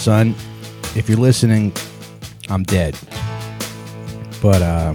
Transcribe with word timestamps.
Son, 0.00 0.34
if 0.96 1.10
you're 1.10 1.18
listening, 1.18 1.74
I'm 2.48 2.62
dead. 2.62 2.96
But 4.40 4.62
uh, 4.62 4.94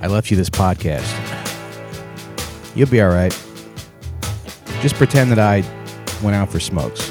I 0.00 0.06
left 0.06 0.30
you 0.30 0.38
this 0.38 0.48
podcast. 0.48 1.04
You'll 2.74 2.88
be 2.88 3.02
all 3.02 3.10
right. 3.10 3.38
Just 4.80 4.94
pretend 4.94 5.30
that 5.32 5.38
I 5.38 5.56
went 6.24 6.34
out 6.34 6.50
for 6.50 6.60
smokes. 6.60 7.10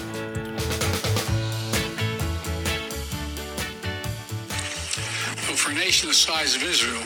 Well, 5.46 5.56
for 5.56 5.70
a 5.70 5.76
nation 5.76 6.10
the 6.10 6.16
size 6.16 6.56
of 6.56 6.64
Israel, 6.64 7.04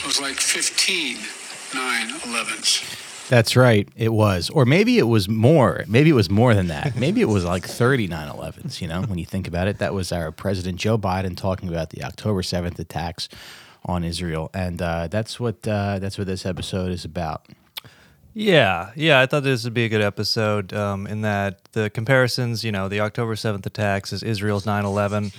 it 0.00 0.06
was 0.08 0.20
like 0.20 0.40
15 0.40 1.18
9 1.72 2.08
11s. 2.08 3.09
That's 3.30 3.54
right. 3.54 3.88
It 3.94 4.12
was. 4.12 4.50
Or 4.50 4.64
maybe 4.64 4.98
it 4.98 5.04
was 5.04 5.28
more. 5.28 5.84
Maybe 5.86 6.10
it 6.10 6.14
was 6.14 6.28
more 6.28 6.52
than 6.52 6.66
that. 6.66 6.96
Maybe 6.96 7.20
it 7.20 7.28
was 7.28 7.44
like 7.44 7.64
39 7.64 8.28
11s, 8.28 8.80
you 8.80 8.88
know, 8.88 9.02
when 9.02 9.20
you 9.20 9.24
think 9.24 9.46
about 9.46 9.68
it. 9.68 9.78
That 9.78 9.94
was 9.94 10.10
our 10.10 10.32
President 10.32 10.78
Joe 10.78 10.98
Biden 10.98 11.36
talking 11.36 11.68
about 11.68 11.90
the 11.90 12.02
October 12.02 12.42
7th 12.42 12.80
attacks 12.80 13.28
on 13.84 14.02
Israel. 14.02 14.50
And 14.52 14.82
uh, 14.82 15.06
that's 15.06 15.38
what 15.38 15.66
uh, 15.68 16.00
that's 16.00 16.18
what 16.18 16.26
this 16.26 16.44
episode 16.44 16.90
is 16.90 17.04
about. 17.04 17.46
Yeah, 18.34 18.90
yeah, 18.96 19.20
I 19.20 19.26
thought 19.26 19.44
this 19.44 19.62
would 19.62 19.74
be 19.74 19.84
a 19.84 19.88
good 19.88 20.02
episode 20.02 20.72
um, 20.72 21.06
in 21.06 21.20
that 21.20 21.62
the 21.70 21.88
comparisons, 21.88 22.64
you 22.64 22.72
know, 22.72 22.88
the 22.88 22.98
October 22.98 23.36
7th 23.36 23.64
attacks 23.64 24.12
is 24.12 24.24
Israel's 24.24 24.66
9 24.66 24.84
11, 24.84 25.30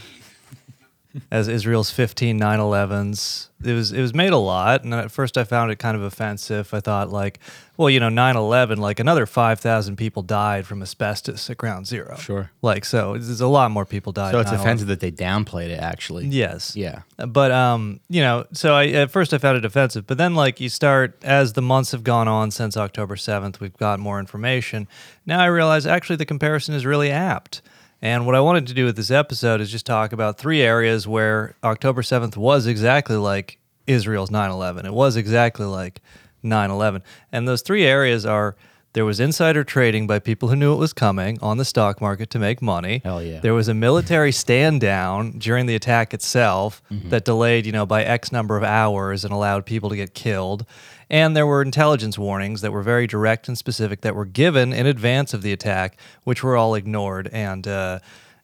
as 1.31 1.47
Israel's 1.47 1.91
15 1.91 2.37
9 2.37 2.59
11s. 2.59 3.47
It 3.63 3.73
was, 3.73 3.91
it 3.91 4.01
was 4.01 4.13
made 4.13 4.33
a 4.33 4.37
lot. 4.37 4.83
And 4.83 4.93
at 4.93 5.11
first 5.11 5.37
I 5.37 5.43
found 5.45 5.71
it 5.71 5.77
kind 5.77 5.95
of 5.95 6.03
offensive. 6.03 6.73
I 6.73 6.79
thought, 6.79 7.09
like, 7.09 7.39
well, 7.81 7.89
you 7.89 7.99
know, 7.99 8.09
9 8.09 8.35
11, 8.35 8.79
like 8.79 8.99
another 8.99 9.25
5,000 9.25 9.95
people 9.95 10.21
died 10.21 10.67
from 10.67 10.83
asbestos 10.83 11.49
at 11.49 11.57
ground 11.57 11.87
zero. 11.87 12.15
Sure. 12.15 12.51
Like, 12.61 12.85
so 12.85 13.13
there's 13.13 13.41
a 13.41 13.47
lot 13.47 13.71
more 13.71 13.85
people 13.85 14.11
died. 14.11 14.33
So 14.33 14.39
it's 14.39 14.51
9/11. 14.51 14.59
offensive 14.59 14.87
that 14.89 14.99
they 14.99 15.11
downplayed 15.11 15.69
it, 15.69 15.79
actually. 15.79 16.27
Yes. 16.27 16.75
Yeah. 16.75 17.01
But 17.17 17.51
um, 17.51 17.99
you 18.07 18.21
know, 18.21 18.45
so 18.53 18.75
I 18.75 18.87
at 18.89 19.09
first 19.09 19.33
I 19.33 19.39
found 19.39 19.57
it 19.57 19.65
offensive, 19.65 20.05
but 20.05 20.19
then 20.19 20.35
like 20.35 20.59
you 20.59 20.69
start 20.69 21.17
as 21.23 21.53
the 21.53 21.63
months 21.63 21.91
have 21.91 22.03
gone 22.03 22.27
on 22.27 22.51
since 22.51 22.77
October 22.77 23.15
seventh, 23.15 23.59
we've 23.59 23.75
got 23.77 23.99
more 23.99 24.19
information. 24.19 24.87
Now 25.25 25.39
I 25.39 25.47
realize 25.47 25.87
actually 25.87 26.17
the 26.17 26.25
comparison 26.25 26.75
is 26.75 26.85
really 26.85 27.09
apt. 27.09 27.63
And 27.99 28.27
what 28.27 28.35
I 28.35 28.41
wanted 28.41 28.67
to 28.67 28.75
do 28.75 28.85
with 28.85 28.95
this 28.95 29.09
episode 29.09 29.59
is 29.59 29.71
just 29.71 29.87
talk 29.87 30.13
about 30.13 30.37
three 30.37 30.61
areas 30.61 31.07
where 31.07 31.55
October 31.63 32.03
7th 32.03 32.37
was 32.37 32.67
exactly 32.67 33.15
like 33.15 33.57
Israel's 33.87 34.29
9 34.29 34.51
11. 34.51 34.85
It 34.85 34.93
was 34.93 35.15
exactly 35.15 35.65
like 35.65 35.99
9 36.43 36.71
11. 36.71 37.03
And 37.31 37.47
those 37.47 37.61
three 37.61 37.85
areas 37.85 38.25
are 38.25 38.55
there 38.93 39.05
was 39.05 39.21
insider 39.21 39.63
trading 39.63 40.05
by 40.05 40.19
people 40.19 40.49
who 40.49 40.55
knew 40.55 40.73
it 40.73 40.77
was 40.77 40.91
coming 40.91 41.39
on 41.41 41.57
the 41.57 41.63
stock 41.63 42.01
market 42.01 42.29
to 42.31 42.39
make 42.39 42.61
money. 42.61 43.01
Hell 43.03 43.23
yeah. 43.23 43.39
There 43.39 43.53
was 43.53 43.69
a 43.69 43.73
military 43.73 44.33
stand 44.33 44.81
down 44.81 45.39
during 45.39 45.65
the 45.65 45.75
attack 45.75 46.13
itself 46.13 46.81
that 46.89 47.23
delayed, 47.23 47.65
you 47.65 47.71
know, 47.71 47.85
by 47.85 48.03
X 48.03 48.33
number 48.33 48.57
of 48.57 48.63
hours 48.63 49.23
and 49.23 49.33
allowed 49.33 49.65
people 49.65 49.89
to 49.89 49.95
get 49.95 50.13
killed. 50.13 50.65
And 51.09 51.37
there 51.37 51.47
were 51.47 51.61
intelligence 51.61 52.17
warnings 52.19 52.61
that 52.61 52.71
were 52.71 52.83
very 52.83 53.07
direct 53.07 53.47
and 53.47 53.57
specific 53.57 54.01
that 54.01 54.13
were 54.15 54.25
given 54.25 54.73
in 54.73 54.85
advance 54.85 55.33
of 55.33 55.41
the 55.41 55.53
attack, 55.53 55.97
which 56.23 56.43
were 56.43 56.57
all 56.57 56.75
ignored, 56.75 57.29
and 57.31 57.67
uh, 57.67 57.99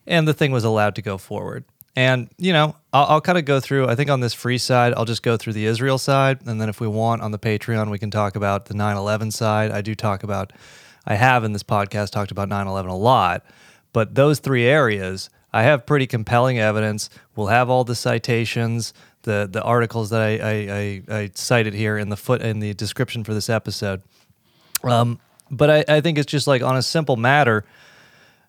and 0.06 0.28
the 0.28 0.34
thing 0.34 0.52
was 0.52 0.64
allowed 0.64 0.96
to 0.96 1.02
go 1.02 1.18
forward. 1.18 1.66
And 1.98 2.30
you 2.38 2.54
know, 2.54 2.76
I'll, 2.94 3.06
I'll 3.06 3.22
kind 3.22 3.40
of 3.40 3.46
go 3.46 3.60
through. 3.60 3.88
I 3.88 3.96
think 3.96 4.12
on 4.12 4.20
this 4.20 4.32
free 4.32 4.60
side, 4.60 4.94
I'll 4.96 5.04
just 5.04 5.24
go 5.24 5.36
through 5.36 5.54
the 5.54 5.66
Israel 5.66 5.98
side, 5.98 6.46
and 6.46 6.62
then 6.62 6.70
if 6.70 6.80
we 6.80 6.88
want 6.88 7.24
on 7.24 7.32
the 7.32 7.40
Patreon, 7.40 7.90
we 7.90 7.98
can 7.98 8.12
talk 8.12 8.36
about 8.36 8.68
the 8.68 8.76
9/11 8.76 9.34
side. 9.34 9.72
I 9.72 9.82
do 9.82 9.96
talk 9.96 10.22
about, 10.22 10.54
I 11.08 11.16
have 11.16 11.44
in 11.44 11.54
this 11.54 11.64
podcast 11.64 12.12
talked 12.12 12.30
about 12.30 12.50
9/11 12.50 12.90
a 12.90 12.94
lot, 12.94 13.44
but 13.94 14.14
those 14.14 14.38
three 14.38 14.66
areas, 14.66 15.32
I 15.52 15.64
have 15.64 15.88
pretty 15.88 16.06
compelling 16.06 16.60
evidence. 16.60 17.10
We'll 17.36 17.48
have 17.48 17.68
all 17.68 17.84
the 17.84 17.96
citations, 17.96 18.94
the 19.24 19.50
the 19.52 19.64
articles 19.64 20.12
that 20.12 20.22
I 20.22 20.38
I, 20.38 20.54
I, 20.54 21.18
I 21.22 21.32
cited 21.34 21.74
here 21.74 21.98
in 21.98 22.10
the 22.10 22.18
foot 22.18 22.44
in 22.44 22.60
the 22.60 22.76
description 22.76 23.24
for 23.24 23.34
this 23.34 23.50
episode. 23.50 24.04
Um, 24.84 25.20
but 25.50 25.72
I, 25.72 25.96
I 25.96 26.02
think 26.02 26.20
it's 26.20 26.32
just 26.32 26.46
like 26.46 26.62
on 26.62 26.78
a 26.78 26.84
simple 26.84 27.16
matter 27.16 27.66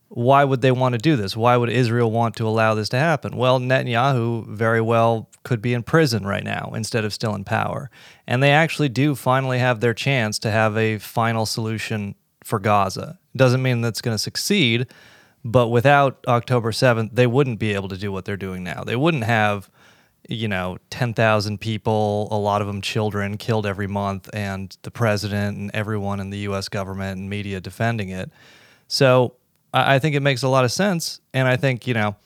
why 0.09 0.43
would 0.43 0.63
they 0.63 0.73
want 0.73 0.95
to 0.95 0.99
do 0.99 1.17
this? 1.17 1.37
Why 1.37 1.57
would 1.57 1.69
Israel 1.69 2.11
want 2.11 2.35
to 2.37 2.47
allow 2.47 2.75
this 2.75 2.89
to 2.91 2.99
happen? 2.99 3.37
Well, 3.37 3.61
Netanyahu 3.61 4.47
very 4.47 4.81
well 4.81 5.29
could 5.43 5.61
be 5.61 5.75
in 5.75 5.83
prison 5.83 6.27
right 6.27 6.45
now 6.45 6.73
instead 6.75 7.05
of 7.05 7.13
still 7.13 7.35
in 7.35 7.45
power. 7.45 7.91
And 8.27 8.43
they 8.43 8.51
actually 8.51 8.89
do 8.89 9.15
finally 9.15 9.59
have 9.59 9.81
their 9.81 9.95
chance 9.95 10.39
to 10.41 10.51
have 10.51 10.77
a 10.77 10.99
final 10.99 11.45
solution 11.45 12.15
for 12.43 12.59
Gaza. 12.59 13.19
Doesn't 13.37 13.63
mean 13.63 13.83
that's 13.83 14.01
going 14.01 14.15
to 14.15 14.19
succeed, 14.19 14.87
but 15.45 15.69
without 15.69 16.25
October 16.27 16.73
7th, 16.73 17.11
they 17.13 17.27
wouldn't 17.27 17.59
be 17.59 17.75
able 17.75 17.89
to 17.89 17.99
do 17.99 18.11
what 18.11 18.25
they're 18.25 18.37
doing 18.37 18.65
now. 18.65 18.85
They 18.85 18.97
wouldn't 18.97 19.25
have, 19.25 19.71
you 20.27 20.49
know, 20.49 20.79
10,000 20.89 21.61
people, 21.61 22.29
a 22.31 22.39
lot 22.39 22.63
of 22.63 22.67
them 22.67 22.81
children, 22.81 23.37
killed 23.37 23.67
every 23.67 23.87
month, 23.87 24.31
and 24.33 24.75
the 24.83 24.91
president 24.91 25.59
and 25.59 25.71
everyone 25.75 26.19
in 26.19 26.31
the 26.31 26.39
US 26.39 26.71
government 26.71 27.21
and 27.21 27.29
media 27.29 27.61
defending 27.61 28.09
it. 28.09 28.31
So 28.89 29.35
I 29.73 29.97
I 29.97 29.99
think 29.99 30.15
it 30.15 30.21
makes 30.21 30.43
a 30.43 30.49
lot 30.49 30.65
of 30.65 30.73
sense. 30.73 31.21
And 31.33 31.49
I 31.49 31.57
think, 31.57 31.87
you 31.87 31.95
know, 31.95 32.17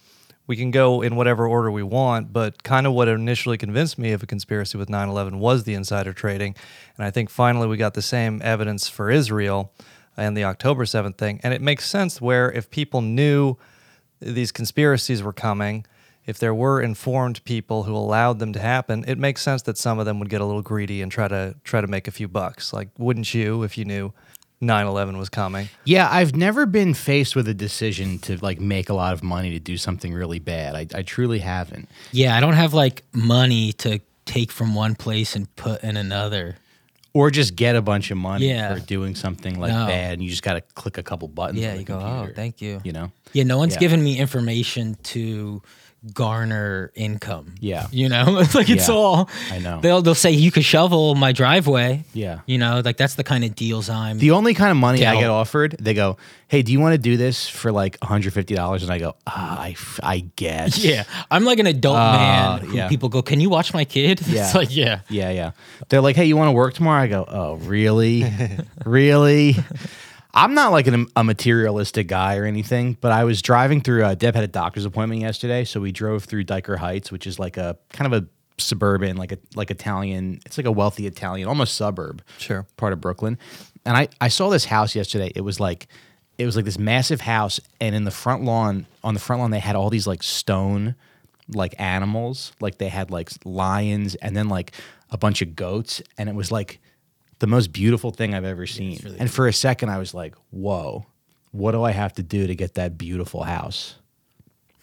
we 0.47 0.57
can 0.57 0.71
go 0.71 1.03
in 1.03 1.17
whatever 1.17 1.47
order 1.47 1.71
we 1.71 1.83
want, 1.83 2.33
but 2.33 2.63
kind 2.63 2.87
of 2.87 2.93
what 2.93 3.09
initially 3.09 3.57
convinced 3.57 3.99
me 3.99 4.13
of 4.13 4.23
a 4.23 4.27
conspiracy 4.27 4.77
with 4.77 4.89
9 4.89 5.09
11 5.09 5.39
was 5.39 5.65
the 5.65 5.75
insider 5.75 6.13
trading. 6.13 6.55
And 6.97 7.07
I 7.07 7.11
think 7.11 7.31
finally 7.31 7.67
we 7.67 7.77
got 7.77 7.95
the 7.95 8.03
same 8.03 8.41
evidence 8.43 8.89
for 8.89 9.11
Israel 9.11 9.73
and 10.17 10.37
the 10.37 10.45
October 10.45 10.85
7th 10.85 11.17
thing. 11.17 11.41
And 11.43 11.55
it 11.55 11.63
makes 11.63 11.89
sense 11.89 12.21
where 12.21 12.51
if 12.51 12.71
people 12.71 13.01
knew 13.01 13.57
these 14.21 14.53
conspiracies 14.53 15.23
were 15.23 15.33
coming, 15.33 15.87
if 16.27 16.39
there 16.39 16.55
were 16.55 16.81
informed 16.81 17.43
people 17.45 17.85
who 17.85 17.97
allowed 17.97 18.39
them 18.39 18.53
to 18.53 18.61
happen, 18.61 19.05
it 19.09 19.19
makes 19.19 19.43
sense 19.43 19.63
that 19.63 19.77
some 19.77 19.99
of 19.99 20.07
them 20.07 20.19
would 20.19 20.29
get 20.29 20.41
a 20.41 20.45
little 20.45 20.63
greedy 20.63 21.03
and 21.03 21.11
try 21.11 21.29
to 21.29 21.55
try 21.65 21.81
to 21.81 21.87
make 21.87 22.07
a 22.07 22.13
few 22.13 22.29
bucks. 22.29 22.73
Like, 22.73 22.89
wouldn't 22.99 23.35
you 23.35 23.63
if 23.63 23.77
you 23.77 23.85
knew 23.85 24.13
9/11 24.63 25.19
was 25.19 25.29
coming? 25.29 25.69
Yeah, 25.85 26.09
I've 26.11 26.35
never 26.37 26.65
been 26.67 26.95
faced 26.95 27.35
with 27.37 27.49
a 27.49 27.55
decision 27.55 28.19
to 28.21 28.37
like 28.45 28.61
make 28.61 28.89
a 28.89 28.95
lot 28.95 29.13
of 29.13 29.23
money 29.23 29.51
to 29.51 29.59
do 29.59 29.77
something 29.77 30.15
really 30.15 30.39
bad. 30.39 30.75
I, 30.75 30.87
I 30.99 31.03
truly 31.03 31.41
haven't. 31.41 31.89
Yeah, 32.13 32.37
I 32.37 32.41
don't 32.41 32.55
have 32.55 32.73
like 32.73 33.03
money 33.13 33.73
to 33.75 33.99
take 34.25 34.53
from 34.53 34.75
one 34.75 34.95
place 34.95 35.35
and 35.37 35.55
put 35.57 35.83
in 35.83 35.97
another. 35.97 36.57
Or 37.15 37.31
just 37.31 37.57
get 37.57 37.77
a 37.77 37.83
bunch 37.83 38.11
of 38.11 38.17
money 38.17 38.49
Yeah. 38.49 38.73
for 38.75 38.81
doing 38.81 39.15
something 39.15 39.61
like 39.61 39.71
No. 39.73 39.87
bad, 39.87 40.15
and 40.15 40.23
you 40.23 40.31
just 40.31 40.43
got 40.43 40.55
to 40.55 40.63
click 40.63 40.97
a 40.97 41.03
couple 41.03 41.29
buttons. 41.29 41.59
Yeah, 41.61 41.71
on 41.71 41.75
the 41.75 41.81
you 41.81 41.85
go, 41.87 41.97
oh, 41.97 42.01
computer, 42.01 42.31
oh, 42.31 42.35
thank 42.35 42.63
you. 42.63 42.81
You 42.85 42.93
know, 42.93 43.13
Yeah, 43.35 43.45
no 43.45 43.59
one's 43.59 43.75
Yeah. 43.75 43.81
given 43.81 44.03
me 44.03 44.19
information 44.19 44.97
to 45.03 45.61
garner 46.15 46.91
income. 46.95 47.55
Yeah. 47.61 47.87
You 47.93 48.09
know, 48.09 48.39
it's 48.41 48.55
like 48.55 48.69
it's 48.71 48.89
Yeah. 48.89 48.95
all 48.95 49.31
I 49.51 49.59
know. 49.59 49.81
They'll 49.81 50.03
they'll 50.03 50.15
say 50.15 50.33
you 50.33 50.51
could 50.51 50.65
shovel 50.65 51.15
my 51.15 51.33
driveway. 51.33 52.05
Yeah. 52.13 52.41
You 52.47 52.59
know, 52.59 52.83
like 52.85 52.97
that's 52.97 53.15
the 53.15 53.25
kind 53.25 53.45
of 53.45 53.55
deals 53.55 53.89
I'm 53.89 54.19
The 54.19 54.33
only 54.33 54.55
kind 54.55 54.71
of 54.71 54.77
money 54.77 55.05
I 55.07 55.19
get 55.21 55.31
offered, 55.31 55.77
they 55.79 55.95
go, 55.95 56.17
"Hey, 56.49 56.63
do 56.63 56.73
you 56.73 56.81
want 56.81 56.95
to 56.95 56.99
do 56.99 57.17
this 57.17 57.49
for 57.49 57.71
like 57.73 57.99
$150?" 58.01 58.83
And 58.83 58.91
I 58.91 58.99
go, 58.99 59.15
ah, 59.27 59.61
I, 59.61 59.77
I 60.03 60.21
guess." 60.37 60.79
Yeah. 60.85 61.05
I'm 61.31 61.45
like 61.45 61.59
an 61.61 61.67
adult 61.67 61.97
Uh, 61.97 62.13
man 62.13 62.61
who 62.61 62.77
yeah. 62.77 62.89
people 62.89 63.09
go, 63.09 63.23
Can 63.23 63.41
you 63.41 63.49
watch 63.51 63.73
my 63.73 63.85
kid? 63.85 64.21
Yeah. 64.27 64.47
It's 64.47 64.55
like, 64.55 64.75
yeah. 64.75 65.01
Yeah, 65.09 65.31
yeah. 65.31 65.51
They're 65.89 66.01
like, 66.01 66.17
"Hey, 66.17 66.25
you 66.27 66.37
want 66.37 66.49
to 66.49 66.53
work 66.53 66.75
tomorrow?" 66.75 67.03
I 67.03 67.07
go, 67.07 67.25
"Oh, 67.29 67.55
really? 67.57 68.25
really?" 68.85 69.57
I'm 70.35 70.55
not 70.55 70.73
like 70.73 70.87
an, 70.87 71.07
a 71.15 71.23
materialistic 71.23 72.09
guy 72.09 72.37
or 72.37 72.45
anything, 72.45 72.97
but 73.01 73.13
I 73.13 73.25
was 73.25 73.43
driving 73.43 73.83
through. 73.83 74.05
Uh, 74.05 74.15
Deb 74.15 74.35
had 74.35 74.45
a 74.45 74.49
doctor's 74.49 74.85
appointment 74.85 75.21
yesterday, 75.21 75.65
so 75.65 75.81
we 75.81 75.93
drove 75.93 76.25
through 76.25 76.45
Dyker 76.45 76.79
Heights, 76.79 77.13
which 77.13 77.27
is 77.27 77.39
like 77.39 77.57
a 77.59 77.77
kind 77.91 78.13
of 78.13 78.23
a 78.23 78.27
suburban, 78.59 79.17
like 79.17 79.33
a 79.33 79.39
like 79.55 79.71
Italian. 79.71 80.41
It's 80.47 80.57
like 80.57 80.67
a 80.67 80.73
wealthy 80.73 81.07
Italian, 81.07 81.49
almost 81.49 81.75
suburb. 81.75 82.23
Sure. 82.39 82.67
part 82.77 82.93
of 82.93 83.01
Brooklyn. 83.01 83.39
And 83.85 83.97
I, 83.97 84.09
I 84.21 84.29
saw 84.29 84.49
this 84.49 84.65
house 84.65 84.95
yesterday. 84.95 85.33
It 85.35 85.43
was 85.43 85.61
like 85.61 85.87
it 86.39 86.47
was 86.47 86.57
like 86.57 86.65
this 86.65 86.79
massive 86.79 87.21
house, 87.21 87.61
and 87.81 87.95
in 87.95 88.05
the 88.05 88.11
front 88.11 88.43
lawn, 88.43 88.87
on 89.05 89.15
the 89.15 89.21
front 89.21 89.41
lawn, 89.41 89.51
they 89.51 89.61
had 89.61 89.77
all 89.77 89.91
these 89.91 90.07
like 90.07 90.23
stone 90.23 90.95
like 91.49 91.75
animals. 91.79 92.53
Like 92.61 92.79
they 92.79 92.89
had 92.89 93.11
like 93.11 93.31
lions 93.45 94.15
and 94.17 94.35
then 94.35 94.49
like 94.49 94.73
a 95.11 95.19
bunch 95.19 95.43
of 95.43 95.55
goats, 95.55 96.01
and 96.17 96.29
it 96.31 96.35
was 96.35 96.51
like 96.51 96.81
the 97.43 97.49
most 97.49 97.73
beautiful 97.73 98.13
thing 98.13 98.35
I've 98.35 98.45
ever 98.45 98.69
seen. 98.69 99.17
and 99.19 99.29
for 99.29 99.49
a 99.49 99.53
second, 99.53 99.89
I 99.89 99.99
was 99.99 100.15
like, 100.15 100.37
"Whoa, 100.53 101.05
what 101.51 101.73
do 101.73 101.83
I 101.83 101.91
have 101.91 102.13
to 102.15 102.23
do 102.23 102.47
to 102.47 102.55
get 102.55 102.75
that 102.75 102.97
beautiful 102.97 103.43
house?" 103.43 103.97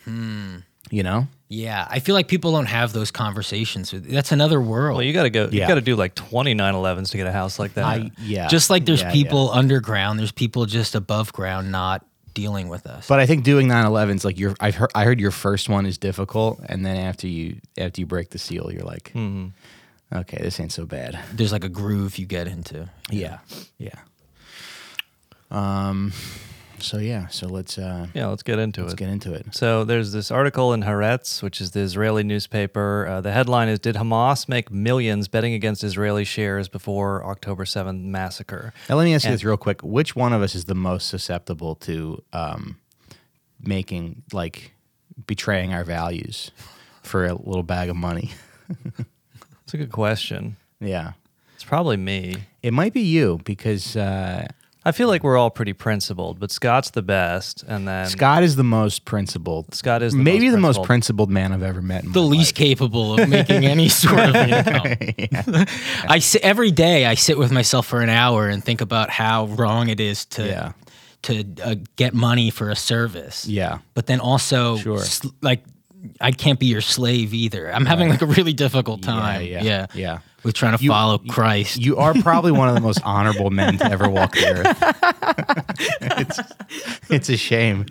Hmm. 0.03 0.57
You 0.91 1.03
know? 1.03 1.27
Yeah. 1.47 1.87
I 1.89 1.99
feel 1.99 2.15
like 2.15 2.27
people 2.27 2.51
don't 2.51 2.65
have 2.65 2.91
those 2.91 3.11
conversations. 3.11 3.93
That's 3.95 4.33
another 4.33 4.59
world. 4.59 4.97
Well, 4.97 5.05
you 5.05 5.13
got 5.13 5.23
to 5.23 5.29
go. 5.29 5.47
You 5.47 5.59
got 5.59 5.75
to 5.75 5.81
do 5.81 5.95
like 5.95 6.15
20 6.15 6.53
9/11s 6.53 7.11
to 7.11 7.17
get 7.17 7.27
a 7.27 7.31
house 7.31 7.59
like 7.59 7.75
that. 7.75 7.85
I 7.85 8.11
yeah. 8.17 8.47
just 8.47 8.69
like 8.69 8.85
there's 8.85 9.01
Yeah, 9.01 9.07
yeah. 9.07 9.13
people 9.13 9.51
underground, 9.51 10.19
there's 10.19 10.33
people 10.33 10.65
just 10.65 10.95
above 10.95 11.31
ground 11.31 11.71
not 11.71 12.05
dealing 12.33 12.67
with 12.67 12.85
us. 12.87 13.07
But 13.07 13.19
I 13.19 13.25
think 13.25 13.45
doing 13.45 13.67
9/11s 13.69 14.25
like 14.25 14.37
your 14.37 14.53
I've 14.59 14.75
heard 14.75 14.91
I 14.93 15.05
heard 15.05 15.21
your 15.21 15.31
first 15.31 15.69
one 15.69 15.85
is 15.85 15.97
difficult, 15.97 16.59
and 16.67 16.85
then 16.85 16.97
after 16.97 17.27
you 17.27 17.57
after 17.77 18.01
you 18.01 18.05
break 18.05 18.31
the 18.31 18.37
seal, 18.39 18.69
you're 18.73 18.83
like, 18.83 19.13
okay, 20.13 20.37
this 20.41 20.59
ain't 20.59 20.71
so 20.71 20.85
bad. 20.85 21.19
there's 21.33 21.51
like 21.51 21.63
a 21.63 21.69
groove 21.69 22.17
you 22.17 22.25
get 22.25 22.47
into. 22.47 22.89
Yeah, 23.09 23.39
yeah. 23.77 23.95
Um, 25.51 26.13
So 26.81 26.97
yeah, 26.97 27.27
so 27.27 27.47
let's 27.47 27.77
uh, 27.77 28.07
Yeah, 28.13 28.27
let's 28.27 28.43
get 28.43 28.57
into 28.57 28.79
it. 28.81 28.83
let's 28.83 28.93
it. 28.93 28.97
get 28.97 29.09
into 29.09 29.33
it. 29.33 29.47
So 29.53 29.83
there's 29.83 30.13
this 30.13 30.31
article 30.31 30.71
in 30.73 30.83
Haaretz, 30.83 31.43
which 31.43 31.59
is 31.59 31.71
the 31.71 31.81
Israeli 31.81 32.23
newspaper. 32.23 33.05
Uh, 33.05 33.19
the 33.21 33.33
headline 33.33 33.67
is 33.67 33.79
Did 33.79 33.95
Hamas 33.95 34.47
make 34.47 34.71
millions 34.71 35.27
betting 35.27 35.53
against 35.53 35.83
Israeli 35.83 36.23
shares 36.23 36.69
before 36.69 37.25
October 37.25 37.65
7th 37.65 38.01
massacre? 38.03 38.73
Now 38.89 38.95
let 38.95 39.03
me 39.03 39.13
ask 39.13 39.25
you 39.25 39.29
And- 39.29 39.35
this 39.35 39.43
real 39.43 39.57
quick: 39.57 39.81
Which 39.81 40.15
one 40.15 40.31
of 40.31 40.41
us 40.41 40.55
is 40.55 40.65
the 40.65 40.75
most 40.75 41.09
susceptible 41.09 41.75
to 41.75 42.23
um, 42.31 42.77
making 43.61 44.23
like 44.31 44.71
betraying 45.27 45.73
our 45.73 45.83
values 45.83 46.51
for 47.03 47.25
a 47.25 47.33
little 47.33 47.63
bag 47.63 47.89
of 47.89 47.97
money? 47.97 48.31
It's 49.69 49.73
a 49.75 49.77
good 49.77 49.91
question. 49.91 50.55
yeah, 50.81 51.11
It's 51.53 51.63
probably 51.63 51.95
me. 51.95 52.37
it 52.63 52.73
might 52.73 52.91
be 52.91 53.01
you 53.01 53.39
because 53.43 53.95
uh, 53.95 54.47
I 54.83 54.91
feel 54.91 55.07
like 55.07 55.23
we're 55.23 55.37
all 55.37 55.51
pretty 55.51 55.73
principled, 55.73 56.39
but 56.39 56.49
Scott's 56.49 56.89
the 56.89 57.03
best. 57.03 57.63
And 57.67 57.87
then 57.87 58.07
Scott 58.07 58.41
is 58.41 58.55
the 58.55 58.63
most 58.63 59.05
principled. 59.05 59.75
Scott 59.75 60.01
is 60.01 60.13
the 60.13 60.17
maybe 60.17 60.45
most 60.47 60.51
the 60.53 60.57
most 60.57 60.75
principled. 60.77 60.87
principled 60.87 61.29
man 61.29 61.51
I've 61.53 61.61
ever 61.61 61.83
met. 61.83 62.03
In 62.03 62.13
the 62.13 62.19
my 62.19 62.25
least 62.25 62.55
capable 62.55 63.19
of 63.19 63.29
making 63.29 63.63
any 63.63 63.89
sort 63.89 64.17
of 64.17 64.35
income. 64.35 65.65
I 66.07 66.17
sit 66.17 66.41
every 66.41 66.71
day. 66.71 67.05
I 67.05 67.13
sit 67.13 67.37
with 67.37 67.51
myself 67.51 67.85
for 67.85 68.01
an 68.01 68.09
hour 68.09 68.49
and 68.49 68.63
think 68.63 68.81
about 68.81 69.11
how 69.11 69.45
wrong 69.49 69.89
it 69.89 69.99
is 69.99 70.25
to 70.25 70.47
Yeah. 70.47 70.71
to 71.23 71.43
uh, 71.63 71.75
get 71.95 72.15
money 72.15 72.49
for 72.49 72.71
a 72.71 72.75
service. 72.75 73.45
Yeah. 73.45 73.79
but 73.93 74.07
then 74.07 74.19
also 74.19 74.77
Sure. 74.77 74.97
sl- 75.03 75.27
like 75.41 75.63
I 76.21 76.31
can't 76.31 76.59
be 76.59 76.65
your 76.67 76.81
slave 76.81 77.33
either. 77.33 77.71
I'm 77.73 77.85
having 77.85 78.09
like 78.09 78.21
a 78.21 78.25
really 78.25 78.53
difficult 78.53 79.01
time. 79.01 79.41
yeah, 79.43 79.63
Yeah, 79.63 79.85
yeah. 79.93 80.19
with 80.43 80.55
trying 80.55 80.77
to 80.77 80.83
You- 80.83 80.91
follow 80.91 81.19
you- 81.23 81.31
Christ. 81.31 81.77
You 81.77 81.97
are 81.97 82.13
probably 82.15 82.51
one 82.51 82.69
of 82.69 82.75
the 82.75 82.81
most 82.81 83.01
honorable 83.05 83.49
men 83.49 83.77
to 83.79 83.85
ever 83.91 84.09
walk 84.09 84.33
the 84.33 84.47
earth. 84.47 85.63
it's, 86.01 86.39
it's 87.09 87.29
a 87.29 87.37
shame. 87.37 87.85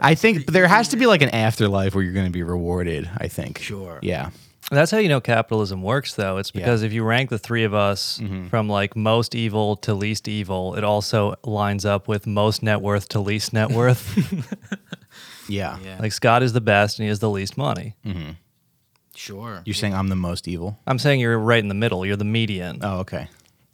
I 0.00 0.14
think 0.14 0.46
there 0.46 0.66
has 0.66 0.88
to 0.88 0.96
be 0.96 1.06
like 1.06 1.22
an 1.22 1.30
afterlife 1.30 1.94
where 1.94 2.02
you're 2.04 2.12
going 2.14 2.26
to 2.26 2.32
be 2.32 2.42
rewarded. 2.42 3.08
I 3.18 3.28
think. 3.28 3.58
Sure. 3.58 3.98
Yeah. 4.02 4.30
That's 4.70 4.90
how 4.90 4.98
you 4.98 5.08
know 5.08 5.20
capitalism 5.20 5.82
works, 5.82 6.14
though. 6.14 6.38
It's 6.38 6.50
because 6.50 6.82
if 6.82 6.92
you 6.94 7.04
rank 7.04 7.28
the 7.30 7.38
three 7.38 7.64
of 7.64 7.74
us 7.74 8.18
Mm-hmm. 8.22 8.46
from 8.48 8.68
like 8.68 8.96
most 8.96 9.34
evil 9.34 9.76
to 9.78 9.92
least 9.92 10.28
evil, 10.28 10.74
it 10.76 10.84
also 10.84 11.34
lines 11.44 11.84
up 11.84 12.08
with 12.08 12.26
most 12.26 12.62
net 12.62 12.80
worth 12.80 13.08
to 13.10 13.20
least 13.20 13.52
net 13.52 13.70
worth. 13.70 14.16
Yeah. 15.52 15.78
Yeah. 15.84 15.98
like 16.00 16.12
Scott 16.12 16.42
is 16.42 16.52
the 16.52 16.60
best 16.60 16.98
and 16.98 17.04
he 17.04 17.08
has 17.08 17.18
the 17.20 17.30
least 17.30 17.56
money. 17.56 17.94
Mm-hmm. 18.06 18.30
sure. 19.14 19.62
You're 19.64 19.74
saying 19.74 19.94
I'm 19.94 20.08
the 20.08 20.16
most 20.16 20.48
evil. 20.48 20.78
I'm 20.86 20.98
saying 20.98 21.20
you're 21.20 21.38
right 21.38 21.60
in 21.62 21.68
the 21.68 21.74
middle. 21.74 22.04
You're 22.06 22.16
the 22.16 22.24
median. 22.24 22.78
Oh, 22.82 23.00
okay. 23.00 23.28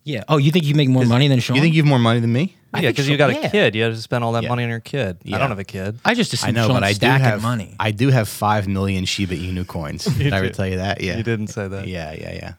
Yeah. 0.05 0.25
Oh, 0.29 0.39
you 0.39 0.51
think 0.51 0.65
you 0.65 0.75
make 0.75 0.89
more 0.89 1.05
money 1.05 1.29
than 1.29 1.39
Sean? 1.41 1.57
You 1.57 1.63
think 1.63 1.75
you 1.75 1.83
have 1.83 1.89
more 1.89 1.99
money 1.99 2.21
than 2.21 2.33
me? 2.33 2.57
yeah, 2.75 2.81
think 2.81 2.93
because 2.97 3.07
so, 3.07 3.13
you 3.13 3.19
got 3.19 3.31
yeah. 3.33 3.47
a 3.47 3.51
kid. 3.51 3.75
You 3.75 3.83
have 3.85 3.95
to 3.95 4.01
spend 4.01 4.25
all 4.25 4.33
that 4.33 4.43
Yeah. 4.43 4.49
money 4.49 4.65
on 4.65 4.71
your 4.71 4.81
kid. 4.81 5.19
I 5.25 5.29
Yeah. 5.29 5.39
don't 5.39 5.51
have 5.51 5.59
a 5.59 5.65
kid. 5.65 5.99
I 6.05 6.15
just 6.15 6.33
assumed 6.33 6.57
I 6.57 6.61
know, 6.61 6.67
Sean's 6.69 6.77
but 6.81 6.85
I 6.85 6.93
do 6.93 6.95
stacking 6.97 7.25
have 7.25 7.43
money. 7.43 7.77
I 7.79 7.91
do 7.91 8.09
have 8.09 8.29
five 8.29 8.67
million 8.67 9.05
Shiba 9.05 9.35
Inu 9.37 9.67
coins. 9.67 10.05
Did 10.19 10.33
I 10.33 10.39
ever 10.39 10.47
do. 10.49 10.55
tell 10.55 10.67
you 10.67 10.77
that? 10.77 11.01
Yeah. 11.03 11.17
You 11.19 11.23
didn't 11.23 11.49
say 11.49 11.69
that. 11.69 11.87
Yeah, 11.87 12.13
yeah, 12.13 12.33
yeah. 12.35 12.53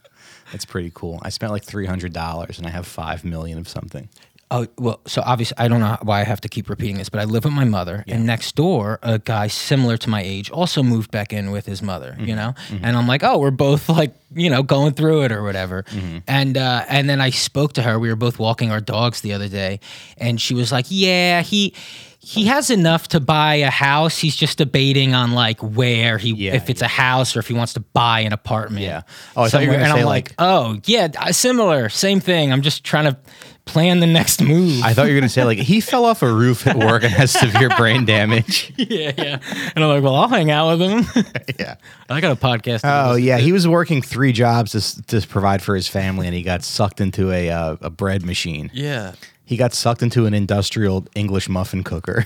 That's 0.52 0.66
pretty 0.66 0.92
cool. 0.94 1.20
I 1.24 1.30
spent 1.30 1.52
like 1.52 1.64
three 1.64 1.86
hundred 1.86 2.14
dollars, 2.14 2.58
and 2.58 2.66
I 2.66 2.72
have 2.72 2.88
five 2.88 3.24
million 3.24 3.58
of 3.60 3.68
something. 3.68 4.10
Oh 4.52 4.66
well, 4.80 5.00
so 5.06 5.22
obviously 5.24 5.56
I 5.60 5.68
don't 5.68 5.80
know 5.80 5.96
why 6.02 6.22
I 6.22 6.24
have 6.24 6.42
to 6.42 6.50
keep 6.50 6.70
repeating 6.70 6.98
this, 6.98 7.08
but 7.08 7.20
I 7.22 7.26
live 7.26 7.44
with 7.46 7.54
my 7.54 7.66
mother, 7.66 8.04
and 8.08 8.26
next 8.26 8.56
door 8.56 8.98
a 9.04 9.20
guy 9.20 9.48
similar 9.48 9.96
to 9.98 10.10
my 10.10 10.24
age 10.24 10.50
also 10.50 10.82
moved 10.82 11.12
back 11.12 11.32
in 11.32 11.52
with 11.52 11.68
his 11.68 11.84
mother. 11.84 12.16
You 12.18 12.28
mm-hmm. 12.28 12.36
know, 12.36 12.54
mm-hmm. 12.70 12.84
and 12.84 12.98
I'm 12.98 13.08
like, 13.08 13.24
oh, 13.24 13.38
we're 13.38 13.52
both 13.52 13.88
like 13.90 14.16
you 14.34 14.50
know 14.50 14.64
going 14.64 14.94
through 14.94 15.22
it 15.24 15.32
or 15.32 15.44
whatever. 15.44 15.84
Mm-hmm. 15.84 16.18
And 16.28 16.58
uh, 16.58 16.84
and 16.90 17.08
then 17.08 17.22
I 17.22 17.30
spoke 17.30 17.74
to 17.74 17.84
her. 17.84 18.00
We 18.00 18.10
were 18.10 18.16
both 18.16 18.40
walking 18.40 18.72
our 18.72 18.82
dogs 18.82 19.22
the 19.22 19.34
other 19.34 19.50
day, 19.50 19.82
and 20.18 20.42
she 20.42 20.56
was 20.56 20.72
like, 20.72 20.86
yeah, 20.90 21.42
he. 21.42 21.74
He 22.22 22.48
has 22.48 22.70
enough 22.70 23.08
to 23.08 23.22
buy 23.22 23.56
a 23.56 23.70
house. 23.70 24.20
He's 24.20 24.36
just 24.36 24.58
debating 24.58 25.16
on 25.16 25.32
like 25.32 25.58
where 25.62 26.18
he, 26.18 26.34
Yeah, 26.34 26.54
if 26.54 26.70
it's 26.70 26.82
a 26.82 26.88
house 26.88 27.34
or 27.38 27.40
if 27.40 27.48
he 27.48 27.54
wants 27.54 27.74
to 27.74 27.80
buy 27.80 28.20
an 28.20 28.34
apartment. 28.34 28.84
Yeah. 28.84 29.04
Oh, 29.38 29.44
I 29.44 29.50
thought 29.50 29.62
you 29.62 29.70
were 29.70 29.76
somewhere. 29.76 29.80
gonna 29.80 29.84
and 29.86 29.94
say, 29.94 30.02
I'm 30.02 30.06
like- 30.06 30.34
oh 30.38 30.80
yeah, 30.84 31.32
similar, 31.32 31.88
same 31.88 32.20
thing. 32.20 32.52
I'm 32.52 32.62
just 32.62 32.84
trying 32.84 33.06
to 33.06 33.18
plan 33.70 34.00
the 34.00 34.08
next 34.08 34.42
move. 34.42 34.84
I 34.84 34.94
thought 34.94 35.08
you 35.08 35.14
were 35.14 35.20
gonna 35.20 35.30
say 35.30 35.44
like 35.44 35.60
he 35.60 35.80
fell 35.80 36.06
off 36.06 36.22
a 36.24 36.32
roof 36.32 36.66
at 36.66 36.76
work 36.76 37.04
and 37.04 37.14
has 37.14 37.32
severe 37.32 37.70
brain 37.70 38.04
damage. 38.06 38.74
yeah, 38.78 39.12
yeah. 39.18 39.40
And 39.76 39.84
I'm 39.84 39.90
like, 39.90 40.04
well, 40.04 40.16
I'll 40.16 40.28
hang 40.28 40.50
out 40.52 40.78
with 40.78 40.90
him. 40.90 41.24
yeah. 41.60 41.76
I 42.10 42.20
got 42.20 42.32
a 42.32 42.36
podcast. 42.36 42.82
Oh 42.84 43.16
yeah, 43.16 43.38
to. 43.38 43.44
he 43.44 43.52
was 43.52 43.68
working 43.68 44.02
three 44.02 44.32
jobs 44.32 44.72
to, 44.72 45.04
to 45.22 45.28
provide 45.28 45.62
for 45.62 45.76
his 45.76 45.88
family, 45.88 46.26
and 46.26 46.36
he 46.36 46.42
got 46.42 46.64
sucked 46.64 47.00
into 47.00 47.32
a 47.32 47.50
uh, 47.50 47.78
a 47.82 47.90
bread 47.90 48.26
machine. 48.26 48.72
yeah. 48.74 49.14
He 49.46 49.58
got 49.58 49.74
sucked 49.74 50.04
into 50.04 50.28
an 50.28 50.36
industrial 50.36 51.08
English 51.16 51.50
muffin 51.50 51.84
cooker. 51.84 52.24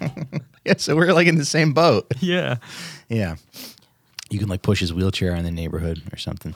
yeah, 0.66 0.74
so 0.76 0.94
we're 0.94 1.14
like 1.14 1.26
in 1.26 1.36
the 1.36 1.46
same 1.46 1.72
boat. 1.72 2.12
Yeah. 2.20 2.56
Yeah, 3.08 3.36
you 4.28 4.38
can 4.38 4.48
like 4.48 4.60
push 4.60 4.80
his 4.80 4.92
wheelchair 4.92 5.34
in 5.34 5.44
the 5.44 5.50
neighborhood 5.50 6.02
or 6.12 6.18
something. 6.18 6.54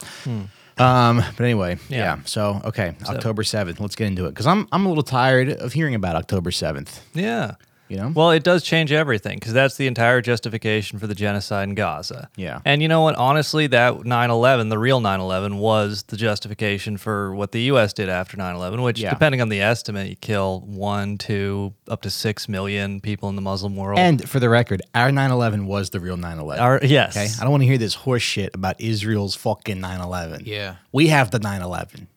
Um, 0.77 1.17
but 1.17 1.41
anyway, 1.41 1.77
yeah. 1.89 1.97
Yeah. 1.97 2.19
So 2.25 2.61
okay, 2.65 2.95
October 3.07 3.43
seventh. 3.43 3.79
Let's 3.79 3.95
get 3.95 4.07
into 4.07 4.25
it 4.25 4.29
because 4.29 4.47
I'm 4.47 4.67
I'm 4.71 4.85
a 4.85 4.89
little 4.89 5.03
tired 5.03 5.49
of 5.49 5.73
hearing 5.73 5.95
about 5.95 6.15
October 6.15 6.51
seventh. 6.51 7.01
Yeah. 7.13 7.55
You 7.91 7.97
know. 7.97 8.11
Well, 8.15 8.31
it 8.31 8.43
does 8.45 8.63
change 8.63 8.93
everything 8.93 9.37
because 9.37 9.51
that's 9.51 9.75
the 9.75 9.85
entire 9.85 10.21
justification 10.21 10.97
for 10.97 11.07
the 11.07 11.13
genocide 11.13 11.67
in 11.67 11.75
Gaza. 11.75 12.29
Yeah. 12.37 12.61
And 12.63 12.81
you 12.81 12.87
know 12.87 13.01
what? 13.01 13.15
Honestly, 13.15 13.67
that 13.67 14.05
9 14.05 14.29
11, 14.31 14.69
the 14.69 14.77
real 14.79 15.01
9 15.01 15.19
11, 15.19 15.57
was 15.57 16.03
the 16.03 16.15
justification 16.15 16.95
for 16.95 17.35
what 17.35 17.51
the 17.51 17.63
U.S. 17.63 17.91
did 17.91 18.07
after 18.07 18.37
9 18.37 18.55
11, 18.55 18.81
which, 18.81 19.01
Yeah. 19.01 19.09
depending 19.09 19.41
on 19.41 19.49
the 19.49 19.59
estimate, 19.59 20.07
you 20.07 20.15
kill 20.15 20.61
one, 20.61 21.17
two, 21.17 21.73
up 21.89 22.01
to 22.03 22.09
six 22.09 22.47
million 22.47 23.01
people 23.01 23.27
in 23.27 23.35
the 23.35 23.41
Muslim 23.41 23.75
world. 23.75 23.99
and 23.99 24.29
for 24.29 24.39
the 24.39 24.47
record, 24.47 24.81
our 24.95 25.09
9/11 25.09 25.65
was 25.65 25.89
the 25.89 25.99
real 25.99 26.15
9/11. 26.15 26.61
Our, 26.61 26.79
yes. 26.81 27.17
Okay, 27.17 27.27
I 27.39 27.41
don't 27.43 27.51
want 27.51 27.63
to 27.63 27.67
hear 27.67 27.77
this 27.77 27.95
horse 27.95 28.23
shit 28.23 28.55
about 28.55 28.79
Israel's 28.79 29.35
fucking 29.35 29.79
9/11. 29.81 30.43
Yeah. 30.45 30.75
we 30.93 31.07
have 31.07 31.29
the 31.31 31.39
9/11. 31.41 32.07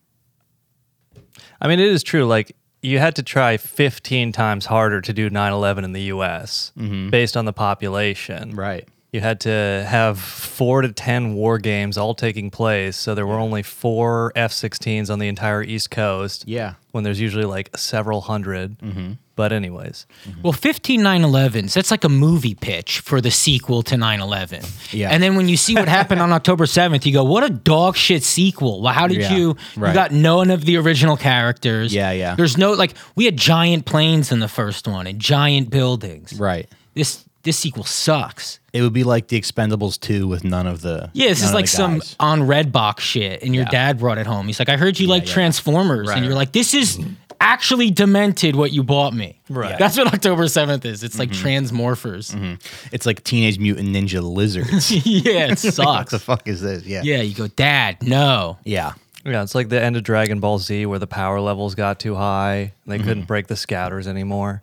I 1.59 1.67
mean, 1.67 1.79
it 1.81 1.87
is 1.89 2.01
true. 2.03 2.25
Like, 2.25 2.55
you 2.85 2.99
had 2.99 3.15
to 3.15 3.23
try 3.23 3.57
15 3.57 4.31
times 4.31 4.65
harder 4.65 5.01
to 5.01 5.13
do 5.13 5.29
9 5.29 5.53
11 5.53 5.83
in 5.83 5.91
the 5.91 6.03
U.S. 6.03 6.71
Mm-hmm. 6.77 7.09
based 7.09 7.35
on 7.35 7.45
the 7.45 7.53
population. 7.53 8.55
Right. 8.55 8.87
You 9.15 9.21
had 9.21 9.39
to 9.41 9.85
have 9.87 10.19
four 10.19 10.81
to 10.81 10.91
10 10.91 11.35
war 11.35 11.57
games 11.57 11.97
all 11.97 12.13
taking 12.13 12.51
place. 12.51 12.97
So 12.97 13.15
there 13.15 13.25
were 13.25 13.39
only 13.39 13.63
four 13.63 14.33
F 14.35 14.51
16s 14.51 15.09
on 15.09 15.19
the 15.19 15.29
entire 15.29 15.63
East 15.63 15.89
Coast. 15.89 16.43
Yeah. 16.45 16.73
When 16.91 17.05
there's 17.05 17.21
usually 17.21 17.45
like 17.45 17.77
several 17.77 18.19
100 18.19 18.77
mm-hmm. 18.79 19.11
But, 19.37 19.51
anyways, 19.51 20.05
mm-hmm. 20.27 20.41
Well, 20.41 20.53
15 20.53 21.01
9/11s, 21.01 21.73
that's 21.73 21.91
like 21.91 22.03
a 22.03 22.09
movie 22.09 22.55
pitch 22.55 23.01
for 23.01 23.19
the 23.19 23.31
sequel 23.31 23.83
to 23.83 23.95
9/11. 23.95 24.93
Yeah. 24.93 25.09
And 25.11 25.21
then 25.21 25.35
when 25.35 25.49
you 25.49 25.57
see 25.57 25.75
what 25.75 25.87
happened 25.87 26.21
on 26.21 26.31
October 26.39 26.65
7th, 26.65 27.05
you 27.05 27.11
go, 27.13 27.23
"What 27.23 27.43
a 27.43 27.49
dog 27.49 27.97
shit 27.97 28.23
sequel." 28.23 28.81
Well, 28.81 28.93
how 28.93 29.07
did 29.07 29.17
Yeah, 29.19 29.35
you 29.35 29.57
right. 29.75 29.89
you 29.89 29.93
got 29.93 30.11
none 30.11 30.51
of 30.51 30.63
the 30.63 30.77
original 30.77 31.17
characters. 31.17 31.93
Yeah, 31.93 32.11
yeah. 32.11 32.35
There's 32.35 32.57
no 32.57 32.73
like 32.73 32.93
we 33.15 33.25
had 33.25 33.35
giant 33.35 33.85
planes 33.85 34.31
in 34.31 34.39
the 34.39 34.47
first 34.47 34.87
one 34.87 35.05
and 35.05 35.19
giant 35.19 35.69
buildings. 35.69 36.39
Right. 36.39 36.69
This 36.93 37.24
this 37.45 37.57
sequel 37.57 37.83
sucks. 37.85 38.59
It 38.73 38.81
would 38.81 38.91
be 38.91 39.05
like 39.05 39.29
the 39.29 39.39
Expendables 39.39 39.97
2 39.99 40.27
with 40.27 40.43
none 40.43 40.67
of 40.67 40.81
the. 40.81 41.09
Yeah, 41.13 41.29
this 41.29 41.43
is 41.43 41.53
like 41.53 41.67
some 41.67 41.99
guys. 41.99 42.15
on 42.19 42.41
Redbox 42.41 42.99
shit, 42.99 43.41
and 43.41 43.55
your 43.55 43.63
Yeah. 43.63 43.69
dad 43.71 43.99
brought 43.99 44.17
it 44.17 44.27
home. 44.27 44.47
He's 44.47 44.59
like, 44.59 44.67
I 44.67 44.75
heard 44.75 44.99
you 44.99 45.07
like 45.07 45.25
yeah. 45.25 45.33
Transformers, 45.33 46.09
Right. 46.09 46.17
and 46.17 46.25
you're 46.25 46.35
like, 46.35 46.51
this 46.51 46.73
is 46.73 46.97
mm-hmm. 46.97 47.13
actually 47.39 47.91
demented 47.91 48.55
what 48.55 48.73
you 48.73 48.83
bought 48.83 49.13
me. 49.13 49.39
Right. 49.47 49.77
That's 49.79 49.97
what 49.97 50.13
October 50.13 50.45
7th 50.45 50.83
is. 50.83 51.03
It's 51.03 51.17
like 51.19 51.29
Mm-hmm. 51.29 51.47
Transmorphers. 51.47 52.35
Mm-hmm. 52.35 52.55
It's 52.91 53.05
like 53.05 53.23
Teenage 53.23 53.59
Mutant 53.59 53.95
Ninja 53.95 54.21
Lizards. 54.21 54.91
yeah, 55.05 55.51
it 55.51 55.59
sucks. 55.59 55.77
what 55.77 55.85
sucks. 55.85 56.11
the 56.11 56.19
fuck 56.19 56.47
is 56.47 56.59
this? 56.61 56.83
Yeah. 56.83 57.01
yeah, 57.03 57.21
you 57.21 57.35
go, 57.35 57.47
Dad, 57.47 58.01
no. 58.01 58.57
Yeah. 58.65 58.93
yeah, 59.23 59.43
it's 59.43 59.55
like 59.55 59.69
the 59.69 59.81
end 59.81 59.95
of 59.95 60.03
Dragon 60.03 60.39
Ball 60.41 60.57
Z 60.59 60.85
where 60.87 60.99
the 60.99 61.07
power 61.07 61.39
levels 61.39 61.75
got 61.75 61.99
too 61.99 62.15
high. 62.15 62.55
And 62.55 62.71
they 62.87 62.97
mm-hmm. 62.97 63.07
couldn't 63.07 63.27
break 63.27 63.47
the 63.47 63.55
scouters 63.55 64.07
anymore. 64.07 64.61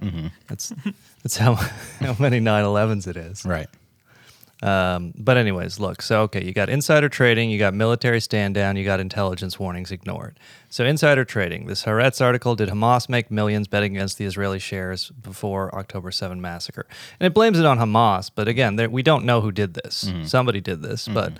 That's, 0.49 0.73
that's 1.23 1.37
how, 1.37 1.55
how 2.01 2.17
many 2.19 2.41
9 2.41 2.65
11s 2.65 3.07
it 3.07 3.17
is. 3.17 3.45
Right. 3.45 3.69
Um, 4.63 5.13
but 5.17 5.37
anyways, 5.37 5.81
look. 5.81 6.03
So 6.03 6.23
okay, 6.23 6.45
you 6.45 6.53
got 6.53 6.69
insider 6.69 7.09
trading, 7.09 7.51
you 7.51 7.59
got 7.59 7.75
military 7.75 8.21
stand 8.21 8.55
down, 8.55 8.77
you 8.77 8.85
got 8.85 9.01
intelligence 9.01 9.59
warnings 9.59 9.91
ignored. 9.91 10.39
So 10.69 10.85
insider 10.85 11.25
trading. 11.25 11.67
This 11.67 11.83
Haaretz 11.83 12.21
article: 12.21 12.55
Did 12.55 12.69
Hamas 12.69 13.09
make 13.09 13.29
millions 13.29 13.67
betting 13.67 13.97
against 13.97 14.19
the 14.19 14.25
Israeli 14.25 14.61
shares 14.61 15.11
before 15.11 15.75
October 15.75 16.13
7 16.13 16.41
massacre? 16.41 16.87
And 17.19 17.27
it 17.27 17.35
blames 17.35 17.59
it 17.59 17.67
on 17.67 17.79
Hamas, 17.79 18.31
but 18.33 18.47
again, 18.47 18.77
there, 18.77 18.89
we 18.89 19.03
don't 19.03 19.25
know 19.25 19.41
who 19.41 19.51
did 19.51 19.75
this. 19.75 20.09
Somebody 20.25 20.61
did 20.61 20.81
this, 20.83 21.09
but. 21.09 21.33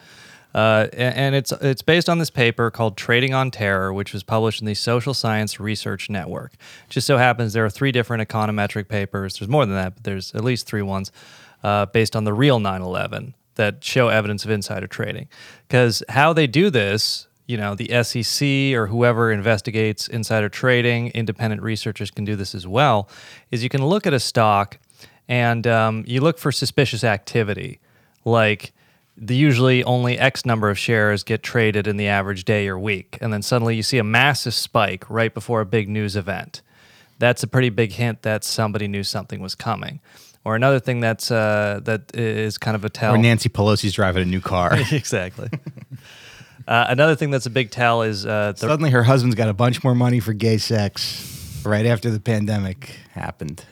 Uh, 0.55 0.89
and 0.93 1.35
it's 1.35 1.53
it's 1.53 1.83
based 1.83 2.09
on 2.09 2.19
this 2.19 2.31
paper 2.31 2.71
called 2.71 2.97
Trading 2.97 3.33
on 3.33 3.51
Terror, 3.51 3.93
which 3.93 4.13
was 4.13 4.23
published 4.23 4.61
in 4.61 4.67
the 4.67 4.75
Social 4.75 5.15
Science 5.15 5.59
Research 5.59 6.11
Network. 6.11 6.53
Just 6.89 7.07
so 7.07 7.17
happens 7.17 7.53
there 7.53 7.65
are 7.65 7.71
three 7.71 7.93
different 7.93 8.29
econometric 8.29 8.89
papers. 8.89 9.39
There's 9.39 9.49
more 9.49 9.65
than 9.65 9.75
that, 9.75 9.95
but 9.95 10.05
there's 10.05 10.35
at 10.35 10.45
least 10.45 10.67
three 10.67 10.83
ones 10.83 11.11
uh, 11.65 11.87
based 11.87 12.15
on 12.15 12.25
the 12.25 12.35
real 12.35 12.59
9/11 12.59 13.35
that 13.55 13.83
show 13.83 14.09
evidence 14.09 14.45
of 14.45 14.51
insider 14.51 14.87
trading. 14.87 15.29
Because 15.69 16.03
how 16.11 16.33
they 16.33 16.47
do 16.47 16.71
this, 16.71 17.29
you 17.47 17.57
know 17.57 17.75
the 17.75 18.03
SEC 18.03 18.75
or 18.75 18.89
whoever 18.89 19.33
investigates 19.33 20.07
insider 20.07 20.51
trading, 20.51 21.09
independent 21.09 21.63
researchers 21.63 22.11
can 22.11 22.25
do 22.25 22.37
this 22.37 22.55
as 22.55 22.67
well. 22.67 23.09
Is 23.51 23.63
you 23.63 23.71
can 23.71 23.85
look 23.85 24.07
at 24.07 24.13
a 24.13 24.21
stock 24.21 24.79
and 25.29 25.67
um, 25.67 26.05
you 26.07 26.21
look 26.21 26.39
for 26.39 26.53
suspicious 26.53 27.05
activity, 27.05 27.81
like 28.25 28.73
the 29.17 29.37
usually 29.37 29.85
only 29.85 30.19
X 30.19 30.47
number 30.47 30.71
of 30.71 30.79
shares 30.79 31.23
get 31.23 31.43
traded 31.43 31.87
in 31.87 31.97
the 31.97 32.09
average 32.09 32.45
day 32.45 32.69
or 32.69 32.79
week, 32.79 33.19
and 33.21 33.33
then 33.33 33.43
suddenly 33.43 33.77
you 33.77 33.83
see 33.83 33.99
a 33.99 34.05
massive 34.05 34.55
spike 34.55 35.09
right 35.11 35.33
before 35.33 35.61
a 35.61 35.67
big 35.67 35.89
news 35.89 36.17
event. 36.17 36.63
That's 37.19 37.43
a 37.43 37.47
pretty 37.47 37.69
big 37.69 37.93
hint 37.93 38.23
that 38.23 38.43
somebody 38.43 38.89
knew 38.89 39.05
something 39.05 39.41
was 39.41 39.55
coming. 39.55 40.01
Or 40.45 40.57
another 40.57 40.81
thing 40.81 41.01
that's 41.01 41.31
uh, 41.31 41.81
that 41.85 42.17
is 42.17 42.59
kind 42.59 42.75
of 42.75 42.85
a 42.85 42.89
tell. 42.89 43.15
Or 43.15 43.19
Nancy 43.19 43.49
Pelosi's 43.49 43.93
driving 43.93 44.23
a 44.23 44.27
new 44.27 44.41
car. 44.41 44.73
exactly. 44.91 45.49
uh, 46.67 46.87
another 46.89 47.15
thing 47.15 47.31
that's 47.31 47.47
a 47.47 47.51
big 47.51 47.71
tell 47.71 48.03
is 48.03 48.27
uh, 48.27 48.53
the, 48.53 48.59
Suddenly, 48.59 48.91
her 48.91 49.05
husband's 49.05 49.37
got 49.37 49.49
a 49.49 49.55
bunch 49.55 49.85
more 49.85 49.95
money 49.95 50.19
for 50.19 50.33
gay 50.33 50.59
sex 50.59 51.63
right 51.65 51.87
after 51.87 52.11
the 52.11 52.19
pandemic 52.19 52.97
happened. 53.13 53.65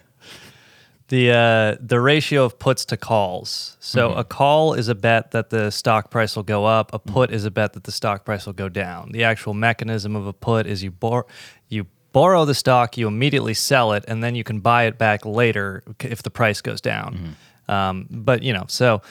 The 1.11 1.33
uh, 1.33 1.76
the 1.81 2.00
ratio 2.00 2.45
of 2.45 2.59
puts 2.59 2.85
to 2.87 2.97
calls. 2.97 3.76
So 3.81 4.12
a 4.12 4.25
call 4.25 4.75
is 4.75 4.87
a 4.88 4.95
bet 4.95 5.33
that 5.33 5.50
the 5.50 5.71
stock 5.71 6.11
price 6.11 6.37
will 6.37 6.45
go 6.45 6.64
up. 6.64 6.95
A 6.95 7.00
put 7.00 7.33
is 7.33 7.45
a 7.45 7.50
bet 7.50 7.73
that 7.73 7.85
the 7.85 7.93
stock 7.93 8.25
price 8.25 8.47
will 8.47 8.52
go 8.52 8.69
down. 8.69 9.11
The 9.11 9.25
actual 9.25 9.52
mechanism 9.52 10.14
of 10.14 10.26
a 10.26 10.33
put 10.33 10.67
is 10.67 10.85
you 10.85 10.93
bor- 10.93 11.26
you 11.69 11.87
borrow 12.12 12.45
the 12.45 12.55
stock, 12.55 12.97
you 12.97 13.09
immediately 13.09 13.55
sell 13.55 13.93
it, 13.93 14.05
and 14.07 14.23
then 14.23 14.37
you 14.37 14.45
can 14.45 14.61
buy 14.61 14.85
it 14.85 14.99
back 14.99 15.26
later 15.26 15.83
if 15.99 16.23
the 16.23 16.31
price 16.31 16.61
goes 16.61 16.81
down. 16.81 17.37
Um, 17.69 18.07
but 18.09 18.45
you 18.45 18.52
know, 18.52 18.64
so 18.69 19.02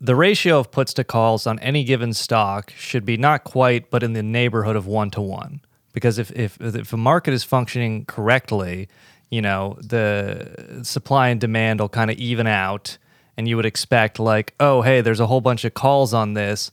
the 0.00 0.16
ratio 0.16 0.58
of 0.58 0.70
puts 0.70 0.94
to 0.94 1.04
calls 1.04 1.46
on 1.46 1.58
any 1.58 1.84
given 1.84 2.14
stock 2.14 2.72
should 2.76 3.04
be 3.04 3.18
not 3.18 3.44
quite, 3.44 3.90
but 3.90 4.02
in 4.02 4.14
the 4.14 4.22
neighborhood 4.22 4.76
of 4.76 4.86
one 4.86 5.10
to 5.10 5.20
one. 5.20 5.60
Because 5.92 6.18
if 6.18 6.30
if 6.32 6.58
if 6.60 6.92
a 6.94 6.96
market 6.96 7.34
is 7.34 7.44
functioning 7.44 8.06
correctly, 8.06 8.88
you 9.30 9.42
know 9.42 9.76
the 9.80 10.80
supply 10.82 11.28
and 11.28 11.40
demand 11.40 11.80
will 11.80 11.88
kind 11.88 12.10
of 12.10 12.18
even 12.18 12.46
out, 12.46 12.98
and 13.36 13.48
you 13.48 13.56
would 13.56 13.66
expect 13.66 14.18
like, 14.18 14.54
oh 14.60 14.82
hey, 14.82 15.00
there's 15.00 15.20
a 15.20 15.26
whole 15.26 15.40
bunch 15.40 15.64
of 15.64 15.74
calls 15.74 16.14
on 16.14 16.34
this. 16.34 16.70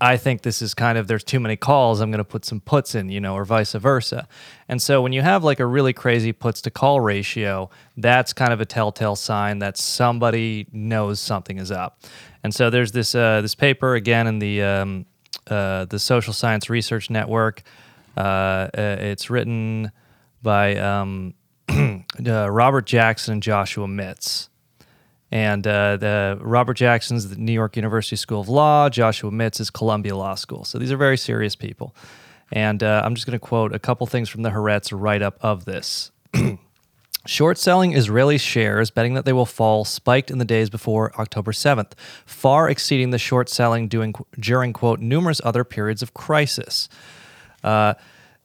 I 0.00 0.18
think 0.18 0.42
this 0.42 0.60
is 0.60 0.74
kind 0.74 0.98
of 0.98 1.08
there's 1.08 1.24
too 1.24 1.40
many 1.40 1.56
calls. 1.56 2.00
I'm 2.00 2.10
going 2.10 2.18
to 2.18 2.24
put 2.24 2.44
some 2.44 2.60
puts 2.60 2.94
in, 2.94 3.08
you 3.08 3.20
know, 3.20 3.34
or 3.34 3.44
vice 3.44 3.72
versa. 3.72 4.28
And 4.68 4.82
so 4.82 5.00
when 5.00 5.12
you 5.12 5.22
have 5.22 5.42
like 5.42 5.58
a 5.58 5.66
really 5.66 5.92
crazy 5.92 6.32
puts 6.32 6.60
to 6.62 6.70
call 6.70 7.00
ratio, 7.00 7.70
that's 7.96 8.32
kind 8.32 8.52
of 8.52 8.60
a 8.60 8.66
telltale 8.66 9.16
sign 9.16 9.60
that 9.60 9.78
somebody 9.78 10.66
knows 10.70 11.18
something 11.18 11.58
is 11.58 11.70
up. 11.70 12.02
And 12.42 12.54
so 12.54 12.68
there's 12.68 12.92
this 12.92 13.14
uh, 13.14 13.40
this 13.40 13.54
paper 13.54 13.94
again 13.94 14.26
in 14.26 14.38
the 14.38 14.62
um, 14.62 15.06
uh, 15.48 15.86
the 15.86 15.98
Social 15.98 16.32
Science 16.32 16.68
Research 16.68 17.08
Network. 17.08 17.62
Uh, 18.16 18.20
uh, 18.20 18.68
it's 18.74 19.30
written 19.30 19.92
by 20.42 20.76
um, 20.76 21.34
uh, 22.26 22.50
Robert 22.50 22.86
Jackson 22.86 23.34
and 23.34 23.42
Joshua 23.42 23.88
Mitts. 23.88 24.48
And 25.30 25.66
uh, 25.66 25.96
the 25.96 26.38
Robert 26.40 26.74
Jackson's 26.74 27.28
the 27.28 27.36
New 27.36 27.52
York 27.52 27.76
University 27.76 28.16
School 28.16 28.40
of 28.40 28.48
Law. 28.48 28.88
Joshua 28.88 29.30
Mitts 29.30 29.60
is 29.60 29.70
Columbia 29.70 30.16
Law 30.16 30.34
School. 30.34 30.64
So 30.64 30.78
these 30.78 30.92
are 30.92 30.96
very 30.96 31.16
serious 31.16 31.56
people. 31.56 31.94
And 32.52 32.82
uh, 32.82 33.02
I'm 33.04 33.14
just 33.14 33.26
going 33.26 33.38
to 33.38 33.44
quote 33.44 33.74
a 33.74 33.78
couple 33.78 34.06
things 34.06 34.28
from 34.28 34.42
the 34.42 34.50
Haaretz 34.50 34.92
write 34.94 35.22
up 35.22 35.36
of 35.40 35.64
this. 35.64 36.12
Short 37.26 37.58
selling 37.58 37.92
Israeli 37.92 38.38
shares, 38.38 38.90
betting 38.90 39.14
that 39.14 39.24
they 39.24 39.32
will 39.32 39.46
fall, 39.46 39.84
spiked 39.84 40.30
in 40.30 40.38
the 40.38 40.44
days 40.44 40.70
before 40.70 41.12
October 41.18 41.50
7th, 41.50 41.92
far 42.24 42.68
exceeding 42.68 43.10
the 43.10 43.18
short 43.18 43.48
selling 43.48 43.88
doing, 43.88 44.14
during, 44.38 44.72
quote, 44.72 45.00
numerous 45.00 45.40
other 45.42 45.64
periods 45.64 46.02
of 46.02 46.14
crisis. 46.14 46.88
Uh, 47.64 47.94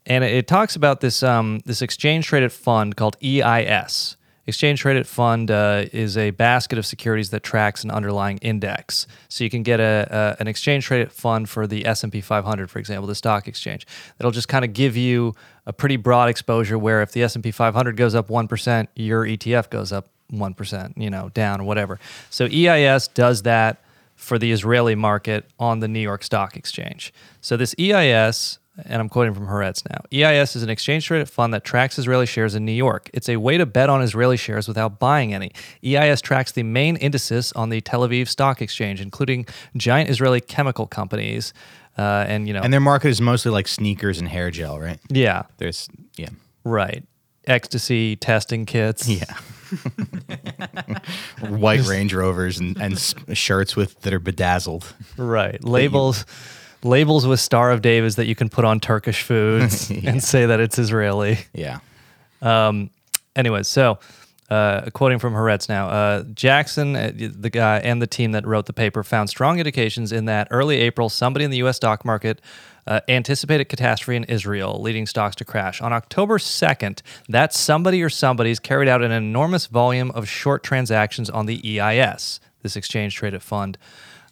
and 0.06 0.24
it, 0.24 0.48
talks 0.48 0.76
about 0.76 1.02
this 1.02 1.24
um, 1.24 1.62
this 1.66 1.82
exchange 1.82 2.28
traded 2.28 2.52
fund 2.52 2.96
called 2.96 3.18
EIS. 3.24 4.18
Exchange 4.48 4.80
traded 4.80 5.06
fund 5.06 5.52
uh, 5.52 5.86
is 5.94 6.18
a 6.18 6.32
basket 6.32 6.80
of 6.80 6.86
securities 6.86 7.30
that 7.30 7.44
tracks 7.44 7.84
an 7.84 7.92
underlying 7.92 8.38
index. 8.40 9.06
So 9.30 9.44
you 9.44 9.52
can 9.52 9.62
get 9.62 9.80
a, 9.80 10.08
a 10.40 10.42
an 10.42 10.48
exchange 10.48 10.86
traded 10.86 11.12
fund 11.12 11.48
for 11.48 11.68
the 11.68 11.86
S 11.86 12.04
and 12.04 12.12
P 12.12 12.22
500, 12.22 12.70
for 12.70 12.80
example, 12.80 13.08
the 13.08 13.16
stock 13.16 13.48
exchange. 13.48 13.86
That'll 14.18 14.32
just 14.32 14.48
kind 14.48 14.66
of 14.66 14.74
give 14.74 14.98
you 14.98 15.36
a 15.68 15.74
pretty 15.74 15.98
broad 15.98 16.30
exposure. 16.30 16.78
Where 16.78 17.02
if 17.02 17.12
the 17.12 17.22
S 17.24 17.36
and 17.36 17.44
P 17.44 17.52
500 17.52 17.96
goes 17.96 18.16
up 18.16 18.30
one 18.30 18.48
percent, 18.48 18.90
your 18.96 19.26
ETF 19.26 19.70
goes 19.70 19.92
up 19.92 20.08
one 20.30 20.56
percent, 20.56 20.98
you 20.98 21.12
know, 21.12 21.30
down 21.30 21.62
or 21.62 21.66
whatever. 21.66 22.00
So 22.32 22.46
EIS 22.46 23.10
does 23.10 23.44
that 23.44 23.84
for 24.16 24.38
the 24.38 24.52
Israeli 24.52 24.96
market 24.96 25.46
on 25.60 25.80
the 25.80 25.88
New 25.88 26.00
York 26.00 26.24
Stock 26.24 26.56
Exchange. 26.56 27.12
So 27.42 27.58
this 27.58 27.74
EIS, 27.80 28.60
and 28.86 29.02
I'm 29.02 29.10
quoting 29.10 29.34
from 29.34 29.48
Haaretz 29.48 29.84
now. 29.90 30.02
EIS 30.14 30.56
is 30.56 30.64
an 30.64 30.70
exchange 30.70 31.06
traded 31.06 31.30
fund 31.30 31.54
that 31.54 31.64
tracks 31.64 32.00
Israeli 32.00 32.26
shares 32.26 32.56
in 32.56 32.66
New 32.66 32.72
York. 32.72 33.10
It's 33.14 33.28
a 33.30 33.38
way 33.38 33.58
to 33.58 33.66
bet 33.66 33.90
on 33.90 34.02
Israeli 34.02 34.38
shares 34.38 34.68
without 34.68 34.98
buying 35.00 35.34
any. 35.34 35.52
EIS 35.86 36.22
tracks 36.22 36.52
the 36.52 36.64
main 36.64 36.96
indices 36.96 37.52
on 37.54 37.70
the 37.70 37.82
Tel 37.82 38.02
Aviv 38.08 38.28
Stock 38.28 38.62
Exchange, 38.62 39.02
including 39.02 39.46
giant 39.76 40.10
Israeli 40.10 40.40
chemical 40.42 40.88
companies, 40.88 41.54
uh, 41.98 42.26
and 42.28 42.48
you 42.48 42.54
know, 42.54 42.62
And 42.62 42.72
their 42.72 42.80
market 42.80 43.10
is 43.10 43.20
mostly 43.20 43.52
like 43.52 43.68
sneakers 43.68 44.20
and 44.20 44.28
hair 44.30 44.50
gel, 44.52 44.80
right? 44.80 45.00
yeah, 45.10 45.44
There's, 45.58 45.90
yeah. 46.16 46.30
right, 46.64 47.04
ecstasy 47.48 48.16
testing 48.16 48.66
kits. 48.66 49.08
Yeah. 49.10 49.36
White 51.48 51.86
Range 51.88 52.14
Rovers 52.14 52.60
and, 52.60 52.78
and 52.78 52.98
shirts 53.34 53.76
with 53.76 54.02
that 54.02 54.14
are 54.14 54.20
bedazzled. 54.20 54.94
Right. 55.18 55.64
Labels 55.64 56.26
labels 56.84 57.28
with 57.28 57.40
Star 57.40 57.72
of 57.72 57.82
David 57.82 58.14
that 58.14 58.28
you 58.28 58.36
can 58.36 58.50
put 58.50 58.66
on 58.66 58.80
Turkish 58.80 59.24
foods 59.24 59.90
and 60.06 60.24
say 60.24 60.46
that 60.46 60.60
it's 60.60 60.80
Israeli. 60.80 61.40
Yeah. 61.54 61.80
Anyways, 63.36 63.68
so 63.68 64.00
uh, 64.50 64.90
quoting 64.92 65.18
from 65.18 65.34
Haaretz 65.34 65.70
now, 65.70 65.88
uh, 65.88 66.24
Jackson, 66.34 66.96
uh, 66.96 67.12
the 67.16 67.50
guy 67.50 67.80
and 67.80 68.02
the 68.02 68.08
team 68.08 68.34
that 68.34 68.46
wrote 68.46 68.66
the 68.66 68.74
paper, 68.74 69.04
found 69.04 69.30
strong 69.30 69.60
indications 69.60 70.12
in 70.12 70.26
that 70.26 70.50
early 70.52 70.78
April, 70.82 71.08
somebody 71.08 71.46
in 71.46 71.52
the 71.52 71.58
U.S. 71.58 71.78
stock 71.78 72.04
market 72.04 72.42
uh, 72.86 73.00
anticipated 73.08 73.66
catastrophe 73.66 74.18
in 74.18 74.26
Israel, 74.26 74.82
leading 74.82 75.06
stocks 75.06 75.38
to 75.38 75.46
crash. 75.46 75.80
On 75.82 75.94
October 75.94 76.38
2nd, 76.38 77.02
that 77.30 77.54
somebody 77.54 78.04
or 78.04 78.10
somebody's 78.10 78.60
carried 78.60 78.90
out 78.90 79.02
an 79.02 79.12
enormous 79.12 79.68
volume 79.68 80.12
of 80.12 80.28
short 80.28 80.64
transactions 80.64 81.30
on 81.30 81.46
the 81.46 81.80
EIS, 81.80 82.42
this 82.62 82.76
exchange 82.76 83.16
traded 83.16 83.42
fund 83.42 83.78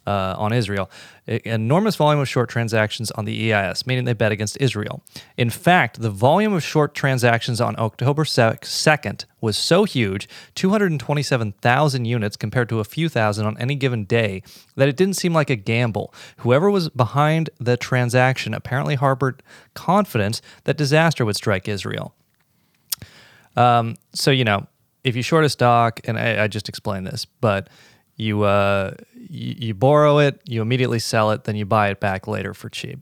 uh, 0.06 0.34
on 0.38 0.52
Israel. 0.52 0.90
Enormous 1.26 1.96
volume 1.96 2.20
of 2.20 2.28
short 2.28 2.48
transactions 2.48 3.10
on 3.12 3.24
the 3.24 3.52
EIS, 3.52 3.86
meaning 3.86 4.04
they 4.04 4.12
bet 4.12 4.32
against 4.32 4.56
Israel. 4.60 5.02
In 5.36 5.50
fact, 5.50 6.00
the 6.00 6.10
volume 6.10 6.52
of 6.52 6.62
short 6.62 6.94
transactions 6.94 7.60
on 7.60 7.78
October 7.78 8.24
2nd 8.24 9.24
was 9.40 9.56
so 9.56 9.84
huge 9.84 10.28
227,000 10.54 12.04
units 12.04 12.36
compared 12.36 12.68
to 12.68 12.80
a 12.80 12.84
few 12.84 13.08
thousand 13.08 13.46
on 13.46 13.56
any 13.58 13.74
given 13.74 14.04
day 14.04 14.42
that 14.76 14.88
it 14.88 14.96
didn't 14.96 15.14
seem 15.14 15.32
like 15.32 15.50
a 15.50 15.56
gamble. 15.56 16.12
Whoever 16.38 16.70
was 16.70 16.88
behind 16.90 17.50
the 17.58 17.76
transaction 17.76 18.54
apparently 18.54 18.96
harbored 18.96 19.42
confidence 19.74 20.42
that 20.64 20.76
disaster 20.76 21.24
would 21.24 21.36
strike 21.36 21.68
Israel. 21.68 22.14
Um, 23.56 23.96
so 24.14 24.30
you 24.30 24.44
know, 24.44 24.66
if 25.04 25.16
you 25.16 25.22
short 25.22 25.44
a 25.44 25.48
stock, 25.48 26.00
and 26.04 26.18
I, 26.18 26.44
I 26.44 26.48
just 26.48 26.68
explained 26.68 27.06
this, 27.06 27.24
but 27.24 27.68
you, 28.20 28.42
uh, 28.42 28.94
you 29.14 29.54
you 29.58 29.74
borrow 29.74 30.18
it, 30.18 30.40
you 30.46 30.62
immediately 30.62 30.98
sell 30.98 31.30
it, 31.30 31.44
then 31.44 31.56
you 31.56 31.64
buy 31.64 31.88
it 31.88 32.00
back 32.00 32.26
later 32.26 32.54
for 32.54 32.68
cheap. 32.68 33.00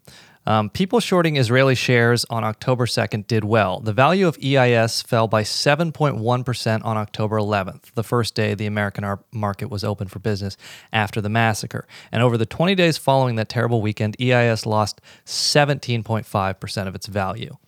Um, 0.48 0.70
people 0.70 0.98
shorting 1.00 1.36
Israeli 1.36 1.74
shares 1.74 2.24
on 2.30 2.42
October 2.42 2.86
2nd 2.86 3.26
did 3.26 3.44
well. 3.44 3.80
The 3.80 3.92
value 3.92 4.26
of 4.26 4.38
EIS 4.42 5.02
fell 5.02 5.28
by 5.28 5.42
7.1% 5.42 6.84
on 6.86 6.96
October 6.96 7.36
11th, 7.36 7.92
the 7.92 8.02
first 8.02 8.34
day 8.34 8.54
the 8.54 8.64
American 8.64 9.04
ar- 9.04 9.20
market 9.30 9.68
was 9.68 9.84
open 9.84 10.08
for 10.08 10.20
business 10.20 10.56
after 10.90 11.20
the 11.20 11.28
massacre. 11.28 11.86
And 12.10 12.22
over 12.22 12.38
the 12.38 12.46
20 12.46 12.74
days 12.74 12.96
following 12.96 13.36
that 13.36 13.50
terrible 13.50 13.82
weekend, 13.82 14.16
EIS 14.18 14.64
lost 14.64 15.02
17.5% 15.26 16.86
of 16.86 16.94
its 16.94 17.08
value. 17.08 17.58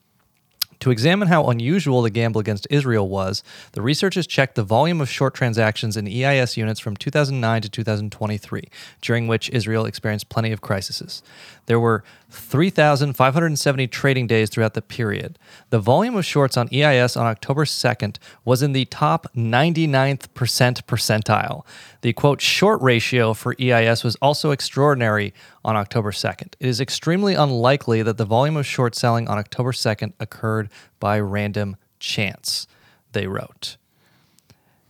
To 0.81 0.91
examine 0.91 1.29
how 1.29 1.45
unusual 1.45 2.01
the 2.01 2.09
gamble 2.09 2.41
against 2.41 2.67
Israel 2.71 3.07
was, 3.07 3.43
the 3.73 3.83
researchers 3.83 4.27
checked 4.27 4.55
the 4.55 4.63
volume 4.63 5.03
of 5.03 5.11
short 5.11 5.35
transactions 5.35 5.95
in 5.95 6.09
EIS 6.09 6.57
units 6.57 6.81
from 6.81 6.97
2009 6.97 7.63
to 7.63 7.69
2023, 7.69 8.63
during 9.03 9.27
which 9.27 9.51
Israel 9.51 9.85
experienced 9.85 10.31
plenty 10.31 10.53
of 10.53 10.63
crises. 10.63 11.23
There 11.71 11.79
were 11.79 12.03
3,570 12.31 13.87
trading 13.87 14.27
days 14.27 14.51
throughout 14.51 14.75
the 14.75 14.83
period. 14.83 15.39
The 15.69 15.79
volume 15.79 16.17
of 16.17 16.25
shorts 16.25 16.57
on 16.57 16.69
EIS 16.75 17.17
on 17.17 17.27
October 17.27 17.65
2nd 17.65 18.17
was 18.45 18.61
in 18.61 18.73
the 18.73 18.87
top 18.87 19.29
99th 19.37 20.35
percent 20.35 20.85
percentile. 20.89 21.65
The 22.01 22.13
quote 22.13 22.41
short 22.41 22.83
ratio 22.83 23.35
for 23.35 23.55
EIS 23.61 24.03
was 24.03 24.17
also 24.17 24.51
extraordinary 24.51 25.33
on 25.65 25.77
October 25.77 26.11
2nd. 26.11 26.55
It 26.59 26.67
is 26.67 26.81
extremely 26.81 27.35
unlikely 27.35 28.03
that 28.03 28.17
the 28.17 28.25
volume 28.25 28.57
of 28.57 28.67
short 28.67 28.97
selling 28.97 29.29
on 29.29 29.39
October 29.39 29.71
2nd 29.71 30.15
occurred 30.19 30.71
by 30.99 31.21
random 31.21 31.77
chance, 32.01 32.67
they 33.13 33.29
wrote. 33.29 33.77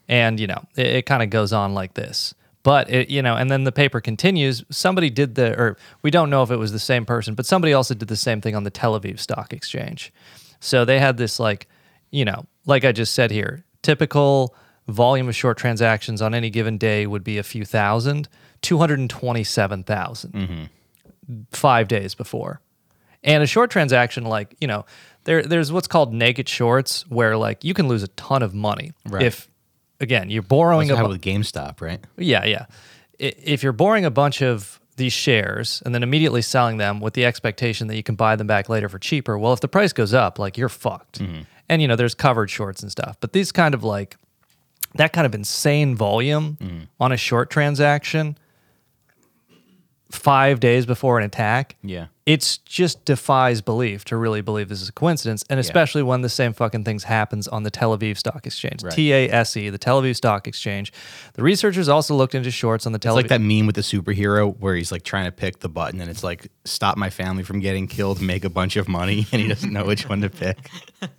And, 0.09 0.41
you 0.41 0.47
know, 0.47 0.65
it, 0.77 0.87
it 0.87 1.05
kind 1.05 1.23
of 1.23 1.29
goes 1.29 1.53
on 1.53 1.75
like 1.75 1.93
this. 1.93 2.35
But 2.63 2.91
it, 2.91 3.09
you 3.09 3.23
know, 3.23 3.37
and 3.37 3.51
then 3.51 3.65
the 3.65 3.73
paper 3.73 4.01
continues. 4.01 4.65
Somebody 4.71 5.09
did 5.09 5.35
the, 5.35 5.59
or 5.59 5.77
we 6.03 6.11
don't 6.11 6.29
know 6.29 6.43
if 6.43 6.51
it 6.51 6.57
was 6.57 6.73
the 6.73 6.79
same 6.79 7.07
person, 7.07 7.35
but 7.35 7.47
somebody 7.47 7.73
also 7.73 7.95
did 7.95 8.09
the 8.09 8.17
same 8.17 8.41
thing 8.41 8.55
on 8.55 8.65
the 8.65 8.71
Tel 8.71 8.99
Aviv 8.99 9.19
Stock 9.19 9.53
Exchange. 9.53 10.13
So 10.61 10.85
they 10.85 10.99
had 10.99 11.17
this 11.17 11.41
like, 11.41 11.69
you 12.11 12.25
know, 12.25 12.47
like 12.67 12.85
I 12.85 12.93
just 12.93 13.15
said 13.15 13.31
here, 13.31 13.65
typical 13.83 14.55
volume 14.89 15.29
of 15.29 15.37
short 15.37 15.57
transactions 15.57 16.21
on 16.21 16.35
any 16.35 16.51
given 16.51 16.77
day 16.77 17.07
would 17.07 17.25
be 17.25 17.39
a 17.39 17.43
few 17.43 17.65
thousand, 17.65 18.29
227,000 18.63 20.33
mm-hmm. 20.33 20.65
five 21.51 21.89
days 21.89 22.15
before. 22.15 22.61
And 23.23 23.43
a 23.43 23.47
short 23.47 23.71
transaction, 23.71 24.25
like, 24.25 24.57
you 24.61 24.67
know, 24.67 24.85
there 25.25 25.43
there's 25.43 25.71
what's 25.71 25.87
called 25.87 26.13
naked 26.15 26.49
shorts 26.49 27.07
where 27.09 27.37
like 27.37 27.65
you 27.65 27.75
can 27.75 27.89
lose 27.89 28.03
a 28.03 28.09
ton 28.09 28.43
of 28.43 28.55
money 28.55 28.93
Right. 29.07 29.23
if 29.23 29.50
again 30.01 30.31
you're 30.31 30.43
borrowing 30.43 30.89
That's 30.89 31.01
a 31.01 31.05
bu- 31.05 31.11
with 31.11 31.21
GameStop, 31.21 31.81
right? 31.81 32.01
yeah, 32.17 32.45
yeah. 32.45 32.67
I- 33.21 33.35
If 33.45 33.63
you're 33.63 33.73
borrowing 33.73 34.05
a 34.05 34.11
bunch 34.11 34.43
of 34.43 34.81
these 34.97 35.13
shares 35.13 35.83
and 35.85 35.95
then 35.95 36.03
immediately 36.03 36.43
selling 36.43 36.77
them 36.77 37.01
with 37.01 37.15
the 37.15 37.25
expectation 37.25 37.87
that 37.89 37.97
you 37.97 38.03
can 38.03 38.15
buy 38.17 38.37
them 38.37 38.47
back 38.47 38.69
later 38.69 38.89
for 38.89 38.99
cheaper, 38.99 39.39
well, 39.39 39.53
if 39.53 39.61
the 39.61 39.69
price 39.69 39.93
goes 39.93 40.13
up, 40.13 40.39
like 40.39 40.59
you're 40.59 40.69
fucked. 40.69 41.21
Mm-hmm. 41.21 41.43
And 41.69 41.81
you 41.81 41.89
know, 41.89 41.97
there's 41.97 42.15
covered 42.15 42.51
shorts 42.51 42.83
and 42.83 42.91
stuff, 42.91 43.17
but 43.21 43.33
these 43.33 43.53
kind 43.53 43.75
of 43.75 43.85
like 43.85 44.17
that 44.97 45.13
kind 45.13 45.27
of 45.27 45.35
insane 45.35 45.95
volume 45.95 46.59
mm-hmm. 46.61 46.85
on 46.99 47.13
a 47.13 47.17
short 47.17 47.49
transaction 47.51 48.37
five 50.11 50.61
days 50.61 50.87
before 50.87 51.19
an 51.19 51.25
attack. 51.25 51.77
Yeah. 51.83 52.07
It's 52.33 52.59
just 52.59 53.05
defies 53.05 53.61
belief 53.61 54.05
to 54.05 54.17
really 54.17 54.41
believe 54.41 54.69
this 54.69 54.81
is 54.81 54.89
a 54.89 54.93
coincidence, 54.93 55.43
and 55.51 55.59
especially 55.59 56.03
when 56.05 56.21
the 56.21 56.29
same 56.29 56.53
fucking 56.53 56.85
things 56.85 57.05
happens 57.05 57.49
on 57.49 57.65
the 57.65 57.71
Tel 57.71 57.97
Aviv 57.97 58.17
Stock 58.19 58.47
Exchange, 58.47 58.85
Right. 58.85 58.93
TASE, 58.93 59.57
E, 59.57 59.69
the 59.71 59.79
Tel 59.79 60.01
Aviv 60.01 60.15
Stock 60.15 60.47
Exchange. 60.47 60.93
The 61.35 61.43
researchers 61.43 61.89
also 61.89 62.15
looked 62.15 62.35
into 62.37 62.51
shorts 62.53 62.87
on 62.87 62.93
the 62.93 62.99
Tel 63.01 63.19
It's 63.19 63.27
Aviv. 63.27 63.31
like 63.31 63.41
that 63.41 63.45
meme 63.45 63.67
with 63.67 63.75
the 63.75 63.83
superhero 63.83 64.57
where 64.61 64.77
he's 64.77 64.93
like 64.93 65.03
trying 65.03 65.25
to 65.25 65.33
pick 65.33 65.59
the 65.61 65.69
button 65.69 66.01
and 66.01 66.09
it's 66.09 66.23
like 66.23 66.47
stop 66.65 66.97
my 66.97 67.11
family 67.11 67.43
from 67.43 67.59
getting 67.59 67.89
killed, 67.89 68.21
make 68.21 68.45
a 68.45 68.51
bunch 68.51 68.77
of 68.77 68.89
money, 68.89 69.27
and 69.33 69.43
he 69.43 69.49
doesn't 69.49 69.73
know 69.73 69.85
which 69.85 70.09
one 70.09 70.21
to 70.21 70.31
pick. 70.31 70.71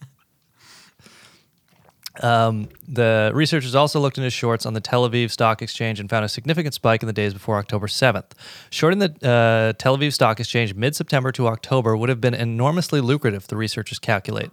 The 2.19 3.31
researchers 3.33 3.75
also 3.75 3.99
looked 3.99 4.17
into 4.17 4.29
shorts 4.29 4.65
on 4.65 4.73
the 4.73 4.81
Tel 4.81 5.09
Aviv 5.09 5.31
Stock 5.31 5.61
Exchange 5.61 5.99
and 5.99 6.09
found 6.09 6.25
a 6.25 6.29
significant 6.29 6.73
spike 6.73 7.03
in 7.03 7.07
the 7.07 7.13
days 7.13 7.33
before 7.33 7.57
October 7.57 7.87
7th. 7.87 8.31
Shorting 8.69 8.99
the 8.99 9.09
uh, 9.27 9.73
Tel 9.77 9.97
Aviv 9.97 10.13
Stock 10.13 10.39
Exchange 10.39 10.73
mid 10.75 10.95
September 10.95 11.31
to 11.31 11.47
October 11.47 11.95
would 11.95 12.09
have 12.09 12.21
been 12.21 12.33
enormously 12.33 13.01
lucrative, 13.01 13.47
the 13.47 13.55
researchers 13.57 13.99
calculate. 13.99 14.51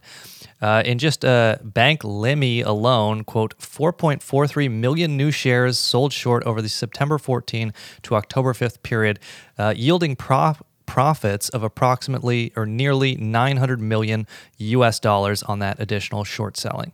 Uh, 0.61 0.83
in 0.85 0.99
just 0.99 1.25
uh, 1.25 1.57
Bank 1.63 2.03
Leumi 2.03 2.65
alone, 2.65 3.23
quote, 3.23 3.57
4.43 3.59 4.71
million 4.71 5.17
new 5.17 5.31
shares 5.31 5.79
sold 5.79 6.13
short 6.13 6.43
over 6.45 6.61
the 6.61 6.69
September 6.69 7.17
14 7.17 7.73
to 8.03 8.15
October 8.17 8.53
5th 8.53 8.83
period, 8.83 9.21
uh, 9.57 9.73
yielding 9.77 10.17
prof- 10.17 10.63
profits 10.87 11.49
of 11.51 11.63
approximately 11.63 12.53
or 12.57 12.67
nearly 12.67 13.15
900 13.17 13.81
million 13.81 14.27
US 14.57 14.99
dollars 14.99 15.43
on 15.45 15.61
that 15.61 15.79
additional 15.79 16.25
short 16.25 16.57
selling. 16.57 16.93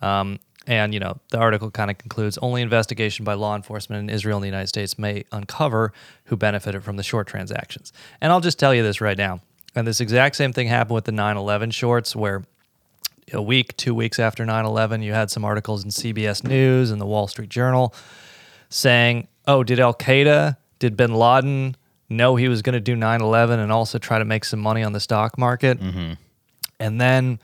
Um, 0.00 0.38
and 0.66 0.92
you 0.92 1.00
know, 1.00 1.18
the 1.30 1.38
article 1.38 1.70
kind 1.70 1.90
of 1.90 1.98
concludes: 1.98 2.38
only 2.38 2.62
investigation 2.62 3.24
by 3.24 3.34
law 3.34 3.54
enforcement 3.54 4.00
in 4.00 4.14
Israel 4.14 4.38
and 4.38 4.44
the 4.44 4.48
United 4.48 4.66
States 4.66 4.98
may 4.98 5.24
uncover 5.32 5.92
who 6.24 6.36
benefited 6.36 6.82
from 6.82 6.96
the 6.96 7.02
short 7.02 7.26
transactions. 7.26 7.92
And 8.20 8.32
I'll 8.32 8.40
just 8.40 8.58
tell 8.58 8.74
you 8.74 8.82
this 8.82 9.00
right 9.00 9.16
now: 9.16 9.40
and 9.74 9.86
this 9.86 10.00
exact 10.00 10.36
same 10.36 10.52
thing 10.52 10.66
happened 10.66 10.94
with 10.94 11.04
the 11.04 11.12
9/11 11.12 11.72
shorts, 11.72 12.16
where 12.16 12.44
a 13.32 13.42
week, 13.42 13.76
two 13.76 13.94
weeks 13.94 14.18
after 14.18 14.44
9/11, 14.44 15.02
you 15.02 15.12
had 15.12 15.30
some 15.30 15.44
articles 15.44 15.84
in 15.84 15.90
CBS 15.90 16.44
News 16.44 16.90
and 16.90 17.00
the 17.00 17.06
Wall 17.06 17.28
Street 17.28 17.48
Journal 17.48 17.94
saying, 18.68 19.28
"Oh, 19.46 19.62
did 19.62 19.78
Al 19.78 19.94
Qaeda, 19.94 20.56
did 20.80 20.96
Bin 20.96 21.14
Laden 21.14 21.76
know 22.08 22.36
he 22.36 22.48
was 22.48 22.62
going 22.62 22.74
to 22.74 22.80
do 22.80 22.96
9/11 22.96 23.58
and 23.60 23.70
also 23.70 23.98
try 23.98 24.18
to 24.18 24.24
make 24.24 24.44
some 24.44 24.60
money 24.60 24.82
on 24.82 24.92
the 24.92 25.00
stock 25.00 25.38
market?" 25.38 25.78
and 26.80 27.00
then 27.00 27.38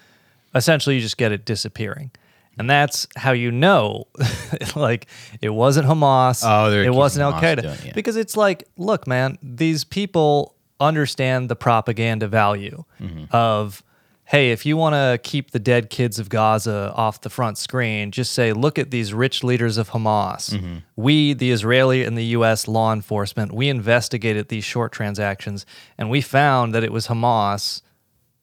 essentially 0.54 0.96
you 0.96 1.00
just 1.00 1.16
get 1.16 1.30
it 1.32 1.44
disappearing. 1.44 2.10
And 2.58 2.68
that's 2.68 3.06
how 3.16 3.32
you 3.32 3.50
know, 3.50 4.06
like 4.76 5.06
it 5.40 5.48
wasn't 5.50 5.86
Hamas, 5.88 6.42
Oh, 6.46 6.70
they're 6.70 6.84
it 6.84 6.94
wasn't 6.94 7.22
Al 7.22 7.40
Qaeda, 7.40 7.62
doing 7.62 7.78
yeah. 7.86 7.92
because 7.94 8.16
it's 8.16 8.36
like, 8.36 8.68
look, 8.76 9.06
man, 9.06 9.38
these 9.42 9.84
people 9.84 10.54
understand 10.80 11.48
the 11.48 11.56
propaganda 11.56 12.28
value 12.28 12.84
Mm-hmm. 13.00 13.24
of, 13.34 13.82
hey, 14.24 14.50
if 14.52 14.64
you 14.66 14.76
want 14.76 14.94
to 14.94 15.18
keep 15.22 15.50
the 15.50 15.58
dead 15.58 15.90
kids 15.90 16.18
of 16.18 16.28
Gaza 16.28 16.92
off 16.94 17.20
the 17.22 17.30
front 17.30 17.58
screen, 17.58 18.10
just 18.10 18.32
say, 18.32 18.52
look 18.52 18.78
at 18.78 18.90
these 18.90 19.12
rich 19.12 19.42
leaders 19.44 19.76
of 19.78 19.90
Hamas. 19.90 20.50
Mm-hmm. 20.54 20.76
We, 20.96 21.32
the 21.34 21.50
Israeli 21.50 22.04
and 22.04 22.16
the 22.16 22.24
U.S. 22.36 22.68
law 22.68 22.92
enforcement, 22.92 23.52
we 23.52 23.68
investigated 23.68 24.48
these 24.48 24.64
short 24.64 24.92
transactions, 24.92 25.64
and 25.98 26.10
we 26.10 26.20
found 26.20 26.74
that 26.74 26.84
it 26.84 26.92
was 26.92 27.08
Hamas 27.08 27.82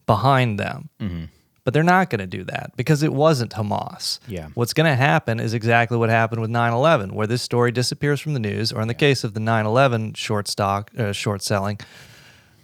behind 0.06 0.60
them. 0.60 0.90
Mm-hmm. 1.00 1.24
But 1.70 1.76
they're 1.76 1.84
not 1.84 2.10
going 2.10 2.18
to 2.18 2.26
do 2.26 2.44
that 2.46 2.72
because 2.78 3.04
it 3.04 3.14
wasn't 3.14 3.52
Hamas. 3.52 4.18
Yeah. 4.28 4.48
What's 4.56 4.74
going 4.74 4.90
to 4.90 4.96
happen 4.96 5.40
is 5.40 5.54
exactly 5.54 6.00
what 6.00 6.10
happened 6.10 6.42
with 6.42 6.50
9 6.50 6.74
11, 6.74 7.14
where 7.14 7.28
this 7.28 7.44
story 7.44 7.72
disappears 7.72 8.20
from 8.20 8.34
the 8.34 8.40
news, 8.40 8.74
or 8.74 8.82
in 8.82 8.88
the 8.88 8.96
case 8.96 9.24
of 9.24 9.36
the 9.36 9.40
9 9.40 9.68
11 9.68 10.16
short 10.16 10.48
stock, 10.48 10.90
uh, 10.98 11.12
short 11.12 11.44
selling, 11.44 11.80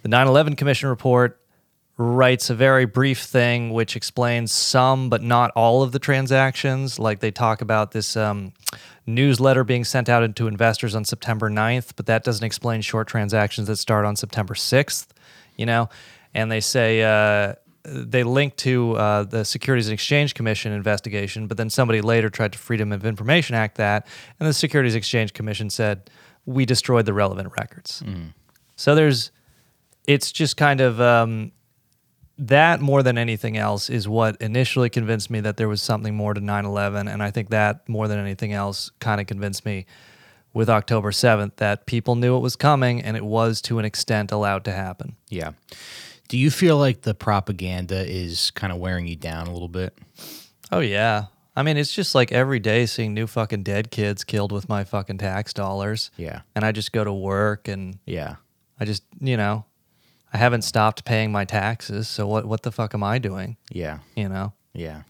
the 0.02 0.08
9 0.08 0.26
11 0.26 0.56
Commission 0.56 0.88
report 0.88 1.40
writes 1.96 2.50
a 2.50 2.54
very 2.56 2.84
brief 2.84 3.20
thing 3.20 3.72
which 3.72 3.94
explains 3.94 4.50
some 4.50 5.08
but 5.08 5.22
not 5.22 5.52
all 5.54 5.84
of 5.84 5.92
the 5.92 6.00
transactions. 6.00 6.98
Like 6.98 7.20
they 7.20 7.30
talk 7.30 7.60
about 7.60 7.92
this 7.92 8.16
um, 8.16 8.54
newsletter 9.06 9.62
being 9.62 9.84
sent 9.84 10.08
out 10.08 10.24
into 10.24 10.48
investors 10.48 10.96
on 10.96 11.04
September 11.04 11.48
9th, 11.48 11.92
but 11.94 12.06
that 12.06 12.24
doesn't 12.24 12.44
explain 12.44 12.80
short 12.80 13.06
transactions 13.06 13.68
that 13.68 13.76
start 13.76 14.04
on 14.04 14.16
September 14.16 14.54
6th, 14.54 15.06
you 15.56 15.64
know? 15.64 15.90
And 16.34 16.50
they 16.50 16.60
say, 16.60 17.04
uh, 17.04 17.54
they 17.86 18.22
linked 18.22 18.56
to 18.58 18.96
uh, 18.96 19.22
the 19.24 19.44
Securities 19.44 19.86
and 19.88 19.94
Exchange 19.94 20.34
Commission 20.34 20.72
investigation, 20.72 21.46
but 21.46 21.56
then 21.56 21.70
somebody 21.70 22.00
later 22.00 22.28
tried 22.28 22.52
to 22.52 22.58
Freedom 22.58 22.92
of 22.92 23.04
Information 23.06 23.54
Act 23.54 23.76
that, 23.76 24.06
and 24.40 24.48
the 24.48 24.52
Securities 24.52 24.94
Exchange 24.94 25.32
Commission 25.32 25.70
said, 25.70 26.10
we 26.44 26.64
destroyed 26.64 27.06
the 27.06 27.12
relevant 27.12 27.52
records. 27.58 28.02
So 28.76 28.94
there's, 28.94 29.30
it's 30.06 30.32
just 30.32 30.56
kind 30.56 30.80
of 30.80 31.00
um, 31.00 31.52
that 32.38 32.80
more 32.80 33.02
than 33.02 33.18
anything 33.18 33.56
else 33.56 33.88
is 33.88 34.08
what 34.08 34.36
initially 34.40 34.90
convinced 34.90 35.30
me 35.30 35.40
that 35.40 35.56
there 35.56 35.68
was 35.68 35.82
something 35.82 36.14
more 36.14 36.34
to 36.34 36.40
9/11, 36.40 37.12
and 37.12 37.22
I 37.22 37.30
think 37.30 37.50
that 37.50 37.88
more 37.88 38.08
than 38.08 38.18
anything 38.18 38.52
else 38.52 38.90
kind 39.00 39.20
of 39.20 39.26
convinced 39.26 39.64
me 39.64 39.86
with 40.52 40.70
October 40.70 41.10
7th 41.10 41.56
that 41.56 41.84
people 41.84 42.14
knew 42.16 42.36
it 42.36 42.40
was 42.40 42.56
coming 42.56 43.02
and 43.02 43.14
it 43.14 43.24
was 43.24 43.60
to 43.60 43.78
an 43.78 43.84
extent 43.84 44.32
allowed 44.32 44.64
to 44.64 44.72
happen. 44.72 45.14
Yeah. 45.28 45.52
Do 46.28 46.36
you 46.38 46.50
feel 46.50 46.76
like 46.78 47.02
the 47.02 47.14
propaganda 47.14 48.04
is 48.08 48.50
kind 48.52 48.72
of 48.72 48.78
wearing 48.78 49.06
you 49.06 49.16
down 49.16 49.46
a 49.46 49.52
little 49.52 49.68
bit? 49.68 49.96
Oh 50.72 50.80
yeah. 50.80 51.26
I 51.54 51.62
mean, 51.62 51.76
it's 51.76 51.92
just 51.92 52.14
like 52.14 52.32
every 52.32 52.58
day 52.58 52.84
seeing 52.86 53.14
new 53.14 53.26
fucking 53.26 53.62
dead 53.62 53.90
kids 53.90 54.24
killed 54.24 54.52
with 54.52 54.68
my 54.68 54.84
fucking 54.84 55.18
tax 55.18 55.52
dollars. 55.54 56.10
Yeah. 56.16 56.42
And 56.54 56.64
I 56.64 56.72
just 56.72 56.92
go 56.92 57.04
to 57.04 57.12
work 57.12 57.68
and 57.68 57.98
Yeah. 58.06 58.36
I 58.78 58.84
just, 58.84 59.04
you 59.20 59.36
know, 59.36 59.64
I 60.32 60.36
haven't 60.38 60.62
stopped 60.62 61.04
paying 61.06 61.32
my 61.32 61.44
taxes, 61.46 62.08
so 62.08 62.26
what 62.26 62.44
what 62.46 62.62
the 62.62 62.72
fuck 62.72 62.92
am 62.92 63.02
I 63.02 63.18
doing, 63.18 63.56
Yeah. 63.70 64.00
you 64.16 64.28
know? 64.28 64.52
Yeah. 64.74 65.02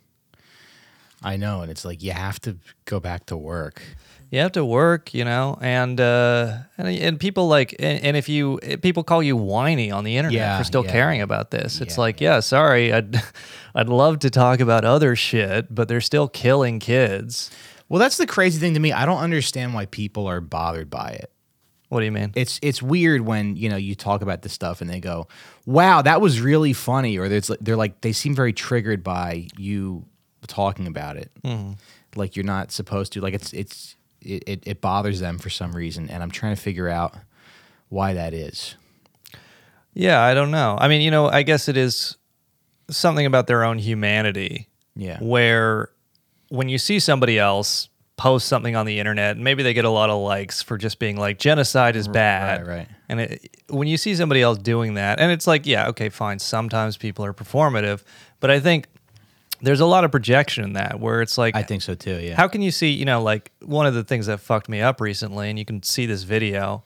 I 1.22 1.36
know. 1.36 1.62
And 1.62 1.70
it's 1.70 1.84
like 1.84 2.02
you 2.02 2.12
have 2.12 2.40
to 2.40 2.56
go 2.84 3.00
back 3.00 3.26
to 3.26 3.36
work. 3.36 3.82
you 4.30 4.40
have 4.40 4.52
to 4.52 4.64
work, 4.64 5.14
you 5.14 5.24
know, 5.24 5.56
and 5.60 6.00
uh, 6.00 6.58
and 6.78 6.88
and 6.88 7.20
people 7.20 7.48
like, 7.48 7.74
and, 7.78 8.02
and 8.04 8.16
if 8.16 8.28
you 8.28 8.58
people 8.82 9.02
call 9.02 9.22
you 9.22 9.36
whiny 9.36 9.90
on 9.90 10.04
the 10.04 10.16
internet 10.16 10.34
Yeah, 10.38 10.58
for 10.58 10.64
still 10.64 10.84
yeah. 10.84 10.92
caring 10.92 11.20
about 11.22 11.50
this, 11.50 11.80
it's 11.80 11.96
Yeah, 11.96 12.00
like, 12.00 12.20
yeah, 12.20 12.40
sorry, 12.40 12.92
I'd 12.92 13.16
I'd 13.74 13.88
love 13.88 14.18
to 14.20 14.30
talk 14.30 14.60
about 14.60 14.84
other 14.84 15.16
shit, 15.16 15.74
but 15.74 15.88
they're 15.88 16.00
still 16.00 16.28
killing 16.28 16.78
kids. 16.80 17.50
Well, 17.88 18.00
that's 18.00 18.16
the 18.16 18.26
crazy 18.26 18.58
thing 18.58 18.74
to 18.74 18.80
me. 18.80 18.92
I 18.92 19.06
don't 19.06 19.20
understand 19.20 19.72
why 19.74 19.86
people 19.86 20.26
are 20.26 20.40
bothered 20.40 20.90
by 20.90 21.10
it. 21.10 21.30
What 21.88 22.00
do 22.00 22.04
you 22.06 22.12
mean? 22.12 22.32
It's 22.34 22.58
it's 22.62 22.82
weird 22.82 23.20
when 23.20 23.54
you 23.56 23.68
know 23.68 23.76
you 23.76 23.94
talk 23.94 24.20
about 24.22 24.42
this 24.42 24.52
stuff 24.52 24.80
and 24.80 24.90
they 24.90 24.98
go, 24.98 25.28
"Wow, 25.66 26.02
that 26.02 26.20
was 26.20 26.40
really 26.40 26.72
funny," 26.72 27.16
or 27.16 27.28
there's 27.28 27.48
they're 27.60 27.76
like 27.76 28.00
they 28.00 28.12
seem 28.12 28.34
very 28.34 28.52
triggered 28.52 29.04
by 29.04 29.46
you 29.56 30.04
talking 30.46 30.86
about 30.86 31.16
it, 31.16 31.30
mm-hmm. 31.42 31.72
like 32.14 32.36
you're 32.36 32.44
not 32.44 32.72
supposed 32.72 33.12
to. 33.14 33.20
Like 33.20 33.34
it's 33.34 33.52
it's 33.52 33.96
it, 34.20 34.42
it, 34.46 34.62
it 34.66 34.80
bothers 34.80 35.20
them 35.20 35.38
for 35.38 35.50
some 35.50 35.72
reason, 35.72 36.10
and 36.10 36.22
I'm 36.22 36.30
trying 36.30 36.54
to 36.54 36.60
figure 36.60 36.88
out 36.88 37.14
why 37.88 38.14
that 38.14 38.34
is. 38.34 38.76
Yeah, 39.94 40.20
I 40.20 40.34
don't 40.34 40.50
know. 40.50 40.76
I 40.78 40.88
mean, 40.88 41.00
you 41.00 41.10
know, 41.10 41.28
I 41.28 41.42
guess 41.42 41.68
it 41.68 41.76
is 41.76 42.16
something 42.90 43.26
about 43.26 43.46
their 43.46 43.64
own 43.64 43.78
humanity. 43.78 44.68
Yeah. 44.94 45.18
Where 45.20 45.90
when 46.48 46.68
you 46.68 46.78
see 46.78 46.98
somebody 46.98 47.38
else 47.38 47.88
post 48.16 48.48
something 48.48 48.76
on 48.76 48.86
the 48.86 48.98
internet, 48.98 49.36
maybe 49.36 49.62
they 49.62 49.74
get 49.74 49.84
a 49.84 49.90
lot 49.90 50.10
of 50.10 50.20
likes 50.20 50.62
for 50.62 50.78
just 50.78 50.98
being 50.98 51.16
like 51.16 51.38
genocide 51.38 51.96
is 51.96 52.08
bad. 52.08 52.66
right. 52.66 52.88
And 53.08 53.20
it, 53.20 53.56
when 53.68 53.88
you 53.88 53.96
see 53.96 54.14
somebody 54.14 54.42
else 54.42 54.58
doing 54.58 54.94
that, 54.94 55.20
and 55.20 55.30
it's 55.30 55.46
like, 55.46 55.66
yeah, 55.66 55.88
okay, 55.88 56.08
fine. 56.08 56.38
Sometimes 56.38 56.96
people 56.96 57.24
are 57.24 57.34
performative, 57.34 58.02
but 58.40 58.50
I 58.50 58.60
think 58.60 58.86
there's 59.60 59.80
a 59.80 59.86
lot 59.86 60.04
of 60.04 60.10
projection 60.10 60.64
in 60.64 60.72
that 60.74 61.00
where 61.00 61.22
it's 61.22 61.36
like 61.38 61.54
I 61.56 61.62
think 61.62 61.82
so 61.82 61.94
too. 61.94 62.18
Yeah. 62.20 62.36
how 62.36 62.48
can 62.48 62.62
you 62.62 62.70
see, 62.70 62.90
you 62.90 63.04
know, 63.04 63.22
like 63.22 63.52
one 63.62 63.86
of 63.86 63.94
the 63.94 64.04
things 64.04 64.26
that 64.26 64.38
fucked 64.40 64.68
me 64.68 64.80
up 64.80 65.00
recently, 65.00 65.48
and 65.50 65.58
you 65.58 65.64
can 65.64 65.82
see 65.82 66.06
this 66.06 66.22
video. 66.24 66.84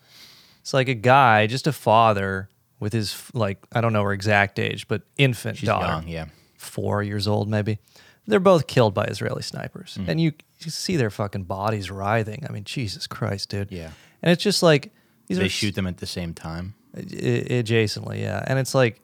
It's 0.61 0.75
like 0.75 0.89
a 0.89 0.95
guy, 0.95 1.47
just 1.47 1.67
a 1.67 1.73
father 1.73 2.49
with 2.79 2.93
his 2.93 3.17
like 3.35 3.59
I 3.73 3.81
don't 3.81 3.93
know 3.93 4.03
her 4.05 4.13
exact 4.13 4.59
age, 4.59 4.89
but 4.89 5.03
infant 5.17 5.57
She's 5.59 5.69
daughter, 5.69 5.87
young. 5.87 6.09
Yeah. 6.09 6.27
four 6.59 7.03
years 7.03 7.27
old 7.27 7.49
maybe. 7.49 7.79
They're 8.27 8.39
both 8.39 8.67
killed 8.67 8.95
by 8.95 9.05
Israeli 9.07 9.43
snipers, 9.43 9.97
Mm-hmm. 9.99 10.11
and 10.11 10.21
you 10.21 10.33
you 10.61 10.71
see 10.71 10.97
their 10.97 11.11
fucking 11.11 11.45
bodies 11.45 11.91
writhing. 11.91 12.45
I 12.49 12.53
mean, 12.53 12.65
Jesus 12.65 13.07
Christ, 13.07 13.49
dude. 13.49 13.73
Yeah. 13.73 13.91
And 14.23 14.31
it's 14.31 14.43
just 14.43 14.63
like 14.63 14.93
these 15.27 15.39
They 15.39 15.47
are 15.47 15.49
shoot 15.49 15.75
them 15.75 15.87
at 15.87 15.97
the 15.97 16.07
same 16.07 16.35
time. 16.35 16.75
Adjacently, 16.95 18.21
yeah. 18.21 18.45
And 18.47 18.59
it's 18.59 18.75
like 18.75 19.01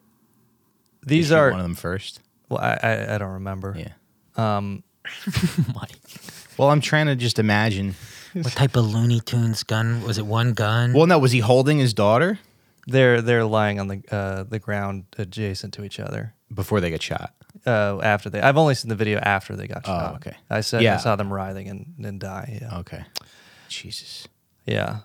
these 1.03 1.33
are. 1.33 1.51
one 1.51 1.61
of 1.61 1.65
them 1.65 1.75
first. 1.75 2.21
Well, 2.49 2.61
I, 2.61 2.79
I 2.83 3.15
I 3.15 3.19
don't 3.19 3.33
remember. 3.33 3.77
Yeah. 3.79 3.93
Um, 4.37 4.83
Well, 6.59 6.71
I'm 6.71 6.81
trying 6.81 7.07
to 7.07 7.17
just 7.17 7.39
imagine. 7.39 7.95
What 8.33 8.53
type 8.53 8.77
of 8.77 8.87
Looney 8.87 9.21
Tunes 9.21 9.63
gun 9.63 10.03
was 10.03 10.17
it? 10.17 10.25
One 10.27 10.53
gun? 10.55 10.95
Well, 10.95 11.07
no, 11.07 11.19
was 11.19 11.33
he 11.33 11.41
holding 11.41 11.79
his 11.79 11.93
daughter 11.93 12.39
they're 12.87 13.21
they're 13.21 13.45
lying 13.45 13.81
on 13.81 13.89
the 13.89 14.03
uh, 14.11 14.43
the 14.45 14.59
ground 14.59 15.05
adjacent 15.19 15.75
to 15.75 15.85
each 15.85 15.99
other. 16.01 16.35
before 16.55 16.81
they 16.81 16.89
get 16.91 17.03
shot? 17.03 17.35
Uh, 17.67 17.99
after 18.01 18.31
they, 18.31 18.41
I've 18.41 18.57
only 18.57 18.75
seen 18.77 18.89
the 18.91 18.95
video 18.95 19.19
after 19.19 19.57
they 19.57 19.67
got 19.67 19.85
shot. 19.85 20.13
Oh, 20.13 20.17
okay. 20.17 20.37
I 20.49 20.61
said 20.61 20.83
Yeah. 20.83 20.95
I 20.95 20.99
saw 20.99 21.17
them 21.17 21.33
writhing 21.33 21.69
and, 21.69 21.95
and 22.07 22.21
die. 22.21 22.59
Yeah, 22.63 22.79
Okay. 22.79 23.05
Jesus. 23.69 24.29
yeah. 24.67 24.99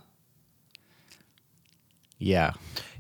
Yeah. 2.20 2.52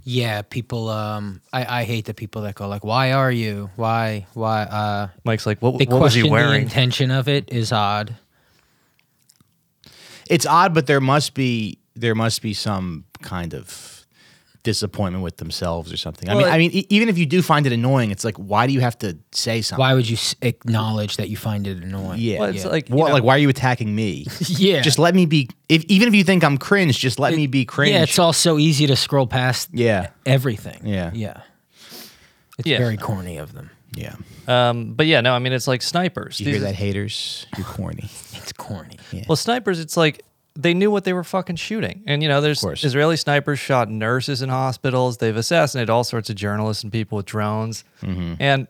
Yeah, 0.04 0.42
people. 0.42 0.90
Um, 0.90 1.42
I, 1.54 1.82
I 1.82 1.84
hate 1.84 2.06
the 2.06 2.14
people 2.14 2.44
that 2.44 2.56
go 2.56 2.68
like, 2.68 2.84
"Why 2.84 3.12
are 3.12 3.32
you? 3.32 3.70
Why? 3.76 4.26
Why?" 4.34 4.64
Uh, 4.64 5.08
Mike's 5.24 5.46
like, 5.46 5.62
what, 5.62 5.78
they 5.78 5.86
what 5.86 6.02
was 6.02 6.14
he 6.14 6.28
question 6.28 6.50
the 6.50 6.58
intention 6.58 7.12
of 7.12 7.28
it 7.28 7.52
is 7.52 7.72
odd. 7.72 8.16
It's 10.30 10.46
odd, 10.46 10.74
but 10.74 10.88
there 10.88 11.02
must 11.02 11.34
be 11.34 11.80
there 11.96 12.16
must 12.16 12.42
be 12.42 12.54
some 12.54 13.06
kind 13.22 13.54
of 13.54 14.01
disappointment 14.63 15.24
with 15.24 15.38
themselves 15.38 15.91
or 15.91 15.97
something. 15.97 16.30
I 16.30 16.36
Well, 16.36 16.45
mean, 16.45 16.54
I 16.54 16.58
mean, 16.58 16.71
e- 16.71 16.86
even 16.89 17.10
if 17.10 17.17
you 17.17 17.26
do 17.26 17.41
find 17.41 17.65
it 17.65 17.71
annoying, 17.74 18.12
it's 18.12 18.24
like, 18.24 18.38
why 18.38 18.67
do 18.67 18.74
you 18.74 18.80
have 18.82 18.97
to 19.00 19.17
say 19.32 19.62
something? 19.62 19.82
Why 19.82 19.93
would 19.93 20.08
you 20.08 20.15
s- 20.17 20.36
acknowledge 20.41 21.17
that 21.17 21.30
you 21.30 21.38
find 21.38 21.65
it 21.67 21.84
annoying? 21.84 22.19
Yeah. 22.19 22.39
Well, 22.39 22.50
it's 22.50 22.63
Yeah. 22.65 22.69
like 22.71 22.88
What, 22.89 23.08
know, 23.08 23.13
like, 23.15 23.24
why 23.24 23.36
are 23.36 23.39
you 23.39 23.50
attacking 23.50 23.93
me? 23.95 24.28
yeah. 24.47 24.82
Just 24.82 25.00
let 25.00 25.15
me 25.15 25.26
be. 25.26 25.50
If 25.69 25.84
even 25.86 26.08
if 26.08 26.15
you 26.15 26.24
think 26.24 26.43
I'm 26.43 26.58
cringe, 26.58 26.97
just 27.00 27.19
let 27.19 27.34
me 27.36 27.47
be 27.47 27.65
cringe. 27.65 27.93
Yeah, 27.93 28.04
it's 28.04 28.19
all 28.19 28.34
so 28.34 28.60
easy 28.60 28.86
to 28.88 28.95
scroll 28.95 29.28
past 29.28 29.69
Yeah. 29.74 30.10
everything. 30.26 30.82
Yeah. 30.86 31.12
Yeah. 31.13 31.41
It's 32.60 32.67
Yeah. 32.67 32.78
very 32.78 32.97
corny 32.97 33.38
of 33.38 33.54
them. 33.54 33.71
Yeah. 33.95 34.13
Um, 34.47 34.93
but 34.93 35.06
yeah, 35.08 35.21
no, 35.21 35.34
I 35.34 35.39
mean 35.39 35.54
it's 35.54 35.67
like 35.67 35.82
snipers. 35.82 36.39
You 36.39 36.45
hear 36.52 36.60
that, 36.62 36.76
haters? 36.76 37.45
You're 37.58 37.65
corny. 37.65 38.10
It's 38.41 38.54
corny. 38.54 38.97
Well, 39.28 39.36
snipers, 39.36 39.80
it's 39.80 39.95
like 39.95 40.24
they 40.62 40.74
knew 40.74 40.91
what 40.91 41.04
they 41.04 41.13
were 41.13 41.24
fucking 41.24 41.56
shooting. 41.56 42.04
And, 42.08 42.21
you 42.21 42.30
know, 42.30 42.41
there's. 42.41 42.62
Israeli 42.84 43.17
snipers 43.17 43.60
shot 43.60 43.89
nurses 43.89 44.41
in 44.41 44.50
hospitals. 44.50 45.17
They've 45.17 45.36
assassinated 45.36 45.89
all 45.89 46.04
sorts 46.04 46.30
of 46.30 46.36
journalists 46.36 46.84
and 46.84 46.91
people 46.91 47.15
with 47.17 47.26
drones. 47.26 47.84
Mm-hmm. 48.02 48.36
And 48.39 48.67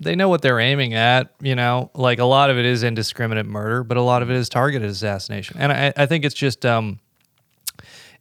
they 0.00 0.16
know 0.16 0.28
what 0.28 0.42
they're 0.42 0.60
aiming 0.60 0.94
at. 0.94 1.32
You 1.40 1.54
know, 1.54 1.90
like 1.94 2.18
a 2.18 2.24
lot 2.24 2.50
of 2.50 2.58
it 2.58 2.64
is 2.64 2.82
indiscriminate 2.82 3.46
murder, 3.46 3.84
but 3.84 3.96
a 3.96 4.02
lot 4.02 4.22
of 4.22 4.30
it 4.30 4.36
is 4.36 4.48
targeted 4.48 4.90
assassination. 4.90 5.56
And 5.58 5.72
I, 5.72 5.92
I 5.96 6.06
think 6.06 6.24
it's 6.24 6.34
just 6.34 6.66
um, 6.66 6.98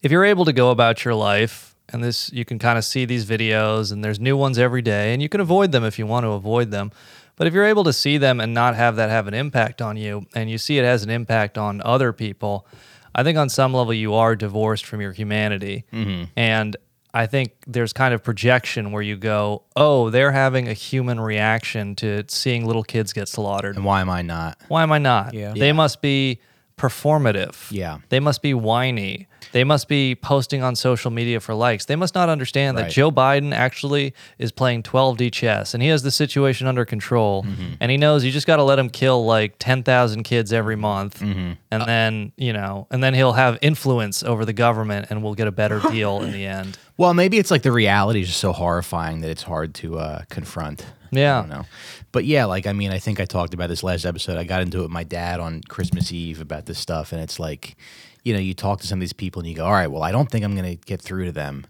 if 0.01 0.11
you're 0.11 0.25
able 0.25 0.45
to 0.45 0.53
go 0.53 0.71
about 0.71 1.03
your 1.03 1.15
life, 1.15 1.75
and 1.89 2.03
this 2.03 2.31
you 2.31 2.45
can 2.45 2.59
kind 2.59 2.77
of 2.77 2.85
see 2.85 3.05
these 3.05 3.25
videos, 3.25 3.91
and 3.91 4.03
there's 4.03 4.19
new 4.19 4.37
ones 4.37 4.57
every 4.57 4.81
day, 4.81 5.13
and 5.13 5.21
you 5.21 5.29
can 5.29 5.41
avoid 5.41 5.71
them 5.71 5.83
if 5.83 5.99
you 5.99 6.05
want 6.05 6.23
to 6.23 6.29
avoid 6.29 6.71
them. 6.71 6.91
But 7.35 7.47
if 7.47 7.53
you're 7.53 7.65
able 7.65 7.83
to 7.85 7.93
see 7.93 8.17
them 8.17 8.39
and 8.39 8.53
not 8.53 8.75
have 8.75 8.95
that 8.97 9.09
have 9.09 9.27
an 9.27 9.33
impact 9.33 9.81
on 9.81 9.97
you, 9.97 10.27
and 10.35 10.49
you 10.49 10.57
see 10.57 10.77
it 10.77 10.85
has 10.85 11.03
an 11.03 11.09
impact 11.09 11.57
on 11.57 11.81
other 11.83 12.13
people, 12.13 12.67
I 13.13 13.23
think 13.23 13.37
on 13.37 13.49
some 13.49 13.73
level 13.73 13.93
you 13.93 14.13
are 14.13 14.35
divorced 14.35 14.85
from 14.85 15.01
your 15.01 15.11
humanity. 15.11 15.85
Mm-hmm. 15.91 16.25
And 16.35 16.75
I 17.13 17.25
think 17.25 17.51
there's 17.67 17.91
kind 17.91 18.13
of 18.13 18.23
projection 18.23 18.91
where 18.93 19.01
you 19.01 19.17
go, 19.17 19.63
oh, 19.75 20.09
they're 20.09 20.31
having 20.31 20.69
a 20.69 20.73
human 20.73 21.19
reaction 21.19 21.93
to 21.97 22.23
seeing 22.29 22.65
little 22.65 22.83
kids 22.83 23.11
get 23.11 23.27
slaughtered. 23.27 23.75
and 23.75 23.83
why 23.83 23.99
am 24.01 24.09
I 24.09 24.21
not? 24.21 24.57
Why 24.69 24.83
am 24.83 24.91
I 24.93 24.97
not? 24.97 25.33
Yeah. 25.33 25.53
They 25.53 25.67
Yeah. 25.67 25.73
must 25.73 26.01
be 26.01 26.39
performative. 26.81 27.67
Yeah. 27.69 27.99
They 28.09 28.19
must 28.19 28.41
be 28.41 28.55
whiny. 28.55 29.27
They 29.51 29.63
must 29.63 29.87
be 29.87 30.15
posting 30.15 30.63
on 30.63 30.75
social 30.75 31.11
media 31.11 31.39
for 31.39 31.53
likes. 31.53 31.85
They 31.85 31.95
must 31.95 32.15
not 32.15 32.27
understand 32.27 32.75
that 32.79 32.89
Joe 32.89 33.11
Biden 33.11 33.53
actually 33.53 34.15
is 34.39 34.51
playing 34.51 34.81
12D 34.81 35.31
chess 35.31 35.75
and 35.75 35.83
he 35.83 35.89
has 35.89 36.01
the 36.01 36.09
situation 36.09 36.65
under 36.65 36.83
control. 36.83 37.43
Mm-hmm. 37.43 37.73
And 37.79 37.91
he 37.91 37.97
knows 37.97 38.23
you 38.23 38.31
just 38.31 38.47
got 38.47 38.55
to 38.55 38.63
let 38.63 38.79
him 38.79 38.89
kill 38.89 39.23
like 39.25 39.57
10,000 39.59 40.23
kids 40.23 40.51
every 40.51 40.75
month. 40.75 41.19
Mm-hmm. 41.19 41.51
Uh 41.51 41.55
and 41.69 41.83
then, 41.83 42.31
you 42.35 42.51
know, 42.51 42.87
and 42.89 43.03
then 43.03 43.13
he'll 43.13 43.33
have 43.33 43.59
influence 43.61 44.23
over 44.23 44.43
the 44.43 44.53
government 44.53 45.07
and 45.11 45.21
we'll 45.21 45.35
get 45.35 45.47
a 45.47 45.51
better 45.51 45.79
deal 45.91 46.21
in 46.21 46.31
the 46.31 46.47
end. 46.47 46.79
Well, 46.97 47.13
maybe 47.13 47.37
it's 47.37 47.51
like 47.51 47.61
the 47.61 47.71
reality 47.71 48.21
is 48.21 48.27
just 48.27 48.39
so 48.39 48.53
horrifying 48.53 49.21
that 49.21 49.29
it's 49.29 49.43
hard 49.43 49.75
to 49.75 49.99
uh, 49.99 50.23
confront. 50.29 50.85
Yeah. 51.11 51.37
I 51.37 51.41
don't 51.41 51.49
know. 51.49 51.65
But 52.11 52.25
yeah, 52.25 52.45
like 52.45 52.67
I 52.67 52.73
mean, 52.73 52.91
I 52.91 52.99
think 52.99 53.19
I 53.19 53.25
talked 53.25 53.53
about 53.53 53.69
this 53.69 53.83
last 53.83 54.05
episode. 54.05 54.37
I 54.37 54.43
got 54.43 54.61
into 54.61 54.79
it 54.79 54.83
with 54.83 54.91
my 54.91 55.03
dad 55.03 55.39
on 55.39 55.61
Christmas 55.61 56.11
Eve 56.11 56.41
about 56.41 56.65
this 56.65 56.79
stuff, 56.79 57.11
and 57.11 57.21
it's 57.21 57.39
like, 57.39 57.75
you 58.23 58.33
know, 58.33 58.39
you 58.39 58.53
talk 58.53 58.81
to 58.81 58.87
some 58.87 58.97
of 58.97 59.01
these 59.01 59.13
people 59.13 59.41
and 59.41 59.49
you 59.49 59.55
go, 59.55 59.65
all 59.65 59.71
right, 59.71 59.87
well, 59.87 60.03
I 60.03 60.11
don't 60.11 60.29
think 60.29 60.45
I'm 60.45 60.55
gonna 60.55 60.75
get 60.75 61.01
through 61.01 61.25
to 61.25 61.31
them, 61.31 61.65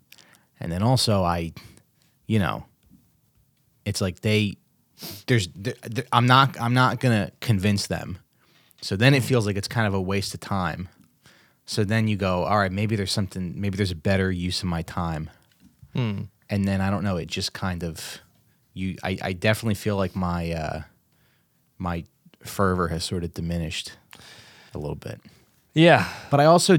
and 0.59 0.71
then 0.71 0.83
also 0.83 1.23
I, 1.23 1.53
you 2.27 2.39
know, 2.39 2.65
it's 3.85 4.01
like 4.01 4.21
they, 4.21 4.57
there's, 5.27 5.47
th 5.47 5.75
th- 5.81 6.07
I'm 6.11 6.27
not, 6.27 6.59
I'm 6.59 6.73
not 6.73 6.99
gonna 6.99 7.31
convince 7.39 7.87
them, 7.87 8.19
so 8.81 8.95
then 8.95 9.13
it 9.13 9.23
feels 9.23 9.45
like 9.45 9.55
it's 9.55 9.67
kind 9.67 9.87
of 9.87 9.93
a 9.93 10.01
waste 10.01 10.33
of 10.33 10.39
time. 10.39 10.89
So 11.65 11.83
then 11.83 12.07
you 12.07 12.17
go, 12.17 12.43
all 12.43 12.57
right, 12.57 12.71
maybe 12.71 12.95
there's 12.95 13.11
something, 13.11 13.53
maybe 13.55 13.77
there's 13.77 13.91
a 13.91 13.95
better 13.95 14.31
use 14.31 14.61
of 14.61 14.67
my 14.67 14.81
time. 14.81 15.29
Hmm. 15.93 16.23
And 16.49 16.67
then 16.67 16.81
I 16.81 16.89
don't 16.89 17.03
know, 17.03 17.15
it 17.17 17.27
just 17.27 17.53
kind 17.53 17.83
of, 17.83 18.19
you, 18.73 18.97
I, 19.03 19.17
I 19.21 19.33
definitely 19.33 19.75
feel 19.75 19.97
like 19.97 20.15
my, 20.15 20.51
uh, 20.51 20.81
my 21.77 22.05
fervor 22.43 22.87
has 22.89 23.03
sort 23.03 23.23
of 23.23 23.33
diminished 23.33 23.93
a 24.73 24.77
little 24.77 24.95
bit. 24.95 25.19
Yeah. 25.73 26.07
But 26.29 26.39
I 26.39 26.45
also 26.45 26.77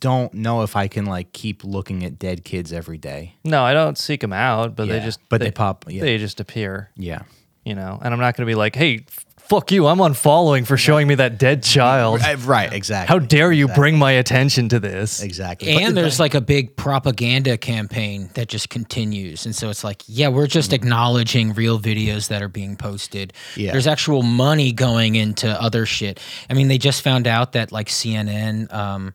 don't 0.00 0.34
know 0.34 0.62
if 0.62 0.74
I 0.76 0.88
can 0.88 1.04
like 1.06 1.32
keep 1.32 1.64
looking 1.64 2.04
at 2.04 2.18
dead 2.18 2.44
kids 2.44 2.72
every 2.72 2.98
day. 2.98 3.34
No, 3.44 3.62
I 3.62 3.72
don't 3.72 3.96
seek 3.98 4.20
them 4.20 4.32
out, 4.32 4.74
but 4.76 4.88
they 4.88 5.00
just, 5.00 5.20
But 5.28 5.40
they 5.40 5.50
pop- 5.50 5.84
yeah. 5.88 6.02
They 6.02 6.18
just 6.18 6.40
appear. 6.40 6.90
Yeah. 6.96 7.22
you 7.64 7.74
know, 7.74 7.98
and 8.02 8.12
I'm 8.12 8.18
not 8.20 8.36
going 8.36 8.46
to 8.46 8.50
be 8.50 8.56
like, 8.56 8.74
hey, 8.74 9.04
fuck 9.48 9.70
you, 9.72 9.86
I'm 9.86 9.98
unfollowing 9.98 10.66
for 10.66 10.76
showing 10.76 11.06
me 11.06 11.14
that 11.16 11.38
dead 11.38 11.62
child. 11.62 12.20
Right, 12.20 12.38
right, 12.44 12.72
exactly. 12.72 13.12
How 13.12 13.18
dare 13.18 13.52
you 13.52 13.64
Exactly. 13.66 13.80
bring 13.80 13.98
my 13.98 14.12
attention 14.12 14.68
to 14.70 14.80
this? 14.80 15.22
Exactly. 15.22 15.74
But- 15.74 15.82
And 15.82 15.96
there's 15.96 16.18
like 16.18 16.34
a 16.34 16.40
big 16.40 16.76
propaganda 16.76 17.58
campaign 17.58 18.30
that 18.34 18.48
just 18.48 18.70
continues. 18.70 19.44
And 19.46 19.54
so 19.54 19.68
it's 19.70 19.84
like, 19.84 20.02
yeah, 20.06 20.28
we're 20.28 20.46
just 20.46 20.72
acknowledging 20.72 21.52
real 21.52 21.78
videos 21.78 22.28
that 22.28 22.42
are 22.42 22.48
being 22.48 22.76
posted. 22.76 23.32
Yeah. 23.56 23.72
There's 23.72 23.86
actual 23.86 24.22
money 24.22 24.72
going 24.72 25.16
into 25.16 25.48
other 25.60 25.84
shit. 25.86 26.18
I 26.48 26.54
mean, 26.54 26.68
they 26.68 26.78
just 26.78 27.02
found 27.02 27.26
out 27.26 27.52
that 27.52 27.72
like 27.72 27.88
CNN, 27.88 28.72
um, 28.72 29.12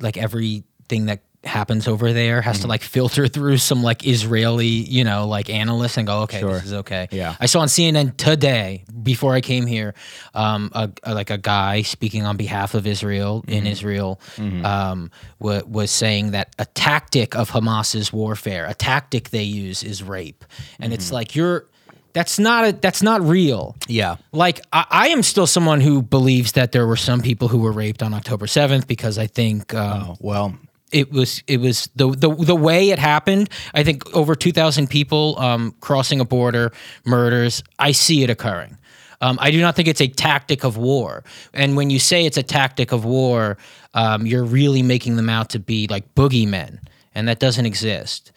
like 0.00 0.16
everything 0.16 1.06
that 1.06 1.20
happens 1.46 1.86
over 1.88 2.12
there 2.12 2.40
has 2.40 2.56
Mm-hmm. 2.56 2.62
to 2.62 2.68
like 2.68 2.82
filter 2.82 3.28
through 3.28 3.58
some 3.58 3.82
like 3.82 4.06
Israeli, 4.06 4.66
you 4.66 5.04
know, 5.04 5.26
like 5.28 5.50
analysts 5.50 5.96
and 5.98 6.06
go, 6.06 6.20
okay, 6.22 6.40
Sure. 6.40 6.54
this 6.54 6.64
is 6.64 6.72
okay. 6.74 7.08
Yeah. 7.10 7.36
I 7.40 7.46
saw 7.46 7.60
on 7.60 7.68
CNN 7.68 8.16
today 8.16 8.84
before 9.02 9.34
I 9.34 9.40
came 9.40 9.66
here, 9.66 9.94
um, 10.34 10.70
a, 10.74 10.90
a- 11.02 11.14
like 11.14 11.30
a 11.30 11.38
guy 11.38 11.82
speaking 11.82 12.24
on 12.24 12.36
behalf 12.36 12.74
of 12.74 12.86
Israel 12.86 13.42
Mm-hmm. 13.42 13.50
in 13.52 13.66
Israel, 13.66 14.20
um, 14.64 15.10
wa- 15.38 15.62
was 15.66 15.90
saying 15.90 16.30
that 16.32 16.54
a 16.58 16.64
tactic 16.66 17.34
of 17.36 17.50
Hamas's 17.50 18.12
warfare, 18.12 18.66
a 18.66 18.74
tactic 18.74 19.30
they 19.30 19.42
use, 19.42 19.82
is 19.82 20.02
rape, 20.02 20.44
and 20.80 20.92
it's 20.92 21.06
Mm-hmm. 21.06 21.14
like 21.14 21.34
you're. 21.36 21.66
That's 22.14 22.38
not 22.38 22.64
a, 22.68 22.72
that's 22.72 23.02
not 23.02 23.22
real. 23.22 23.74
yeah. 23.88 24.16
Like 24.30 24.60
I, 24.72 24.86
I 24.88 25.08
am 25.08 25.24
still 25.24 25.48
someone 25.48 25.80
who 25.80 26.00
believes 26.00 26.52
that 26.52 26.70
there 26.70 26.86
were 26.86 26.94
some 26.96 27.20
people 27.20 27.48
who 27.48 27.58
were 27.58 27.72
raped 27.72 28.04
on 28.04 28.14
October 28.14 28.46
seventh 28.46 28.86
because 28.86 29.18
I 29.18 29.26
think 29.26 29.74
um, 29.74 30.02
Oh, 30.10 30.16
well, 30.20 30.54
it 30.92 31.10
was 31.12 31.42
it 31.46 31.60
was 31.60 31.88
the 31.96 32.10
the 32.10 32.34
the 32.34 32.54
way 32.54 32.90
it 32.90 32.98
happened. 32.98 33.50
I 33.74 33.82
think 33.84 34.14
over 34.14 34.34
two 34.34 34.52
thousand 34.52 34.88
people 34.88 35.38
um, 35.38 35.74
crossing 35.80 36.20
a 36.20 36.24
border, 36.24 36.72
murders. 37.04 37.62
I 37.78 37.92
see 37.92 38.22
it 38.22 38.30
occurring. 38.30 38.78
Um, 39.20 39.38
I 39.40 39.50
do 39.50 39.60
not 39.60 39.74
think 39.74 39.88
it's 39.88 40.00
a 40.02 40.08
tactic 40.08 40.64
of 40.64 40.76
war. 40.76 41.24
And 41.54 41.76
when 41.76 41.88
you 41.88 41.98
say 41.98 42.26
it's 42.26 42.36
a 42.36 42.42
tactic 42.42 42.92
of 42.92 43.04
war, 43.04 43.56
um, 43.94 44.26
you're 44.26 44.44
really 44.44 44.82
making 44.82 45.16
them 45.16 45.30
out 45.30 45.50
to 45.50 45.58
be 45.58 45.86
like 45.88 46.14
boogeymen, 46.14 46.78
and 47.14 47.28
that 47.28 47.38
doesn't 47.38 47.64
exist. 47.64 48.32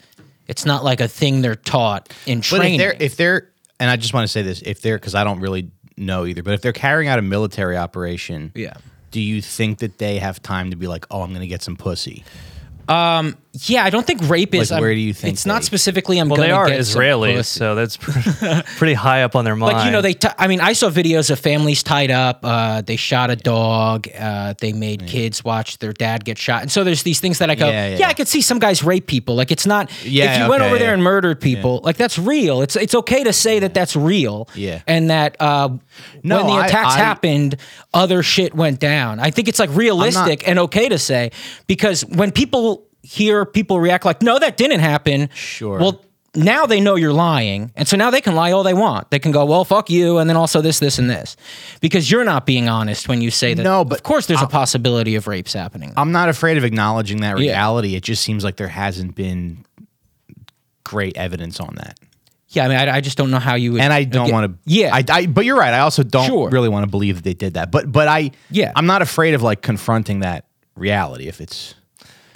It's 0.47 0.65
not 0.65 0.83
like 0.85 1.01
a 1.01 1.07
thing 1.07 1.41
they're 1.41 1.55
taught 1.55 2.13
in 2.25 2.39
But 2.39 2.45
training. 2.45 2.73
if 2.75 2.79
they're 2.79 2.95
if 3.05 3.15
they're 3.17 3.49
and 3.79 3.89
I 3.91 3.97
just 3.97 4.13
want 4.13 4.23
to 4.23 4.31
say 4.31 4.41
this, 4.41 4.61
if 4.61 4.81
they're 4.81 4.97
because 4.97 5.13
I 5.13 5.23
don't 5.23 5.39
really 5.41 5.69
know 5.97 6.25
either, 6.25 6.41
but 6.41 6.53
if 6.53 6.61
they're 6.61 6.73
carrying 6.73 7.09
out 7.09 7.19
a 7.19 7.23
military 7.23 7.75
operation, 7.75 8.51
yeah. 8.55 8.73
Do 9.11 9.21
you 9.21 9.41
think 9.41 9.79
that 9.79 9.97
they 9.97 10.19
have 10.19 10.41
time 10.41 10.69
to 10.71 10.75
be 10.75 10.87
like, 10.87 11.05
oh, 11.11 11.21
I'm 11.21 11.29
going 11.29 11.41
to 11.41 11.47
get 11.47 11.61
some 11.61 11.75
pussy? 11.75 12.23
Yeah, 12.89 13.83
I 13.83 13.89
don't 13.89 14.05
think 14.05 14.29
rape 14.29 14.53
is. 14.53 14.69
Like, 14.69 14.81
where 14.81 14.93
do 14.93 14.99
you 14.99 15.13
think 15.15 15.33
it's 15.33 15.45
not 15.45 15.61
they- 15.61 15.65
specifically? 15.65 16.19
I'm 16.19 16.29
Well, 16.29 16.37
gonna 16.37 16.47
they 16.49 16.53
are 16.53 16.67
get 16.67 16.85
some 16.85 17.01
Israelis, 17.01 17.37
pussy. 17.37 17.57
so 17.59 17.73
that's 17.75 17.97
pretty 18.77 18.93
high 18.93 19.23
up 19.23 19.35
on 19.35 19.45
their 19.45 19.55
mind. 19.55 19.77
like 19.77 19.85
you 19.85 19.91
know 19.91 20.01
they 20.01 20.13
t- 20.13 20.27
i 20.37 20.47
mean 20.47 20.61
i 20.61 20.73
saw 20.73 20.89
videos 20.89 21.31
of 21.31 21.39
families 21.39 21.81
tied 21.81 22.11
up 22.11 22.39
uh, 22.43 22.81
they 22.81 22.95
shot 22.95 23.29
a 23.31 23.35
dog 23.35 24.07
uh, 24.17 24.53
they 24.59 24.73
made 24.73 25.07
kids 25.07 25.43
watch 25.43 25.79
their 25.79 25.91
dad 25.93 26.23
get 26.23 26.37
shot 26.37 26.61
and 26.61 26.71
so 26.71 26.83
there's 26.83 27.01
these 27.03 27.19
things 27.19 27.39
that 27.39 27.49
i 27.49 27.55
go 27.55 27.67
Yeah, 27.67 27.89
yeah, 27.89 27.97
yeah. 27.97 28.07
i 28.09 28.13
could 28.13 28.27
see 28.27 28.41
some 28.41 28.59
guys 28.59 28.83
rape 28.83 29.07
people 29.07 29.35
like 29.35 29.51
it's 29.51 29.65
not 29.65 29.89
Yeah, 30.05 30.33
if 30.35 30.41
you 30.43 30.49
went 30.49 30.61
okay, 30.61 30.69
over 30.69 30.77
there 30.77 30.89
yeah. 30.89 30.93
and 30.93 31.03
murdered 31.03 31.41
people 31.41 31.81
like 31.83 31.97
that's 31.97 32.19
real 32.19 32.61
it's 32.61 32.75
it's 32.75 32.93
okay 32.95 33.23
to 33.23 33.33
say 33.33 33.59
that 33.59 33.73
that's 33.73 33.95
real 33.95 34.47
Yeah. 34.53 34.81
and 34.87 35.09
that 35.09 35.35
uh, 35.39 35.69
No, 36.23 36.37
when 36.37 36.47
the 36.47 36.53
I- 36.61 36.67
attacks 36.67 36.93
I- 36.95 36.97
happened 36.99 37.55
other 37.93 38.21
shit 38.23 38.53
went 38.53 38.79
down 38.79 39.19
i 39.19 39.31
think 39.31 39.47
it's 39.47 39.59
like 39.59 39.71
realistic 39.73 40.47
and 40.47 40.59
okay 40.59 40.89
to 40.89 40.99
say 40.99 41.31
because 41.65 42.05
when 42.05 42.31
people 42.31 42.76
hear 43.07 43.45
people 43.45 43.79
react 43.79 44.03
like 44.05 44.21
no 44.21 44.37
that 44.39 44.57
didn't 44.57 44.81
happen 44.81 45.29
Sure. 45.33 45.79
well 45.79 46.03
now 46.35 46.67
they 46.67 46.79
know 46.81 46.93
you're 46.93 47.13
lying. 47.13 47.71
And 47.75 47.87
so 47.87 47.97
now 47.97 48.11
they 48.11 48.21
can 48.21 48.35
lie 48.35 48.51
all 48.51 48.61
they 48.61 48.73
want. 48.75 49.09
They 49.09 49.17
can 49.17 49.31
go, 49.31 49.43
well, 49.45 49.65
fuck 49.65 49.89
you. 49.89 50.19
And 50.19 50.29
then 50.29 50.37
also 50.37 50.61
this, 50.61 50.77
this, 50.77 50.99
and 50.99 51.09
this. 51.09 51.35
Because 51.81 52.11
you're 52.11 52.25
not 52.25 52.45
being 52.45 52.69
honest 52.69 53.07
when 53.09 53.21
you 53.21 53.31
say 53.31 53.55
that. 53.55 53.63
No, 53.63 53.83
but 53.83 53.99
of 53.99 54.03
course 54.03 54.27
there's 54.27 54.41
a 54.43 54.45
possibility 54.47 55.15
of 55.15 55.25
rapes 55.25 55.53
happening. 55.53 55.93
I'm 55.97 56.11
not 56.11 56.29
afraid 56.29 56.57
of 56.57 56.63
acknowledging 56.63 57.21
that 57.21 57.39
Yeah. 57.39 57.53
reality. 57.53 57.95
It 57.95 58.03
just 58.03 58.21
seems 58.21 58.43
like 58.43 58.57
there 58.57 58.67
hasn't 58.67 59.15
been 59.15 59.65
great 60.83 61.17
evidence 61.17 61.59
on 61.59 61.73
that. 61.77 61.97
yeah, 62.49 62.65
I 62.65 62.67
mean, 62.67 62.77
I, 62.77 62.97
I 62.97 63.01
just 63.01 63.17
don't 63.17 63.31
know 63.31 63.39
how 63.39 63.55
you 63.55 63.71
would. 63.73 63.81
and 63.81 63.91
I 63.91 64.03
don't 64.03 64.31
want 64.31 64.51
to. 64.51 64.59
Yeah. 64.71 64.93
I, 64.93 65.03
I. 65.09 65.25
But 65.25 65.43
you're 65.45 65.57
right. 65.57 65.73
I 65.73 65.79
also 65.79 66.03
don't 66.03 66.27
Sure. 66.27 66.49
really 66.49 66.69
want 66.69 66.83
to 66.83 66.89
believe 66.91 67.15
that 67.15 67.23
they 67.23 67.33
did 67.33 67.55
that. 67.55 67.71
But 67.71 67.91
but 67.91 68.07
I. 68.07 68.31
Yeah. 68.51 68.73
I'm 68.75 68.85
not 68.85 69.01
afraid 69.01 69.33
of 69.33 69.41
like 69.41 69.61
confronting 69.63 70.19
that 70.19 70.45
reality 70.75 71.27
if 71.27 71.41
it's. 71.41 71.73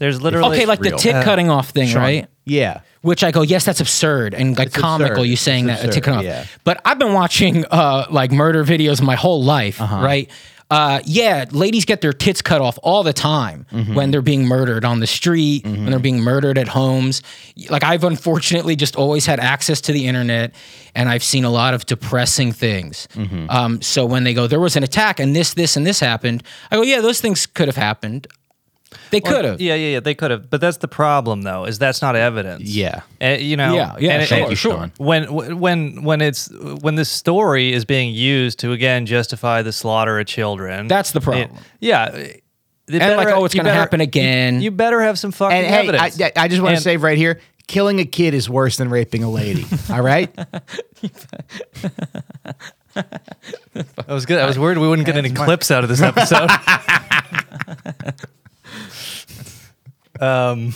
There's 0.01 0.21
literally 0.21 0.57
okay, 0.57 0.65
like 0.65 0.79
the 0.79 0.89
real. 0.89 0.97
tit 0.97 1.23
cutting 1.23 1.49
off 1.49 1.69
thing, 1.69 1.93
right? 1.95 2.27
Yeah. 2.45 2.81
Which 3.01 3.23
I 3.23 3.31
go, 3.31 3.41
yes, 3.43 3.65
that's 3.65 3.79
absurd 3.81 4.33
and 4.33 4.57
like 4.57 4.67
It's 4.69 4.77
comical. 4.77 5.17
absurd. 5.17 5.29
You 5.29 5.35
saying 5.35 5.69
It's 5.69 5.81
that 5.81 5.89
a 5.89 5.91
tit 5.93 5.97
absurd, 5.99 6.03
cut 6.11 6.17
off. 6.19 6.23
yeah. 6.23 6.45
But 6.63 6.81
I've 6.85 6.99
been 6.99 7.13
watching 7.13 7.65
uh, 7.69 8.05
like 8.09 8.31
murder 8.31 8.63
videos 8.65 9.01
my 9.01 9.15
whole 9.15 9.43
life, 9.43 9.79
Uh-huh. 9.79 10.03
right? 10.03 10.29
Uh, 10.71 11.01
yeah, 11.05 11.43
ladies 11.51 11.83
get 11.83 11.99
their 11.99 12.13
tits 12.13 12.41
cut 12.41 12.61
off 12.61 12.79
all 12.81 13.03
the 13.03 13.11
time 13.13 13.65
Mm-hmm. 13.73 13.93
when 13.93 14.09
they're 14.11 14.21
being 14.21 14.45
murdered 14.45 14.85
on 14.85 15.01
the 15.01 15.07
street, 15.07 15.65
when 15.65 15.85
they're 15.91 15.99
being 15.99 16.21
murdered 16.21 16.57
at 16.57 16.67
homes. 16.69 17.21
Like 17.69 17.83
I've 17.83 18.05
unfortunately 18.05 18.75
just 18.77 18.95
always 18.95 19.25
had 19.25 19.39
access 19.41 19.81
to 19.81 19.91
the 19.91 20.07
internet, 20.07 20.53
and 20.95 21.09
I've 21.09 21.23
seen 21.23 21.43
a 21.43 21.49
lot 21.49 21.73
of 21.73 21.85
depressing 21.85 22.53
things. 22.53 23.07
Mm-hmm. 23.15 23.49
Um, 23.49 23.81
so 23.81 24.05
when 24.05 24.23
they 24.23 24.33
go, 24.33 24.47
there 24.47 24.61
was 24.61 24.75
an 24.77 24.83
attack, 24.83 25.19
and 25.19 25.35
this, 25.35 25.53
this, 25.55 25.75
and 25.75 25.85
this 25.85 25.99
happened, 25.99 26.41
I 26.71 26.77
go, 26.77 26.83
yeah, 26.83 27.01
those 27.01 27.19
things 27.19 27.45
could 27.45 27.67
have 27.67 27.75
happened. 27.77 28.27
They 29.09 29.21
could 29.21 29.45
have. 29.45 29.61
Yeah, 29.61 29.75
yeah, 29.75 29.87
yeah. 29.93 29.99
They 30.01 30.13
could 30.15 30.31
have, 30.31 30.49
but 30.49 30.59
that's 30.61 30.77
the 30.77 30.87
problem, 30.87 31.41
though, 31.43 31.65
is 31.65 31.79
that's 31.79 32.01
not 32.01 32.15
evidence. 32.15 32.63
Yeah. 32.63 33.01
Uh, 33.21 33.29
you 33.39 33.55
know. 33.57 33.73
Yeah, 33.73 33.95
yeah, 33.99 34.11
and 34.13 34.21
it- 34.23 34.25
sure, 34.27 34.37
and 34.39 34.49
you, 34.49 34.55
sure. 34.55 34.73
Sean. 34.73 34.91
When 34.97 35.59
when 35.59 36.03
when 36.03 36.21
it's 36.21 36.49
when 36.81 36.95
this 36.95 37.09
story 37.09 37.71
is 37.73 37.85
being 37.85 38.13
used 38.13 38.59
to 38.59 38.71
again 38.73 39.05
justify 39.05 39.61
the 39.61 39.71
slaughter 39.71 40.19
of 40.19 40.25
children. 40.27 40.87
That's 40.87 41.11
the 41.11 41.19
it- 41.19 41.23
problem. 41.23 41.57
yeah. 41.79 42.05
It 42.87 43.01
And 43.01 43.15
like, 43.15 43.29
oh, 43.29 43.45
it's 43.45 43.53
you 43.53 43.59
gonna 43.59 43.69
better- 43.69 43.79
happen 43.79 44.01
again. 44.01 44.61
You, 44.61 44.71
better 44.71 44.99
have 45.01 45.17
some 45.17 45.31
fucking 45.31 45.55
And 45.57 45.65
hey, 45.67 45.73
I, 45.75 45.79
evidence. 46.07 46.21
I- 46.21 46.31
I 46.35 46.47
just 46.49 46.61
want 46.61 46.71
to 46.71 46.75
And- 46.77 46.83
say 46.83 46.97
right 46.97 47.17
here, 47.17 47.39
killing 47.67 47.99
a 48.01 48.05
kid 48.05 48.33
is 48.33 48.49
worse 48.49 48.75
than 48.75 48.89
raping 48.89 49.23
a 49.23 49.29
lady. 49.29 49.65
all 49.89 50.01
right. 50.01 50.29
I 52.97 54.13
was 54.13 54.25
good. 54.25 54.39
I 54.39 54.45
was 54.45 54.59
worried 54.59 54.77
we 54.79 54.87
wouldn't 54.89 55.05
get 55.05 55.15
any 55.15 55.29
clips 55.29 55.71
out 55.71 55.83
of 55.83 55.89
this 55.89 56.01
episode. 56.01 56.49
um, 60.21 60.73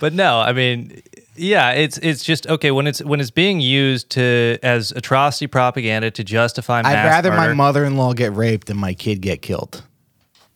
but 0.00 0.12
no, 0.12 0.40
I 0.40 0.52
mean, 0.52 1.02
yeah, 1.36 1.70
it's 1.72 1.98
it's 1.98 2.22
just 2.22 2.46
okay 2.46 2.70
when 2.70 2.86
it's 2.86 3.02
when 3.02 3.20
it's 3.20 3.30
being 3.30 3.60
used 3.60 4.10
to 4.10 4.58
as 4.62 4.92
atrocity 4.92 5.46
propaganda 5.46 6.10
to 6.10 6.24
justify. 6.24 6.78
I'd 6.78 6.84
mass 6.84 7.06
rather 7.06 7.30
my 7.30 7.36
murder, 7.38 7.54
mother-in-law 7.54 8.14
get 8.14 8.32
raped 8.34 8.66
than 8.66 8.76
my 8.76 8.94
kid 8.94 9.20
get 9.20 9.42
killed. 9.42 9.82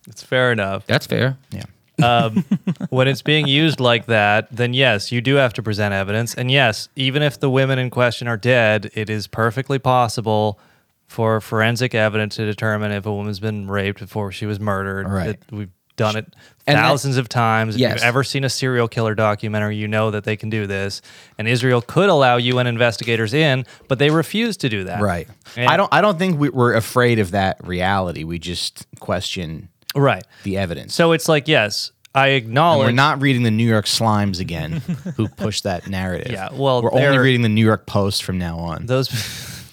It's 0.07 0.23
fair 0.23 0.53
enough. 0.53 0.87
That's 0.87 1.07
fair. 1.07 1.37
Yeah. 1.51 1.65
um, 2.03 2.45
when 2.91 3.09
it's 3.09 3.23
being 3.23 3.47
used 3.47 3.81
like 3.81 4.07
that, 4.07 4.49
then 4.51 4.73
yes, 4.73 5.11
you 5.13 5.21
do 5.21 5.35
have 5.35 5.53
to 5.55 5.63
present 5.63 5.93
evidence. 5.93 6.35
And 6.35 6.51
yes, 6.51 6.89
even 6.97 7.23
if 7.23 7.41
the 7.41 7.51
women 7.51 7.79
in 7.79 7.91
question 7.91 8.29
are 8.29 8.37
dead, 8.37 8.91
it 8.95 9.11
is 9.11 9.27
perfectly 9.27 9.79
possible 9.79 10.59
for 11.07 11.41
forensic 11.41 11.95
evidence 11.95 12.37
to 12.37 12.45
determine 12.45 12.93
if 12.93 13.07
a 13.07 13.13
woman's 13.13 13.41
been 13.41 13.69
raped 13.69 14.01
before 14.01 14.31
she 14.31 14.47
was 14.47 14.61
murdered. 14.61 15.09
Right. 15.09 15.27
That 15.41 15.53
we've 15.53 15.71
done 15.99 16.17
it 16.17 16.25
And 16.67 16.77
that- 16.79 16.83
thousands 16.83 17.19
of 17.19 17.29
times. 17.29 17.75
If 17.75 17.81
Yes. 17.83 17.95
you've 17.97 18.05
ever 18.05 18.25
seen 18.25 18.45
a 18.45 18.49
serial 18.49 18.89
killer 18.89 19.15
documentary, 19.15 19.77
you 19.77 19.87
know 19.87 20.11
that 20.11 20.25
they 20.25 20.37
can 20.37 20.49
do 20.49 20.67
this. 20.67 21.03
And 21.37 21.47
Israel 21.47 21.83
could 21.83 22.09
allow 22.09 22.39
UN 22.39 22.67
investigators 22.67 23.35
in, 23.35 23.67
but 23.89 23.99
they 23.99 24.09
refuse 24.11 24.57
to 24.59 24.69
do 24.71 24.85
that. 24.85 25.03
Right. 25.03 25.29
And- 25.57 25.69
I 25.69 25.77
don't. 25.77 25.93
I 25.93 26.01
don't 26.01 26.19
think 26.19 26.41
we, 26.41 26.49
we're 26.49 26.75
afraid 26.75 27.19
of 27.19 27.33
that 27.33 27.59
reality. 27.67 28.25
We 28.25 28.39
just 28.39 28.87
question 29.01 29.69
Right. 29.95 30.25
the 30.45 30.57
evidence. 30.57 30.95
So 30.95 31.13
it's 31.13 31.29
like, 31.29 31.49
yes, 31.49 31.91
I 32.15 32.29
And 32.29 32.37
acknowledge. 32.45 32.87
we're 32.87 32.93
not 32.93 33.21
reading 33.21 33.43
the 33.43 33.51
New 33.51 33.67
York 33.69 33.85
Slimes 33.87 34.41
again, 34.41 34.81
who 35.17 35.29
pushed 35.29 35.65
that 35.65 35.89
narrative. 35.89 36.33
Yeah, 36.33 36.49
well, 36.53 36.83
we're 36.83 36.93
only 36.93 37.19
reading 37.19 37.43
the 37.43 37.49
New 37.51 37.65
York 37.65 37.87
Post 37.87 38.23
from 38.23 38.39
now 38.39 38.59
on. 38.59 38.87
those. 38.87 39.09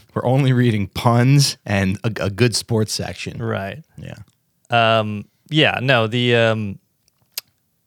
we're 0.13 0.25
only 0.25 0.53
reading 0.53 0.87
puns 0.87 1.57
and 1.65 1.97
a, 2.03 2.07
a 2.25 2.29
good 2.29 2.55
sports 2.55 2.93
section. 2.93 3.41
right. 3.41 3.83
Yeah. 3.97 4.15
um 4.71 5.25
yeah 5.49 5.79
no 5.81 6.07
the 6.07 6.35
um 6.35 6.79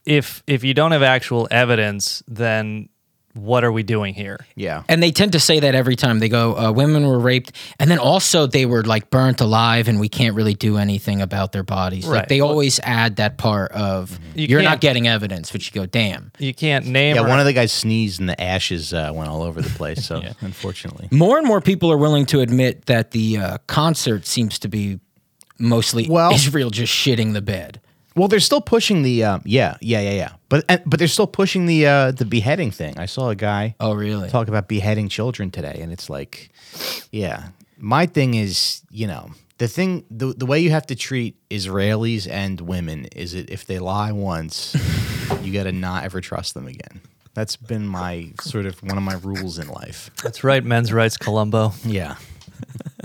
if 0.06 0.42
if 0.46 0.64
you 0.64 0.74
don't 0.74 0.92
have 0.92 1.02
actual 1.02 1.48
evidence 1.50 2.22
then 2.28 2.88
what 3.34 3.62
are 3.62 3.70
we 3.70 3.84
doing 3.84 4.14
here 4.14 4.38
Yeah. 4.56 4.82
And 4.88 5.00
they 5.00 5.12
tend 5.12 5.30
to 5.32 5.38
say 5.38 5.60
that 5.60 5.72
every 5.76 5.94
time 5.94 6.18
they 6.18 6.28
go, 6.28 6.56
uh, 6.56 6.72
women 6.72 7.06
were 7.06 7.20
raped, 7.20 7.52
and 7.78 7.88
then 7.88 7.98
also 8.00 8.48
they 8.48 8.66
were 8.66 8.82
like 8.82 9.10
burnt 9.10 9.40
alive, 9.40 9.86
and 9.86 10.00
we 10.00 10.08
can't 10.08 10.34
really 10.34 10.54
do 10.54 10.76
anything 10.76 11.20
about 11.22 11.52
their 11.52 11.62
bodies. 11.62 12.04
Like 12.04 12.26
they 12.26 12.40
Well- 12.40 12.50
always 12.50 12.80
add 12.82 13.16
that 13.16 13.36
part 13.38 13.70
of 13.72 14.18
You 14.34 14.46
you 14.48 14.58
are 14.58 14.62
not 14.62 14.80
getting 14.80 15.06
evidence, 15.06 15.52
which 15.52 15.66
you 15.68 15.72
go, 15.80 15.86
damn. 15.86 16.32
you 16.40 16.52
can't 16.52 16.86
name 16.86 17.14
Yeah, 17.14 17.22
or- 17.22 17.28
one 17.28 17.38
of 17.38 17.46
the 17.46 17.52
guys 17.52 17.70
sneezed 17.70 18.18
and 18.18 18.28
the 18.28 18.40
ashes 18.42 18.92
uh, 18.92 19.12
went 19.14 19.30
all 19.30 19.42
over 19.44 19.62
the 19.62 19.70
place. 19.70 20.04
So, 20.04 20.20
yeah. 20.22 20.32
unfortunately. 20.40 21.06
More 21.12 21.38
and 21.38 21.46
more 21.46 21.60
people 21.60 21.92
are 21.92 21.98
willing 21.98 22.26
to 22.26 22.40
admit 22.40 22.86
that 22.86 23.12
the 23.12 23.36
uh, 23.36 23.58
concert 23.68 24.26
seems 24.26 24.58
to 24.60 24.68
be 24.68 24.98
mostly 25.58 26.06
Well- 26.10 26.32
Israel 26.32 26.70
just 26.70 26.92
shitting 26.92 27.32
the 27.34 27.42
bed. 27.42 27.80
Well, 28.16 28.26
they're 28.26 28.40
still 28.40 28.60
pushing 28.60 29.02
the 29.02 29.22
um, 29.22 29.42
yeah, 29.44 29.76
yeah, 29.80 30.00
yeah, 30.00 30.10
yeah. 30.10 30.32
But 30.48 30.64
and, 30.68 30.82
but 30.84 30.98
they're 30.98 31.06
still 31.06 31.28
pushing 31.28 31.66
the 31.66 31.86
uh, 31.86 32.10
the 32.10 32.24
beheading 32.24 32.72
thing. 32.72 32.98
I 32.98 33.06
saw 33.06 33.28
a 33.28 33.36
guy 33.36 33.76
Oh, 33.78 33.92
really? 33.94 34.28
talk 34.28 34.48
about 34.48 34.66
beheading 34.66 35.08
children 35.08 35.52
today, 35.52 35.78
and 35.80 35.92
it's 35.92 36.10
like, 36.10 36.50
yeah. 37.12 37.50
My 37.76 38.06
thing 38.06 38.34
is, 38.34 38.82
you 38.90 39.06
know, 39.06 39.30
the 39.58 39.68
thing, 39.68 40.04
the 40.10 40.34
the 40.36 40.46
way 40.46 40.58
you 40.58 40.70
have 40.70 40.86
to 40.88 40.96
treat 40.96 41.36
Israelis 41.48 42.26
and 42.28 42.60
women 42.60 43.04
is 43.14 43.34
that 43.34 43.48
if 43.50 43.66
they 43.66 43.78
lie 43.78 44.10
once, 44.10 44.74
you 45.42 45.52
got 45.52 45.64
to 45.64 45.72
not 45.72 46.02
ever 46.02 46.20
trust 46.20 46.54
them 46.54 46.66
again. 46.66 47.00
That's 47.34 47.54
been 47.54 47.86
my 47.86 48.32
sort 48.40 48.66
of 48.66 48.82
one 48.82 48.96
of 48.98 49.04
my 49.04 49.14
rules 49.22 49.60
in 49.60 49.68
life. 49.68 50.10
that's 50.24 50.42
right 50.42 50.64
men's 50.64 50.92
rights 50.92 51.16
Columbo 51.16 51.72
Yeah. 51.84 52.16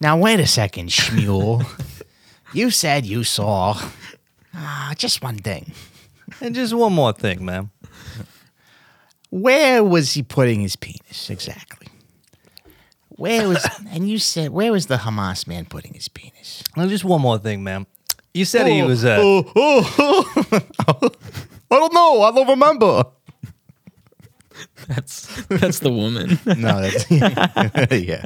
now 0.00 0.16
wait 0.16 0.40
a 0.40 0.46
second, 0.46 0.88
Shmuel. 0.90 1.64
you 2.52 2.70
said 2.70 3.06
you 3.06 3.24
saw 3.24 3.78
ah, 4.54 4.92
just 4.96 5.22
one 5.22 5.38
thing. 5.38 5.72
and 6.40 6.54
just 6.54 6.74
one 6.74 6.92
more 6.92 7.12
thing 7.12 7.44
ma'am. 7.44 7.70
Where 9.30 9.82
was 9.82 10.12
he 10.12 10.22
putting 10.22 10.60
his 10.60 10.76
penis 10.76 11.28
exactly? 11.30 11.88
Where 13.08 13.48
was 13.48 13.66
and 13.90 14.08
you 14.08 14.18
said 14.18 14.50
where 14.50 14.72
was 14.72 14.86
the 14.86 14.96
Hamas 14.98 15.46
man 15.46 15.66
putting 15.66 15.94
his 15.94 16.08
penis? 16.08 16.62
and 16.76 16.90
just 16.90 17.04
one 17.04 17.20
more 17.20 17.38
thing 17.38 17.62
ma'am. 17.64 17.86
you 18.32 18.44
said 18.44 18.66
he 18.66 18.82
was 18.82 19.04
uh, 19.04 19.18
oh, 19.20 19.52
oh, 19.56 20.64
oh. 20.88 21.10
I 21.70 21.78
don't 21.78 21.92
know. 21.94 22.22
I 22.22 22.30
don't 22.30 22.48
remember. 22.48 23.04
That's 24.86 25.44
that's 25.46 25.80
the 25.80 25.90
woman. 25.90 26.38
No, 26.46 26.80
that's 26.80 27.10
yeah. 27.10 28.24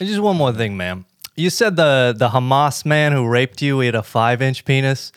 Just 0.00 0.20
one 0.20 0.36
more 0.36 0.52
thing 0.52 0.76
ma'am. 0.76 1.04
you 1.36 1.50
said 1.50 1.76
the 1.76 2.14
the 2.16 2.28
hamas 2.30 2.84
man 2.84 3.12
who 3.12 3.26
raped 3.26 3.62
you 3.62 3.80
he 3.80 3.86
had 3.86 3.94
a 3.94 4.02
five 4.02 4.40
inch 4.42 4.64
penis 4.64 5.12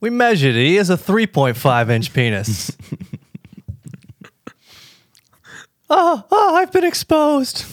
we 0.00 0.10
measured 0.10 0.54
it 0.56 0.66
he 0.66 0.76
has 0.76 0.90
a 0.90 0.96
3.5 0.96 1.90
inch 1.90 2.12
penis 2.12 2.70
oh, 5.90 6.24
oh 6.30 6.54
i've 6.56 6.72
been 6.72 6.84
exposed 6.84 7.64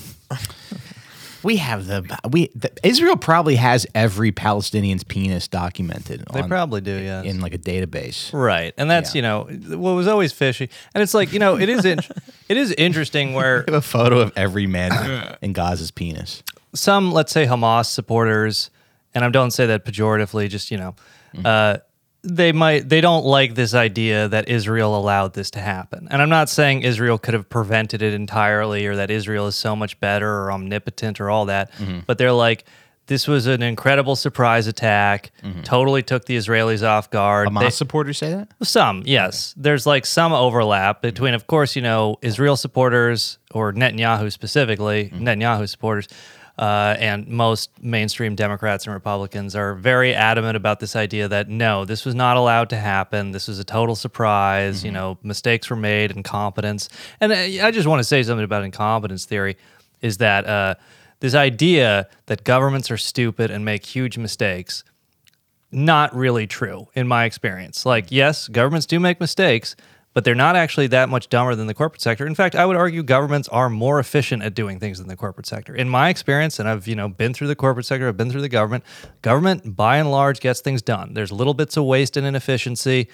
We 1.43 1.57
have 1.57 1.85
the 1.85 2.03
we 2.29 2.49
the, 2.55 2.69
Israel 2.83 3.15
probably 3.15 3.55
has 3.55 3.87
every 3.95 4.31
Palestinian's 4.33 5.03
penis 5.05 5.47
documented. 5.47 6.25
They 6.33 6.41
on- 6.41 6.49
probably 6.49 6.81
do, 6.81 6.91
yeah. 6.99 7.21
in 7.21 7.39
like 7.39 7.53
a 7.53 7.57
database. 7.59 8.33
Right, 8.33 8.73
and 8.77 8.89
that's 8.91 9.13
Yeah. 9.15 9.17
you 9.17 9.21
know 9.21 9.77
what 9.77 9.91
was 9.93 10.07
always 10.07 10.33
fishy, 10.33 10.69
and 10.93 11.01
it's 11.01 11.13
like 11.13 11.31
you 11.31 11.39
know 11.39 11.55
it 11.57 11.69
is 11.69 11.85
in, 11.85 11.99
it 12.49 12.57
is 12.57 12.71
interesting 12.73 13.33
where 13.33 13.63
We 13.67 13.73
have 13.73 13.83
a 13.83 13.87
photo 13.87 14.19
of 14.19 14.31
every 14.35 14.67
man 14.67 15.37
in 15.41 15.53
Gaza's 15.53 15.91
penis. 15.91 16.43
some 16.73 17.11
let's 17.11 17.31
say 17.31 17.45
Hamas 17.45 17.85
supporters, 17.87 18.69
and 19.13 19.23
I 19.25 19.29
don't 19.29 19.51
say 19.51 19.65
that 19.67 19.85
pejoratively, 19.85 20.49
just 20.49 20.71
you 20.71 20.77
know, 20.77 20.95
uh, 21.45 21.77
they 22.23 22.51
might 22.51 22.89
they 22.89 22.99
don't 22.99 23.25
like 23.25 23.55
this 23.55 23.73
idea 23.73 24.27
that 24.27 24.49
Israel 24.49 24.97
allowed 24.97 25.33
this 25.33 25.51
to 25.51 25.59
happen. 25.59 26.07
And 26.11 26.21
I'm 26.21 26.29
not 26.29 26.49
saying 26.49 26.81
Israel 26.81 27.17
could 27.17 27.33
have 27.33 27.47
prevented 27.49 28.01
it 28.01 28.13
entirely 28.13 28.85
or 28.85 28.95
that 28.97 29.11
Israel 29.11 29.47
is 29.47 29.55
so 29.55 29.75
much 29.75 29.99
better 29.99 30.29
or 30.29 30.51
omnipotent 30.51 31.21
or 31.21 31.29
all 31.29 31.45
that, 31.45 31.71
but 32.05 32.17
they're 32.17 32.31
like 32.33 32.65
this 33.07 33.27
was 33.27 33.47
an 33.47 33.61
incredible 33.63 34.15
surprise 34.15 34.67
attack. 34.67 35.31
Totally 35.63 36.03
took 36.03 36.25
the 36.25 36.37
Israelis 36.37 36.85
off 36.87 37.09
guard. 37.09 37.47
Hamas 37.49 37.59
They- 37.61 37.69
supporters 37.71 38.17
say 38.17 38.31
that? 38.33 38.49
some, 38.63 39.01
yes. 39.05 39.53
There's 39.57 39.85
like 39.85 40.05
some 40.05 40.33
overlap 40.33 41.01
between, 41.01 41.33
of 41.33 41.47
course, 41.47 41.75
you 41.75 41.81
know, 41.81 42.17
Israel 42.21 42.55
supporters 42.57 43.37
or 43.51 43.73
Netanyahu 43.73 44.31
specifically, 44.31 45.09
Netanyahu 45.13 45.67
supporters, 45.67 46.07
uh, 46.59 46.95
and 46.99 47.27
most 47.27 47.69
mainstream 47.81 48.35
Democrats 48.35 48.85
and 48.85 48.93
Republicans 48.93 49.55
are 49.55 49.75
very 49.75 50.13
adamant 50.15 50.57
about 50.57 50.79
this 50.79 50.95
idea 50.95 51.27
that 51.27 51.47
no, 51.47 51.85
this 51.85 52.03
was 52.03 52.15
not 52.15 52.35
allowed 52.35 52.69
to 52.71 52.75
happen. 52.77 53.31
This 53.31 53.47
was 53.47 53.59
a 53.59 53.63
total 53.63 53.95
surprise. 53.95 54.83
You 54.83 54.91
know, 54.91 55.17
mistakes 55.21 55.69
were 55.69 55.75
made, 55.75 56.11
incompetence. 56.11 56.89
And 57.21 57.31
uh, 57.31 57.35
I 57.65 57.69
just 57.71 57.87
want 57.87 57.99
to 57.99 58.03
say 58.03 58.23
something 58.23 58.43
about 58.43 58.63
incompetence 58.63 59.25
theory 59.25 59.55
is 60.01 60.17
that 60.17 60.47
uh, 60.47 60.75
this 61.19 61.33
idea 61.33 62.07
that 62.27 62.43
governments 62.43 62.91
are 62.91 62.97
stupid 62.97 63.51
and 63.51 63.65
make 63.65 63.85
huge 63.85 64.17
mistakes 64.17 64.83
not 65.71 66.15
really 66.15 66.47
true 66.47 66.87
in 66.93 67.07
my 67.07 67.25
experience. 67.25 67.85
Like, 67.85 68.05
yes, 68.09 68.47
governments 68.47 68.85
do 68.85 68.99
make 68.99 69.19
mistakes, 69.19 69.75
but 70.13 70.23
they're 70.23 70.33
not 70.33 70.55
actually 70.55 70.87
that 70.87 71.09
much 71.09 71.29
dumber 71.29 71.55
than 71.55 71.67
the 71.67 71.73
corporate 71.73 72.01
sector. 72.01 72.25
In 72.25 72.35
fact, 72.35 72.55
I 72.55 72.65
would 72.65 72.75
argue 72.75 73.03
governments 73.03 73.47
are 73.49 73.69
more 73.69 73.99
efficient 73.99 74.43
at 74.43 74.55
doing 74.55 74.79
things 74.79 74.97
than 74.97 75.07
the 75.07 75.15
corporate 75.15 75.45
sector. 75.45 75.75
In 75.75 75.89
my 75.89 76.09
experience, 76.09 76.57
and 76.57 76.67
I've, 76.67 76.87
you 76.87 76.95
know, 76.95 77.07
been 77.07 77.33
through 77.33 77.47
the 77.47 77.55
corporate 77.55 77.85
sector, 77.85 78.07
I've 78.07 78.17
been 78.17 78.31
through 78.31 78.41
the 78.41 78.49
government, 78.49 78.83
government 79.21 79.75
by 79.75 79.97
and 79.97 80.09
large 80.09 80.39
gets 80.39 80.61
things 80.61 80.81
done. 80.81 81.13
There's 81.13 81.31
little 81.31 81.53
bits 81.53 81.77
of 81.77 81.83
waste 81.83 82.17
and 82.17 82.25
inefficiency. 82.25 83.09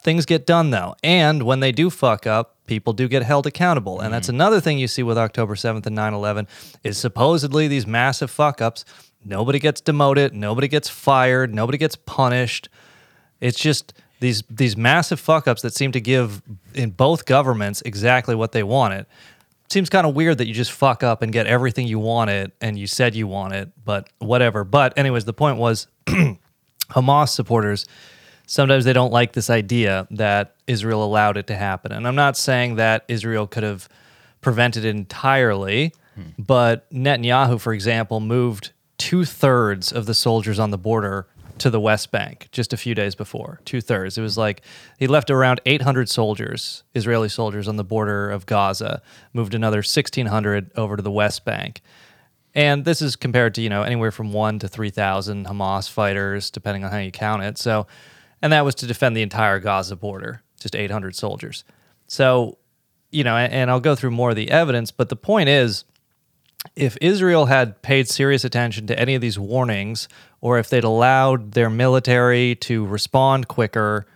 Things 0.00 0.26
get 0.26 0.46
done 0.46 0.70
though. 0.70 0.94
And 1.02 1.42
when 1.42 1.60
they 1.60 1.72
do 1.72 1.90
fuck 1.90 2.26
up, 2.26 2.56
people 2.66 2.92
do 2.92 3.08
get 3.08 3.22
held 3.22 3.46
accountable. 3.46 4.00
And 4.00 4.12
that's 4.12 4.28
mm-hmm. 4.28 4.36
another 4.36 4.60
thing 4.60 4.78
you 4.78 4.88
see 4.88 5.02
with 5.02 5.18
October 5.18 5.54
7th 5.54 5.86
and 5.86 5.96
9 5.96 6.14
11 6.14 6.48
is 6.84 6.98
supposedly 6.98 7.68
these 7.68 7.86
massive 7.86 8.30
fuck 8.30 8.60
ups. 8.60 8.84
Nobody 9.24 9.58
gets 9.58 9.80
demoted, 9.80 10.34
nobody 10.34 10.68
gets 10.68 10.88
fired, 10.88 11.52
nobody 11.52 11.78
gets 11.78 11.96
punished. 11.96 12.68
It's 13.40 13.58
just 13.58 13.92
these 14.20 14.42
these 14.48 14.76
massive 14.76 15.20
fuck 15.20 15.48
ups 15.48 15.62
that 15.62 15.74
seem 15.74 15.92
to 15.92 16.00
give 16.00 16.42
in 16.74 16.90
both 16.90 17.24
governments 17.24 17.82
exactly 17.84 18.34
what 18.34 18.52
they 18.52 18.62
wanted. 18.62 19.06
Seems 19.68 19.90
kind 19.90 20.06
of 20.06 20.14
weird 20.14 20.38
that 20.38 20.46
you 20.46 20.54
just 20.54 20.70
fuck 20.70 21.02
up 21.02 21.22
and 21.22 21.32
get 21.32 21.48
everything 21.48 21.88
you 21.88 21.98
wanted 21.98 22.52
and 22.60 22.78
you 22.78 22.86
said 22.86 23.16
you 23.16 23.26
wanted, 23.26 23.72
but 23.84 24.08
whatever. 24.20 24.62
But 24.62 24.96
anyways, 24.96 25.24
the 25.24 25.32
point 25.32 25.58
was 25.58 25.88
Hamas 26.90 27.30
supporters 27.30 27.84
sometimes 28.46 28.84
they 28.84 28.92
don't 28.92 29.12
like 29.12 29.32
this 29.32 29.50
idea 29.50 30.06
that 30.10 30.54
Israel 30.66 31.04
allowed 31.04 31.36
it 31.36 31.46
to 31.48 31.56
happen. 31.56 31.92
And 31.92 32.06
I'm 32.06 32.14
not 32.14 32.36
saying 32.36 32.76
that 32.76 33.04
Israel 33.08 33.46
could 33.46 33.62
have 33.62 33.88
prevented 34.40 34.84
it 34.84 34.90
entirely, 34.90 35.92
but 36.38 36.90
Netanyahu, 36.90 37.60
for 37.60 37.74
example, 37.74 38.20
moved 38.20 38.72
two 38.96 39.24
thirds 39.24 39.92
of 39.92 40.06
the 40.06 40.14
soldiers 40.14 40.58
on 40.58 40.70
the 40.70 40.78
border 40.78 41.26
to 41.58 41.70
the 41.70 41.80
West 41.80 42.10
Bank 42.10 42.48
just 42.52 42.72
a 42.72 42.76
few 42.76 42.94
days 42.94 43.14
before. 43.14 43.60
Two 43.64 43.80
thirds. 43.80 44.16
It 44.16 44.22
was 44.22 44.38
like 44.38 44.62
he 44.98 45.06
left 45.06 45.30
around 45.30 45.60
800 45.66 46.08
soldiers, 46.08 46.84
Israeli 46.94 47.28
soldiers, 47.28 47.68
on 47.68 47.76
the 47.76 47.84
border 47.84 48.30
of 48.30 48.46
Gaza, 48.46 49.02
moved 49.32 49.54
another 49.54 49.78
1,600 49.78 50.70
over 50.76 50.96
to 50.96 51.02
the 51.02 51.10
West 51.10 51.44
Bank. 51.44 51.82
And 52.54 52.84
this 52.84 53.02
is 53.02 53.16
compared 53.16 53.54
to, 53.56 53.62
you 53.62 53.68
know, 53.68 53.82
anywhere 53.82 54.10
from 54.10 54.32
one 54.32 54.58
to 54.60 54.68
3,000 54.68 55.46
Hamas 55.46 55.90
fighters, 55.90 56.50
depending 56.50 56.84
on 56.84 56.90
how 56.90 56.98
you 56.98 57.10
count 57.10 57.42
it. 57.42 57.58
So, 57.58 57.86
and 58.42 58.52
that 58.52 58.64
was 58.64 58.74
to 58.76 58.86
defend 58.86 59.16
the 59.16 59.22
entire 59.22 59.58
Gaza 59.58 59.96
border, 59.96 60.42
just 60.60 60.76
800 60.76 61.14
soldiers. 61.14 61.64
So, 62.06 62.58
you 63.10 63.24
know, 63.24 63.36
and, 63.36 63.70
I'll 63.70 63.80
go 63.80 63.94
through 63.94 64.10
more 64.10 64.30
of 64.30 64.36
the 64.36 64.50
evidence, 64.50 64.90
but 64.90 65.08
the 65.08 65.16
point 65.16 65.48
is 65.48 65.84
if 66.74 66.96
Israel 67.00 67.46
had 67.46 67.82
paid 67.82 68.08
serious 68.08 68.44
attention 68.44 68.86
to 68.88 68.98
any 68.98 69.14
of 69.14 69.20
these 69.20 69.38
warnings, 69.38 70.08
or 70.40 70.58
if 70.58 70.68
they'd 70.68 70.84
allowed 70.84 71.52
their 71.52 71.70
military 71.70 72.54
to 72.56 72.84
respond 72.86 73.48
quicker, 73.48 74.06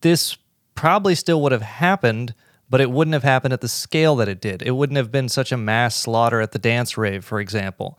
this 0.00 0.36
probably 0.74 1.14
still 1.14 1.40
would 1.42 1.52
have 1.52 1.62
happened, 1.62 2.34
but 2.68 2.80
it 2.80 2.90
wouldn't 2.90 3.14
have 3.14 3.22
happened 3.22 3.52
at 3.52 3.60
the 3.60 3.68
scale 3.68 4.16
that 4.16 4.28
it 4.28 4.40
did. 4.40 4.62
It 4.62 4.72
wouldn't 4.72 4.96
have 4.96 5.12
been 5.12 5.28
such 5.28 5.52
a 5.52 5.56
mass 5.56 5.96
slaughter 5.96 6.40
at 6.40 6.52
the 6.52 6.58
dance 6.58 6.96
rave, 6.96 7.24
for 7.24 7.40
example. 7.40 7.98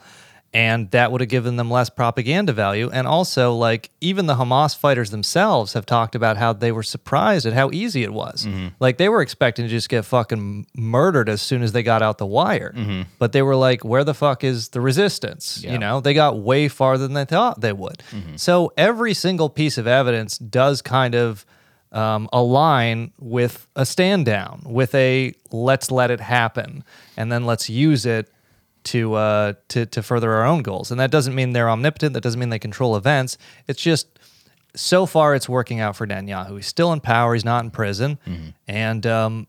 And 0.54 0.90
that 0.92 1.12
would 1.12 1.22
have 1.22 1.30
given 1.30 1.58
them 1.58 1.70
less 1.70 1.90
propaganda 1.90 2.54
value. 2.54 2.90
And 2.92 3.06
also, 3.06 3.54
like, 3.54 3.90
even 4.00 4.28
the 4.28 4.36
Hamas 4.36 4.76
fighters 4.76 5.12
themselves 5.12 5.74
have 5.74 5.86
talked 5.86 6.16
about 6.16 6.38
how 6.38 6.54
they 6.54 6.72
were 6.72 6.84
surprised 6.84 7.46
at 7.46 7.54
how 7.54 7.70
easy 7.72 8.04
it 8.04 8.14
was. 8.14 8.46
Mm-hmm. 8.46 8.68
Like, 8.80 8.98
they 8.98 9.10
were 9.10 9.22
expecting 9.22 9.66
to 9.66 9.70
just 9.70 9.90
get 9.90 10.06
fucking 10.06 10.66
murdered 10.74 11.28
as 11.28 11.42
soon 11.42 11.64
as 11.64 11.74
they 11.74 11.84
got 11.84 12.02
out 12.02 12.18
the 12.18 12.26
wire. 12.26 12.74
Mm-hmm. 12.76 13.04
But 13.20 13.34
they 13.34 13.42
were 13.42 13.56
like, 13.58 13.84
where 13.84 14.04
the 14.04 14.14
fuck 14.14 14.44
is 14.44 14.70
the 14.70 14.82
resistance? 14.82 15.64
You 15.64 15.78
know, 15.78 16.00
they 16.00 16.14
got 16.14 16.40
way 16.40 16.70
farther 16.70 17.04
than 17.04 17.14
they 17.14 17.26
thought 17.26 17.62
they 17.62 17.74
would. 17.74 18.02
Mm-hmm. 18.12 18.38
So, 18.38 18.72
every 18.78 19.14
single 19.14 19.50
piece 19.50 19.78
of 19.78 19.86
evidence 19.86 20.38
does 20.38 20.82
kind 20.82 21.14
of 21.14 21.46
um, 21.92 22.30
align 22.34 23.12
with 23.20 23.68
a 23.76 23.86
stand 23.86 24.26
down, 24.26 24.62
with 24.66 24.94
a 24.96 25.34
let's 25.52 25.92
let 25.92 26.12
it 26.12 26.20
happen, 26.20 26.84
and 27.16 27.32
then 27.32 27.46
let's 27.46 27.70
use 27.70 28.06
it 28.06 28.32
to 28.93 29.13
uh, 29.13 29.54
to 29.69 29.86
to 29.86 30.04
further 30.04 30.32
our 30.34 30.45
own 30.45 30.62
goals. 30.62 30.91
And 30.91 31.00
that 31.00 31.12
doesn't 31.12 31.36
mean 31.36 31.54
they're 31.54 31.69
omnipotent. 31.69 32.13
That 32.13 32.23
doesn't 32.23 32.39
mean 32.39 32.50
they 32.50 32.60
control 32.60 32.95
events. 32.95 33.38
It's 33.67 33.82
just 33.82 34.08
so 34.76 35.06
far 35.06 35.36
it's 35.36 35.50
working 35.50 35.80
out 35.80 35.95
for 35.95 36.06
Netanyahu. 36.08 36.56
He's 36.56 36.67
still 36.67 36.93
in 36.93 37.00
power. 37.00 37.34
He's 37.34 37.45
not 37.45 37.63
in 37.63 37.71
prison, 37.71 38.19
and 38.67 39.06
um, 39.06 39.47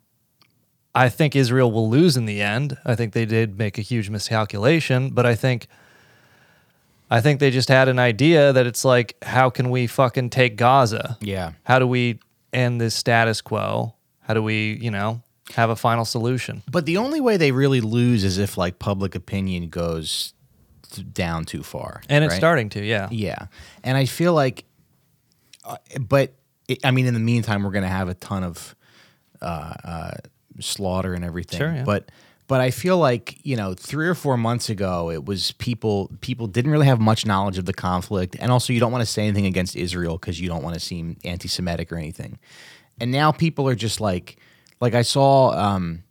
I 0.94 1.08
think 1.08 1.34
Israel 1.36 1.70
will 1.72 1.88
lose 1.90 2.16
in 2.16 2.26
the 2.26 2.40
end. 2.40 2.76
I 2.84 2.94
think 2.94 3.12
they 3.12 3.26
did 3.26 3.58
make 3.58 3.78
a 3.78 3.82
huge 3.82 4.10
miscalculation, 4.10 5.10
but 5.10 5.26
I 5.26 5.34
think. 5.34 5.66
I 7.10 7.22
think 7.22 7.40
they 7.40 7.50
just 7.50 7.70
had 7.70 7.88
an 7.88 7.98
idea 7.98 8.52
that 8.52 8.66
it's 8.66 8.84
like, 8.84 9.16
how 9.22 9.48
can 9.48 9.70
we 9.70 9.86
fucking 9.86 10.28
take 10.28 10.56
Gaza? 10.56 11.16
Yeah. 11.22 11.52
How 11.64 11.78
do 11.78 11.86
we 11.86 12.20
end 12.52 12.82
this 12.82 12.94
status 12.94 13.40
quo? 13.40 13.94
How 14.20 14.34
do 14.34 14.42
we, 14.42 14.78
you 14.78 14.90
know, 14.90 15.22
have 15.54 15.70
a 15.70 15.76
final 15.76 16.04
solution? 16.04 16.62
But 16.70 16.86
the 16.86 16.96
only 16.96 17.20
way 17.20 17.36
they 17.36 17.52
really 17.52 17.80
lose 17.80 18.24
is 18.24 18.38
if 18.38 18.56
like 18.56 18.78
public 18.78 19.14
opinion 19.14 19.68
goes 19.68 20.34
down 21.12 21.44
too 21.44 21.62
far. 21.62 22.02
And 22.08 22.24
it's 22.24 22.32
right? 22.32 22.38
starting 22.38 22.68
to, 22.70 22.84
yeah. 22.84 23.08
Yeah, 23.10 23.46
and 23.82 23.96
I 23.96 24.06
feel 24.06 24.34
like, 24.34 24.64
uh, 25.64 25.76
but 26.00 26.34
it, 26.66 26.84
I 26.84 26.90
mean, 26.90 27.06
in 27.06 27.14
the 27.14 27.20
meantime, 27.20 27.62
we're 27.62 27.70
going 27.70 27.82
to 27.82 27.88
have 27.88 28.08
a 28.08 28.14
ton 28.14 28.44
of 28.44 28.74
uh, 29.40 29.74
uh, 29.84 30.10
slaughter 30.60 31.14
and 31.14 31.24
everything. 31.24 31.58
Sure, 31.58 31.72
yeah. 31.72 31.84
But 31.84 32.10
but 32.46 32.60
I 32.62 32.70
feel 32.70 32.96
like 32.98 33.38
you 33.42 33.56
know, 33.56 33.74
three 33.74 34.08
or 34.08 34.14
four 34.14 34.36
months 34.36 34.70
ago, 34.70 35.10
it 35.10 35.24
was 35.24 35.52
people 35.52 36.10
people 36.20 36.46
didn't 36.46 36.70
really 36.70 36.86
have 36.86 37.00
much 37.00 37.26
knowledge 37.26 37.58
of 37.58 37.66
the 37.66 37.74
conflict, 37.74 38.36
and 38.38 38.50
also 38.50 38.72
you 38.72 38.80
don't 38.80 38.92
want 38.92 39.02
to 39.02 39.10
say 39.10 39.24
anything 39.24 39.46
against 39.46 39.76
Israel 39.76 40.16
because 40.18 40.40
you 40.40 40.48
don't 40.48 40.62
want 40.62 40.74
to 40.74 40.80
seem 40.80 41.16
anti-Semitic 41.24 41.92
or 41.92 41.96
anything. 41.96 42.38
And 43.00 43.12
now 43.12 43.30
people 43.30 43.68
are 43.68 43.76
just 43.76 44.00
like, 44.00 44.38
like 44.80 44.94
I 44.94 45.02
saw 45.02 45.50
um, 45.50 46.02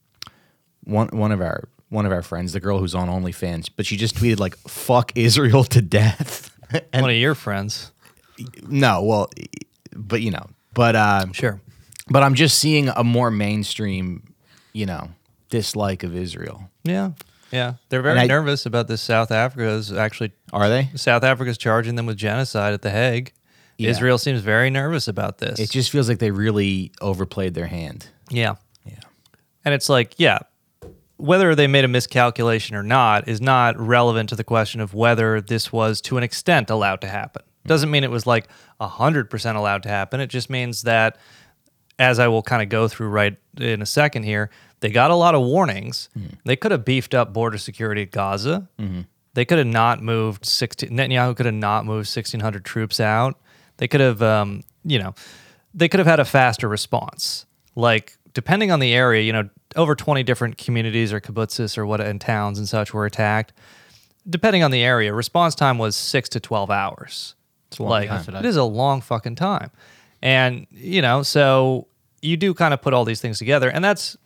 one 0.83 1.07
one 1.09 1.31
of 1.31 1.41
our 1.41 1.67
one 1.89 2.05
of 2.05 2.11
our 2.11 2.21
friends, 2.21 2.53
the 2.53 2.59
girl 2.59 2.79
who's 2.79 2.95
on 2.95 3.07
OnlyFans, 3.07 3.69
but 3.75 3.85
she 3.85 3.97
just 3.97 4.15
tweeted 4.15 4.39
like 4.39 4.55
"fuck 4.57 5.11
Israel 5.15 5.63
to 5.65 5.81
death." 5.81 6.51
and 6.93 7.01
One 7.01 7.11
of 7.11 7.15
your 7.17 7.35
friends. 7.35 7.91
no, 8.67 9.01
well, 9.03 9.29
but 9.95 10.21
you 10.21 10.31
know, 10.31 10.47
but 10.73 10.95
uh, 10.95 11.25
Sure. 11.31 11.61
but 12.09 12.23
I'm 12.23 12.35
just 12.35 12.59
seeing 12.59 12.89
a 12.89 13.03
more 13.03 13.31
mainstream, 13.31 14.33
you 14.73 14.85
know, 14.85 15.09
dislike 15.49 16.03
of 16.03 16.15
Israel. 16.15 16.69
Yeah. 16.83 17.11
Yeah. 17.51 17.75
They're 17.87 18.01
very 18.01 18.19
I- 18.19 18.25
nervous 18.27 18.65
about 18.65 18.89
this. 18.89 19.01
South 19.01 19.31
Africa 19.31 19.69
is 19.69 19.93
actually, 19.93 20.33
Are 20.51 20.67
they? 20.67 20.89
South 20.95 21.23
Africa's 21.23 21.57
charging 21.57 21.95
them 21.95 22.05
with 22.05 22.17
genocide 22.17 22.73
at 22.73 22.81
The 22.81 22.89
Hague. 22.91 23.31
Yeah. 23.77 23.91
Israel 23.91 24.17
seems 24.17 24.41
very 24.41 24.69
nervous 24.69 25.07
about 25.07 25.37
this. 25.37 25.57
It 25.57 25.71
just 25.71 25.89
feels 25.89 26.09
like 26.09 26.19
they 26.19 26.31
really 26.31 26.91
overplayed 26.99 27.53
their 27.53 27.67
hand. 27.67 28.09
Yeah. 28.29 28.55
Yeah. 28.85 28.99
And 29.65 29.73
it's 29.73 29.89
like, 29.89 30.13
yeah, 30.17 30.39
whether 31.17 31.55
they 31.55 31.67
made 31.67 31.83
a 31.83 31.87
miscalculation 31.87 32.75
or 32.75 32.83
not 32.83 33.27
is 33.27 33.41
not 33.41 33.77
relevant 33.79 34.29
to 34.29 34.35
the 34.35 34.43
question 34.43 34.79
of 34.79 34.93
whether 34.93 35.41
this 35.41 35.71
was 35.71 35.99
to 36.01 36.17
an 36.17 36.23
extent 36.23 36.69
allowed 36.69 37.01
to 37.01 37.07
happen. 37.07 37.41
Mm. 37.65 37.67
Doesn't 37.67 37.91
mean 37.91 38.03
it 38.03 38.11
was 38.11 38.25
like 38.25 38.47
100% 38.79 39.55
allowed 39.55 39.83
to 39.83 39.89
happen. 39.89 40.19
It 40.19 40.27
just 40.27 40.49
means 40.49 40.83
that, 40.83 41.17
as 41.99 42.19
I 42.19 42.27
will 42.27 42.43
kind 42.43 42.61
of 42.61 42.69
go 42.69 42.87
through 42.87 43.09
right 43.09 43.35
in 43.57 43.81
a 43.81 43.85
second 43.85 44.23
here, 44.23 44.51
they 44.79 44.89
got 44.89 45.09
a 45.09 45.15
lot 45.15 45.33
of 45.33 45.41
warnings. 45.41 46.09
Mm. 46.17 46.37
They 46.45 46.55
could 46.55 46.71
have 46.71 46.85
beefed 46.85 47.15
up 47.15 47.33
border 47.33 47.57
security 47.57 48.03
at 48.03 48.11
Gaza. 48.11 48.69
Mm-hmm. 48.79 49.01
They 49.33 49.45
could 49.45 49.57
have 49.57 49.67
not 49.67 50.01
moved 50.01 50.45
16, 50.45 50.89
Netanyahu 50.89 51.35
could 51.35 51.45
have 51.45 51.55
not 51.55 51.85
moved 51.85 52.07
1,600 52.07 52.63
troops 52.63 52.99
out. 52.99 53.39
They 53.77 53.87
could 53.87 54.01
have, 54.01 54.21
um, 54.21 54.63
you 54.83 54.99
know, 54.99 55.13
they 55.73 55.87
could 55.87 55.99
have 55.99 56.07
had 56.07 56.19
a 56.19 56.25
faster 56.25 56.67
response. 56.67 57.45
Like, 57.77 58.17
depending 58.33 58.71
on 58.71 58.79
the 58.79 58.93
area, 58.93 59.21
you 59.21 59.31
know, 59.31 59.49
over 59.75 59.93
20 59.95 60.23
different 60.23 60.57
communities 60.57 61.13
or 61.13 61.21
kibbutzes 61.21 61.77
or 61.77 61.85
what 61.85 62.01
and 62.01 62.19
towns 62.19 62.57
and 62.57 62.67
such 62.67 62.93
were 62.93 63.05
attacked. 63.05 63.53
Depending 64.29 64.63
on 64.63 64.71
the 64.71 64.81
area, 64.83 65.13
response 65.13 65.53
time 65.55 65.77
was 65.77 65.95
six 65.95 66.27
to 66.29 66.39
12 66.39 66.69
hours. 66.71 67.35
long 67.79 67.89
like 67.89 68.07
time. 68.09 68.17
That's 68.17 68.27
what 68.27 68.35
I- 68.35 68.39
it 68.39 68.45
is 68.45 68.55
a 68.55 68.63
long 68.63 69.01
fucking 69.01 69.35
time, 69.35 69.69
and 70.21 70.65
you 70.71 71.01
know, 71.01 71.21
so 71.21 71.87
you 72.21 72.35
do 72.37 72.53
kind 72.53 72.73
of 72.73 72.81
put 72.81 72.93
all 72.93 73.05
these 73.05 73.21
things 73.21 73.37
together, 73.37 73.69
and 73.69 73.83
that's 73.85 74.17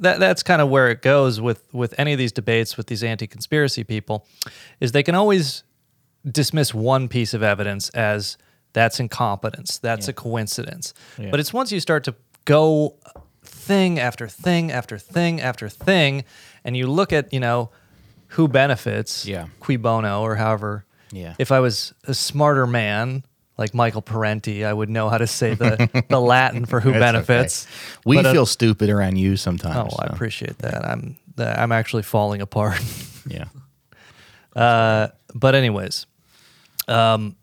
that 0.00 0.20
that's 0.20 0.42
kind 0.42 0.60
of 0.62 0.68
where 0.68 0.88
it 0.90 1.00
goes 1.02 1.40
with 1.40 1.64
with 1.72 1.94
any 1.98 2.12
of 2.12 2.18
these 2.18 2.32
debates 2.32 2.76
with 2.76 2.86
these 2.86 3.02
anti-conspiracy 3.02 3.82
people, 3.82 4.26
is 4.78 4.92
they 4.92 5.02
can 5.02 5.14
always 5.14 5.64
dismiss 6.30 6.72
one 6.74 7.08
piece 7.08 7.32
of 7.34 7.42
evidence 7.42 7.88
as 7.90 8.36
that's 8.74 9.00
incompetence, 9.00 9.78
that's 9.78 10.06
a 10.06 10.12
coincidence, 10.12 10.92
Yeah. 11.18 11.30
but 11.30 11.40
it's 11.40 11.52
once 11.52 11.72
you 11.72 11.80
start 11.80 12.04
to 12.04 12.12
go 12.46 12.94
thing 13.44 13.98
after 14.00 14.26
thing 14.28 14.72
after 14.72 14.96
thing 14.98 15.40
after 15.42 15.68
thing, 15.68 16.24
and 16.64 16.74
you 16.76 16.86
look 16.86 17.12
at 17.12 17.32
you 17.34 17.40
know 17.40 17.70
who 18.28 18.48
benefits, 18.48 19.26
Yeah. 19.26 19.46
cui 19.60 19.76
bono 19.76 20.22
or 20.22 20.36
however. 20.36 20.84
Yeah. 21.12 21.34
If 21.38 21.52
I 21.52 21.60
was 21.60 21.92
a 22.08 22.14
smarter 22.14 22.66
man 22.66 23.22
like 23.58 23.72
Michael 23.74 24.02
Parenti, 24.02 24.64
I 24.64 24.72
would 24.72 24.90
know 24.90 25.08
how 25.08 25.18
to 25.18 25.26
say 25.26 25.54
the, 25.54 26.04
the 26.10 26.20
Latin 26.20 26.66
for 26.66 26.80
who 26.80 26.90
It's 26.94 26.98
benefits. 26.98 27.66
okay. 27.66 28.00
We 28.04 28.16
But, 28.16 28.26
uh, 28.26 28.32
feel 28.32 28.46
stupid 28.46 28.90
around 28.90 29.16
you 29.16 29.36
sometimes. 29.36 29.92
Oh, 29.94 30.02
I 30.02 30.06
appreciate 30.06 30.58
that. 30.58 30.84
I'm 30.84 31.16
that 31.36 31.58
I'm 31.58 31.70
actually 31.72 32.02
falling 32.02 32.40
apart. 32.40 32.80
Yeah. 33.28 33.44
Uh, 34.54 35.08
but 35.34 35.54
anyways, 35.54 36.06
um, 36.88 37.36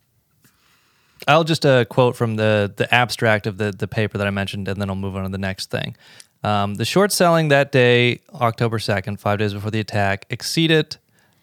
I'll 1.28 1.44
just 1.44 1.66
uh, 1.66 1.86
quote 1.86 2.16
from 2.16 2.36
the 2.36 2.74
the 2.76 2.94
abstract 2.94 3.48
of 3.48 3.58
the 3.58 3.72
the 3.72 3.88
paper 3.88 4.18
that 4.18 4.28
I 4.28 4.32
mentioned, 4.32 4.68
and 4.68 4.82
then 4.82 4.90
I'll 4.90 4.96
move 4.96 5.16
on 5.16 5.24
to 5.24 5.30
the 5.30 5.38
next 5.38 5.70
thing. 5.70 5.96
Um, 6.44 6.76
the 6.76 6.86
short 6.86 7.12
selling 7.12 7.48
that 7.50 7.72
day, 7.72 8.20
October 8.34 8.80
second, 8.80 9.20
five 9.20 9.40
days 9.40 9.54
before 9.54 9.72
the 9.72 9.80
attack, 9.80 10.26
exceeded 10.30 10.98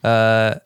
uh, 0.04 0.56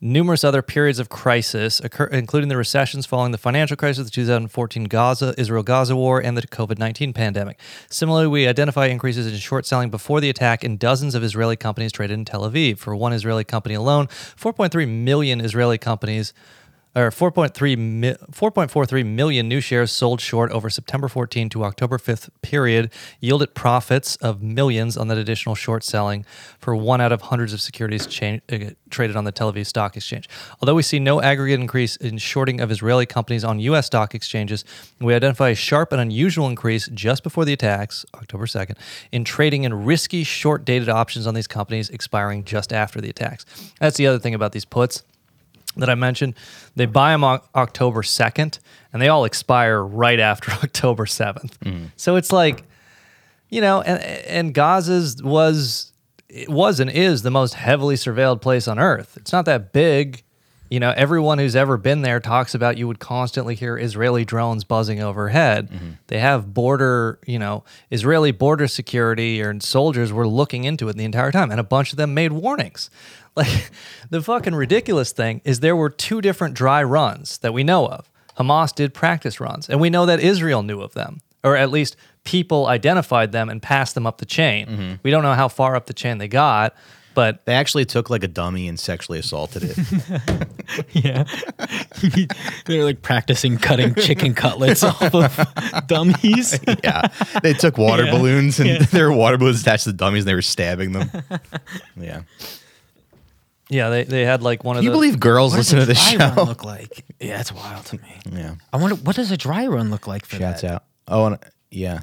numerous 0.00 0.42
other 0.44 0.62
periods 0.62 0.98
of 0.98 1.10
crisis, 1.10 1.78
occur- 1.80 2.06
including 2.06 2.48
the 2.48 2.56
recessions 2.56 3.04
following 3.04 3.32
the 3.32 3.38
financial 3.38 3.76
crisis, 3.76 4.04
the 4.04 4.10
2014 4.10 4.84
Gaza 4.84 5.34
Israel 5.36 5.62
Gaza 5.62 5.94
war, 5.94 6.20
and 6.20 6.36
the 6.36 6.42
COVID 6.42 6.78
19 6.78 7.12
pandemic. 7.12 7.58
Similarly, 7.90 8.26
we 8.26 8.48
identify 8.48 8.86
increases 8.86 9.26
in 9.26 9.38
short 9.38 9.66
selling 9.66 9.90
before 9.90 10.20
the 10.20 10.30
attack 10.30 10.64
in 10.64 10.78
dozens 10.78 11.14
of 11.14 11.22
Israeli 11.22 11.56
companies 11.56 11.92
traded 11.92 12.18
in 12.18 12.24
Tel 12.24 12.48
Aviv. 12.50 12.78
For 12.78 12.96
one 12.96 13.12
Israeli 13.12 13.44
company 13.44 13.74
alone, 13.74 14.06
4.3 14.06 14.88
million 14.88 15.40
Israeli 15.42 15.78
companies 15.78 16.32
or 16.94 17.10
4.3 17.10 17.78
mi- 17.78 18.14
4.43 18.30 19.06
million 19.06 19.48
new 19.48 19.60
shares 19.60 19.90
sold 19.90 20.20
short 20.20 20.50
over 20.50 20.68
September 20.68 21.08
14 21.08 21.48
to 21.50 21.64
October 21.64 21.98
5th 21.98 22.28
period 22.42 22.92
yielded 23.20 23.54
profits 23.54 24.16
of 24.16 24.42
millions 24.42 24.96
on 24.96 25.08
that 25.08 25.16
additional 25.16 25.54
short 25.54 25.82
selling 25.84 26.24
for 26.58 26.76
one 26.76 27.00
out 27.00 27.12
of 27.12 27.22
hundreds 27.22 27.52
of 27.52 27.60
securities 27.60 28.06
cha- 28.06 28.38
uh, 28.50 28.58
traded 28.90 29.16
on 29.16 29.24
the 29.24 29.32
Tel 29.32 29.52
Aviv 29.52 29.66
Stock 29.66 29.96
Exchange. 29.96 30.28
Although 30.60 30.74
we 30.74 30.82
see 30.82 30.98
no 30.98 31.22
aggregate 31.22 31.60
increase 31.60 31.96
in 31.96 32.18
shorting 32.18 32.60
of 32.60 32.70
Israeli 32.70 33.06
companies 33.06 33.44
on 33.44 33.58
U.S. 33.60 33.86
stock 33.86 34.14
exchanges, 34.14 34.64
we 35.00 35.14
identify 35.14 35.50
a 35.50 35.54
sharp 35.54 35.92
and 35.92 36.00
unusual 36.00 36.46
increase 36.46 36.88
just 36.88 37.22
before 37.22 37.44
the 37.44 37.52
attacks, 37.52 38.04
October 38.14 38.46
2nd, 38.46 38.76
in 39.10 39.24
trading 39.24 39.64
in 39.64 39.84
risky 39.84 40.24
short-dated 40.24 40.88
options 40.88 41.26
on 41.26 41.34
these 41.34 41.46
companies 41.46 41.88
expiring 41.88 42.44
just 42.44 42.72
after 42.72 43.00
the 43.00 43.08
attacks. 43.08 43.46
That's 43.80 43.96
the 43.96 44.06
other 44.06 44.18
thing 44.18 44.34
about 44.34 44.52
these 44.52 44.64
puts 44.64 45.02
that 45.76 45.88
I 45.88 45.94
mentioned, 45.94 46.34
they 46.76 46.86
buy 46.86 47.12
them 47.12 47.24
October 47.24 48.02
2nd 48.02 48.58
and 48.92 49.02
they 49.02 49.08
all 49.08 49.24
expire 49.24 49.82
right 49.82 50.20
after 50.20 50.50
October 50.62 51.04
7th. 51.04 51.58
Mm. 51.58 51.90
So 51.96 52.16
it's 52.16 52.32
like, 52.32 52.64
you 53.48 53.60
know, 53.60 53.82
and, 53.82 54.02
and 54.02 54.54
Gaza's 54.54 55.22
was, 55.22 55.92
it 56.28 56.48
was 56.48 56.80
and 56.80 56.90
is 56.90 57.22
the 57.22 57.30
most 57.30 57.54
heavily 57.54 57.94
surveilled 57.94 58.40
place 58.40 58.66
on 58.68 58.78
earth. 58.78 59.16
It's 59.16 59.32
not 59.32 59.44
that 59.46 59.72
big. 59.72 60.22
You 60.72 60.80
know, 60.80 60.94
everyone 60.96 61.38
who's 61.38 61.54
ever 61.54 61.76
been 61.76 62.00
there 62.00 62.18
talks 62.18 62.54
about 62.54 62.78
you 62.78 62.88
would 62.88 62.98
constantly 62.98 63.54
hear 63.54 63.76
Israeli 63.76 64.24
drones 64.24 64.64
buzzing 64.64 65.02
overhead. 65.02 65.70
Mm-hmm. 65.70 65.90
They 66.06 66.18
have 66.18 66.54
border, 66.54 67.18
you 67.26 67.38
know, 67.38 67.62
Israeli 67.90 68.32
border 68.32 68.66
security 68.66 69.42
or 69.42 69.60
soldiers 69.60 70.14
were 70.14 70.26
looking 70.26 70.64
into 70.64 70.88
it 70.88 70.96
the 70.96 71.04
entire 71.04 71.30
time, 71.30 71.50
and 71.50 71.60
a 71.60 71.62
bunch 71.62 71.92
of 71.92 71.98
them 71.98 72.14
made 72.14 72.32
warnings. 72.32 72.88
Like 73.34 73.70
the 74.10 74.20
fucking 74.20 74.54
ridiculous 74.54 75.10
thing 75.10 75.40
is 75.42 75.60
there 75.60 75.74
were 75.74 75.88
two 75.88 76.20
different 76.20 76.54
dry 76.54 76.82
runs 76.82 77.38
that 77.38 77.54
we 77.54 77.64
know 77.64 77.86
of. 77.88 78.10
Hamas 78.38 78.74
did 78.74 78.92
practice 78.92 79.40
runs, 79.40 79.70
and 79.70 79.80
we 79.80 79.88
know 79.88 80.04
that 80.04 80.20
Israel 80.20 80.62
knew 80.62 80.82
of 80.82 80.92
them, 80.92 81.20
or 81.42 81.56
at 81.56 81.70
least 81.70 81.96
people 82.24 82.66
identified 82.66 83.32
them 83.32 83.48
and 83.48 83.62
passed 83.62 83.94
them 83.94 84.06
up 84.06 84.18
the 84.18 84.26
chain. 84.26 84.66
Mm-hmm. 84.66 84.94
We 85.02 85.10
don't 85.10 85.22
know 85.22 85.32
how 85.32 85.48
far 85.48 85.76
up 85.76 85.86
the 85.86 85.94
chain 85.94 86.18
they 86.18 86.28
got, 86.28 86.74
but 87.14 87.44
They 87.46 87.54
actually 87.54 87.84
took 87.84 88.10
like 88.10 88.22
a 88.24 88.28
dummy 88.28 88.68
and 88.68 88.78
sexually 88.78 89.18
assaulted 89.18 89.64
it. 89.64 89.78
Yeah. 90.92 91.24
They're 92.66 92.84
like 92.84 93.02
practicing 93.02 93.58
cutting 93.58 93.94
chicken 93.94 94.34
cutlets 94.34 94.82
off 94.82 95.14
of 95.14 95.86
dummies. 95.86 96.58
yeah. 96.84 97.08
They 97.42 97.52
took 97.52 97.76
water 97.78 98.04
Yeah. 98.04 98.10
balloons 98.12 98.58
and 98.60 98.68
Yeah. 98.68 98.78
there 98.90 99.10
were 99.10 99.16
water 99.16 99.36
balloons 99.38 99.60
attached 99.62 99.84
to 99.84 99.90
the 99.92 99.96
dummies 99.98 100.22
and 100.22 100.28
they 100.28 100.34
were 100.34 100.40
stabbing 100.42 100.92
them. 100.92 101.10
Yeah. 101.96 102.22
yeah, 103.68 103.88
they, 103.90 104.04
they 104.04 104.24
had 104.24 104.42
like 104.42 104.64
one 104.64 104.76
of 104.76 104.80
Can 104.80 104.84
you 104.84 104.90
the 104.90 104.96
believe 104.96 105.20
girls 105.20 105.54
listen 105.54 105.78
to 105.78 105.84
this 105.86 106.12
dry 106.12 106.26
run 106.26 106.34
show? 106.36 106.42
look 106.44 106.64
like? 106.64 107.04
Yeah, 107.20 107.40
it's 107.40 107.52
wild 107.52 107.84
to 107.86 107.98
me. 107.98 108.16
Yeah. 108.30 108.54
I 108.72 108.76
wonder 108.78 108.96
what 108.96 109.16
does 109.16 109.30
a 109.30 109.36
dry 109.36 109.66
run 109.66 109.90
look 109.90 110.06
like 110.06 110.24
for 110.26 110.36
Shouts 110.36 110.62
that? 110.62 110.72
out. 110.74 110.84
Oh, 111.08 111.26
and 111.26 111.38
yeah. 111.70 112.00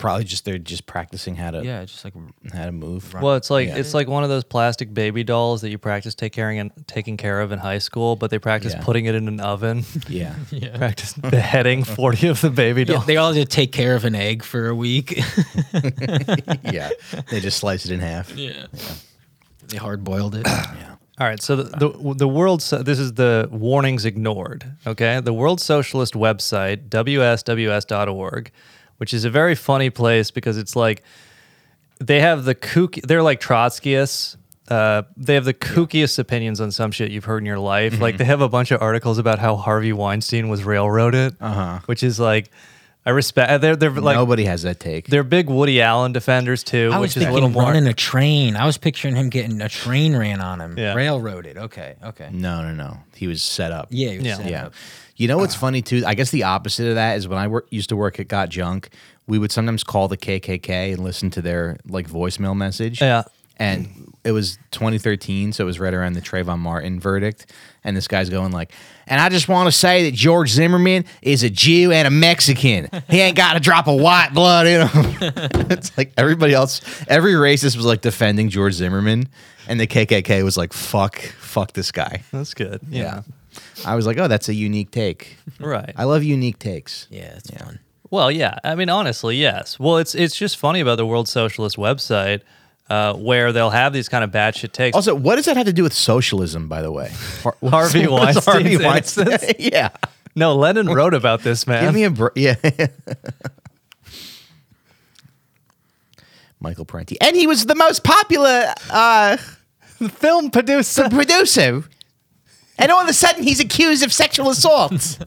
It 0.00 0.02
probably 0.02 0.24
just 0.24 0.44
they're 0.44 0.58
just 0.58 0.86
practicing 0.86 1.36
how 1.36 1.50
to 1.50 1.62
Yeah, 1.64 1.84
just 1.84 2.04
like 2.04 2.14
how 2.54 2.64
to 2.64 2.72
move. 2.72 3.12
Well, 3.14 3.36
it's 3.36 3.50
like 3.50 3.68
Yeah. 3.68 3.76
it's 3.76 3.92
like 3.92 4.08
one 4.08 4.22
of 4.22 4.30
those 4.30 4.44
plastic 4.44 4.94
baby 4.94 5.24
dolls 5.24 5.60
that 5.60 5.70
you 5.70 5.76
practice 5.78 6.14
take 6.14 6.32
caring 6.32 6.58
and 6.58 6.70
taking 6.86 7.16
care 7.16 7.40
of 7.40 7.52
in 7.52 7.58
high 7.58 7.78
school, 7.78 8.16
but 8.16 8.30
they 8.30 8.38
practice 8.38 8.72
Yeah. 8.72 8.82
putting 8.82 9.04
it 9.06 9.14
in 9.14 9.28
an 9.28 9.40
oven. 9.40 9.84
Yeah. 10.08 10.34
yeah. 10.50 10.76
practice 10.78 11.12
beheading 11.14 11.84
forty 11.84 12.28
of 12.28 12.40
the 12.40 12.50
baby 12.50 12.80
Yeah, 12.88 12.94
dolls. 12.94 13.06
they 13.06 13.16
all 13.18 13.32
just 13.34 13.50
take 13.50 13.72
care 13.72 13.94
of 13.94 14.04
an 14.04 14.14
egg 14.14 14.42
for 14.42 14.68
a 14.68 14.74
week. 14.74 15.18
yeah. 16.64 16.90
They 17.30 17.40
just 17.40 17.58
slice 17.58 17.84
it 17.84 17.92
in 17.92 18.00
half. 18.00 18.34
yeah. 18.36 18.66
They 19.68 19.76
hard 19.76 20.02
boiled 20.04 20.34
it. 20.34 20.46
Yeah. 20.80 20.96
All 21.18 21.26
right, 21.26 21.42
so 21.42 21.54
the 21.56 21.64
the, 21.76 22.14
the 22.14 22.28
world 22.28 22.62
so 22.62 22.82
this 22.82 22.98
is 22.98 23.12
the 23.12 23.46
warnings 23.52 24.06
ignored. 24.06 24.64
Okay, 24.86 25.20
the 25.20 25.34
World 25.34 25.60
Socialist 25.60 26.14
website 26.14 26.88
wsws.org, 26.88 28.50
which 29.00 29.12
is 29.14 29.24
a 29.24 29.30
very 29.30 29.54
funny 29.54 29.88
place 29.90 30.30
because 30.30 30.56
it's 30.58 30.76
like 30.76 31.02
they 31.98 32.20
have 32.20 32.44
the 32.44 32.54
kook. 32.54 32.94
They're 33.02 33.22
like 33.22 33.40
Trotskyists. 33.40 34.36
Uh, 34.68 35.02
they 35.16 35.34
have 35.34 35.44
the 35.44 35.54
kookiest 35.54 36.18
opinions 36.20 36.60
on 36.60 36.70
some 36.70 36.92
shit 36.92 37.10
you've 37.10 37.24
heard 37.24 37.38
in 37.42 37.46
your 37.46 37.58
life. 37.58 37.98
Like 38.00 38.18
they 38.18 38.24
have 38.24 38.40
a 38.40 38.48
bunch 38.48 38.70
of 38.70 38.80
articles 38.80 39.18
about 39.18 39.38
how 39.40 39.56
Harvey 39.56 39.92
Weinstein 39.92 40.48
was 40.48 40.62
railroaded, 40.62 41.36
Uh-huh. 41.40 41.80
which 41.86 42.02
is 42.04 42.20
like 42.20 42.50
I 43.04 43.10
respect. 43.10 43.62
They're 43.62 43.74
they're 43.74 43.90
like 43.90 44.14
Nobody 44.16 44.44
has 44.44 44.62
that 44.62 44.78
take. 44.78 45.06
they're 45.08 45.24
big 45.24 45.48
Woody 45.48 45.80
Allen 45.82 46.12
defenders 46.12 46.62
too, 46.62 46.90
I 46.92 46.98
was 46.98 47.08
which 47.08 47.16
is 47.16 47.16
a 47.16 47.20
thinking 47.20 47.34
little 47.34 47.48
more. 47.48 47.62
running 47.64 47.86
a 47.88 47.94
train. 47.94 48.54
I 48.56 48.64
was 48.66 48.76
picturing 48.78 49.16
him 49.16 49.28
getting 49.30 49.60
a 49.60 49.68
train 49.70 50.14
ran 50.14 50.40
on 50.40 50.60
him. 50.60 50.78
Yeah. 50.78 50.94
Railroaded. 50.94 51.56
Okay. 51.56 51.96
Okay. 52.04 52.28
No, 52.30 52.62
no, 52.62 52.72
no. 52.74 52.98
He 53.16 53.26
was 53.26 53.42
set 53.42 53.72
up. 53.72 53.88
Yeah. 53.90 54.10
he 54.10 54.16
was 54.18 54.26
Yeah. 54.26 54.36
set 54.36 54.50
Yeah. 54.50 54.66
up. 54.66 54.74
You 55.20 55.28
know 55.28 55.36
what's 55.36 55.52
uh-huh. 55.52 55.66
funny 55.66 55.82
too? 55.82 56.02
I 56.06 56.14
guess 56.14 56.30
the 56.30 56.44
opposite 56.44 56.88
of 56.88 56.94
that 56.94 57.18
is 57.18 57.28
when 57.28 57.38
I 57.38 57.46
wor- 57.46 57.66
used 57.68 57.90
to 57.90 57.96
work 57.96 58.18
at 58.18 58.26
Got 58.26 58.48
Junk, 58.48 58.88
we 59.26 59.38
would 59.38 59.52
sometimes 59.52 59.84
call 59.84 60.08
the 60.08 60.16
KKK 60.16 60.94
and 60.94 61.04
listen 61.04 61.28
to 61.32 61.42
their 61.42 61.76
like 61.86 62.08
voicemail 62.08 62.56
message. 62.56 63.02
Yeah. 63.02 63.24
And 63.58 64.14
it 64.24 64.32
was 64.32 64.56
2013, 64.70 65.52
so 65.52 65.64
it 65.64 65.66
was 65.66 65.78
right 65.78 65.92
around 65.92 66.14
the 66.14 66.22
Trayvon 66.22 66.58
Martin 66.58 66.98
verdict. 66.98 67.52
And 67.84 67.94
this 67.94 68.08
guy's 68.08 68.30
going 68.30 68.50
like, 68.50 68.72
and 69.06 69.20
I 69.20 69.28
just 69.28 69.46
want 69.46 69.66
to 69.66 69.72
say 69.72 70.04
that 70.04 70.14
George 70.14 70.48
Zimmerman 70.48 71.04
is 71.20 71.42
a 71.42 71.50
Jew 71.50 71.92
and 71.92 72.08
a 72.08 72.10
Mexican. 72.10 72.88
He 73.10 73.20
ain't 73.20 73.36
got 73.36 73.58
a 73.58 73.60
drop 73.60 73.88
of 73.88 74.00
white 74.00 74.30
blood 74.32 74.66
in 74.66 74.88
him. 74.88 75.16
it's 75.70 75.96
like 75.98 76.14
everybody 76.16 76.54
else, 76.54 76.80
every 77.08 77.34
racist 77.34 77.76
was 77.76 77.84
like 77.84 78.00
defending 78.00 78.48
George 78.48 78.72
Zimmerman, 78.72 79.28
and 79.68 79.78
the 79.78 79.86
KKK 79.86 80.42
was 80.44 80.56
like, 80.56 80.72
fuck, 80.72 81.18
fuck 81.18 81.74
this 81.74 81.92
guy. 81.92 82.22
That's 82.32 82.54
good. 82.54 82.80
Yeah. 82.88 83.20
I 83.84 83.94
was 83.96 84.06
like, 84.06 84.18
oh, 84.18 84.28
that's 84.28 84.48
a 84.48 84.54
unique 84.54 84.90
take. 84.90 85.36
Right. 85.58 85.92
I 85.96 86.04
love 86.04 86.22
unique 86.22 86.58
takes. 86.58 87.06
Yeah. 87.10 87.34
It's 87.36 87.50
fun. 87.50 87.80
Well, 88.10 88.30
yeah. 88.30 88.58
I 88.64 88.74
mean, 88.74 88.88
honestly, 88.88 89.36
yes. 89.36 89.78
Well, 89.78 89.98
it's 89.98 90.14
it's 90.14 90.36
just 90.36 90.56
funny 90.56 90.80
about 90.80 90.96
the 90.96 91.06
World 91.06 91.28
Socialist 91.28 91.76
website 91.76 92.42
uh, 92.88 93.14
where 93.14 93.52
they'll 93.52 93.70
have 93.70 93.92
these 93.92 94.08
kind 94.08 94.24
of 94.24 94.30
batshit 94.30 94.72
takes. 94.72 94.96
Also, 94.96 95.14
what 95.14 95.36
does 95.36 95.44
that 95.44 95.56
have 95.56 95.66
to 95.66 95.72
do 95.72 95.84
with 95.84 95.92
socialism, 95.92 96.68
by 96.68 96.82
the 96.82 96.90
way? 96.90 97.12
Har- 97.42 97.56
Harvey 97.68 98.08
what's 98.08 98.44
Harvey 98.44 98.76
Weinstein's 98.76 99.16
Weinstein? 99.16 99.54
yeah. 99.72 99.90
no, 100.34 100.56
Lenin 100.56 100.88
wrote 100.88 101.14
about 101.14 101.42
this 101.42 101.66
man. 101.66 101.84
Give 101.84 101.94
me 101.94 102.04
a 102.04 102.10
break. 102.10 102.32
Yeah. 102.36 102.56
Michael 106.62 106.84
Parenti. 106.84 107.18
And 107.20 107.34
he 107.36 107.46
was 107.46 107.64
the 107.66 107.74
most 107.74 108.04
popular 108.04 108.74
uh, 108.90 109.36
film 110.08 110.50
producer. 110.50 111.08
producer. 111.08 111.84
And 112.80 112.90
all 112.90 113.00
of 113.02 113.08
a 113.08 113.12
sudden, 113.12 113.42
he's 113.42 113.60
accused 113.60 114.02
of 114.02 114.12
sexual 114.12 114.50
assault. 114.50 115.18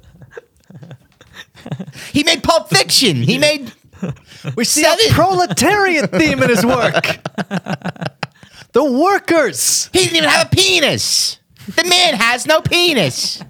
he 2.12 2.24
made 2.24 2.44
Pulp 2.44 2.70
Fiction. 2.70 3.18
He 3.18 3.38
made. 3.38 3.72
We 4.56 4.66
see 4.66 4.84
a 4.84 4.96
proletariat 5.14 6.12
theme 6.12 6.44
in 6.44 6.50
his 6.50 6.66
work. 6.66 7.20
the 8.74 8.84
workers. 8.84 9.90
He 9.94 10.00
didn't 10.00 10.18
even 10.18 10.30
have 10.30 10.48
a 10.48 10.50
penis. 10.50 11.40
The 11.68 11.86
man 11.86 12.16
has 12.16 12.46
no 12.46 12.60
penis. 12.60 13.42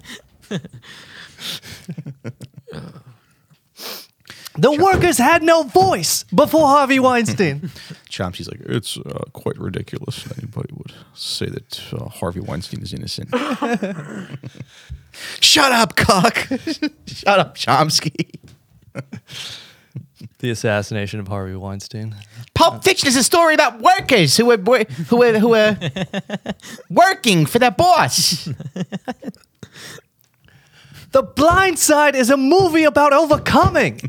The 4.56 4.70
workers 4.70 5.18
had 5.18 5.42
no 5.42 5.64
voice 5.64 6.22
before 6.32 6.68
Harvey 6.68 7.00
Weinstein. 7.00 7.70
Chomsky's 8.16 8.48
like, 8.48 8.60
it's 8.60 8.96
uh, 8.98 9.24
quite 9.32 9.58
ridiculous 9.58 10.24
anybody 10.38 10.72
would 10.74 10.92
say 11.14 11.46
that 11.46 11.80
uh, 11.92 12.08
Harvey 12.08 12.40
Weinstein 12.40 12.82
is 12.82 12.92
innocent. 12.92 13.28
Shut 15.40 15.72
up, 15.72 15.96
cock. 15.96 16.36
Shut 17.06 17.38
up, 17.38 17.56
Chomsky. 17.56 18.38
the 20.38 20.50
assassination 20.50 21.20
of 21.20 21.28
Harvey 21.28 21.56
Weinstein. 21.56 22.14
Pulp 22.54 22.84
Fiction 22.84 23.08
is 23.08 23.16
a 23.16 23.24
story 23.24 23.54
about 23.54 23.80
workers 23.80 24.36
who 24.36 24.46
were 24.46 24.58
wor- 24.58 24.84
who 25.08 25.22
are 25.22 25.38
who 25.38 25.54
are 25.54 25.76
working 26.90 27.46
for 27.46 27.58
their 27.58 27.70
boss. 27.70 28.48
The 31.12 31.22
Blind 31.22 31.78
Side 31.78 32.16
is 32.16 32.28
a 32.28 32.36
movie 32.36 32.82
about 32.82 33.12
overcoming, 33.12 34.00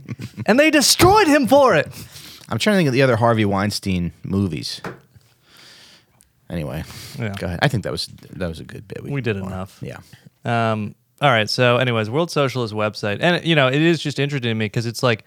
and 0.48 0.60
they 0.60 0.72
destroyed 0.72 1.28
him 1.28 1.46
for 1.48 1.76
it. 1.76 1.88
I'm 2.50 2.58
trying 2.60 2.76
to 2.76 2.78
think 2.78 2.88
of 2.88 2.94
the 2.94 3.02
other 3.02 3.16
Harvey 3.16 3.46
Weinstein 3.46 4.12
movies. 4.24 4.82
Anyway, 6.50 6.84
Yeah. 7.18 7.34
go 7.40 7.48
ahead. 7.48 7.60
I 7.62 7.68
think 7.68 7.84
that 7.84 7.92
was 7.92 8.08
that 8.32 8.48
was 8.48 8.60
a 8.60 8.64
good 8.64 8.88
bit. 8.88 9.04
We 9.04 9.22
did 9.22 9.36
enough. 9.38 9.80
Yeah. 9.82 9.98
Um, 10.44 10.94
all 11.22 11.32
right. 11.32 11.50
So, 11.50 11.78
anyways, 11.78 12.10
World 12.10 12.30
Socialist 12.30 12.74
website, 12.74 13.18
and 13.22 13.44
you 13.44 13.56
know, 13.56 13.68
it 13.68 13.82
is 13.82 14.00
just 14.00 14.20
interesting 14.20 14.50
to 14.52 14.56
me 14.56 14.66
because 14.66 14.86
it's 14.86 15.02
like 15.02 15.24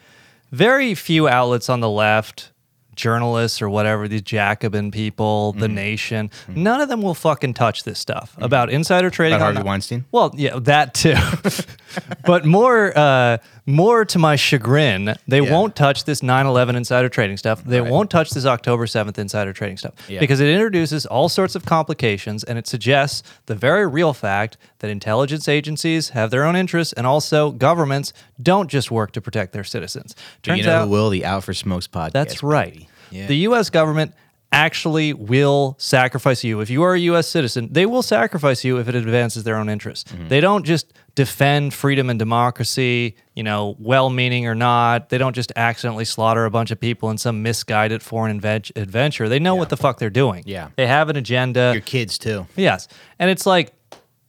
very 0.52 0.94
few 0.94 1.26
outlets 1.28 1.68
on 1.68 1.80
the 1.80 1.90
left, 1.90 2.52
journalists 2.98 3.62
or 3.62 3.70
whatever, 3.70 4.06
these 4.08 4.22
Jacobin 4.22 4.90
people, 4.90 5.52
Mm-hmm. 5.52 5.60
the 5.60 5.68
Nation, 5.68 6.30
none 6.48 6.80
of 6.80 6.88
them 6.88 7.00
will 7.00 7.14
fucking 7.14 7.54
touch 7.54 7.84
this 7.84 7.98
stuff 7.98 8.36
about 8.38 8.68
insider 8.70 9.08
trading. 9.08 9.36
About 9.36 9.54
Harvey 9.54 9.66
Weinstein? 9.66 10.04
Well, 10.12 10.34
yeah, 10.36 10.58
that 10.60 10.92
too. 10.94 11.14
but 12.26 12.44
more, 12.44 12.96
uh, 12.96 13.38
more 13.66 14.04
to 14.04 14.18
my 14.18 14.36
chagrin, 14.36 15.14
they 15.26 15.40
Yeah. 15.40 15.52
won't 15.52 15.76
touch 15.76 16.04
this 16.04 16.22
9/11 16.22 16.74
insider 16.76 17.08
trading 17.08 17.36
stuff. 17.36 17.62
They 17.64 17.80
Right. 17.80 17.90
won't 17.90 18.10
touch 18.10 18.30
this 18.30 18.44
October 18.46 18.86
7th 18.86 19.18
insider 19.18 19.52
trading 19.52 19.76
stuff 19.76 19.92
Yeah. 20.08 20.20
because 20.20 20.40
it 20.40 20.48
introduces 20.48 21.06
all 21.06 21.28
sorts 21.28 21.54
of 21.54 21.64
complications 21.64 22.44
and 22.44 22.58
it 22.58 22.66
suggests 22.66 23.22
the 23.46 23.54
very 23.54 23.86
real 23.86 24.12
fact 24.12 24.56
that 24.80 24.90
intelligence 24.90 25.48
agencies 25.48 26.10
have 26.10 26.30
their 26.30 26.44
own 26.44 26.56
interests 26.56 26.92
and 26.92 27.06
also 27.06 27.50
governments 27.50 28.12
don't 28.40 28.68
just 28.70 28.90
work 28.90 29.12
to 29.12 29.20
protect 29.20 29.52
their 29.52 29.64
citizens. 29.64 30.14
Do 30.42 30.50
you 30.52 30.56
Turns 30.58 30.66
know 30.66 30.72
out 30.74 30.84
who 30.84 30.90
will 30.90 31.10
the 31.10 31.24
Out 31.24 31.44
for 31.44 31.54
Smokes 31.54 31.88
podcast? 31.88 32.12
that's 32.12 32.42
right. 32.42 32.86
Yeah. 33.10 33.26
The 33.26 33.36
U.S. 33.38 33.70
government 33.70 34.14
actually 34.50 35.12
will 35.12 35.76
sacrifice 35.78 36.42
you. 36.42 36.60
If 36.60 36.70
you 36.70 36.82
are 36.82 36.94
a 36.94 36.98
U.S. 37.00 37.28
citizen, 37.28 37.68
they 37.70 37.84
will 37.84 38.02
sacrifice 38.02 38.64
you 38.64 38.78
if 38.78 38.88
it 38.88 38.94
advances 38.94 39.44
their 39.44 39.56
own 39.56 39.68
interests. 39.68 40.10
Mm-hmm. 40.10 40.28
They 40.28 40.40
don't 40.40 40.64
just 40.64 40.92
defend 41.14 41.74
freedom 41.74 42.08
and 42.08 42.18
democracy, 42.18 43.16
you 43.34 43.42
know, 43.42 43.76
well 43.78 44.08
meaning 44.08 44.46
or 44.46 44.54
not. 44.54 45.10
They 45.10 45.18
don't 45.18 45.34
just 45.34 45.52
accidentally 45.56 46.04
slaughter 46.06 46.44
a 46.46 46.50
bunch 46.50 46.70
of 46.70 46.80
people 46.80 47.10
in 47.10 47.18
some 47.18 47.42
misguided 47.42 48.02
foreign 48.02 48.36
advent- 48.36 48.70
adventure. 48.76 49.28
They 49.28 49.38
know 49.38 49.54
what 49.54 49.68
the 49.68 49.76
fuck 49.76 49.98
they're 49.98 50.08
doing. 50.10 50.44
Yeah. 50.46 50.68
They 50.76 50.86
have 50.86 51.10
an 51.10 51.16
agenda. 51.16 51.72
Your 51.74 51.82
kids 51.82 52.16
too. 52.18 52.46
Yes. 52.56 52.88
And 53.18 53.28
it's 53.30 53.44
like, 53.44 53.72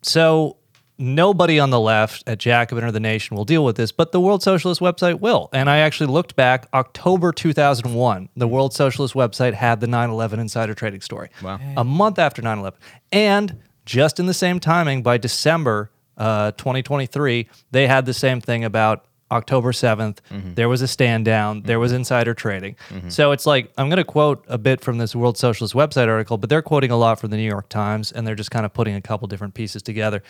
so 0.02 0.58
nobody 1.00 1.60
on 1.60 1.70
the 1.70 1.80
left 1.80 2.24
at 2.28 2.38
Jacobin 2.38 2.84
or 2.84 2.92
the 2.92 3.00
Nation 3.00 3.36
will 3.36 3.46
deal 3.46 3.64
with 3.64 3.78
this, 3.78 3.92
but 3.92 4.12
the 4.12 4.20
World 4.20 4.44
Socialist 4.44 4.82
website 4.82 5.20
will. 5.20 5.50
And 5.54 5.70
I 5.70 5.78
actually 5.78 6.12
looked 6.12 6.36
back 6.36 6.68
October 6.74 7.32
2001. 7.32 8.30
The 8.36 8.48
World 8.48 8.74
Socialist 8.74 9.14
website 9.14 9.54
had 9.54 9.80
the 9.80 9.88
9 9.88 10.10
11 10.10 10.40
insider 10.40 10.74
trading 10.74 11.02
story. 11.02 11.30
Wow. 11.42 11.60
A 11.78 11.84
month 11.84 12.20
after 12.20 12.42
9 12.42 12.60
11. 12.60 12.80
And 13.12 13.60
just 13.86 14.20
in 14.20 14.26
the 14.26 14.34
same 14.34 14.60
timing, 14.60 15.02
by 15.02 15.18
December 15.18 15.90
uh, 16.18 16.52
2023, 16.52 17.48
they 17.72 17.88
had 17.88 18.06
the 18.06 18.14
same 18.14 18.42
thing 18.42 18.64
about 18.64 19.06
October 19.32 19.72
7th. 19.72 20.18
Mm-hmm. 20.32 20.54
There 20.56 20.70
was 20.70 20.82
a 20.82 20.88
stand 20.88 21.26
down, 21.26 21.64
there 21.64 21.80
was 21.80 21.92
mm-hmm. 21.92 22.00
insider 22.00 22.34
trading. 22.34 22.76
Mm-hmm. 22.90 23.10
So 23.10 23.32
it's 23.32 23.46
like, 23.46 23.72
I'm 23.78 23.90
going 23.90 23.98
to 23.98 24.04
quote 24.04 24.44
a 24.48 24.58
bit 24.58 24.82
from 24.82 24.98
this 24.98 25.16
World 25.16 25.38
Socialist 25.38 25.74
website 25.74 26.08
article, 26.08 26.38
but 26.38 26.50
they're 26.50 26.62
quoting 26.62 26.92
a 26.92 26.98
lot 26.98 27.20
from 27.20 27.30
the 27.30 27.38
New 27.38 27.48
York 27.48 27.70
Times 27.70 28.12
and 28.12 28.26
they're 28.26 28.36
just 28.36 28.52
kind 28.52 28.66
of 28.66 28.74
putting 28.74 28.96
a 28.96 29.02
couple 29.02 29.28
different 29.28 29.54
pieces 29.54 29.82
together. 29.82 30.24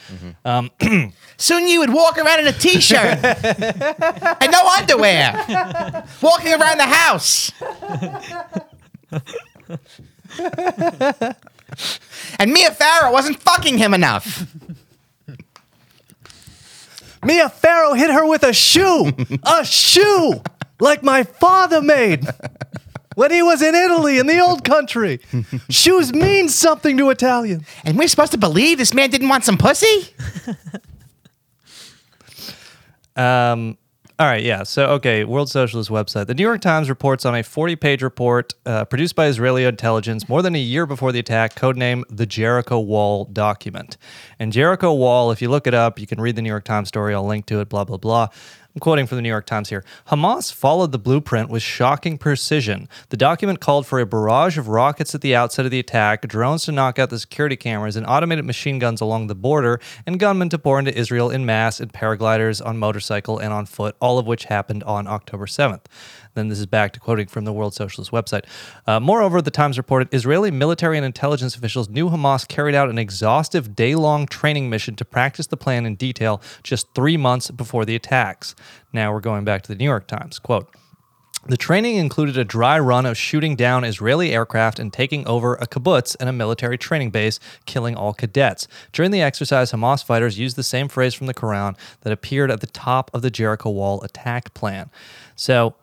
Um, 0.45 0.72
Soon 1.38 1.68
you 1.68 1.80
would 1.80 1.93
walk 1.93 2.18
around 2.18 2.41
in 2.41 2.47
a 2.47 2.54
t-shirt 2.54 3.24
and 3.24 4.52
no 4.52 4.68
underwear, 4.68 6.06
walking 6.22 6.54
around 6.54 6.78
the 6.78 6.86
house. 6.86 7.52
and 12.39 12.52
Mia 12.52 12.72
Farrow 12.72 13.12
wasn't 13.12 13.39
fucking 13.39 13.78
him 13.78 13.93
enough. 13.93 14.45
Mia 17.24 17.49
Farrow 17.49 17.93
hit 17.93 18.09
her 18.11 18.26
with 18.26 18.43
a 18.43 18.53
shoe, 18.53 19.11
a 19.43 19.65
shoe, 19.65 20.41
like 20.80 21.03
my 21.03 21.24
father 21.24 21.82
made 21.82 22.26
when 23.15 23.32
he 23.32 23.41
was 23.41 23.61
in 23.61 23.76
Italy 23.76 24.17
in 24.20 24.28
the 24.28 24.39
old 24.39 24.63
country. 24.63 25.20
Shoes 25.70 26.13
mean 26.13 26.47
something 26.47 26.97
to 26.97 27.09
Italians. 27.09 27.67
And 27.84 27.97
we're 27.97 28.07
supposed 28.07 28.32
to 28.32 28.38
believe 28.38 28.78
this 28.78 28.93
man 28.93 29.09
didn't 29.09 29.30
want 29.30 29.43
some 29.43 29.57
pussy? 29.57 30.13
Um, 33.15 33.78
all 34.20 34.26
right, 34.26 34.43
yeah. 34.43 34.63
So, 34.63 34.88
okay, 34.95 35.24
World 35.24 35.49
Socialist 35.49 35.89
website. 35.89 36.28
The 36.28 36.34
New 36.34 36.43
York 36.43 36.59
Times 36.59 36.89
reports 36.89 37.26
on 37.26 37.36
a 37.36 37.41
40 37.41 37.78
page 37.78 38.03
report 38.03 38.53
uh, 38.65 38.84
produced 38.84 39.15
by 39.15 39.28
Israeli 39.28 39.63
intelligence 39.63 40.28
more 40.28 40.41
than 40.41 40.55
a 40.55 40.59
year 40.59 40.86
before 40.86 41.13
the 41.13 41.20
attack, 41.20 41.55
codenamed 41.55 42.03
the 42.09 42.26
Jericho 42.26 42.82
Wall 42.82 43.24
document. 43.24 43.95
And 44.38 44.51
Jericho 44.51 44.93
Wall, 44.93 45.32
if 45.32 45.41
you 45.41 45.49
look 45.49 45.67
it 45.67 45.74
up, 45.74 45.99
you 45.99 46.05
can 46.05 46.20
read 46.20 46.36
the 46.36 46.41
New 46.41 46.49
York 46.49 46.65
Times 46.65 46.89
story. 46.89 47.15
I'll 47.15 47.26
link 47.26 47.45
to 47.45 47.61
it, 47.61 47.70
blah, 47.70 47.86
blah, 47.86 47.95
blah. 47.95 48.28
I'm 48.76 48.80
quoting 48.82 49.07
from 49.07 49.15
the 49.15 49.24
New 49.24 49.30
York 49.30 49.47
Times 49.47 49.70
here. 49.70 49.84
Hamas 50.09 50.53
followed 50.53 50.91
the 50.91 50.99
blueprint 50.99 51.49
with 51.49 51.63
shocking 51.63 52.20
precision. 52.20 52.88
The 53.09 53.17
document 53.17 53.59
called 53.59 53.88
for 53.88 53.99
a 53.99 54.05
barrage 54.05 54.59
of 54.59 54.67
rockets 54.67 55.15
at 55.15 55.22
the 55.22 55.36
outset 55.36 55.65
of 55.65 55.72
the 55.72 55.80
attack, 55.80 56.28
drones 56.28 56.65
to 56.65 56.72
knock 56.72 56.99
out 56.99 57.09
the 57.09 57.17
security 57.17 57.55
cameras, 57.55 57.95
and 57.95 58.05
automated 58.05 58.45
machine 58.45 58.78
guns 58.78 59.01
along 59.01 59.26
the 59.26 59.34
border, 59.34 59.80
and 60.05 60.20
gunmen 60.20 60.49
to 60.49 60.59
pour 60.59 60.78
into 60.78 60.95
Israel 60.95 61.32
in 61.32 61.47
mass 61.47 61.82
in 61.82 61.89
paragliders, 61.89 62.63
on 62.63 62.78
motorcycle, 62.78 63.39
and 63.39 63.51
on 63.51 63.65
foot, 63.65 63.95
all 63.99 64.20
of 64.20 64.28
which 64.28 64.45
happened 64.45 64.84
on 64.84 65.07
October 65.07 65.47
7th. 65.47 65.86
Then 66.34 66.47
this 66.47 66.59
is 66.59 66.65
back 66.65 66.93
to 66.93 66.99
quoting 66.99 67.27
from 67.27 67.45
the 67.45 67.53
World 67.53 67.73
Socialist 67.73 68.11
website. 68.11 68.45
Uh, 68.88 68.99
moreover, 68.99 69.41
the 69.41 69.51
Times 69.51 69.77
reported 69.77 70.13
Israeli 70.13 70.51
military 70.51 70.97
and 70.97 71.05
intelligence 71.05 71.55
officials 71.55 71.89
knew 71.89 72.09
Hamas 72.09 72.47
carried 72.47 72.75
out 72.75 72.89
an 72.89 72.97
exhaustive 72.97 73.75
day 73.75 73.95
long 73.95 74.25
training 74.25 74.69
mission 74.69 74.95
to 74.95 75.05
practice 75.05 75.47
the 75.47 75.57
plan 75.57 75.86
in 75.86 75.95
detail 75.95 76.41
just 76.63 76.93
three 76.93 77.17
months 77.17 77.51
before 77.51 77.86
the 77.86 77.95
attacks. 77.95 78.55
Now 78.93 79.11
we're 79.13 79.19
going 79.19 79.43
back 79.43 79.63
to 79.63 79.67
the 79.67 79.75
New 79.75 79.86
York 79.86 80.07
Times. 80.07 80.39
Quote, 80.39 80.73
the 81.47 81.57
training 81.57 81.95
included 81.95 82.38
a 82.38 82.43
dry 82.43 82.77
run 82.77 83.05
of 83.05 83.17
shooting 83.17 83.55
down 83.55 83.86
Israeli 83.86 84.34
aircraft 84.34 84.77
and 84.77 84.91
taking 84.91 85.25
over 85.25 85.55
a 85.55 85.67
kibbutz 85.67 86.15
and 86.19 86.27
a 86.27 86.34
military 86.34 86.77
training 86.77 87.11
base, 87.11 87.39
killing 87.65 87.95
all 87.95 88.13
cadets. 88.13 88.67
During 88.91 89.11
the 89.11 89.21
exercise, 89.21 89.71
Hamas 89.71 90.03
fighters 90.03 90.38
used 90.38 90.57
the 90.57 90.63
same 90.63 90.89
phrase 90.89 91.13
from 91.13 91.27
the 91.27 91.34
Quran 91.34 91.77
that 92.01 92.11
appeared 92.11 92.51
at 92.51 92.59
the 92.59 92.67
top 92.67 93.09
of 93.13 93.21
the 93.21 93.32
Jericho 93.32 93.69
Wall 93.69 94.01
attack 94.03 94.53
plan. 94.53 94.89
So, 95.36 95.75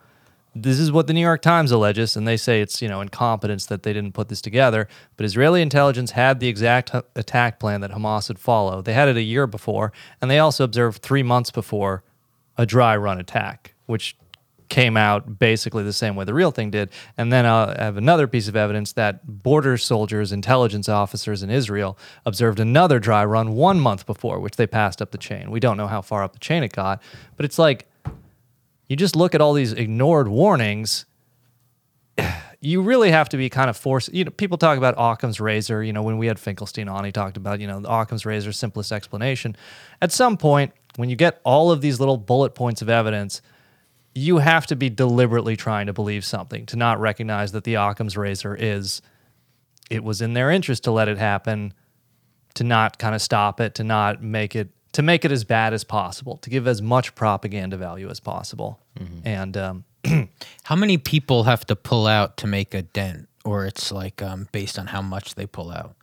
this 0.63 0.79
is 0.79 0.91
what 0.91 1.07
the 1.07 1.13
New 1.13 1.21
York 1.21 1.43
Times 1.43 1.71
alleges, 1.71 2.17
and 2.17 2.27
they 2.27 2.37
say 2.37 2.61
it's 2.61 2.81
you 2.81 2.89
know 2.89 3.01
incompetence 3.01 3.67
that 3.67 3.83
they 3.83 3.93
didn't 3.93 4.13
put 4.13 4.29
this 4.29 4.41
together. 4.41 4.89
But 5.17 5.27
Israeli 5.27 5.63
intelligence 5.63 6.13
had 6.13 6.41
the 6.41 6.49
exact 6.49 6.95
h- 6.95 7.05
attack 7.15 7.61
plan 7.61 7.81
that 7.83 7.91
Hamas 7.91 8.29
would 8.29 8.39
follow. 8.39 8.83
They 8.83 8.95
had 8.95 9.09
it 9.09 9.17
a 9.17 9.23
year 9.23 9.47
before, 9.47 9.93
and 10.21 10.31
they 10.31 10.39
also 10.39 10.65
observed 10.65 11.03
three 11.03 11.23
months 11.23 11.51
before 11.51 12.03
a 12.57 12.67
dry 12.67 12.97
run 12.97 13.21
attack, 13.21 13.75
which 13.87 14.17
came 14.69 14.97
out 14.97 15.39
basically 15.39 15.85
the 15.85 15.93
same 15.93 16.17
way 16.17 16.25
the 16.25 16.35
real 16.35 16.51
thing 16.51 16.71
did. 16.71 16.91
And 17.17 17.33
then 17.33 17.47
uh, 17.47 17.77
I 17.79 17.85
have 17.85 17.97
another 17.97 18.27
piece 18.27 18.49
of 18.49 18.57
evidence 18.57 18.93
that 18.93 19.25
border 19.25 19.77
soldiers, 19.77 20.33
intelligence 20.33 20.89
officers 20.89 21.43
in 21.43 21.51
Israel 21.51 21.97
observed 22.25 22.59
another 22.59 22.99
dry 22.99 23.25
run 23.25 23.53
one 23.53 23.79
month 23.79 24.07
before, 24.07 24.41
which 24.41 24.57
they 24.57 24.67
passed 24.67 25.01
up 25.01 25.13
the 25.13 25.19
chain. 25.19 25.51
We 25.51 25.61
don't 25.61 25.77
know 25.77 25.87
how 25.87 26.03
far 26.03 26.25
up 26.25 26.33
the 26.33 26.41
chain 26.41 26.63
it 26.63 26.73
got, 26.73 27.01
but 27.37 27.45
it's 27.45 27.59
like 27.59 27.87
you 28.89 28.97
just 28.97 29.17
look 29.17 29.35
at 29.35 29.41
all 29.41 29.53
these 29.53 29.73
ignored 29.73 30.29
warnings. 30.29 31.07
You 32.59 32.81
really 32.81 33.11
have 33.11 33.29
to 33.29 33.37
be 33.37 33.51
kind 33.51 33.69
of 33.69 33.77
forced. 33.77 34.13
You 34.15 34.25
know, 34.25 34.31
people 34.31 34.57
talk 34.57 34.79
about 34.79 34.95
Occam's 34.97 35.41
razor. 35.41 35.85
You 35.85 35.93
know, 35.93 36.03
when 36.03 36.17
we 36.17 36.27
had 36.27 36.39
Finkelstein 36.39 36.89
on, 36.89 37.05
he 37.05 37.13
talked 37.13 37.37
about 37.37 37.61
you 37.61 37.67
know 37.67 37.81
the 37.81 37.93
Occam's 37.93 38.25
razor, 38.25 38.51
simplest 38.51 38.91
explanation. 38.91 39.55
At 40.01 40.11
some 40.11 40.39
point, 40.39 40.73
when 40.97 41.11
you 41.11 41.17
get 41.17 41.39
all 41.45 41.71
of 41.71 41.83
these 41.83 42.01
little 42.01 42.17
bullet 42.17 42.55
points 42.55 42.81
of 42.81 42.89
evidence, 42.89 43.43
you 44.15 44.39
have 44.39 44.67
to 44.69 44.75
be 44.75 44.89
deliberately 44.89 45.55
trying 45.55 45.87
to 45.87 45.93
believe 45.93 46.25
something 46.25 46.65
to 46.67 46.77
not 46.77 46.99
recognize 46.99 47.53
that 47.53 47.65
the 47.65 47.75
Occam's 47.75 48.17
razor 48.17 48.57
is 48.59 49.03
it 49.91 50.03
was 50.03 50.23
in 50.23 50.33
their 50.33 50.51
interest 50.51 50.85
to 50.85 50.91
let 50.91 51.09
it 51.09 51.19
happen, 51.19 51.75
to 52.55 52.65
not 52.65 52.99
kind 52.99 53.15
of 53.15 53.21
stop 53.21 53.61
it, 53.61 53.75
to 53.75 53.85
not 53.85 54.23
make 54.23 54.57
it 54.57 54.71
to 54.97 55.03
make 55.03 55.25
it 55.25 55.33
as 55.33 55.45
bad 55.45 55.73
as 55.75 55.85
possible, 55.85 56.39
to 56.39 56.51
give 56.51 56.67
as 56.67 56.81
much 56.81 57.15
propaganda 57.15 57.77
value 57.77 58.09
as 58.09 58.19
possible. 58.19 58.81
And 59.25 59.57
um, 59.57 59.85
How 60.65 60.77
many 60.77 60.99
people 60.99 61.45
have 61.45 61.65
to 61.67 61.77
pull 61.77 62.07
out 62.07 62.37
to 62.39 62.47
make 62.47 62.75
a 62.75 62.83
dent, 62.83 63.29
or 63.45 63.67
it's 63.67 63.93
like 63.93 64.23
um, 64.23 64.49
based 64.53 64.79
on 64.79 64.87
how 64.87 65.03
much 65.03 65.35
they 65.35 65.47
pull 65.47 65.71
out? 65.71 65.95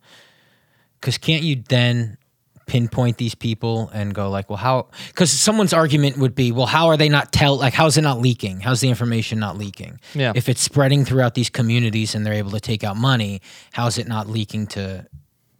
Because 1.00 1.18
can't 1.18 1.44
you 1.44 1.64
then 1.68 2.18
pinpoint 2.66 3.18
these 3.18 3.36
people 3.36 3.90
and 3.94 4.14
go 4.14 4.30
like, 4.30 4.50
well, 4.50 4.58
how? 4.58 4.88
Because 5.08 5.32
someone's 5.32 5.74
argument 5.74 6.18
would 6.18 6.34
be, 6.36 6.52
well, 6.52 6.66
how 6.66 6.88
are 6.88 6.98
they 6.98 7.10
not 7.10 7.34
tell? 7.34 7.58
Like, 7.58 7.74
how's 7.74 7.98
it 7.98 8.04
not 8.04 8.20
leaking? 8.20 8.62
How's 8.62 8.80
the 8.80 8.90
information 8.90 9.40
not 9.40 9.58
leaking? 9.58 10.00
Yeah. 10.14 10.32
If 10.36 10.48
it's 10.48 10.62
spreading 10.62 11.04
throughout 11.04 11.34
these 11.36 11.50
communities 11.50 12.16
and 12.16 12.26
they're 12.26 12.34
able 12.34 12.52
to 12.52 12.62
take 12.62 12.84
out 12.84 12.96
money, 12.96 13.42
how's 13.74 13.98
it 13.98 14.08
not 14.08 14.30
leaking 14.30 14.68
to 14.68 15.08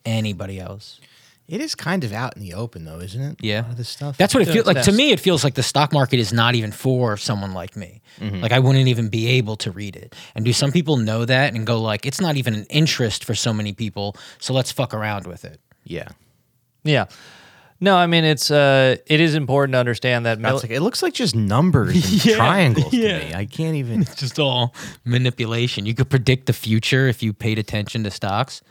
anybody 0.06 0.60
else? 0.60 1.00
It 1.48 1.60
is 1.60 1.76
kind 1.76 2.04
of 2.06 2.14
out 2.14 2.36
in 2.38 2.42
the 2.42 2.54
open, 2.54 2.86
though, 2.86 3.00
isn't 3.00 3.22
it? 3.22 3.38
Yeah, 3.42 3.62
A 3.62 3.64
lot 3.64 3.72
of 3.72 3.78
this 3.78 3.90
stuff. 3.90 4.18
That's 4.18 4.34
what 4.34 4.48
it 4.48 4.52
feels 4.52 4.66
like 4.66 4.82
to 4.84 4.92
me. 4.94 5.12
It 5.12 5.20
feels 5.20 5.44
like 5.44 5.56
the 5.56 5.64
stock 5.64 5.92
market 5.92 6.18
is 6.20 6.32
not 6.32 6.56
even 6.56 6.72
for 6.72 7.18
someone 7.18 7.54
like 7.54 7.76
me. 7.76 8.02
Mm-hmm. 8.20 8.40
Like 8.42 8.54
I 8.54 8.60
wouldn't 8.60 8.88
even 8.88 9.10
be 9.10 9.28
able 9.28 9.58
to 9.58 9.72
read 9.72 9.96
it. 9.98 10.16
And 10.36 10.46
do 10.46 10.54
some 10.54 10.72
people 10.72 10.96
know 10.98 11.26
that 11.26 11.54
and 11.54 11.68
go 11.68 11.82
like, 11.82 12.06
it's 12.06 12.22
not 12.22 12.38
even 12.38 12.54
an 12.56 12.66
interest 12.70 13.26
for 13.26 13.36
so 13.36 13.52
many 13.54 13.74
people, 13.74 14.16
so 14.40 14.54
let's 14.54 14.72
fuck 14.72 14.94
around 14.94 15.28
with 15.28 15.44
it. 15.46 15.60
yeah. 15.84 16.08
Yeah. 16.86 17.06
No, 17.82 17.98
I 17.98 18.08
mean 18.08 18.24
it's 18.24 18.50
uh 18.50 18.96
it 19.08 19.20
is 19.20 19.36
important 19.36 19.74
to 19.74 19.78
understand 19.80 20.26
that 20.26 20.40
mil- 20.40 20.56
like, 20.56 20.70
it 20.72 20.80
looks 20.82 21.04
like 21.04 21.14
just 21.14 21.36
numbers 21.36 21.96
and 21.96 22.26
Yeah, 22.26 22.36
triangles 22.38 22.94
yeah. 22.94 23.20
to 23.20 23.26
me. 23.26 23.34
I 23.34 23.46
can't 23.46 23.76
even. 23.76 24.02
It's 24.04 24.16
just 24.24 24.40
all 24.40 24.74
manipulation. 25.04 25.86
You 25.86 25.94
could 25.94 26.10
predict 26.10 26.46
the 26.46 26.54
future 26.54 27.08
if 27.10 27.22
you 27.22 27.34
paid 27.34 27.60
attention 27.60 28.06
to 28.06 28.12
stocks. 28.12 28.62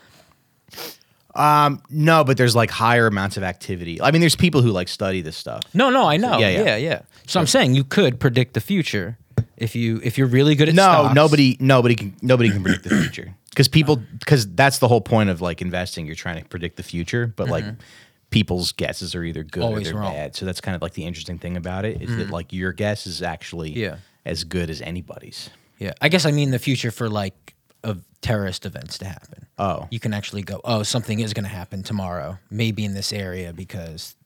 Um, 1.34 1.82
no, 1.88 2.24
but 2.24 2.36
there's 2.36 2.54
like 2.54 2.70
higher 2.70 3.06
amounts 3.06 3.36
of 3.36 3.42
activity. 3.42 4.00
I 4.00 4.10
mean, 4.10 4.20
there's 4.20 4.36
people 4.36 4.60
who 4.62 4.70
like 4.70 4.88
study 4.88 5.22
this 5.22 5.36
stuff. 5.36 5.62
No, 5.74 5.90
no, 5.90 6.06
I 6.06 6.16
know. 6.18 6.38
yeah, 6.38 6.48
yeah, 6.50 6.62
yeah. 6.64 6.76
yeah, 6.76 7.02
So 7.26 7.40
I'm 7.40 7.46
saying 7.46 7.74
you 7.74 7.84
could 7.84 8.20
predict 8.20 8.54
the 8.54 8.60
future 8.60 9.16
if 9.56 9.74
you 9.74 10.00
if 10.04 10.18
you're 10.18 10.26
really 10.26 10.54
good 10.54 10.68
at 10.68 10.74
No, 10.74 10.82
stocks. 10.82 11.14
nobody, 11.14 11.56
nobody 11.60 11.94
can, 11.94 12.14
nobody 12.20 12.50
can 12.50 12.62
predict 12.62 12.84
the 12.84 12.90
future 13.00 13.34
because 13.50 13.68
people, 13.68 13.96
because 14.18 14.46
that's 14.54 14.78
the 14.78 14.88
whole 14.88 15.00
point 15.00 15.30
of 15.30 15.40
like 15.40 15.62
investing. 15.62 16.04
You're 16.06 16.14
trying 16.16 16.42
to 16.42 16.48
predict 16.48 16.76
the 16.76 16.82
future, 16.82 17.26
but 17.34 17.48
like 17.48 17.64
people's 18.30 18.72
guesses 18.72 19.14
are 19.14 19.22
either 19.24 19.42
good 19.42 19.60
Mm-hmm. 19.62 19.68
Always 19.68 19.88
or 19.88 19.92
they're 19.92 20.00
wrong. 20.00 20.12
Mm-hmm. 20.12 20.20
bad. 20.22 20.36
So 20.36 20.44
that's 20.46 20.60
kind 20.60 20.74
of 20.74 20.82
like 20.82 20.92
the 20.94 21.04
interesting 21.04 21.38
thing 21.38 21.56
about 21.56 21.84
it 21.84 22.02
is 22.02 22.14
that 22.16 22.30
like 22.30 22.52
your 22.52 22.72
guess 22.72 23.06
is 23.06 23.22
actually 23.22 23.70
Yeah. 23.70 23.96
as 24.24 24.44
good 24.44 24.68
as 24.70 24.80
anybody's. 24.82 25.50
Yeah, 25.78 25.92
I 26.00 26.08
guess 26.10 26.26
I 26.26 26.30
mean 26.30 26.50
the 26.50 26.58
future 26.58 26.90
for 26.90 27.08
like 27.08 27.54
of 27.84 28.02
terrorist 28.20 28.64
events 28.66 28.98
to 28.98 29.06
happen. 29.06 29.46
Oh. 29.58 29.88
you 29.90 30.00
can 30.00 30.12
actually 30.14 30.42
go. 30.42 30.60
Oh, 30.64 30.82
something 30.82 31.20
is 31.20 31.34
going 31.34 31.44
to 31.44 31.50
happen 31.50 31.82
tomorrow, 31.82 32.38
maybe 32.50 32.84
in 32.84 32.94
this 32.94 33.12
area 33.12 33.52
because 33.52 34.16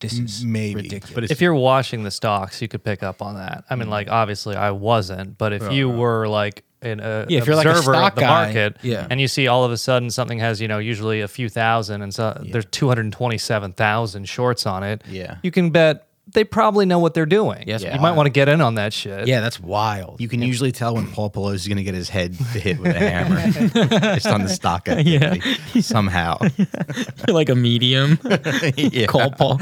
this 0.00 0.18
is 0.18 0.44
maybe, 0.44 0.82
ridiculous. 0.82 1.14
but 1.14 1.30
if 1.30 1.40
you're 1.40 1.54
watching 1.54 2.02
the 2.04 2.10
stocks, 2.10 2.62
you 2.62 2.68
could 2.68 2.82
pick 2.82 3.02
up 3.02 3.20
on 3.20 3.34
that. 3.36 3.64
I 3.68 3.76
mean, 3.76 3.90
like 3.90 4.10
obviously 4.10 4.56
I 4.56 4.70
wasn't, 4.70 5.36
but 5.36 5.52
if 5.52 5.70
you 5.72 5.88
were 5.90 6.26
like 6.26 6.64
an 6.82 7.00
uh, 7.00 7.26
Yeah, 7.28 7.40
if 7.40 7.46
you're 7.46 7.56
like 7.56 7.66
a 7.66 7.70
observer 7.70 7.92
stock 7.92 8.12
of 8.12 8.16
the 8.16 8.20
guy, 8.22 8.44
market, 8.44 8.76
yeah. 8.82 9.06
and 9.10 9.20
you 9.20 9.28
see 9.28 9.46
all 9.46 9.64
of 9.64 9.72
a 9.72 9.76
sudden 9.76 10.10
something 10.10 10.38
has 10.38 10.60
you 10.60 10.68
know 10.68 10.78
usually 10.78 11.20
a 11.20 11.28
few 11.28 11.48
thousand, 11.48 12.00
and 12.02 12.14
so 12.14 12.40
there's 12.46 12.64
two 12.66 12.88
hundred 12.88 13.12
twenty 13.12 13.36
seven 13.36 13.72
thousand 13.72 14.26
shorts 14.28 14.64
on 14.64 14.82
it. 14.82 15.02
Yeah. 15.08 15.36
you 15.42 15.50
can 15.50 15.70
bet 15.70 16.06
they 16.32 16.44
probably 16.44 16.86
know 16.86 16.98
what 16.98 17.14
they're 17.14 17.26
doing. 17.26 17.64
Yes, 17.66 17.82
you 17.82 18.00
might 18.00 18.12
want 18.12 18.26
to 18.26 18.30
get 18.30 18.48
in 18.48 18.60
on 18.60 18.74
that 18.76 18.92
shit. 18.92 19.26
yeah, 19.26 19.40
that's 19.40 19.58
wild. 19.60 20.20
You 20.20 20.28
can 20.28 20.42
usually 20.42 20.72
tell 20.72 20.94
when 20.94 21.10
Paul 21.10 21.30
Pelosi 21.30 21.54
is 21.54 21.68
going 21.68 21.78
to 21.78 21.82
get 21.84 21.94
his 21.94 22.08
head 22.08 22.34
hit 22.34 22.78
with 22.78 22.94
a 22.94 22.98
hammer 22.98 23.50
just 24.14 24.26
on 24.26 24.42
the 24.42 24.48
stock 24.48 24.88
activity 24.88 25.82
somehow. 25.82 26.38
You're 26.56 27.34
like 27.34 27.48
a 27.48 27.54
medium. 27.54 28.16
Call 29.08 29.30
Paul. 29.32 29.60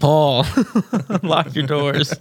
Paul, 0.00 0.46
lock 1.22 1.54
your 1.54 1.66
doors. 1.66 2.14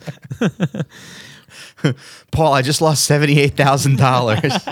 Paul, 2.31 2.53
I 2.53 2.61
just 2.61 2.81
lost 2.81 3.05
seventy-eight 3.05 3.55
thousand 3.57 3.97
dollars. 3.97 4.41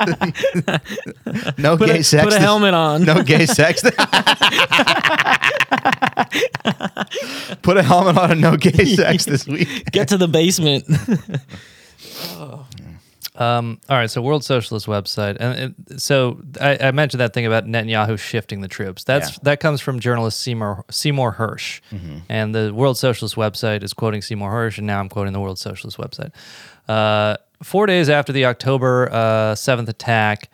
no 1.58 1.78
Put 1.78 1.88
gay 1.88 2.00
a, 2.00 2.04
sex. 2.04 2.24
put 2.24 2.34
a 2.34 2.40
helmet 2.40 2.74
on. 2.74 3.04
No 3.04 3.22
gay 3.24 3.46
sex. 3.46 3.82
Put 7.62 7.78
a 7.78 7.84
helmet 7.84 8.18
on 8.18 8.32
and 8.32 8.42
no 8.42 8.58
gay 8.58 8.86
sex 8.86 9.26
this 9.26 9.48
week. 9.48 9.92
Get 9.92 10.08
to 10.10 10.18
the 10.18 10.28
basement. 10.28 10.86
Um, 13.38 13.82
all 13.90 13.98
right, 13.98 14.10
so 14.10 14.22
World 14.22 14.46
Socialist 14.46 14.86
website, 14.88 15.36
and 15.42 15.76
it, 15.92 16.00
so 16.00 16.40
I, 16.62 16.78
I 16.82 16.92
mentioned 16.92 17.20
that 17.20 17.34
thing 17.34 17.46
about 17.46 17.66
Netanyahu 17.66 18.18
shifting 18.18 18.62
the 18.62 18.70
troops. 18.70 19.04
That's 19.04 19.32
Yeah. 19.32 19.38
that 19.44 19.60
comes 19.60 19.82
from 19.82 20.00
journalist 20.00 20.40
Seymour 20.40 20.86
Seymour 20.90 21.34
Hersh, 21.34 21.82
and 22.30 22.56
the 22.56 22.74
World 22.74 22.98
Socialist 22.98 23.36
website 23.36 23.84
is 23.84 23.92
quoting 23.94 24.22
Seymour 24.22 24.50
Hersh, 24.54 24.78
and 24.78 24.88
now 24.88 25.02
I'm 25.02 25.10
quoting 25.10 25.34
the 25.34 25.42
World 25.42 25.60
Socialist 25.60 25.98
website. 25.98 26.32
Uh, 26.88 27.38
four 27.64 27.86
days 27.86 28.10
after 28.10 28.32
the 28.32 28.46
October 28.46 29.54
seventh 29.56 29.90
attack. 29.90 30.50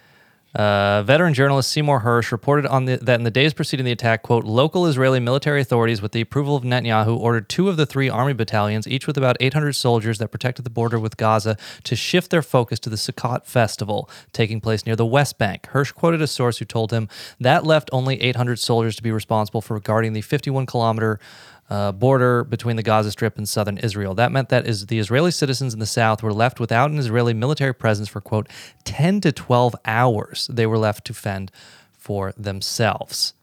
Uh, 0.54 1.02
veteran 1.04 1.34
journalist 1.34 1.72
Seymour 1.72 2.02
Hersh 2.02 2.32
reported 2.32 2.66
on 2.66 2.84
the, 2.84 2.98
that 2.98 3.16
in 3.16 3.24
the 3.24 3.32
days 3.32 3.54
preceding 3.54 3.86
the 3.86 3.92
attack, 3.94 4.22
quote, 4.22 4.44
local 4.44 4.86
Israeli 4.86 5.22
military 5.22 5.62
authorities, 5.62 6.02
with 6.02 6.12
the 6.12 6.20
approval 6.20 6.58
of 6.58 6.64
Netanyahu, 6.64 7.18
ordered 7.18 7.48
two 7.48 7.70
of 7.70 7.78
the 7.78 7.86
three 7.86 8.10
army 8.10 8.34
battalions, 8.34 8.86
each 8.86 9.08
with 9.08 9.18
about 9.18 9.38
800 9.40 9.74
soldiers 9.74 10.18
that 10.18 10.28
protected 10.28 10.66
the 10.66 10.70
border 10.70 11.00
with 11.00 11.16
Gaza, 11.16 11.56
to 11.86 11.96
shift 11.96 12.32
their 12.32 12.42
focus 12.42 12.80
to 12.82 12.90
the 12.90 12.98
Sukkot 12.98 13.46
festival 13.46 14.10
taking 14.34 14.60
place 14.60 14.86
near 14.86 14.98
the 14.98 15.06
West 15.06 15.38
Bank. 15.38 15.70
Hersh 15.72 15.94
quoted 15.94 16.22
a 16.22 16.28
source 16.28 16.58
who 16.58 16.66
told 16.66 16.92
him 16.92 17.08
that 17.40 17.66
left 17.66 17.90
only 17.94 18.22
800 18.22 18.60
soldiers 18.60 18.98
to 18.98 19.04
be 19.04 19.12
responsible 19.12 19.62
for 19.62 19.80
guarding 19.80 20.12
the 20.12 20.22
51 20.22 20.66
kilometer 20.66 21.18
uh, 21.72 21.90
border 21.94 22.44
between 22.44 22.76
the 22.76 22.84
Gaza 22.84 23.12
Strip 23.12 23.38
and 23.38 23.48
southern 23.48 23.78
Israel. 23.78 24.14
That 24.14 24.34
meant 24.34 24.50
that 24.50 24.68
is 24.68 24.88
the 24.88 25.00
Israeli 25.00 25.32
citizens 25.32 25.74
in 25.74 25.80
the 25.80 25.86
south 25.86 26.22
were 26.22 26.34
left 26.34 26.60
without 26.60 26.92
an 26.92 27.00
Israeli 27.00 27.34
military 27.34 27.74
presence 27.74 28.10
for 28.10 28.20
quote 28.20 28.50
10 28.84 29.22
to 29.22 29.32
12 29.32 29.74
hours. 29.86 30.50
They 30.52 30.68
were 30.68 30.78
left 30.78 31.06
to 31.06 31.14
fend 31.14 31.50
for 31.98 32.34
themselves. 32.36 33.34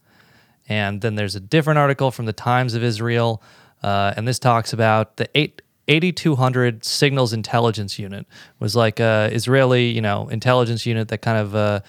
And 0.67 1.01
then 1.01 1.15
there's 1.15 1.35
a 1.35 1.39
different 1.39 1.79
article 1.79 2.11
from 2.11 2.27
the 2.27 2.33
Times 2.33 2.75
of 2.75 2.83
Israel, 2.83 3.41
uh, 3.81 4.13
and 4.15 4.27
this 4.27 4.37
talks 4.37 4.71
about 4.73 5.17
the 5.17 5.27
eight. 5.35 5.61
8200 5.91 6.85
signals 6.85 7.33
intelligence 7.33 7.97
unit 7.97 8.27
was 8.59 8.75
like 8.75 8.99
a 8.99 9.27
Israeli, 9.31 9.87
you 9.87 10.01
know, 10.01 10.27
intelligence 10.27 10.85
unit 10.85 11.07
that 11.07 11.23
kind 11.23 11.39
of 11.39 11.55
uh, 11.55 11.79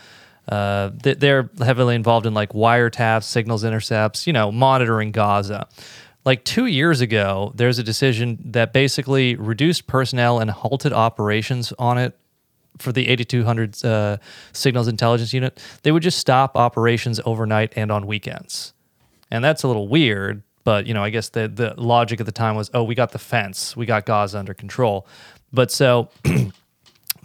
uh, 0.48 0.90
they're 1.02 1.50
heavily 1.58 1.94
involved 1.94 2.24
in 2.24 2.32
like 2.32 2.54
wiretaps, 2.54 3.24
signals 3.24 3.62
intercepts, 3.62 4.26
you 4.26 4.32
know, 4.32 4.50
monitoring 4.50 5.12
Gaza. 5.12 5.68
Like 6.24 6.44
two 6.44 6.66
years 6.66 7.00
ago, 7.00 7.52
there's 7.54 7.78
a 7.78 7.82
decision 7.82 8.38
that 8.44 8.72
basically 8.72 9.36
reduced 9.36 9.86
personnel 9.86 10.38
and 10.38 10.50
halted 10.50 10.92
operations 10.92 11.72
on 11.78 11.96
it 11.96 12.18
for 12.78 12.92
the 12.92 13.08
8200 13.08 13.84
uh, 13.84 14.16
signals 14.52 14.88
intelligence 14.88 15.32
unit. 15.32 15.62
They 15.82 15.92
would 15.92 16.02
just 16.02 16.18
stop 16.18 16.56
operations 16.56 17.20
overnight 17.24 17.72
and 17.76 17.90
on 17.90 18.06
weekends, 18.06 18.74
and 19.30 19.42
that's 19.42 19.62
a 19.62 19.66
little 19.66 19.88
weird. 19.88 20.42
But 20.64 20.86
you 20.86 20.92
know, 20.92 21.02
I 21.02 21.10
guess 21.10 21.30
the 21.30 21.48
the 21.48 21.74
logic 21.78 22.20
at 22.20 22.26
the 22.26 22.32
time 22.32 22.54
was, 22.54 22.70
oh, 22.74 22.82
we 22.82 22.94
got 22.94 23.12
the 23.12 23.18
fence, 23.18 23.76
we 23.76 23.86
got 23.86 24.04
Gaza 24.04 24.38
under 24.38 24.54
control. 24.54 25.06
But 25.52 25.70
so 25.70 26.10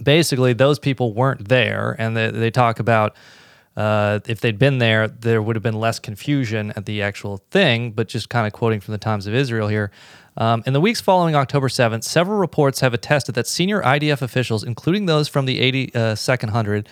basically 0.01 0.53
those 0.53 0.79
people 0.79 1.13
weren't 1.13 1.47
there 1.47 1.95
and 1.99 2.15
they, 2.15 2.31
they 2.31 2.51
talk 2.51 2.79
about 2.79 3.15
uh, 3.77 4.19
if 4.27 4.41
they'd 4.41 4.59
been 4.59 4.77
there 4.79 5.07
there 5.07 5.41
would 5.41 5.55
have 5.55 5.63
been 5.63 5.79
less 5.79 5.99
confusion 5.99 6.71
at 6.75 6.85
the 6.85 7.01
actual 7.01 7.37
thing 7.51 7.91
but 7.91 8.07
just 8.07 8.29
kind 8.29 8.47
of 8.47 8.53
quoting 8.53 8.79
from 8.79 8.91
the 8.91 8.97
times 8.97 9.27
of 9.27 9.33
israel 9.33 9.67
here 9.67 9.91
um, 10.37 10.63
in 10.65 10.73
the 10.73 10.81
weeks 10.81 11.01
following 11.01 11.35
october 11.35 11.67
7th 11.67 12.03
several 12.03 12.37
reports 12.37 12.79
have 12.79 12.93
attested 12.93 13.35
that 13.35 13.47
senior 13.47 13.81
idf 13.81 14.21
officials 14.21 14.63
including 14.63 15.05
those 15.05 15.27
from 15.27 15.45
the 15.45 15.59
8200 15.59 16.89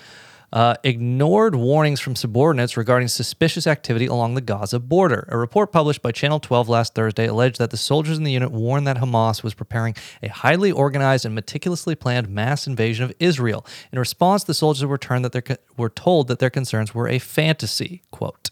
uh, 0.54 0.76
ignored 0.84 1.56
warnings 1.56 2.00
from 2.00 2.16
subordinates 2.16 2.78
regarding 2.78 3.08
suspicious 3.08 3.66
activity 3.66 4.06
along 4.06 4.36
the 4.36 4.42
Gaza 4.42 4.80
border. 4.80 5.28
A 5.30 5.38
report 5.38 5.72
published 5.72 6.04
by 6.04 6.12
Channel 6.12 6.40
12 6.40 6.70
last 6.70 6.94
Thursday 6.94 7.26
alleged 7.26 7.58
that 7.58 7.72
the 7.72 7.78
soldiers 7.78 8.20
in 8.20 8.24
the 8.24 8.32
unit 8.32 8.52
warned 8.52 8.86
that 8.86 8.98
Hamas 8.98 9.42
was 9.42 9.56
preparing 9.56 9.96
a 10.22 10.28
highly 10.28 10.72
organized 10.72 11.26
and 11.26 11.34
meticulously 11.34 11.96
planned 11.96 12.30
mass 12.30 12.68
invasion 12.68 13.04
of 13.04 13.12
Israel. 13.20 13.66
In 13.92 13.98
response, 13.98 14.44
the 14.44 14.54
soldiers 14.54 14.86
were, 14.86 15.00
that 15.00 15.32
their, 15.32 15.58
were 15.76 15.90
told 15.90 16.28
that 16.28 16.38
their 16.38 16.52
concerns 16.52 16.94
were 16.94 17.10
a 17.10 17.18
fantasy. 17.18 18.04
Quote. 18.12 18.52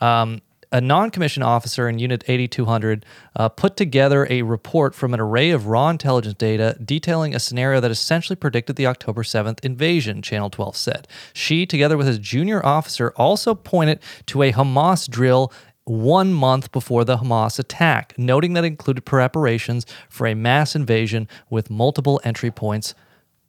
Um, 0.00 0.40
a 0.70 0.80
non-commissioned 0.80 1.44
officer 1.44 1.88
in 1.88 1.98
Unit 1.98 2.24
8200 2.28 3.04
uh, 3.36 3.48
put 3.48 3.76
together 3.76 4.26
a 4.28 4.42
report 4.42 4.94
from 4.94 5.14
an 5.14 5.20
array 5.20 5.50
of 5.50 5.66
raw 5.66 5.88
intelligence 5.88 6.34
data 6.34 6.76
detailing 6.84 7.34
a 7.34 7.38
scenario 7.38 7.80
that 7.80 7.90
essentially 7.90 8.36
predicted 8.36 8.76
the 8.76 8.86
October 8.86 9.22
7th 9.22 9.64
invasion, 9.64 10.22
Channel 10.22 10.50
12 10.50 10.76
said. 10.76 11.08
She, 11.32 11.66
together 11.66 11.96
with 11.96 12.06
his 12.06 12.18
junior 12.18 12.64
officer, 12.64 13.12
also 13.16 13.54
pointed 13.54 14.00
to 14.26 14.42
a 14.42 14.52
Hamas 14.52 15.08
drill 15.08 15.52
one 15.84 16.32
month 16.34 16.70
before 16.70 17.04
the 17.04 17.16
Hamas 17.16 17.58
attack, 17.58 18.14
noting 18.18 18.52
that 18.52 18.64
it 18.64 18.68
included 18.68 19.06
preparations 19.06 19.86
for 20.08 20.26
a 20.26 20.34
mass 20.34 20.76
invasion 20.76 21.26
with 21.48 21.70
multiple 21.70 22.20
entry 22.24 22.50
points 22.50 22.94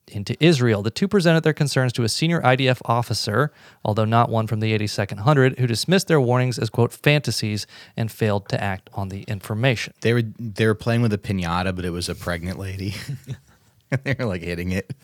into 0.10 0.36
Israel. 0.43 0.82
The 0.84 0.91
two 0.91 1.07
presented 1.07 1.43
their 1.43 1.53
concerns 1.53 1.93
to 1.93 2.03
a 2.03 2.10
senior 2.10 2.41
IDF 2.41 2.82
officer, 2.86 3.51
although 3.84 4.05
not 4.05 4.30
one 4.30 4.47
from 4.47 4.60
the 4.60 4.74
8200, 4.74 5.60
who 5.60 5.68
dismissed 5.68 6.07
their 6.07 6.20
warnings 6.22 6.60
as 6.60 6.70
quote 6.70 6.91
fantasies 6.91 7.66
and 7.95 8.12
failed 8.12 8.49
to 8.49 8.62
act 8.62 8.89
on 8.93 9.10
the 9.10 9.24
information. 9.24 9.93
They 10.01 10.14
were 10.14 10.24
they 10.38 10.66
were 10.68 10.76
playing 10.76 11.01
with 11.01 11.14
a 11.14 11.18
pinata, 11.18 11.76
but 11.76 11.86
it 11.86 11.91
was 11.91 12.10
a 12.10 12.16
pregnant 12.16 12.60
lady. 12.60 12.95
And 13.91 14.03
they 14.03 14.16
were 14.20 14.26
like 14.26 14.43
hitting 14.43 14.72
it. 14.72 14.91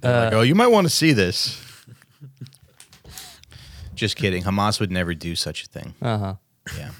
They're 0.00 0.24
like, 0.24 0.32
oh, 0.32 0.40
you 0.42 0.54
might 0.54 0.68
want 0.68 0.86
to 0.86 0.92
see 0.92 1.12
this. 1.12 1.60
Just 3.94 4.16
kidding. 4.16 4.44
Hamas 4.44 4.78
would 4.80 4.90
never 4.92 5.12
do 5.12 5.34
such 5.34 5.64
a 5.64 5.66
thing. 5.66 5.94
Uh 6.00 6.18
huh. 6.18 6.34
Yeah. 6.76 6.90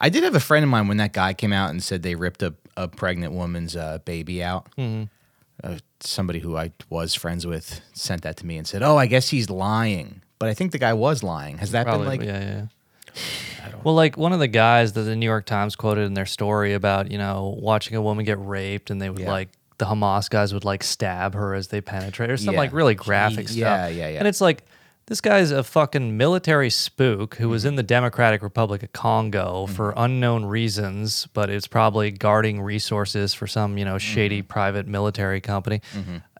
I 0.00 0.08
did 0.08 0.22
have 0.24 0.34
a 0.34 0.40
friend 0.40 0.64
of 0.64 0.70
mine 0.70 0.88
when 0.88 0.96
that 0.96 1.12
guy 1.12 1.34
came 1.34 1.52
out 1.52 1.70
and 1.70 1.82
said 1.82 2.02
they 2.02 2.14
ripped 2.14 2.42
a, 2.42 2.54
a 2.76 2.88
pregnant 2.88 3.32
woman's 3.34 3.76
uh, 3.76 3.98
baby 4.04 4.42
out. 4.42 4.66
Uh, 4.78 5.76
somebody 6.00 6.38
who 6.38 6.56
I 6.56 6.72
was 6.88 7.14
friends 7.14 7.46
with 7.46 7.82
sent 7.92 8.22
that 8.22 8.38
to 8.38 8.46
me 8.46 8.56
and 8.56 8.66
said, 8.66 8.82
"Oh, 8.82 8.96
I 8.96 9.04
guess 9.06 9.28
he's 9.28 9.50
lying." 9.50 10.22
But 10.38 10.48
I 10.48 10.54
think 10.54 10.72
the 10.72 10.78
guy 10.78 10.94
was 10.94 11.22
lying. 11.22 11.58
Has 11.58 11.72
that 11.72 11.84
Probably, 11.86 12.16
been 12.16 12.28
like? 12.28 12.42
yeah, 12.42 12.66
yeah. 13.14 13.14
Well, 13.84 13.94
like 13.94 14.16
one 14.16 14.32
of 14.32 14.40
the 14.40 14.48
guys 14.48 14.94
that 14.94 15.02
the 15.02 15.14
New 15.16 15.26
York 15.26 15.44
Times 15.46 15.76
quoted 15.76 16.02
in 16.06 16.14
their 16.14 16.26
story 16.26 16.72
about, 16.74 17.10
you 17.10 17.18
know, 17.18 17.54
watching 17.60 17.94
a 17.96 18.00
woman 18.02 18.24
get 18.24 18.38
raped 18.38 18.90
and 18.90 19.00
they 19.00 19.08
would 19.10 19.18
Yeah. 19.20 19.30
like 19.30 19.48
the 19.78 19.84
Hamas 19.86 20.28
guys 20.30 20.52
would 20.54 20.64
like 20.64 20.82
stab 20.82 21.34
her 21.34 21.54
as 21.54 21.68
they 21.68 21.80
penetrate 21.80 22.30
or 22.30 22.36
some 22.38 22.54
Yeah. 22.54 22.60
like 22.60 22.72
really 22.72 22.94
graphic 22.94 23.46
Jeez. 23.46 23.50
stuff. 23.50 23.56
Yeah, 23.58 23.88
yeah, 23.88 24.08
yeah. 24.08 24.18
And 24.18 24.26
it's 24.28 24.40
like 24.40 24.64
this 25.06 25.20
guy's 25.20 25.50
a 25.50 25.64
fucking 25.64 26.16
military 26.16 26.70
spook 26.70 27.34
who 27.34 27.44
Mm-hmm. 27.44 27.50
was 27.50 27.64
in 27.64 27.74
the 27.76 27.82
Democratic 27.82 28.42
Republic 28.42 28.82
of 28.84 28.92
Congo 28.92 29.66
for 29.66 29.92
unknown 29.96 30.44
reasons, 30.44 31.26
but 31.34 31.50
it's 31.50 31.66
probably 31.66 32.10
guarding 32.12 32.60
resources 32.60 33.34
for 33.34 33.46
some, 33.48 33.76
you 33.76 33.84
know, 33.84 33.98
shady 33.98 34.38
Mm-hmm. 34.40 34.48
private 34.48 34.86
military 34.86 35.40
company. 35.40 35.80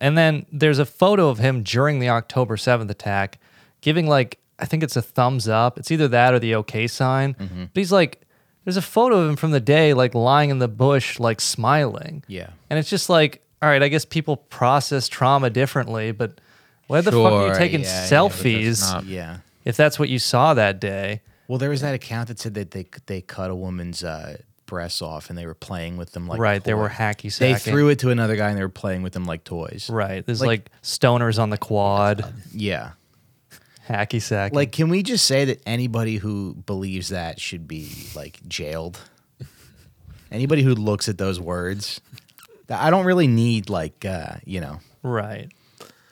And 0.00 0.16
then 0.16 0.46
there's 0.52 0.78
a 0.78 0.86
photo 0.86 1.28
of 1.28 1.38
him 1.38 1.62
during 1.64 1.98
the 1.98 2.08
October 2.10 2.56
7th 2.56 2.90
attack 2.90 3.38
giving 3.80 4.06
like 4.06 4.38
I 4.58 4.66
think 4.66 4.82
it's 4.82 4.94
a 4.96 5.00
thumbs 5.02 5.48
up. 5.48 5.78
It's 5.78 5.90
either 5.90 6.06
that 6.08 6.34
or 6.34 6.38
the 6.38 6.54
okay 6.56 6.86
sign. 6.86 7.34
Mm-hmm. 7.34 7.64
But 7.72 7.80
he's 7.80 7.90
like 7.92 8.20
there's 8.64 8.76
a 8.76 8.82
photo 8.82 9.20
of 9.20 9.30
him 9.30 9.36
from 9.36 9.52
the 9.52 9.60
day 9.60 9.94
like 9.94 10.14
lying 10.14 10.50
in 10.50 10.58
the 10.58 10.68
bush 10.68 11.18
like 11.18 11.40
smiling. 11.40 12.22
Yeah. 12.28 12.50
And 12.68 12.78
it's 12.78 12.90
just 12.90 13.08
like, 13.08 13.42
all 13.62 13.68
right, 13.70 13.82
I 13.82 13.88
guess 13.88 14.04
people 14.04 14.36
process 14.36 15.08
trauma 15.08 15.48
differently, 15.50 16.12
but 16.12 16.40
why 16.90 17.00
the 17.00 17.12
fuck 17.12 17.20
are 17.32 17.46
you 17.46 17.52
Sure, 17.52 17.58
taking 17.58 17.80
yeah, 17.80 17.86
yeah, 17.86 18.00
but 18.10 18.28
that's 18.28 18.42
selfies 18.42 18.92
not- 18.92 19.04
Yeah. 19.06 19.36
if 19.64 19.76
that's 19.76 19.98
what 19.98 20.08
you 20.08 20.18
saw 20.18 20.54
that 20.54 20.80
day? 20.80 21.20
Well, 21.48 21.58
there 21.58 21.70
was 21.70 21.80
that 21.80 21.94
account 21.94 22.28
that 22.28 22.38
said 22.38 22.54
that 22.54 22.70
they 22.72 22.86
they 23.06 23.20
cut 23.20 23.50
a 23.50 23.54
woman's 23.54 24.04
uh, 24.04 24.38
breasts 24.66 25.02
off 25.02 25.30
and 25.30 25.36
they 25.38 25.46
were 25.46 25.54
playing 25.54 25.96
with 25.96 26.12
them 26.12 26.28
like 26.28 26.38
right, 26.38 26.62
they 26.62 26.74
were 26.74 26.88
toys. 26.88 26.96
hacky 26.98 27.38
They 27.38 27.54
sacking. 27.54 27.72
threw 27.72 27.88
it 27.88 27.98
to 28.00 28.10
another 28.10 28.36
guy 28.36 28.50
and 28.50 28.56
they 28.58 28.62
were 28.62 28.68
playing 28.68 29.02
with 29.02 29.12
them 29.14 29.24
like 29.24 29.42
toys. 29.42 29.88
Right. 29.90 30.24
There's 30.24 30.40
like, 30.40 30.46
Like- 30.46 30.70
stoners 30.82 31.40
on 31.42 31.50
the 31.50 31.58
quad, 31.58 32.32
Yeah. 32.54 32.92
hacky 33.88 34.22
sack. 34.22 34.52
Like, 34.54 34.70
can 34.70 34.88
we 34.88 35.02
just 35.02 35.24
say 35.26 35.44
that 35.46 35.60
anybody 35.66 36.16
who 36.18 36.54
believes 36.66 37.08
that 37.08 37.40
should 37.40 37.66
be 37.66 37.88
like 38.14 38.38
jailed? 38.46 39.00
Anybody 40.30 40.62
who 40.62 40.74
looks 40.76 41.08
at 41.08 41.18
those 41.18 41.40
words, 41.40 42.00
I 42.68 42.90
don't 42.90 43.04
really 43.04 43.26
need 43.26 43.68
like 43.68 44.04
uh, 44.04 44.34
you 44.44 44.60
know 44.60 44.78
right. 45.02 45.48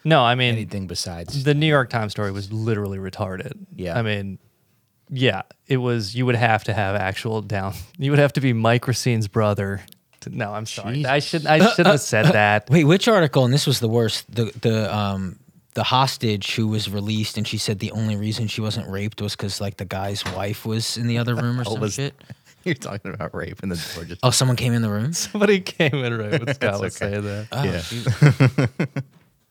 No, 0.04 0.22
I 0.22 0.34
mean 0.34 0.54
anything 0.54 0.86
besides 0.86 1.44
the 1.44 1.54
New 1.54 1.66
York 1.66 1.90
Times 1.90 2.12
story 2.12 2.30
was 2.32 2.52
literally 2.52 2.98
retarded. 2.98 3.52
Yeah. 3.74 3.98
I 3.98 4.02
mean, 4.02 4.38
yeah, 5.10 5.42
it 5.66 5.78
was. 5.78 6.14
You 6.14 6.24
would 6.26 6.34
have 6.36 6.64
to 6.64 6.72
have 6.72 6.94
actual 6.96 7.42
down. 7.42 7.74
You 7.98 8.10
would 8.12 8.20
have 8.20 8.32
to 8.34 8.40
be 8.40 8.52
Mike 8.52 8.86
Racine's 8.86 9.26
brother. 9.28 9.80
To, 10.20 10.30
no, 10.36 10.52
I'm 10.52 10.66
sorry. 10.66 11.04
I 11.06 11.18
should. 11.18 11.46
I 11.46 11.58
shouldn't 11.70 11.86
have 11.88 12.00
said 12.00 12.26
that. 12.26 12.68
Wait, 12.70 12.84
which 12.84 13.08
article? 13.08 13.44
And 13.44 13.52
this 13.54 13.66
was 13.66 13.80
the 13.80 13.88
worst. 13.88 14.32
The 14.34 14.52
the 14.60 14.94
um 14.94 15.38
the 15.74 15.84
hostage 15.84 16.54
who 16.56 16.66
was 16.68 16.90
released, 16.90 17.36
and 17.38 17.46
she 17.46 17.56
said 17.58 17.78
the 17.78 17.92
only 17.92 18.16
reason 18.16 18.48
she 18.48 18.60
wasn't 18.60 18.88
raped 18.88 19.20
was 19.22 19.36
because 19.36 19.60
like 19.60 19.76
the 19.76 19.84
guy's 19.84 20.24
wife 20.34 20.66
was 20.66 20.96
in 20.96 21.06
the 21.06 21.18
other 21.18 21.34
room 21.34 21.60
or 21.60 21.64
some 21.64 21.80
was- 21.80 21.94
shit. 21.94 22.14
you're 22.64 22.74
talking 22.74 23.14
about 23.14 23.32
rape 23.34 23.62
in 23.62 23.68
the 23.68 23.76
door 23.94 24.04
just 24.04 24.20
Oh, 24.24 24.30
someone 24.30 24.56
came 24.56 24.72
in 24.72 24.82
the 24.82 24.90
room. 24.90 25.12
Somebody 25.12 25.60
came 25.60 25.94
in 25.94 26.18
right 26.18 26.44
when 26.44 26.54
Scott 26.54 26.80
was 26.80 27.00
okay. 27.00 27.12
saying 27.12 27.24
that. 27.24 27.46
Oh, 27.52 27.64
Yeah. 27.64 29.02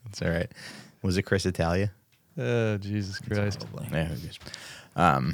Shoot. 0.08 0.10
It's 0.12 0.22
all 0.22 0.30
right. 0.30 0.52
Was 1.02 1.18
it 1.18 1.24
Chris 1.24 1.44
D'Elia? 1.44 1.92
Oh 2.38 2.78
Jesus 2.78 3.20
Christ! 3.20 3.66
Probably. 3.72 3.88
Yeah, 3.92 4.06
who 4.06 4.16
cares? 4.18 4.40
I 4.98 5.32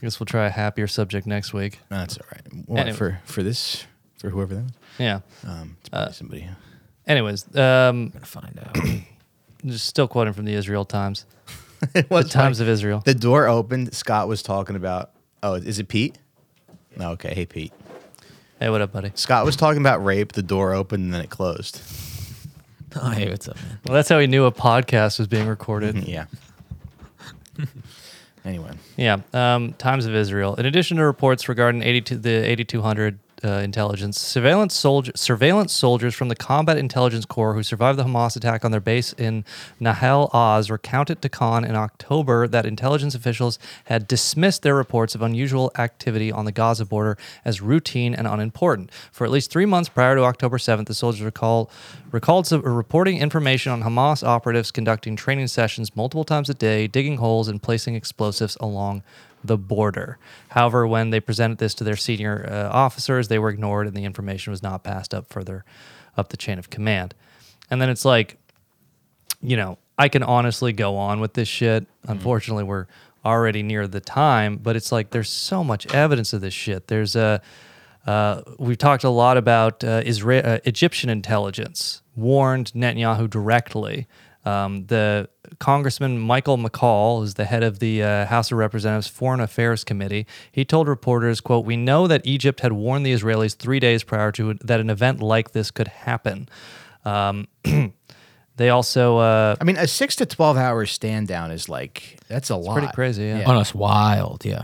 guess 0.00 0.18
we'll 0.18 0.26
try 0.26 0.46
a 0.46 0.50
happier 0.50 0.86
subject 0.86 1.26
next 1.26 1.52
week. 1.52 1.78
that's 1.88 2.16
all 2.18 2.26
right. 2.32 2.64
Well, 2.66 2.80
Anyway. 2.80 2.96
for 2.96 3.20
for 3.24 3.42
this 3.42 3.84
for 4.18 4.30
whoever 4.30 4.54
that 4.54 4.62
was, 4.64 4.72
Yeah. 4.98 5.20
um, 5.46 5.76
it's 5.80 5.88
probably 5.88 6.12
somebody. 6.14 6.48
Anyways, 7.06 7.44
um, 7.56 7.60
I'm 7.62 8.08
gonna 8.10 8.26
find 8.26 8.58
out. 8.64 8.76
just 9.66 9.86
still 9.86 10.08
quoting 10.08 10.32
from 10.32 10.44
the 10.44 10.54
Israel 10.54 10.84
Times. 10.84 11.24
It 11.94 12.08
The 12.08 12.14
was 12.14 12.30
Times 12.30 12.60
of 12.60 12.68
Israel. 12.68 13.02
The 13.04 13.12
door 13.14 13.48
opened. 13.48 13.92
Scott 13.92 14.28
was 14.28 14.40
talking 14.42 14.76
about. 14.76 15.10
Oh, 15.42 15.54
is 15.54 15.80
it 15.80 15.88
Pete? 15.88 16.16
No, 16.96 17.10
okay. 17.12 17.34
Hey, 17.34 17.44
Pete. 17.44 17.72
Hey, 18.60 18.70
what 18.70 18.80
up, 18.80 18.92
buddy? 18.92 19.10
Scott 19.16 19.44
was 19.44 19.56
talking 19.56 19.80
about 19.80 20.04
rape. 20.04 20.30
The 20.30 20.44
door 20.44 20.74
opened 20.74 21.02
and 21.04 21.12
then 21.12 21.20
it 21.22 21.30
closed. 21.30 21.80
oh, 23.00 23.10
hey, 23.10 23.30
what's 23.30 23.48
up, 23.48 23.56
man? 23.56 23.78
Well, 23.86 23.94
that's 23.94 24.08
how 24.08 24.18
he 24.18 24.26
knew 24.26 24.44
a 24.44 24.52
podcast 24.52 25.18
was 25.18 25.28
being 25.28 25.46
recorded. 25.46 25.96
Yeah. 26.06 26.26
anyway, 28.44 28.72
Yeah, 28.96 29.18
um, 29.34 29.74
Times 29.74 30.06
of 30.06 30.14
Israel. 30.14 30.54
In 30.56 30.66
addition 30.66 30.96
to 30.96 31.04
reports 31.04 31.48
regarding 31.48 31.82
82, 31.82 32.16
the 32.16 32.50
8200 32.50 33.18
uh, 33.44 33.48
intelligence, 33.58 34.18
surveillance, 34.18 34.74
soldier, 34.74 35.12
surveillance 35.14 35.72
soldiers 35.72 36.14
from 36.14 36.28
the 36.28 36.36
Combat 36.36 36.76
Intelligence 36.76 37.24
Corps 37.24 37.54
who 37.54 37.62
survived 37.62 37.98
the 37.98 38.04
Hamas 38.04 38.36
attack 38.36 38.64
on 38.64 38.70
their 38.70 38.80
base 38.80 39.12
in 39.14 39.44
Nahal 39.80 40.32
Oz 40.32 40.70
recounted 40.70 41.22
to 41.22 41.28
Kan 41.28 41.64
in 41.64 41.74
October 41.74 42.46
that 42.46 42.66
intelligence 42.66 43.14
officials 43.14 43.58
had 43.84 44.06
dismissed 44.06 44.62
their 44.62 44.74
reports 44.74 45.14
of 45.14 45.22
unusual 45.22 45.72
activity 45.76 46.30
on 46.30 46.44
the 46.44 46.52
Gaza 46.52 46.84
border 46.84 47.18
as 47.44 47.60
routine 47.60 48.14
and 48.14 48.26
unimportant. 48.26 48.90
For 49.10 49.24
at 49.24 49.30
least 49.30 49.50
three 49.50 49.66
months 49.66 49.88
prior 49.88 50.16
to 50.16 50.22
October 50.22 50.58
7th, 50.58 50.86
the 50.86 50.94
soldiers 50.94 51.22
recall, 51.22 51.70
recalled 52.10 52.50
reporting 52.52 53.18
information 53.18 53.72
on 53.72 53.82
Hamas 53.82 54.26
operatives 54.26 54.70
conducting 54.70 55.16
training 55.16 55.48
sessions 55.48 55.94
multiple 55.96 56.24
times 56.24 56.48
a 56.48 56.54
day, 56.54 56.86
digging 56.86 57.16
holes, 57.16 57.48
and 57.48 57.62
placing 57.62 57.94
explosives 57.94 58.56
along 58.60 59.02
the 59.44 59.58
border. 59.58 60.18
However, 60.48 60.86
when 60.86 61.10
they 61.10 61.20
presented 61.20 61.58
this 61.58 61.74
to 61.74 61.84
their 61.84 61.96
senior 61.96 62.48
uh, 62.50 62.68
officers, 62.70 63.28
they 63.28 63.38
were 63.38 63.50
ignored 63.50 63.86
and 63.86 63.96
the 63.96 64.04
information 64.04 64.50
was 64.50 64.62
not 64.62 64.82
passed 64.84 65.14
up 65.14 65.28
further 65.28 65.64
up 66.16 66.28
the 66.28 66.36
chain 66.36 66.58
of 66.58 66.70
command. 66.70 67.14
And 67.70 67.80
then 67.80 67.88
it's 67.88 68.04
like, 68.04 68.36
you 69.40 69.56
know, 69.56 69.78
I 69.98 70.08
can 70.08 70.22
honestly 70.22 70.72
go 70.72 70.96
on 70.96 71.20
with 71.20 71.34
this 71.34 71.48
shit. 71.48 71.86
Unfortunately, 72.04 72.64
we're 72.64 72.86
already 73.24 73.62
near 73.62 73.86
the 73.86 74.00
time, 74.00 74.56
but 74.56 74.76
it's 74.76 74.92
like 74.92 75.10
there's 75.10 75.30
so 75.30 75.62
much 75.62 75.92
evidence 75.94 76.32
of 76.32 76.40
this 76.40 76.54
shit. 76.54 76.88
There's 76.88 77.16
a 77.16 77.40
uh, 78.06 78.42
we've 78.58 78.78
talked 78.78 79.04
a 79.04 79.10
lot 79.10 79.36
about 79.36 79.84
uh, 79.84 80.02
Israel, 80.04 80.42
uh, 80.44 80.58
Egyptian 80.64 81.08
intelligence 81.08 82.02
warned 82.16 82.72
Netanyahu 82.72 83.30
directly. 83.30 84.08
Um, 84.44 84.86
the 84.86 85.28
Congressman 85.60 86.18
Michael 86.18 86.58
McCaul, 86.58 87.22
is 87.22 87.34
the 87.34 87.44
head 87.44 87.62
of 87.62 87.78
the 87.78 88.02
uh, 88.02 88.26
House 88.26 88.50
of 88.50 88.58
Representatives 88.58 89.06
Foreign 89.06 89.40
Affairs 89.40 89.84
Committee, 89.84 90.26
he 90.50 90.64
told 90.64 90.88
reporters, 90.88 91.40
"quote 91.40 91.64
We 91.64 91.76
know 91.76 92.06
that 92.08 92.22
Egypt 92.24 92.60
had 92.60 92.72
warned 92.72 93.06
the 93.06 93.12
Israelis 93.12 93.54
three 93.54 93.78
days 93.78 94.02
prior 94.02 94.32
to 94.32 94.54
that 94.54 94.80
an 94.80 94.90
event 94.90 95.20
like 95.20 95.52
this 95.52 95.70
could 95.70 95.88
happen." 95.88 96.48
Um, 97.04 97.46
they 98.56 98.70
also 98.70 99.18
uh, 99.18 99.56
I 99.60 99.64
mean, 99.64 99.76
a 99.76 99.86
six 99.86 100.16
to 100.16 100.26
twelve 100.26 100.56
hour 100.56 100.86
stand 100.86 101.28
down 101.28 101.50
is 101.50 101.68
like 101.68 102.18
that's 102.28 102.50
a 102.50 102.56
lot. 102.56 102.74
pretty 102.74 102.92
crazy, 102.92 103.24
yeah. 103.24 103.44
Oh, 103.46 103.56
that's 103.56 103.74
wild. 103.74 104.44
Yeah. 104.44 104.62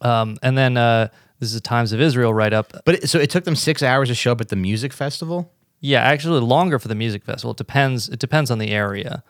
Um, 0.00 0.36
and 0.42 0.56
then 0.56 0.76
uh, 0.76 1.08
this 1.40 1.50
is 1.50 1.56
a 1.56 1.60
Times 1.60 1.92
of 1.92 2.00
Israel 2.00 2.32
write 2.32 2.52
up. 2.52 2.72
But 2.84 2.96
it, 2.96 3.10
so 3.10 3.18
it 3.18 3.30
took 3.30 3.44
them 3.44 3.56
six 3.56 3.82
hours 3.82 4.08
to 4.08 4.14
show 4.14 4.32
up 4.32 4.40
at 4.40 4.48
the 4.48 4.56
music 4.56 4.92
festival. 4.92 5.52
Yeah, 5.80 6.00
actually 6.02 6.40
longer 6.40 6.78
for 6.78 6.88
the 6.88 6.94
music 6.94 7.24
festival. 7.24 7.52
It 7.52 7.58
depends. 7.58 8.08
It 8.08 8.18
depends 8.18 8.50
on 8.50 8.58
the 8.58 8.70
area. 8.70 9.22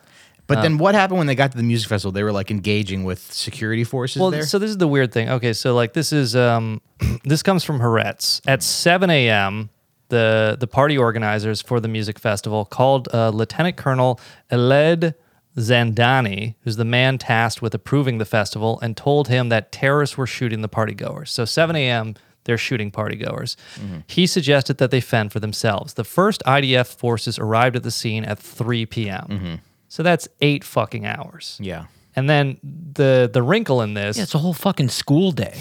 But 0.49 0.63
then 0.63 0.79
what 0.79 0.95
happened 0.95 1.19
when 1.19 1.27
they 1.27 1.35
got 1.35 1.51
to 1.51 1.57
the 1.57 1.65
music 1.65 1.89
festival? 1.89 2.13
They 2.13 2.23
were 2.23 2.31
like 2.31 2.53
engaging 2.53 3.03
with 3.03 3.33
security 3.33 3.83
forces 3.83 4.21
Well, 4.21 4.31
there. 4.31 4.45
so 4.45 4.61
this 4.61 4.71
is 4.71 4.79
the 4.79 4.87
weird 4.87 5.13
thing. 5.13 5.29
Okay, 5.29 5.53
so 5.53 5.75
like 5.75 5.93
this 5.93 6.13
is 6.13 6.37
um, 6.37 6.81
this 7.25 7.43
comes 7.43 7.65
from 7.65 7.81
Haaretz 7.81 8.41
at 8.47 8.63
7 8.63 9.11
a.m. 9.11 9.71
The 10.09 10.57
the 10.61 10.69
party 10.69 10.97
organizers 10.97 11.61
for 11.61 11.81
the 11.81 11.89
music 11.89 12.21
festival 12.21 12.65
called 12.65 13.09
uh, 13.13 13.31
Lieutenant 13.31 13.77
Colonel 13.77 14.21
Eled 14.51 15.15
Zandani, 15.59 16.55
who's 16.61 16.77
the 16.77 16.85
man 16.85 17.19
tasked 17.19 17.61
with 17.61 17.75
approving 17.75 18.19
the 18.19 18.25
festival, 18.25 18.79
and 18.83 18.97
told 18.97 19.27
him 19.29 19.49
that 19.49 19.73
terrorists 19.73 20.17
were 20.17 20.27
shooting 20.27 20.61
the 20.63 20.69
partygoers. 20.69 21.29
So 21.29 21.45
7 21.45 21.75
a.m. 21.75 22.15
They're 22.47 22.57
shooting 22.59 22.91
partygoers. 22.91 23.55
Mm-hmm. 23.79 23.99
He 24.09 24.27
suggested 24.27 24.79
that 24.79 24.91
they 24.91 25.01
fend 25.03 25.31
for 25.33 25.39
themselves. 25.41 25.95
The 25.95 26.05
first 26.05 26.43
IDF 26.47 26.97
forces 26.97 27.39
arrived 27.39 27.77
at 27.77 27.83
the 27.83 27.91
scene 27.91 28.25
at 28.25 28.39
3 28.39 28.87
p.m. 28.87 29.27
Mm-hmm. 29.29 29.55
So 29.89 30.03
that's 30.03 30.27
eight 30.41 30.65
fucking 30.65 31.05
hours. 31.07 31.59
yeah, 31.61 31.85
And 32.17 32.29
then 32.31 32.57
the 32.63 33.29
the 33.33 33.43
wrinkle 33.43 33.83
in 33.83 33.95
this 33.95 34.17
Yeah, 34.17 34.23
it's 34.25 34.35
a 34.35 34.39
whole 34.39 34.55
fucking 34.55 34.89
school 34.89 35.31
day. 35.33 35.55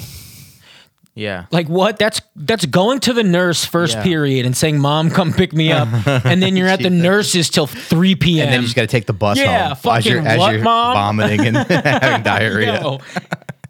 yeah. 1.14 1.46
Like 1.52 1.68
what? 1.70 1.98
That's 1.98 2.22
that's 2.36 2.66
going 2.66 3.00
to 3.02 3.14
the 3.14 3.24
nurse 3.24 3.64
first 3.64 3.96
Yeah. 3.96 4.04
period 4.04 4.46
and 4.46 4.56
saying, 4.58 4.80
"Mom, 4.80 5.10
come 5.10 5.32
pick 5.32 5.54
me 5.54 5.72
up," 5.72 5.88
and 6.26 6.42
then 6.44 6.58
you're 6.58 6.68
at 6.68 6.82
the 6.82 6.90
nurse's 6.90 7.50
till 7.50 7.68
three 7.68 8.16
p.m. 8.16 8.46
And 8.46 8.54
then 8.54 8.60
you 8.62 8.66
just 8.68 8.76
got 8.76 8.82
to 8.82 8.88
take 8.88 9.06
the 9.06 9.14
bus 9.14 9.38
Yeah, 9.38 9.76
home 9.76 9.96
as 9.98 10.06
you're, 10.06 10.18
fucking 10.22 10.28
as 10.28 10.38
what, 10.40 10.54
you're 10.54 10.64
Mom? 10.64 10.94
vomiting 11.18 11.48
and 11.48 11.58
having 11.70 12.24
diarrhea. 12.34 13.00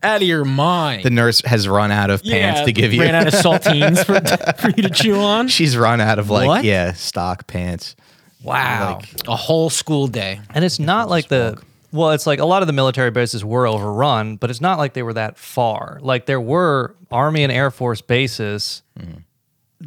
Yo, 0.06 0.14
out 0.14 0.22
of 0.22 0.28
your 0.28 0.46
mind. 0.46 1.04
The 1.04 1.10
nurse 1.10 1.42
has 1.46 1.68
run 1.68 1.92
out 1.92 2.10
of 2.10 2.24
pants 2.24 2.62
to 2.62 2.72
give 2.72 2.94
you. 2.94 3.02
Ran 3.02 3.16
out 3.16 3.28
of 3.28 3.34
saltines 3.34 4.06
for, 4.06 4.22
for 4.62 4.70
you 4.70 4.84
to 4.84 4.90
chew 4.90 5.16
on. 5.16 5.48
She's 5.48 5.76
run 5.78 6.02
out 6.02 6.20
of 6.20 6.30
like 6.30 6.48
What? 6.48 6.64
yeah 6.64 6.94
stock 6.94 7.48
pants. 7.48 7.96
Wow, 8.44 9.00
Like- 9.00 9.28
a 9.28 9.36
whole 9.36 9.70
school 9.70 10.08
day. 10.08 10.40
And 10.54 10.64
it's 10.64 10.80
not 10.80 11.10
like 11.10 11.28
the 11.30 11.58
Well, 11.92 12.12
it's 12.12 12.28
like 12.28 12.40
a 12.40 12.46
lot 12.46 12.62
of 12.62 12.68
the 12.68 12.74
military 12.74 13.12
bases 13.12 13.44
were 13.44 13.66
overrun, 13.68 14.36
but 14.36 14.50
it's 14.50 14.62
not 14.62 14.78
like 14.78 14.94
they 14.94 15.04
were 15.04 15.14
that 15.14 15.38
far. 15.38 16.00
Like 16.02 16.26
there 16.28 16.42
were 16.42 16.96
Army 17.12 17.44
and 17.44 17.52
Air 17.52 17.72
Force 17.72 18.02
bases, 18.02 18.84
mm-hmm. 19.00 19.20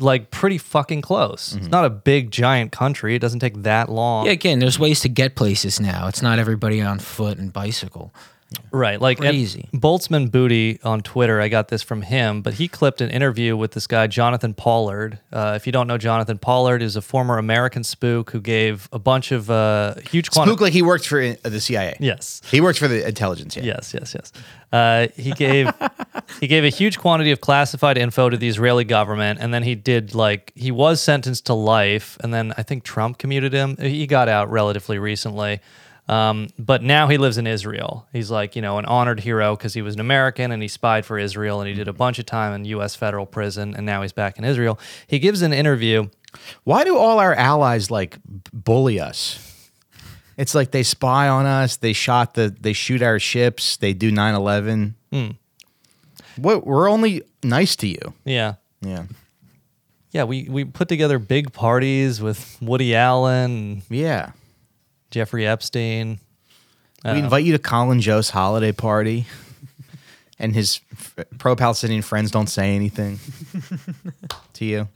like 0.03 0.31
pretty 0.33 0.59
fucking 0.59 1.03
close. 1.03 1.53
It's 1.53 1.63
mm-hmm. 1.63 1.71
not 1.71 1.85
a 1.85 1.91
big 1.91 2.31
giant 2.33 2.73
country. 2.73 3.15
It 3.15 3.21
doesn't 3.21 3.41
take 3.41 3.63
that 3.63 3.89
long. 3.89 4.27
Yeah, 4.27 4.33
again, 4.33 4.59
there's 4.59 4.79
ways 4.79 5.01
to 5.01 5.09
get 5.09 5.37
places 5.37 5.81
now. 5.81 6.09
It's 6.09 6.23
not 6.23 6.39
everybody 6.39 6.81
on 6.81 6.99
foot 6.99 7.39
and 7.39 7.53
bicycle. 7.53 8.13
Right, 8.71 9.01
like 9.01 9.19
Crazy. 9.19 9.69
Boltzmann 9.75 10.31
Booty 10.31 10.79
on 10.83 11.03
Twitter. 11.03 11.41
I 11.41 11.49
got 11.49 11.69
this 11.69 11.83
from 11.83 12.03
him, 12.03 12.41
but 12.41 12.55
he 12.55 12.67
clipped 12.67 13.01
an 13.01 13.11
interview 13.11 13.57
with 13.57 13.73
this 13.73 13.87
guy 13.87 14.07
Jonathan 14.07 14.55
Pollard. 14.55 15.19
Uh, 15.33 15.53
if 15.57 15.67
you 15.67 15.73
don't 15.73 15.87
know 15.87 15.99
Jonathan 15.99 16.39
Pollard, 16.39 16.81
is 16.81 16.97
a 16.97 17.03
former 17.03 17.37
American 17.39 17.85
spook 17.85 18.31
who 18.31 18.41
gave 18.41 18.89
a 18.91 18.99
bunch 18.99 19.33
of 19.33 19.51
uh, 19.51 19.95
huge 19.97 20.31
quanti- 20.31 20.51
Spook 20.51 20.61
like 20.63 20.73
he 20.73 20.83
worked 20.83 21.07
for 21.07 21.21
uh, 21.21 21.35
the 21.43 21.61
CIA. 21.61 21.97
Yes, 22.01 22.41
He 22.51 22.61
worked 22.61 22.79
for 22.79 22.89
the 22.89 23.07
intelligence. 23.07 23.57
Yeah. 23.57 23.65
yes, 23.65 23.93
yes, 23.93 24.15
yes. 24.15 24.33
Uh, 24.73 25.09
he 25.17 25.33
gave 25.33 25.71
he 26.41 26.47
gave 26.47 26.65
a 26.65 26.69
huge 26.71 26.99
quantity 26.99 27.31
of 27.31 27.41
classified 27.41 27.99
info 27.99 28.31
to 28.31 28.37
the 28.37 28.49
Israeli 28.49 28.85
government, 28.85 29.41
and 29.41 29.53
then 29.53 29.63
he 29.63 29.75
did 29.75 30.15
like 30.15 30.53
he 30.55 30.71
was 30.71 31.03
sentenced 31.03 31.47
to 31.47 31.55
life, 31.55 32.17
and 32.23 32.33
then 32.33 32.55
I 32.57 32.63
think 32.63 32.83
Trump 32.83 33.19
commuted 33.19 33.53
him. 33.53 33.77
He 33.77 34.07
got 34.07 34.29
out 34.29 34.51
relatively 34.51 34.99
recently. 34.99 35.61
Um, 36.09 36.49
but 36.59 36.83
now 36.83 37.09
he 37.09 37.19
lives 37.19 37.37
in 37.37 37.47
Israel. 37.47 38.07
He's 38.13 38.31
like, 38.31 38.57
you 38.57 38.63
know, 38.63 38.79
an 38.79 38.87
honored 38.87 39.21
hero 39.21 39.55
because 39.57 39.75
he 39.75 39.83
was 39.83 39.95
an 39.95 40.01
American 40.01 40.51
and 40.53 40.63
he 40.63 40.69
spied 40.69 41.05
for 41.05 41.19
Israel 41.19 41.61
and 41.61 41.69
he 41.69 41.75
did 41.75 41.87
a 41.87 41.93
bunch 41.93 42.19
of 42.19 42.25
time 42.27 42.55
in 42.55 42.65
U.S. 42.65 42.97
federal 42.97 43.27
prison 43.27 43.75
and 43.75 43.85
now 43.85 44.01
he's 44.03 44.13
back 44.13 44.39
in 44.39 44.45
Israel. 44.45 44.79
He 45.07 45.19
gives 45.19 45.43
an 45.43 45.53
interview. 45.53 46.09
Why 46.65 46.85
do 46.85 46.97
all 46.97 47.19
our 47.19 47.35
allies 47.35 47.91
like 47.91 48.19
bully 48.53 48.99
us? 49.01 49.45
It's 50.39 50.55
like 50.55 50.71
they 50.71 50.83
spy 50.85 51.29
on 51.29 51.47
us. 51.47 51.77
They 51.77 51.93
shot 51.93 52.35
the. 52.35 52.55
They 52.59 52.73
shoot 52.73 53.03
our 53.03 53.19
ships. 53.19 53.77
They 53.77 53.93
do 53.93 54.13
9-11. 54.13 54.95
Hmm. 55.13 55.31
What? 56.37 56.65
We're 56.65 56.89
only 56.89 57.23
nice 57.43 57.75
to 57.77 57.89
you. 57.89 58.15
Yeah. 58.25 58.55
Yeah. 58.81 59.05
Yeah, 60.13 60.25
we, 60.25 60.49
we 60.49 60.65
put 60.65 60.89
together 60.89 61.19
big 61.19 61.53
parties 61.53 62.21
with 62.23 62.57
Woody 62.63 62.95
Allen, 62.95 63.83
Yeah. 63.91 64.31
Jeffrey 65.11 65.47
Epstein. 65.47 66.21
We 67.05 67.11
invite 67.21 67.45
you 67.45 67.53
to 67.53 67.59
Colin 67.59 68.01
Joe's 68.01 68.31
holiday 68.31 68.73
party, 68.73 69.27
and 70.39 70.55
his 70.55 70.81
f- 70.93 71.15
pro-Palestinian 71.39 72.03
friends 72.03 72.31
don't 72.31 72.49
say 72.49 72.75
anything 72.75 73.21
to 74.55 74.65
you. 74.65 74.89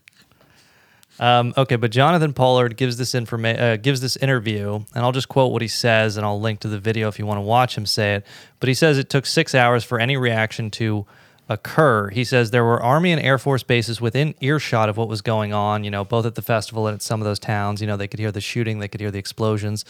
Um, 1.21 1.55
okay, 1.57 1.77
but 1.77 1.91
Jonathan 1.93 2.33
Pollard 2.33 2.77
gives 2.77 2.97
this 2.97 3.13
informa- 3.13 3.61
uh, 3.61 3.77
gives 3.77 4.01
this 4.01 4.17
interview, 4.17 4.75
and 4.75 5.05
I'll 5.05 5.13
just 5.13 5.29
quote 5.29 5.53
what 5.53 5.63
he 5.63 5.69
says, 5.69 6.17
and 6.17 6.27
I'll 6.27 6.41
link 6.41 6.61
to 6.61 6.69
the 6.69 6.79
video 6.81 7.07
if 7.09 7.19
you 7.19 7.27
want 7.27 7.39
to 7.39 7.43
watch 7.43 7.77
him 7.77 7.87
say 7.87 8.15
it. 8.17 8.27
But 8.59 8.69
he 8.69 8.75
says 8.75 8.99
it 8.99 9.09
took 9.09 9.25
six 9.27 9.55
hours 9.55 9.85
for 9.85 10.01
any 10.01 10.17
reaction 10.17 10.71
to 10.73 11.07
occur. 11.49 12.11
He 12.11 12.25
says 12.25 12.51
there 12.51 12.65
were 12.65 12.83
Army 12.83 13.13
and 13.13 13.21
Air 13.21 13.39
Force 13.39 13.63
bases 13.63 14.01
within 14.01 14.35
earshot 14.41 14.89
of 14.89 14.97
what 14.97 15.09
was 15.09 15.23
going 15.23 15.53
on. 15.53 15.85
You 15.85 15.91
know, 15.91 16.05
both 16.05 16.27
at 16.27 16.35
the 16.35 16.43
festival 16.43 16.87
and 16.87 16.95
at 16.95 17.03
some 17.03 17.21
of 17.21 17.25
those 17.25 17.39
towns. 17.39 17.81
You 17.81 17.87
know, 17.87 17.97
they 17.97 18.09
could 18.09 18.21
hear 18.21 18.33
the 18.33 18.41
shooting, 18.41 18.79
they 18.79 18.89
could 18.89 19.01
hear 19.01 19.11
the 19.11 19.19
explosions, 19.19 19.85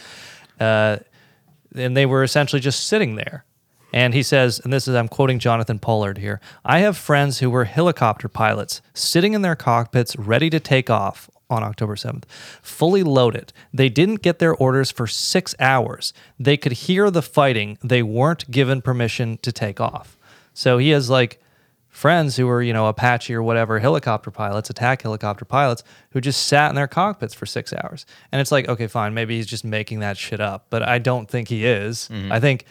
uh, 0.61 0.99
and 1.75 1.97
they 1.97 2.07
were 2.07 2.23
essentially 2.23 2.61
just 2.61 2.87
sitting 2.87 3.17
there. 3.17 3.45
And 3.95 4.15
he 4.15 4.23
says, 4.23 4.59
and 4.59 4.73
this 4.73 4.89
is, 4.89 4.95
I'm 4.95 5.09
quoting 5.09 5.39
Jonathan 5.39 5.79
Pollard 5.79 6.19
here 6.19 6.41
I 6.65 6.79
have 6.79 6.97
friends 6.97 7.41
who 7.41 7.51
were 7.51 7.65
helicopter 7.65 8.29
pilots 8.29 8.81
sitting 8.95 9.35
in 9.35 9.43
their 9.43 9.57
cockpits 9.57 10.17
ready 10.17 10.49
to 10.51 10.59
take 10.59 10.89
off 10.89 11.29
on 11.51 11.63
October 11.63 11.95
7th, 11.97 12.25
fully 12.63 13.03
loaded. 13.03 13.53
They 13.75 13.91
didn't 13.91 14.23
get 14.23 14.39
their 14.39 14.55
orders 14.55 14.91
for 14.91 15.07
six 15.07 15.55
hours. 15.61 16.15
They 16.41 16.57
could 16.57 16.73
hear 16.73 17.11
the 17.11 17.21
fighting. 17.21 17.77
They 17.85 18.03
weren't 18.03 18.51
given 18.51 18.81
permission 18.81 19.39
to 19.43 19.53
take 19.53 19.79
off. 19.79 20.17
So 20.55 20.79
he 20.79 20.91
has 20.91 21.11
like 21.11 21.42
friends 21.93 22.37
who 22.37 22.47
were, 22.47 22.63
you 22.63 22.73
know, 22.73 22.89
Apache 22.89 23.33
or 23.35 23.43
whatever 23.43 23.79
helicopter 23.79 24.31
pilots, 24.31 24.71
attack 24.71 25.03
helicopter 25.03 25.45
pilots, 25.45 25.85
who 26.11 26.21
just 26.21 26.47
sat 26.47 26.71
in 26.71 26.75
their 26.75 26.89
cockpits 26.89 27.35
for 27.35 27.47
six 27.47 27.73
hours. 27.73 28.07
And 28.33 28.41
it's 28.41 28.51
like, 28.51 28.67
okay, 28.67 28.87
fine, 28.87 29.15
maybe 29.15 29.37
he's 29.37 29.47
just 29.47 29.65
making 29.65 30.01
that 30.01 30.17
shit 30.17 30.41
up, 30.41 30.67
but 30.71 30.83
I 30.83 30.99
don't 30.99 31.31
think 31.31 31.49
he 31.49 31.67
is. 31.67 32.09
Mm-hmm. 32.11 32.33
I 32.33 32.41
think 32.41 32.65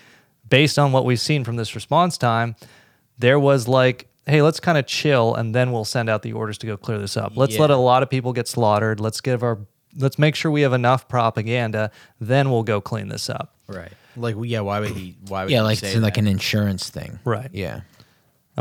based 0.49 0.77
on 0.79 0.91
what 0.91 1.05
we've 1.05 1.19
seen 1.19 1.43
from 1.43 1.55
this 1.55 1.75
response 1.75 2.17
time, 2.17 2.55
there 3.19 3.39
was 3.39 3.67
like, 3.67 4.07
hey, 4.25 4.41
let's 4.41 4.59
kind 4.59 4.77
of 4.77 4.87
chill 4.87 5.35
and 5.35 5.53
then 5.53 5.71
we'll 5.71 5.85
send 5.85 6.09
out 6.09 6.23
the 6.23 6.33
orders 6.33 6.57
to 6.57 6.67
go 6.67 6.75
clear 6.75 6.97
this 6.97 7.15
up. 7.15 7.37
Let's 7.37 7.59
let 7.59 7.69
a 7.69 7.77
lot 7.77 8.01
of 8.01 8.09
people 8.09 8.33
get 8.33 8.47
slaughtered. 8.47 8.99
Let's 8.99 9.21
give 9.21 9.43
our 9.43 9.59
let's 9.97 10.17
make 10.17 10.35
sure 10.35 10.51
we 10.51 10.61
have 10.61 10.73
enough 10.73 11.07
propaganda, 11.07 11.91
then 12.19 12.49
we'll 12.49 12.63
go 12.63 12.81
clean 12.81 13.09
this 13.09 13.29
up. 13.29 13.55
Right. 13.67 13.91
Like, 14.15 14.35
yeah. 14.43 14.61
Why 14.61 14.79
would 14.79 14.91
he? 14.91 15.15
Why 15.27 15.43
would 15.43 15.51
Yeah, 15.51 15.59
he 15.59 15.63
like 15.63 15.77
say 15.79 15.91
it's 15.91 16.01
like 16.01 16.17
an 16.17 16.27
insurance 16.27 16.89
thing. 16.89 17.19
Right. 17.23 17.49
Yeah. 17.53 17.81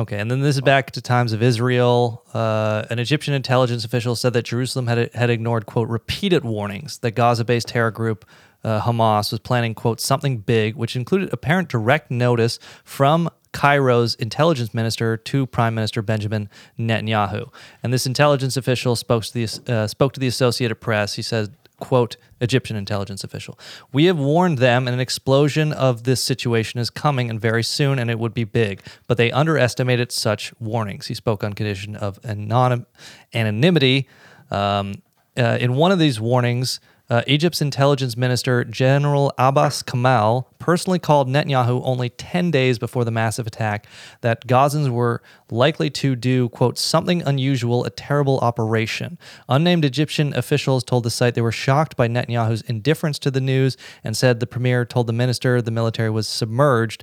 Okay, 0.01 0.19
and 0.19 0.31
then 0.31 0.41
this 0.41 0.57
is 0.57 0.63
back 0.63 0.93
to 0.93 1.03
times 1.03 1.35
of 1.35 1.43
Israel. 1.43 2.25
Uh, 2.33 2.87
an 2.89 2.99
Egyptian 2.99 3.35
intelligence 3.35 3.85
official 3.85 4.17
said 4.17 4.33
that 4.33 4.47
Jerusalem 4.47 4.87
had 4.87 5.13
had 5.13 5.29
ignored 5.29 5.67
quote 5.67 5.91
repeated 5.91 6.43
warnings 6.43 6.97
that 7.01 7.11
Gaza-based 7.11 7.69
terror 7.69 7.91
group 7.91 8.25
uh, 8.65 8.81
Hamas 8.81 9.31
was 9.31 9.41
planning 9.41 9.75
quote 9.75 10.01
something 10.01 10.39
big, 10.39 10.75
which 10.75 10.97
included 10.97 11.29
apparent 11.35 11.69
direct 11.69 12.11
notice 12.11 12.59
from 12.83 13.29
Cairo's 13.53 14.15
intelligence 14.15 14.73
minister 14.73 15.19
to 15.19 15.45
Prime 15.45 15.75
Minister 15.75 16.01
Benjamin 16.01 16.49
Netanyahu. 16.79 17.53
And 17.83 17.93
this 17.93 18.07
intelligence 18.07 18.57
official 18.57 18.97
spoke 18.97 19.25
to 19.25 19.35
the 19.35 19.61
uh, 19.71 19.87
spoke 19.87 20.15
to 20.15 20.21
the 20.21 20.29
Associated 20.29 20.77
Press. 20.77 21.13
He 21.13 21.23
said 21.23 21.55
quote 21.81 22.17
Egyptian 22.41 22.77
intelligence 22.77 23.25
official. 23.25 23.59
We 23.93 24.05
have 24.05 24.19
warned 24.19 24.59
them 24.59 24.87
an 24.87 25.01
explosion 25.01 25.73
of 25.73 26.05
this 26.05 26.23
situation 26.23 26.79
is 26.79 26.91
coming 26.91 27.29
and 27.29 27.41
very 27.41 27.65
soon 27.65 27.99
and 27.99 28.11
it 28.11 28.19
would 28.19 28.35
be 28.35 28.45
big, 28.45 28.83
but 29.07 29.17
they 29.17 29.33
underestimated 29.33 30.13
such 30.13 30.53
warnings. 30.61 31.09
He 31.09 31.15
spoke 31.15 31.43
on 31.43 31.55
condition 31.55 31.97
of 31.97 32.21
anonym, 32.23 32.87
anonymity. 33.35 34.09
Um, 34.51 35.03
uh, 35.37 35.59
in 35.61 35.75
one 35.75 35.93
of 35.93 35.99
these 35.99 36.21
warnings, 36.21 36.81
uh, 37.11 37.23
Egypt's 37.27 37.61
intelligence 37.61 38.17
minister, 38.17 38.65
General 38.65 39.33
Abbas 39.37 39.83
Kamal, 39.83 40.49
personally 40.61 41.01
called 41.01 41.29
Netanyahu 41.29 41.83
only 41.85 42.09
10 42.09 42.53
days 42.53 42.79
before 42.79 43.05
the 43.05 43.11
massive 43.11 43.49
attack 43.49 43.87
that 44.21 44.47
Gazans 44.47 44.89
were 44.89 45.21
likely 45.51 45.91
to 45.91 46.15
do, 46.15 46.49
quote, 46.51 46.79
something 46.79 47.21
unusual, 47.23 47.85
a 47.85 47.91
terrible 47.91 48.39
operation. 48.39 49.19
Unnamed 49.49 49.85
Egyptian 49.85 50.33
officials 50.35 50.85
told 50.85 51.03
the 51.03 51.11
site 51.11 51.35
they 51.35 51.41
were 51.41 51.51
shocked 51.51 51.97
by 51.97 52.07
Netanyahu's 52.07 52.63
indifference 52.63 53.19
to 53.19 53.31
the 53.31 53.41
news 53.41 53.77
and 54.05 54.17
said 54.17 54.39
the 54.39 54.47
premier 54.47 54.85
told 54.85 55.09
the 55.09 55.13
minister 55.13 55.61
the 55.61 55.73
military 55.73 56.11
was 56.11 56.29
submerged 56.29 57.03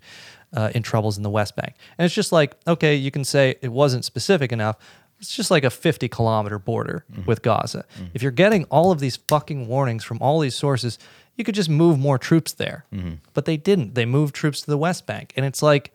uh, 0.53 0.71
in 0.73 0.83
troubles 0.83 1.17
in 1.17 1.23
the 1.23 1.29
West 1.29 1.55
Bank. 1.55 1.75
And 1.97 2.05
it's 2.05 2.15
just 2.15 2.31
like, 2.31 2.55
okay, 2.65 2.95
you 2.95 3.11
can 3.11 3.25
say 3.25 3.55
it 3.61 3.71
wasn't 3.71 4.05
specific 4.05 4.53
enough. 4.53 4.77
It's 5.19 5.35
just 5.35 5.49
like 5.49 5.63
a 5.63 5.69
50 5.69 6.07
kilometer 6.09 6.59
border 6.59 7.05
mm-hmm. 7.11 7.25
with 7.25 7.41
Gaza. 7.41 7.85
Mm-hmm. 7.95 8.05
If 8.13 8.21
you're 8.21 8.31
getting 8.31 8.65
all 8.65 8.91
of 8.91 8.99
these 8.99 9.17
fucking 9.27 9.67
warnings 9.67 10.03
from 10.03 10.19
all 10.21 10.39
these 10.39 10.55
sources, 10.55 10.99
you 11.35 11.43
could 11.43 11.55
just 11.55 11.69
move 11.69 11.97
more 11.97 12.17
troops 12.17 12.53
there. 12.53 12.85
Mm-hmm. 12.93 13.15
But 13.33 13.45
they 13.45 13.57
didn't. 13.57 13.95
They 13.95 14.05
moved 14.05 14.35
troops 14.35 14.61
to 14.61 14.67
the 14.67 14.77
West 14.77 15.05
Bank. 15.05 15.33
And 15.35 15.45
it's 15.45 15.61
like, 15.61 15.91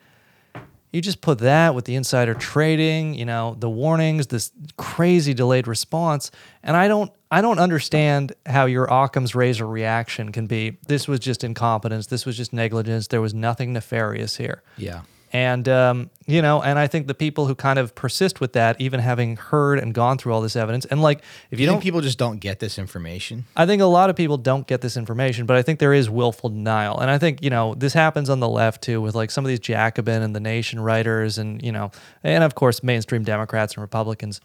you 0.93 1.01
just 1.01 1.23
put 1.23 1.39
that 1.39 1.75
with 1.75 1.87
the 1.87 1.95
insider 1.95 2.35
trading, 2.35 3.15
you 3.15 3.25
know, 3.25 3.57
the 3.59 3.71
warnings, 3.71 4.27
this 4.27 4.53
crazy 4.77 5.33
delayed 5.33 5.67
response, 5.67 6.31
and 6.63 6.77
I 6.77 6.87
don't 6.87 7.11
I 7.31 7.41
don't 7.41 7.59
understand 7.59 8.35
how 8.45 8.67
your 8.67 8.85
Occam's 8.93 9.35
razor 9.35 9.67
reaction 9.67 10.33
can 10.33 10.47
be 10.47 10.77
this 10.87 11.09
was 11.09 11.19
just 11.19 11.45
incompetence, 11.45 12.09
this 12.09 12.27
was 12.27 12.37
just 12.37 12.53
negligence, 12.53 13.07
there 13.07 13.23
was 13.23 13.33
nothing 13.33 13.73
nefarious 13.73 14.37
here. 14.37 14.63
Yeah. 14.77 15.03
And 15.35 15.67
um, 15.67 16.11
you 16.27 16.43
know, 16.43 16.61
and 16.63 16.79
I 16.79 16.87
think 16.87 17.07
the 17.07 17.15
people 17.15 17.47
who 17.47 17.55
kind 17.55 17.79
of 17.79 17.95
persist 17.95 18.39
with 18.39 18.53
that, 18.53 18.79
even 18.79 19.01
having 19.01 19.37
heard 19.37 19.79
and 19.79 19.95
gone 19.95 20.19
through 20.19 20.35
all 20.35 20.43
this 20.43 20.57
evidence, 20.57 20.85
and 20.85 21.01
like 21.01 21.23
if 21.51 21.59
you 21.59 21.65
You 21.65 21.67
don't 21.67 21.77
think 21.77 21.85
people 21.85 22.03
just 22.03 22.19
don't 22.19 22.39
get 22.39 22.59
this 22.59 22.79
information? 22.79 23.47
I 23.57 23.65
think 23.65 23.81
a 23.81 23.87
lot 23.87 24.11
of 24.11 24.17
people 24.17 24.37
don't 24.37 24.67
get 24.67 24.83
this 24.83 24.95
information, 24.95 25.47
but 25.47 25.57
I 25.57 25.63
think 25.63 25.79
there 25.79 25.95
is 25.95 26.11
willful 26.11 26.51
denial. 26.51 27.01
And 27.01 27.11
I 27.11 27.17
think, 27.17 27.43
you 27.43 27.49
know, 27.49 27.75
this 27.75 27.95
happens 27.95 28.29
on 28.29 28.41
the 28.41 28.49
left 28.49 28.83
too 28.83 29.01
with 29.01 29.15
like 29.15 29.31
some 29.31 29.43
of 29.43 29.49
these 29.49 29.61
Jacobin 29.61 30.21
and 30.21 30.37
the 30.37 30.41
Nation 30.41 30.81
writers 30.81 31.39
and, 31.39 31.63
you 31.63 31.73
know, 31.73 31.91
and 32.23 32.45
of 32.45 32.55
course 32.55 32.83
mainstream 32.83 33.25
Democrats 33.25 33.75
and 33.75 33.81
Republicans. 33.81 34.41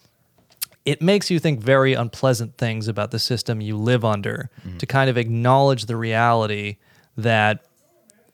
It 0.86 1.02
makes 1.02 1.30
you 1.30 1.38
think 1.38 1.60
very 1.60 1.96
unpleasant 1.96 2.58
things 2.58 2.88
about 2.88 3.12
the 3.12 3.20
system 3.20 3.60
you 3.60 3.76
live 3.76 4.06
under 4.06 4.50
to 4.78 4.86
kind 4.86 5.10
of 5.10 5.18
acknowledge 5.18 5.88
the 5.88 5.98
reality 5.98 6.78
that 7.18 7.66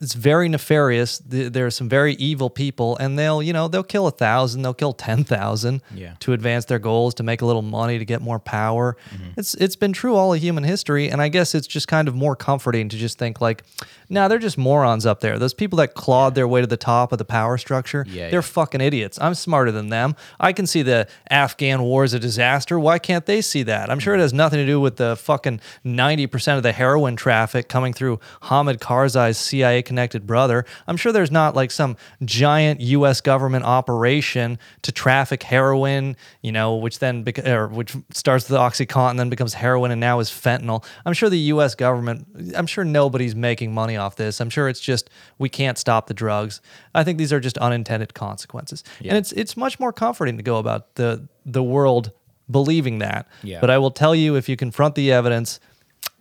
it's 0.04 0.14
very 0.14 0.48
nefarious. 0.48 1.18
There 1.26 1.66
are 1.66 1.70
some 1.70 1.88
very 1.88 2.14
evil 2.14 2.50
people, 2.50 2.96
and 2.98 3.18
they'll, 3.18 3.42
you 3.42 3.52
know, 3.52 3.68
they'll 3.68 3.82
kill 3.82 4.06
a 4.06 4.10
thousand, 4.10 4.62
they'll 4.62 4.74
kill 4.74 4.92
ten 4.92 5.24
thousand 5.24 5.82
Yeah. 5.94 6.14
to 6.20 6.32
advance 6.34 6.66
their 6.66 6.78
goals, 6.78 7.14
to 7.14 7.22
make 7.22 7.40
a 7.40 7.46
little 7.46 7.62
money, 7.62 7.98
to 7.98 8.04
get 8.04 8.20
more 8.20 8.38
power. 8.38 8.96
Mm-hmm. 9.14 9.40
It's 9.40 9.54
it's 9.54 9.76
been 9.76 9.92
true 9.94 10.14
all 10.14 10.34
of 10.34 10.40
human 10.40 10.64
history, 10.64 11.08
and 11.08 11.22
I 11.22 11.28
guess 11.28 11.54
it's 11.54 11.66
just 11.66 11.88
kind 11.88 12.06
of 12.06 12.14
more 12.14 12.36
comforting 12.36 12.88
to 12.90 12.96
just 12.96 13.18
think 13.18 13.40
like, 13.40 13.64
nah, 14.10 14.28
they're 14.28 14.38
just 14.38 14.58
morons 14.58 15.06
up 15.06 15.20
there. 15.20 15.38
Those 15.38 15.54
people 15.54 15.78
that 15.78 15.94
clawed 15.94 16.34
their 16.34 16.46
way 16.46 16.60
to 16.60 16.66
the 16.66 16.76
top 16.76 17.10
of 17.12 17.18
the 17.18 17.24
power 17.24 17.56
structure, 17.56 18.04
Yeah, 18.06 18.28
they're 18.30 18.38
yeah. 18.38 18.40
fucking 18.42 18.82
idiots. 18.82 19.18
I'm 19.20 19.34
smarter 19.34 19.72
than 19.72 19.88
them. 19.88 20.16
I 20.38 20.52
can 20.52 20.66
see 20.66 20.82
the 20.82 21.08
Afghan 21.30 21.82
war 21.82 22.04
as 22.04 22.12
a 22.12 22.18
disaster. 22.20 22.78
Why 22.78 22.98
can't 22.98 23.24
they 23.24 23.40
see 23.40 23.62
that? 23.64 23.90
I'm 23.90 23.98
sure 23.98 24.14
it 24.14 24.18
mm-hmm. 24.18 24.22
has 24.22 24.34
nothing 24.34 24.58
to 24.58 24.66
do 24.66 24.78
with 24.80 24.96
the 24.96 25.16
fucking 25.16 25.60
90% 25.84 26.56
of 26.58 26.62
the 26.62 26.72
heroin 26.72 27.16
traffic 27.16 27.68
coming 27.68 27.92
through 27.94 28.20
Hamid 28.42 28.80
Karzai's 28.80 29.38
CIA 29.38 29.82
disconnected 29.94 30.26
brother. 30.26 30.64
I'm 30.86 30.96
sure 30.96 31.12
there's 31.12 31.30
not 31.30 31.54
like 31.54 31.70
some 31.70 31.96
giant 32.24 32.80
U.S. 32.80 33.20
government 33.20 33.64
operation 33.64 34.58
to 34.82 34.92
traffic 34.92 35.42
heroin, 35.42 36.16
you 36.42 36.52
know, 36.52 36.76
which 36.76 36.98
then 36.98 37.22
bec- 37.22 37.46
or 37.46 37.68
which 37.68 37.96
starts 38.12 38.48
with 38.48 38.58
OxyContin, 38.58 39.16
then 39.16 39.30
becomes 39.30 39.54
heroin, 39.54 39.90
and 39.90 40.00
now 40.00 40.20
is 40.20 40.30
fentanyl. 40.30 40.84
I'm 41.06 41.12
sure 41.12 41.30
the 41.30 41.38
U.S. 41.54 41.74
government. 41.74 42.26
I'm 42.56 42.66
sure 42.66 42.84
nobody's 42.84 43.34
making 43.34 43.72
money 43.72 43.96
off 43.96 44.16
this. 44.16 44.40
I'm 44.40 44.50
sure 44.50 44.68
it's 44.68 44.80
just 44.80 45.10
we 45.38 45.48
can't 45.48 45.78
stop 45.78 46.06
the 46.08 46.14
drugs. 46.14 46.60
I 46.94 47.04
think 47.04 47.18
these 47.18 47.32
are 47.32 47.40
just 47.40 47.58
unintended 47.58 48.14
consequences, 48.14 48.82
and 49.00 49.16
it's 49.16 49.32
it's 49.32 49.56
much 49.56 49.78
more 49.78 49.92
comforting 49.92 50.36
to 50.36 50.42
go 50.42 50.58
about 50.58 50.96
the 50.96 51.28
the 51.46 51.62
world 51.62 52.10
believing 52.50 52.98
that. 52.98 53.26
Yeah. 53.42 53.60
But 53.60 53.70
I 53.70 53.78
will 53.78 53.90
tell 53.90 54.14
you, 54.14 54.36
if 54.36 54.48
you 54.48 54.56
confront 54.56 54.96
the 54.96 55.12
evidence, 55.12 55.60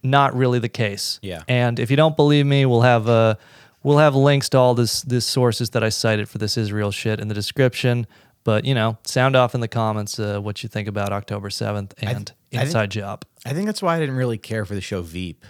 not 0.04 0.36
really 0.36 0.60
the 0.60 0.70
case. 0.70 1.20
Yeah. 1.22 1.44
And 1.48 1.80
if 1.80 1.90
you 1.90 1.98
don't 1.98 2.16
believe 2.16 2.46
me, 2.46 2.66
we'll 2.66 2.82
have 2.82 3.08
uh, 3.08 3.36
we'll 3.84 3.98
have 4.00 4.16
links 4.16 4.50
to 4.50 4.58
all 4.58 4.74
this 4.74 5.02
this 5.04 5.26
sources 5.26 5.70
that 5.72 5.84
I 5.84 5.90
cited 5.90 6.28
for 6.30 6.38
this 6.40 6.58
Israel 6.58 6.92
shit 6.92 7.20
in 7.20 7.28
the 7.28 7.34
description. 7.36 8.08
But 8.44 8.66
you 8.66 8.74
know, 8.76 8.98
sound 9.06 9.36
off 9.36 9.56
in 9.56 9.62
the 9.62 9.68
comments 9.68 10.20
uh, 10.20 10.40
what 10.40 10.64
you 10.64 10.70
think 10.70 10.88
about 10.88 11.14
October 11.14 11.50
seventh 11.50 11.94
and 12.00 12.10
I 12.10 12.14
think- 12.14 12.32
Inside 12.66 12.92
Job. 12.92 13.26
I 13.46 13.54
think 13.54 13.66
that's 13.66 13.82
why 13.82 13.96
I 13.96 14.00
didn't 14.00 14.16
really 14.16 14.38
care 14.38 14.64
for 14.66 14.76
the 14.76 14.82
show 14.82 15.02
Veep 15.02 15.44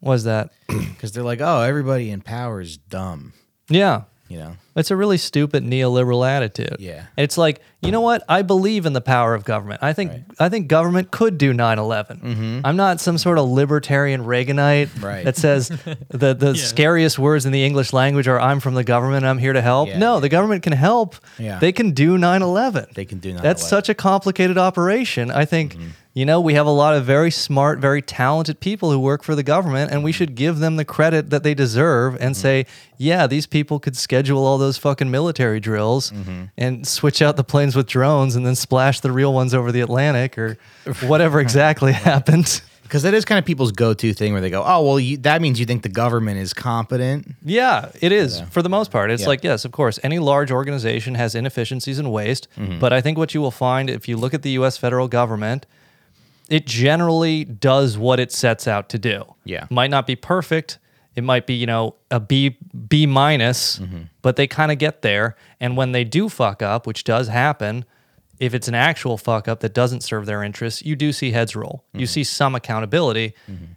Was 0.00 0.24
that? 0.24 0.52
because 0.68 1.12
they're 1.12 1.24
like, 1.24 1.40
oh, 1.40 1.62
everybody 1.62 2.10
in 2.10 2.20
power 2.20 2.60
is 2.60 2.76
dumb. 2.76 3.32
yeah. 3.68 4.02
You 4.28 4.38
know, 4.38 4.56
It's 4.74 4.90
a 4.90 4.96
really 4.96 5.18
stupid 5.18 5.62
neoliberal 5.62 6.26
attitude. 6.28 6.76
Yeah. 6.80 7.04
It's 7.16 7.38
like, 7.38 7.60
you 7.80 7.92
know 7.92 8.00
what? 8.00 8.24
I 8.28 8.42
believe 8.42 8.84
in 8.84 8.92
the 8.92 9.00
power 9.00 9.34
of 9.34 9.44
government. 9.44 9.84
I 9.84 9.92
think 9.92 10.10
I 10.40 10.48
think 10.48 10.66
government 10.66 11.12
could 11.12 11.38
do 11.38 11.52
9/11. 11.54 12.62
I'm 12.64 12.76
not 12.76 13.00
some 13.00 13.18
sort 13.18 13.38
of 13.38 13.48
libertarian 13.48 14.22
Reaganite 14.24 14.88
Mm-hmm. 14.88 15.04
Right. 15.04 15.24
that 15.24 15.36
says 15.36 15.68
the 16.08 16.34
the 16.34 16.56
scariest 16.56 17.18
words 17.18 17.46
in 17.46 17.52
the 17.52 17.64
English 17.64 17.92
language 17.92 18.26
are 18.26 18.40
I'm 18.40 18.58
from 18.60 18.74
the 18.74 18.82
government, 18.84 19.24
I'm 19.24 19.38
here 19.38 19.52
to 19.52 19.62
help. 19.62 19.88
Yeah. 19.88 19.98
No, 19.98 20.18
the 20.18 20.28
government 20.28 20.62
can 20.64 20.72
help. 20.72 21.14
Yeah. 21.38 21.58
They 21.60 21.70
can 21.72 21.92
do 21.92 22.18
9/11. 22.18 22.94
They 22.94 23.04
can 23.04 23.18
do 23.20 23.32
That's 23.34 23.62
9/11. 23.62 23.68
such 23.68 23.88
a 23.88 23.94
complicated 23.94 24.58
operation. 24.58 25.30
I 25.30 25.44
think 25.44 25.76
you 26.16 26.24
know, 26.24 26.40
we 26.40 26.54
have 26.54 26.64
a 26.64 26.70
lot 26.70 26.94
of 26.94 27.04
very 27.04 27.30
smart, 27.30 27.78
very 27.78 28.00
talented 28.00 28.58
people 28.58 28.90
who 28.90 28.98
work 28.98 29.22
for 29.22 29.34
the 29.34 29.42
government, 29.42 29.92
and 29.92 30.02
we 30.02 30.12
mm-hmm. 30.12 30.16
should 30.16 30.34
give 30.34 30.60
them 30.60 30.76
the 30.76 30.84
credit 30.84 31.28
that 31.28 31.42
they 31.42 31.52
deserve 31.52 32.14
and 32.14 32.34
mm-hmm. 32.34 32.40
say, 32.40 32.66
yeah, 32.96 33.26
these 33.26 33.46
people 33.46 33.78
could 33.78 33.98
schedule 33.98 34.46
all 34.46 34.56
those 34.56 34.78
fucking 34.78 35.10
military 35.10 35.60
drills 35.60 36.12
mm-hmm. 36.12 36.44
and 36.56 36.88
switch 36.88 37.20
out 37.20 37.36
the 37.36 37.44
planes 37.44 37.76
with 37.76 37.86
drones 37.86 38.34
and 38.34 38.46
then 38.46 38.54
splash 38.54 39.00
the 39.00 39.12
real 39.12 39.34
ones 39.34 39.52
over 39.52 39.70
the 39.70 39.82
Atlantic 39.82 40.38
or 40.38 40.56
whatever 41.02 41.38
exactly 41.38 41.92
happened. 41.92 42.62
because 42.84 43.02
that 43.02 43.12
is 43.12 43.26
kind 43.26 43.38
of 43.38 43.44
people's 43.44 43.72
go-to 43.72 44.14
thing 44.14 44.32
where 44.32 44.40
they 44.40 44.48
go, 44.48 44.64
oh, 44.66 44.86
well, 44.86 44.98
you, 44.98 45.18
that 45.18 45.42
means 45.42 45.60
you 45.60 45.66
think 45.66 45.82
the 45.82 45.90
government 45.90 46.38
is 46.38 46.54
competent. 46.54 47.34
Yeah, 47.44 47.90
it 48.00 48.10
is 48.10 48.40
for 48.48 48.62
the 48.62 48.70
most 48.70 48.90
part. 48.90 49.10
It's 49.10 49.24
Yeah. 49.24 49.28
like, 49.28 49.44
yes, 49.44 49.66
of 49.66 49.72
course, 49.72 50.00
any 50.02 50.18
large 50.18 50.50
organization 50.50 51.16
has 51.16 51.34
inefficiencies 51.34 51.98
and 51.98 52.10
waste. 52.10 52.48
But 52.80 52.94
I 52.94 53.02
think 53.02 53.18
what 53.18 53.34
you 53.34 53.42
will 53.42 53.50
find 53.50 53.90
if 53.90 54.08
you 54.08 54.16
look 54.16 54.32
at 54.32 54.40
the 54.40 54.52
US 54.52 54.78
federal 54.78 55.08
government, 55.08 55.66
it 56.48 56.66
generally 56.66 57.44
does 57.44 57.98
what 57.98 58.20
it 58.20 58.32
sets 58.32 58.68
out 58.68 58.88
to 58.90 58.98
do. 58.98 59.24
Yeah. 59.44 59.66
Might 59.70 59.90
not 59.90 60.06
be 60.06 60.16
perfect. 60.16 60.78
It 61.14 61.24
might 61.24 61.46
be, 61.46 61.54
you 61.54 61.66
know, 61.66 61.94
a 62.10 62.20
B 62.20 62.58
B 62.88 63.06
minus, 63.06 63.78
mm-hmm. 63.78 64.02
but 64.22 64.36
they 64.36 64.46
kind 64.46 64.70
of 64.70 64.78
get 64.78 65.02
there. 65.02 65.34
And 65.60 65.76
when 65.76 65.92
they 65.92 66.04
do 66.04 66.28
fuck 66.28 66.62
up, 66.62 66.86
which 66.86 67.04
does 67.04 67.28
happen, 67.28 67.84
if 68.38 68.54
it's 68.54 68.68
an 68.68 68.74
actual 68.74 69.16
fuck 69.16 69.48
up 69.48 69.60
that 69.60 69.72
doesn't 69.72 70.02
serve 70.02 70.26
their 70.26 70.42
interests, 70.42 70.82
you 70.84 70.96
do 70.96 71.12
see 71.12 71.30
heads 71.30 71.56
roll. 71.56 71.84
You 71.92 72.06
see 72.06 72.24
some 72.24 72.54
accountability. 72.54 73.34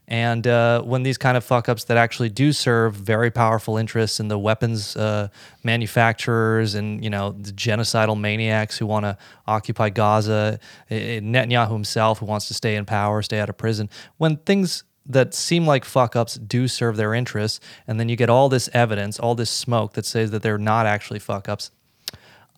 And 0.08 0.46
uh, 0.48 0.82
when 0.82 1.04
these 1.04 1.18
kind 1.18 1.38
of 1.38 1.44
fuck 1.44 1.70
ups 1.70 1.86
that 1.86 1.98
actually 1.98 2.30
do 2.30 2.52
serve 2.52 2.96
very 2.96 3.32
powerful 3.32 3.78
interests 3.78 4.20
in 4.20 4.28
the 4.28 4.38
weapons 4.38 4.96
uh, 4.96 5.30
manufacturers 5.64 6.76
and 6.76 7.04
you 7.04 7.10
know 7.10 7.32
the 7.32 7.52
genocidal 7.52 8.20
maniacs 8.20 8.78
who 8.78 8.86
want 8.86 9.06
to 9.06 9.18
occupy 9.48 9.90
Gaza, 9.90 10.60
eh, 10.90 11.20
Netanyahu 11.20 11.72
himself 11.72 12.20
who 12.20 12.26
wants 12.26 12.48
to 12.48 12.54
stay 12.54 12.76
in 12.76 12.86
power, 12.86 13.22
stay 13.22 13.40
out 13.40 13.50
of 13.50 13.58
prison, 13.58 13.90
when 14.18 14.38
things 14.38 14.84
that 15.06 15.34
seem 15.34 15.66
like 15.66 15.84
fuck 15.86 16.16
ups 16.16 16.36
do 16.36 16.68
serve 16.68 16.96
their 16.96 17.14
interests, 17.14 17.60
and 17.88 18.00
then 18.00 18.10
you 18.10 18.16
get 18.16 18.30
all 18.30 18.48
this 18.48 18.70
evidence, 18.74 19.20
all 19.20 19.36
this 19.36 19.50
smoke 19.50 19.94
that 19.94 20.06
says 20.06 20.32
that 20.32 20.44
they're 20.44 20.60
not 20.60 20.86
actually 20.86 21.20
fuck 21.20 21.50
ups. 21.50 21.72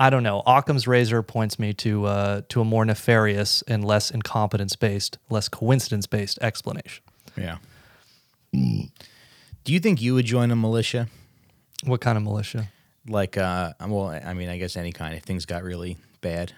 I 0.01 0.09
don't 0.09 0.23
know. 0.23 0.41
Occam's 0.47 0.87
razor 0.87 1.21
points 1.21 1.59
me 1.59 1.73
to 1.73 2.05
uh, 2.05 2.41
to 2.49 2.61
a 2.61 2.65
more 2.65 2.83
nefarious 2.85 3.61
and 3.67 3.85
less 3.85 4.09
incompetence 4.09 4.75
based, 4.75 5.19
less 5.29 5.47
coincidence 5.47 6.07
based 6.07 6.39
explanation. 6.41 7.03
Yeah. 7.37 7.57
Do 8.51 9.73
you 9.73 9.79
think 9.79 10.01
you 10.01 10.15
would 10.15 10.25
join 10.25 10.49
a 10.49 10.55
militia? 10.55 11.07
What 11.83 12.01
kind 12.01 12.17
of 12.17 12.23
militia? 12.23 12.69
Like, 13.07 13.37
uh, 13.37 13.73
well, 13.79 14.07
I 14.07 14.33
mean, 14.33 14.49
I 14.49 14.57
guess 14.57 14.75
any 14.75 14.91
kind. 14.91 15.13
If 15.13 15.23
things 15.23 15.45
got 15.45 15.61
really 15.63 15.97
bad, 16.21 16.53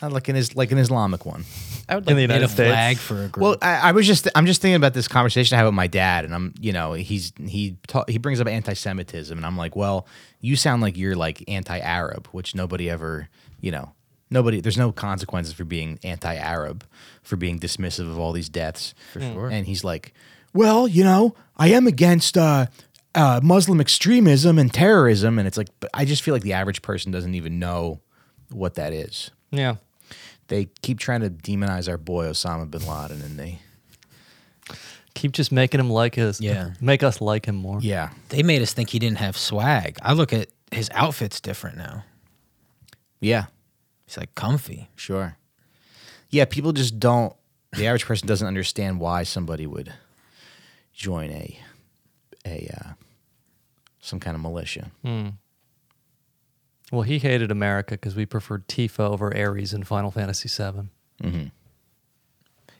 Uh, 0.00 0.08
like 0.08 0.28
an 0.28 0.36
is 0.36 0.56
like 0.56 0.72
an 0.72 0.78
Islamic 0.78 1.26
one. 1.26 1.44
I 1.90 1.96
would 1.96 2.08
In 2.08 2.16
the 2.16 2.22
United 2.22 2.44
a 2.44 2.48
States? 2.48 2.70
flag 2.70 2.96
for 2.98 3.24
a 3.24 3.28
group. 3.28 3.38
Well, 3.38 3.56
I, 3.60 3.88
I 3.88 3.92
was 3.92 4.06
just 4.06 4.28
I'm 4.34 4.46
just 4.46 4.62
thinking 4.62 4.76
about 4.76 4.94
this 4.94 5.08
conversation 5.08 5.54
I 5.54 5.58
had 5.58 5.64
with 5.64 5.74
my 5.74 5.86
dad, 5.88 6.24
and 6.24 6.34
I'm 6.34 6.54
you 6.60 6.72
know 6.72 6.92
he's 6.92 7.32
he 7.44 7.76
ta- 7.86 8.04
he 8.08 8.18
brings 8.18 8.40
up 8.40 8.46
anti-Semitism, 8.46 9.36
and 9.36 9.44
I'm 9.44 9.56
like, 9.56 9.74
well, 9.76 10.06
you 10.40 10.56
sound 10.56 10.82
like 10.82 10.96
you're 10.96 11.16
like 11.16 11.42
anti-Arab, 11.48 12.28
which 12.28 12.54
nobody 12.54 12.88
ever 12.88 13.28
you 13.60 13.70
know 13.70 13.92
nobody 14.30 14.60
there's 14.60 14.78
no 14.78 14.92
consequences 14.92 15.52
for 15.52 15.64
being 15.64 15.98
anti-Arab 16.04 16.84
for 17.22 17.36
being 17.36 17.58
dismissive 17.58 18.08
of 18.08 18.18
all 18.18 18.32
these 18.32 18.48
deaths 18.48 18.94
for 19.12 19.20
sure. 19.20 19.48
And 19.50 19.66
he's 19.66 19.82
like, 19.82 20.14
well, 20.54 20.86
you 20.88 21.04
know, 21.04 21.34
I 21.56 21.68
am 21.68 21.86
against. 21.86 22.38
uh 22.38 22.66
uh, 23.12 23.40
Muslim 23.42 23.80
extremism 23.80 24.56
and 24.56 24.72
terrorism, 24.72 25.40
and 25.40 25.48
it's 25.48 25.56
like, 25.58 25.66
but 25.80 25.90
I 25.92 26.04
just 26.04 26.22
feel 26.22 26.32
like 26.32 26.44
the 26.44 26.52
average 26.52 26.80
person 26.80 27.10
doesn't 27.10 27.34
even 27.34 27.58
know 27.58 27.98
what 28.50 28.74
that 28.74 28.92
is. 28.92 29.32
Yeah. 29.50 29.74
They 30.50 30.66
keep 30.82 30.98
trying 30.98 31.22
to 31.22 31.30
demonize 31.30 31.88
our 31.88 31.96
boy 31.96 32.26
Osama 32.26 32.70
bin 32.70 32.86
Laden, 32.86 33.22
and 33.22 33.38
they 33.38 33.60
Keep 35.14 35.32
just 35.32 35.50
making 35.52 35.80
him 35.80 35.90
like 35.90 36.16
us. 36.18 36.40
Yeah. 36.40 36.70
Make 36.80 37.02
us 37.02 37.20
like 37.20 37.46
him 37.46 37.56
more. 37.56 37.78
Yeah. 37.80 38.10
they 38.28 38.42
made 38.42 38.62
us 38.62 38.72
think 38.72 38.90
he 38.90 38.98
didn't 38.98 39.18
have 39.18 39.36
swag. 39.36 39.98
I 40.02 40.12
look 40.12 40.32
at 40.32 40.48
his 40.70 40.88
outfit's 40.94 41.40
different 41.40 41.76
now. 41.76 42.04
Yeah. 43.20 43.46
He's 44.06 44.16
like 44.16 44.34
comfy. 44.34 44.88
Sure. 44.96 45.36
Yeah. 46.30 46.44
People 46.44 46.72
just 46.72 46.98
don't, 47.00 47.34
the 47.76 47.86
average 47.86 48.06
person 48.06 48.28
doesn't 48.28 48.46
understand 48.46 49.00
why 49.00 49.24
somebody 49.24 49.66
would 49.66 49.92
join 50.94 51.30
a, 51.30 51.58
a, 52.46 52.70
uh, 52.80 52.90
some 54.00 54.20
kind 54.20 54.34
of 54.34 54.40
militia. 54.40 54.90
Well, 56.90 57.02
he 57.02 57.18
hated 57.18 57.50
America 57.50 57.94
because 57.94 58.16
we 58.16 58.26
preferred 58.26 58.66
Tifa 58.68 59.00
over 59.00 59.34
Aeris 59.36 59.72
in 59.72 59.84
Final 59.84 60.10
Fantasy 60.10 60.48
VII. 60.48 61.50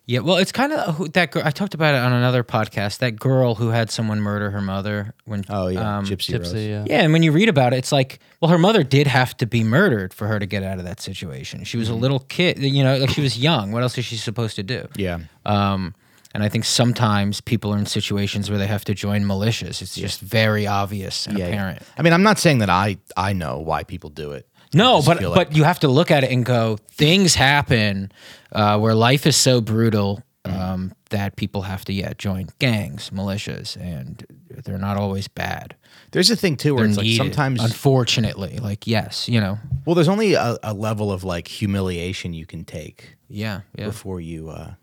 Yeah, 0.06 0.20
well, 0.20 0.38
it's 0.38 0.50
kind 0.50 0.72
of 0.72 1.12
that. 1.12 1.30
Girl, 1.30 1.42
I 1.44 1.52
talked 1.52 1.74
about 1.74 1.94
it 1.94 1.98
on 1.98 2.12
another 2.12 2.42
podcast. 2.42 2.98
That 2.98 3.12
girl 3.12 3.54
who 3.54 3.68
had 3.68 3.92
someone 3.92 4.20
murder 4.20 4.50
her 4.50 4.60
mother 4.60 5.14
when. 5.24 5.44
Oh, 5.48 5.68
yeah. 5.68 5.98
um, 5.98 6.04
Gypsy, 6.04 6.36
Rose. 6.36 6.52
Yeah. 6.52 6.84
Yeah, 6.84 7.02
and 7.02 7.12
when 7.12 7.22
you 7.22 7.30
read 7.30 7.48
about 7.48 7.72
it, 7.74 7.76
it's 7.76 7.92
like, 7.92 8.18
well, 8.40 8.50
her 8.50 8.58
mother 8.58 8.82
did 8.82 9.06
have 9.06 9.36
to 9.36 9.46
be 9.46 9.62
murdered 9.62 10.12
for 10.12 10.26
her 10.26 10.40
to 10.40 10.46
get 10.46 10.64
out 10.64 10.78
of 10.78 10.84
that 10.84 11.00
situation. 11.00 11.62
She 11.62 11.76
was 11.76 11.86
Mm-hmm. 11.88 11.96
a 11.96 12.00
little 12.00 12.18
kid, 12.20 12.58
you 12.58 12.82
know, 12.82 12.96
like 12.96 13.10
she 13.10 13.20
was 13.20 13.38
young. 13.38 13.70
What 13.70 13.84
else 13.84 13.96
is 13.98 14.04
she 14.04 14.16
supposed 14.16 14.56
to 14.56 14.64
do? 14.64 14.88
Yeah. 14.96 15.20
Um, 15.46 15.94
and 16.34 16.42
I 16.42 16.48
think 16.48 16.64
sometimes 16.64 17.40
people 17.40 17.72
are 17.74 17.78
in 17.78 17.86
situations 17.86 18.48
where 18.50 18.58
they 18.58 18.66
have 18.68 18.84
to 18.84 18.94
join 18.94 19.22
militias. 19.24 19.82
It's 19.82 19.94
just 19.94 20.20
very 20.20 20.66
obvious 20.66 21.26
and 21.26 21.38
Yeah. 21.38 21.46
apparent. 21.46 21.82
I 21.98 22.02
mean, 22.02 22.12
I'm 22.12 22.22
not 22.22 22.38
saying 22.38 22.58
that 22.58 22.70
I, 22.70 22.98
I 23.16 23.32
know 23.32 23.58
why 23.58 23.82
people 23.84 24.10
do 24.10 24.32
it. 24.32 24.46
No, 24.72 25.02
but 25.04 25.18
feel 25.18 25.34
but 25.34 25.56
you 25.56 25.64
have 25.64 25.80
to 25.80 25.88
look 25.88 26.10
at 26.12 26.22
it 26.22 26.30
and 26.30 26.44
go, 26.44 26.78
things 26.92 27.34
happen 27.34 28.12
uh, 28.52 28.78
where 28.78 28.94
life 28.94 29.26
is 29.26 29.36
so 29.36 29.60
brutal 29.60 30.22
um, 30.44 30.94
that 31.10 31.34
people 31.34 31.62
have 31.62 31.84
to 31.86 31.92
yeah 31.92 32.12
join 32.16 32.48
gangs, 32.60 33.10
militias, 33.10 33.76
and 33.76 34.24
they're 34.64 34.78
not 34.78 34.96
always 34.96 35.26
bad. 35.26 35.74
there's 36.12 36.30
a 36.30 36.36
thing 36.36 36.56
too 36.56 36.74
where 36.74 36.84
They're 36.84 36.90
it's 36.90 36.98
like 36.98 37.16
sometimes, 37.16 37.62
unfortunately, 37.64 38.58
like 38.58 38.86
yes, 38.86 39.28
you 39.28 39.40
know, 39.40 39.58
well, 39.84 39.94
there's 39.96 40.08
only 40.08 40.34
a, 40.34 40.56
a 40.62 40.72
level 40.72 41.10
of 41.10 41.24
like 41.24 41.48
humiliation 41.48 42.32
you 42.32 42.46
can 42.46 42.64
take 42.64 43.16
yeah, 43.28 43.62
yeah. 43.76 43.86
before 43.86 44.20
you, 44.20 44.50
uh, 44.50 44.74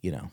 you 0.00 0.10
know, 0.10 0.30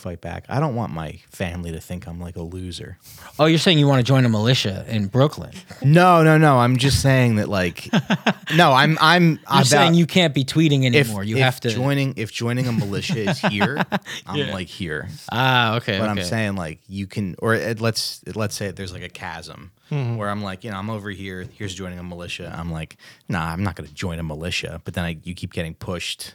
fight 0.00 0.20
back. 0.20 0.44
I 0.48 0.58
don't 0.60 0.74
want 0.74 0.92
my 0.92 1.20
family 1.30 1.70
to 1.72 1.80
think 1.80 2.06
I'm 2.08 2.20
like 2.20 2.36
a 2.36 2.42
loser. 2.42 2.98
Oh, 3.38 3.46
you're 3.46 3.58
saying 3.58 3.78
you 3.78 3.86
want 3.86 3.98
to 4.00 4.04
join 4.04 4.24
a 4.24 4.28
militia 4.28 4.84
in 4.88 5.06
Brooklyn? 5.06 5.52
No, 5.82 6.22
no, 6.22 6.38
no. 6.38 6.58
I'm 6.58 6.76
just 6.76 7.00
saying 7.02 7.36
that 7.36 7.48
like, 7.48 7.88
no, 8.54 8.72
I'm, 8.72 8.98
I'm 9.00 9.24
You're 9.32 9.38
about, 9.44 9.66
saying 9.66 9.94
you 9.94 10.06
can't 10.06 10.34
be 10.34 10.44
tweeting 10.44 10.84
if, 10.84 11.06
anymore. 11.06 11.24
you 11.24 11.36
if 11.36 11.42
have 11.42 11.60
to. 11.60 11.70
joining, 11.70 12.14
if 12.16 12.32
joining 12.32 12.66
a 12.66 12.72
militia 12.72 13.30
is 13.30 13.38
here, 13.50 13.78
I'm 14.26 14.50
like 14.50 14.68
here. 14.68 15.08
ah, 15.30 15.76
okay. 15.76 15.98
But 15.98 16.10
okay. 16.10 16.20
I'm 16.20 16.26
saying 16.26 16.56
like 16.56 16.80
you 16.88 17.06
can, 17.06 17.36
or 17.38 17.54
it, 17.54 17.80
let's 17.80 18.22
let's 18.34 18.54
say 18.54 18.70
there's 18.70 18.92
like 18.92 19.02
a 19.02 19.08
chasm 19.08 19.70
Mm-hmm. 19.90 20.18
where 20.18 20.28
I'm 20.30 20.40
like, 20.40 20.62
you 20.62 20.70
know, 20.70 20.76
I'm 20.76 20.88
over 20.88 21.10
here. 21.10 21.48
Here's 21.52 21.74
joining 21.74 21.98
a 21.98 22.02
militia. 22.04 22.54
I'm 22.56 22.70
like, 22.70 22.96
nah, 23.28 23.44
I'm 23.44 23.64
not 23.64 23.74
going 23.74 23.88
to 23.88 23.92
join 23.94 24.20
a 24.20 24.22
militia. 24.22 24.80
But 24.84 24.94
then 24.94 25.04
I, 25.04 25.18
you 25.24 25.34
keep 25.34 25.52
getting 25.52 25.74
pushed. 25.74 26.34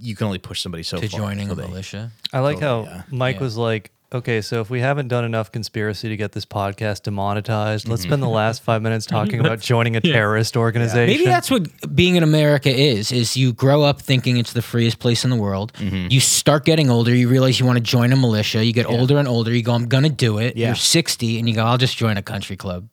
You 0.00 0.10
you 0.10 0.16
can 0.16 0.26
only 0.26 0.38
push 0.38 0.60
somebody 0.62 0.82
so 0.82 0.96
far. 0.96 1.02
to 1.02 1.08
far 1.08 1.20
joining 1.20 1.48
a 1.48 1.50
until 1.52 1.56
they- 1.66 1.68
militia. 1.70 2.10
I 2.32 2.40
like 2.40 2.60
Totally, 2.60 2.86
how 2.86 2.92
yeah. 2.94 3.02
Mike 3.10 3.36
Yeah. 3.36 3.42
was 3.42 3.56
like, 3.56 3.90
Okay, 4.12 4.40
so 4.40 4.60
if 4.60 4.68
we 4.70 4.80
haven't 4.80 5.06
done 5.06 5.24
enough 5.24 5.52
conspiracy 5.52 6.08
to 6.08 6.16
get 6.16 6.32
this 6.32 6.44
podcast 6.44 7.02
demonetized, 7.04 7.86
let's 7.88 8.02
spend 8.02 8.20
the 8.20 8.28
last 8.28 8.60
five 8.60 8.82
minutes 8.82 9.06
talking 9.06 9.38
about 9.38 9.60
joining 9.72 9.94
a 9.94 10.00
terrorist 10.00 10.56
organization. 10.56 11.06
Maybe 11.06 11.26
that's 11.26 11.48
what 11.48 11.68
being 11.94 12.16
in 12.16 12.24
America 12.24 12.70
is. 12.76 13.12
Is 13.12 13.36
you 13.36 13.52
grow 13.52 13.82
up 13.84 14.02
thinking 14.02 14.36
it's 14.36 14.52
the 14.52 14.62
freest 14.62 14.98
place 14.98 15.22
in 15.22 15.30
the 15.30 15.36
world. 15.36 15.72
Mm-hmm. 15.74 16.08
You 16.10 16.18
start 16.18 16.64
getting 16.64 16.90
older. 16.90 17.14
You 17.14 17.28
realize 17.28 17.60
you 17.60 17.66
want 17.66 17.76
to 17.76 17.84
join 17.84 18.12
a 18.12 18.16
militia. 18.16 18.64
You 18.64 18.72
get 18.72 18.86
older 18.86 19.16
and 19.16 19.28
older. 19.28 19.54
You 19.54 19.62
go, 19.62 19.74
I'm 19.74 19.86
gonna 19.86 20.08
do 20.08 20.38
it. 20.38 20.56
Yeah. 20.56 20.66
You're 20.70 20.74
60, 20.74 21.38
and 21.38 21.48
you 21.48 21.54
go, 21.54 21.64
I'll 21.64 21.78
just 21.78 21.96
join 21.96 22.16
a 22.16 22.22
country 22.22 22.56
club. 22.56 22.88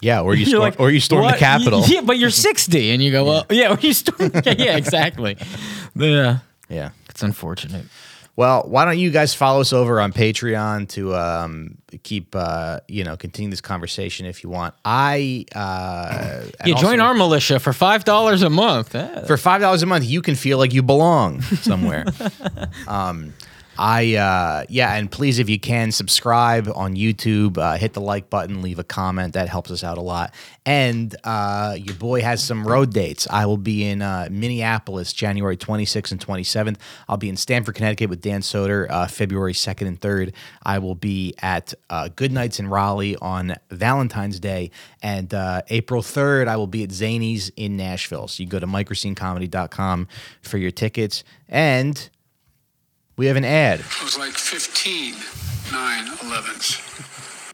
Yeah, 0.00 0.20
or 0.22 0.34
you 0.36 0.46
storm, 0.46 0.60
like, 0.62 0.78
or 0.80 0.90
you 0.90 1.00
storm 1.00 1.22
the 1.22 1.26
"What? 1.30 1.38
Capitol. 1.38 1.82
Yeah, 1.88 2.02
but 2.02 2.18
you're 2.18 2.30
60, 2.30 2.90
and 2.92 3.02
you 3.02 3.10
go, 3.12 3.24
well, 3.24 3.46
yeah, 3.50 3.72
or 3.74 3.78
you 3.80 3.92
storm. 3.92 4.30
Yeah, 4.44 4.54
yeah, 4.58 4.76
exactly. 4.76 5.36
Yeah, 5.96 6.38
Yeah. 6.68 6.90
it's 7.10 7.22
unfortunate. 7.22 7.86
Well, 8.36 8.62
why 8.68 8.84
don't 8.84 9.00
you 9.00 9.10
guys 9.10 9.34
follow 9.34 9.60
us 9.62 9.72
over 9.72 10.00
on 10.00 10.12
Patreon 10.12 10.88
to 10.90 11.12
um, 11.16 11.78
keep 12.04 12.36
uh, 12.36 12.78
you 12.86 13.02
know 13.02 13.16
continue 13.16 13.50
this 13.50 13.60
conversation 13.60 14.26
if 14.26 14.44
you 14.44 14.48
want. 14.50 14.74
I 14.84 15.44
uh, 15.56 16.44
You 16.64 16.76
join 16.76 17.00
also- 17.00 17.02
our 17.02 17.14
militia 17.14 17.58
for 17.58 17.72
five 17.72 18.04
dollars 18.04 18.42
a 18.42 18.50
month. 18.50 18.92
For 19.26 19.36
five 19.36 19.60
dollars 19.60 19.82
a 19.82 19.86
month. 19.86 20.04
You 20.04 20.22
can 20.22 20.36
feel 20.36 20.56
like 20.56 20.72
you 20.72 20.84
belong 20.84 21.40
somewhere. 21.42 22.04
um, 22.86 23.34
I 23.78 24.16
uh, 24.16 24.64
yeah, 24.68 24.94
and 24.94 25.08
please 25.10 25.38
if 25.38 25.48
you 25.48 25.60
can 25.60 25.92
subscribe 25.92 26.68
on 26.74 26.96
YouTube, 26.96 27.58
uh, 27.58 27.76
hit 27.76 27.92
the 27.92 28.00
like 28.00 28.28
button, 28.28 28.60
leave 28.60 28.80
a 28.80 28.84
comment. 28.84 29.34
That 29.34 29.48
helps 29.48 29.70
us 29.70 29.84
out 29.84 29.98
a 29.98 30.00
lot. 30.00 30.34
And 30.66 31.14
uh, 31.22 31.76
your 31.78 31.94
boy 31.94 32.20
has 32.22 32.42
some 32.42 32.66
road 32.66 32.92
dates. 32.92 33.28
I 33.30 33.46
will 33.46 33.56
be 33.56 33.84
in 33.84 34.02
uh, 34.02 34.28
Minneapolis 34.32 35.12
January 35.12 35.56
26th 35.56 36.10
and 36.10 36.20
27th. 36.20 36.76
I'll 37.08 37.16
be 37.16 37.28
in 37.28 37.36
Stamford, 37.36 37.76
Connecticut 37.76 38.10
with 38.10 38.20
Dan 38.20 38.40
Soder 38.40 38.90
uh, 38.90 39.06
February 39.06 39.52
2nd 39.52 39.86
and 39.86 40.00
3rd. 40.00 40.34
I 40.64 40.80
will 40.80 40.96
be 40.96 41.34
at 41.40 41.72
uh, 41.88 42.08
Goodnights 42.08 42.58
in 42.58 42.66
Raleigh 42.66 43.16
on 43.16 43.54
Valentine's 43.70 44.40
Day. 44.40 44.72
And 45.02 45.32
April 45.68 46.02
3rd, 46.02 46.48
I 46.48 46.56
will 46.56 46.66
be 46.66 46.82
at 46.82 46.90
Zanies 46.90 47.52
in 47.56 47.76
Nashville. 47.76 48.26
So 48.26 48.42
you 48.42 48.48
go 48.48 48.58
to 48.58 48.66
microscenecomedy.com 48.66 50.08
for 50.42 50.58
your 50.58 50.72
tickets. 50.72 51.22
And 51.48 52.10
we 53.18 53.26
have 53.26 53.36
an 53.36 53.44
ad. 53.44 53.80
It 53.80 54.02
was 54.02 54.16
like 54.16 54.32
15 54.32 55.14
9 55.72 56.06
11s. 56.06 57.52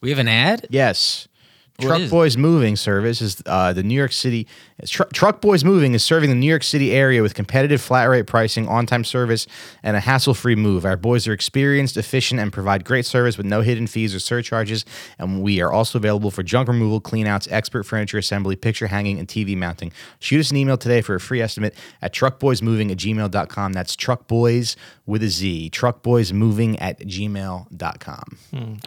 We 0.00 0.10
have 0.10 0.18
an 0.18 0.26
ad. 0.28 0.66
Yes. 0.70 1.28
What 1.76 1.86
Truck 1.86 2.00
is? 2.00 2.10
Boys 2.10 2.36
Moving 2.36 2.74
Service 2.76 3.20
is 3.20 3.42
uh, 3.46 3.72
the 3.72 3.82
New 3.82 3.94
York 3.94 4.12
City. 4.12 4.48
Tr- 4.86 5.02
Truck 5.12 5.40
Boys 5.40 5.64
Moving 5.64 5.94
is 5.94 6.02
serving 6.02 6.30
the 6.30 6.36
New 6.36 6.46
York 6.46 6.62
City 6.62 6.92
area 6.92 7.22
with 7.22 7.34
competitive 7.34 7.80
flat 7.80 8.04
rate 8.04 8.26
pricing, 8.26 8.68
on 8.68 8.86
time 8.86 9.04
service, 9.04 9.46
and 9.82 9.96
a 9.96 10.00
hassle 10.00 10.34
free 10.34 10.54
move. 10.54 10.84
Our 10.84 10.96
boys 10.96 11.26
are 11.28 11.32
experienced, 11.32 11.96
efficient, 11.96 12.40
and 12.40 12.52
provide 12.52 12.84
great 12.84 13.06
service 13.06 13.36
with 13.36 13.46
no 13.46 13.60
hidden 13.60 13.86
fees 13.86 14.14
or 14.14 14.20
surcharges. 14.20 14.84
And 15.18 15.42
we 15.42 15.60
are 15.60 15.72
also 15.72 15.98
available 15.98 16.30
for 16.30 16.42
junk 16.42 16.68
removal, 16.68 17.00
cleanouts, 17.00 17.48
expert 17.50 17.84
furniture 17.84 18.18
assembly, 18.18 18.56
picture 18.56 18.86
hanging, 18.86 19.18
and 19.18 19.28
TV 19.28 19.56
mounting. 19.56 19.92
Shoot 20.18 20.40
us 20.40 20.50
an 20.50 20.56
email 20.56 20.76
today 20.76 21.00
for 21.00 21.14
a 21.14 21.20
free 21.20 21.40
estimate 21.40 21.74
at 22.00 22.12
truckboysmoving 22.14 22.90
at 22.90 22.96
gmail.com. 22.98 23.72
That's 23.72 23.96
truckboys 23.96 24.76
with 25.06 25.22
a 25.22 25.28
Z. 25.28 25.70
Truckboysmoving 25.70 26.76
at 26.80 27.00
gmail.com. 27.00 28.38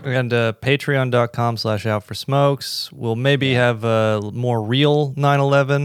and 0.04 0.34
uh, 0.34 0.54
patreon.com 0.62 1.58
slash 1.58 1.86
out 1.86 2.04
for 2.04 2.14
smokes. 2.14 2.92
We'll 2.92 3.16
maybe 3.16 3.54
have 3.54 3.84
a 3.84 4.22
more 4.34 4.62
real 4.64 5.12
9-11 5.14 5.83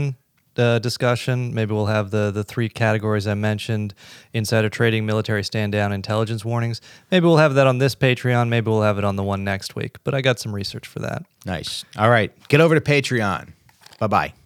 uh, 0.58 0.78
discussion. 0.78 1.54
Maybe 1.54 1.72
we'll 1.72 1.86
have 1.86 2.10
the 2.10 2.30
the 2.30 2.44
three 2.44 2.68
categories 2.68 3.26
I 3.26 3.34
mentioned: 3.34 3.94
insider 4.32 4.68
trading, 4.68 5.06
military 5.06 5.44
stand 5.44 5.72
down, 5.72 5.92
intelligence 5.92 6.44
warnings. 6.44 6.80
Maybe 7.10 7.26
we'll 7.26 7.36
have 7.38 7.54
that 7.54 7.66
on 7.66 7.78
this 7.78 7.94
Patreon. 7.94 8.48
Maybe 8.48 8.70
we'll 8.70 8.82
have 8.82 8.98
it 8.98 9.04
on 9.04 9.16
the 9.16 9.24
one 9.24 9.44
next 9.44 9.76
week. 9.76 9.96
But 10.04 10.14
I 10.14 10.20
got 10.20 10.38
some 10.38 10.54
research 10.54 10.86
for 10.86 10.98
that. 11.00 11.24
Nice. 11.46 11.84
All 11.96 12.10
right. 12.10 12.32
Get 12.48 12.60
over 12.60 12.74
to 12.74 12.80
Patreon. 12.80 13.52
Bye 13.98 14.06
bye. 14.06 14.32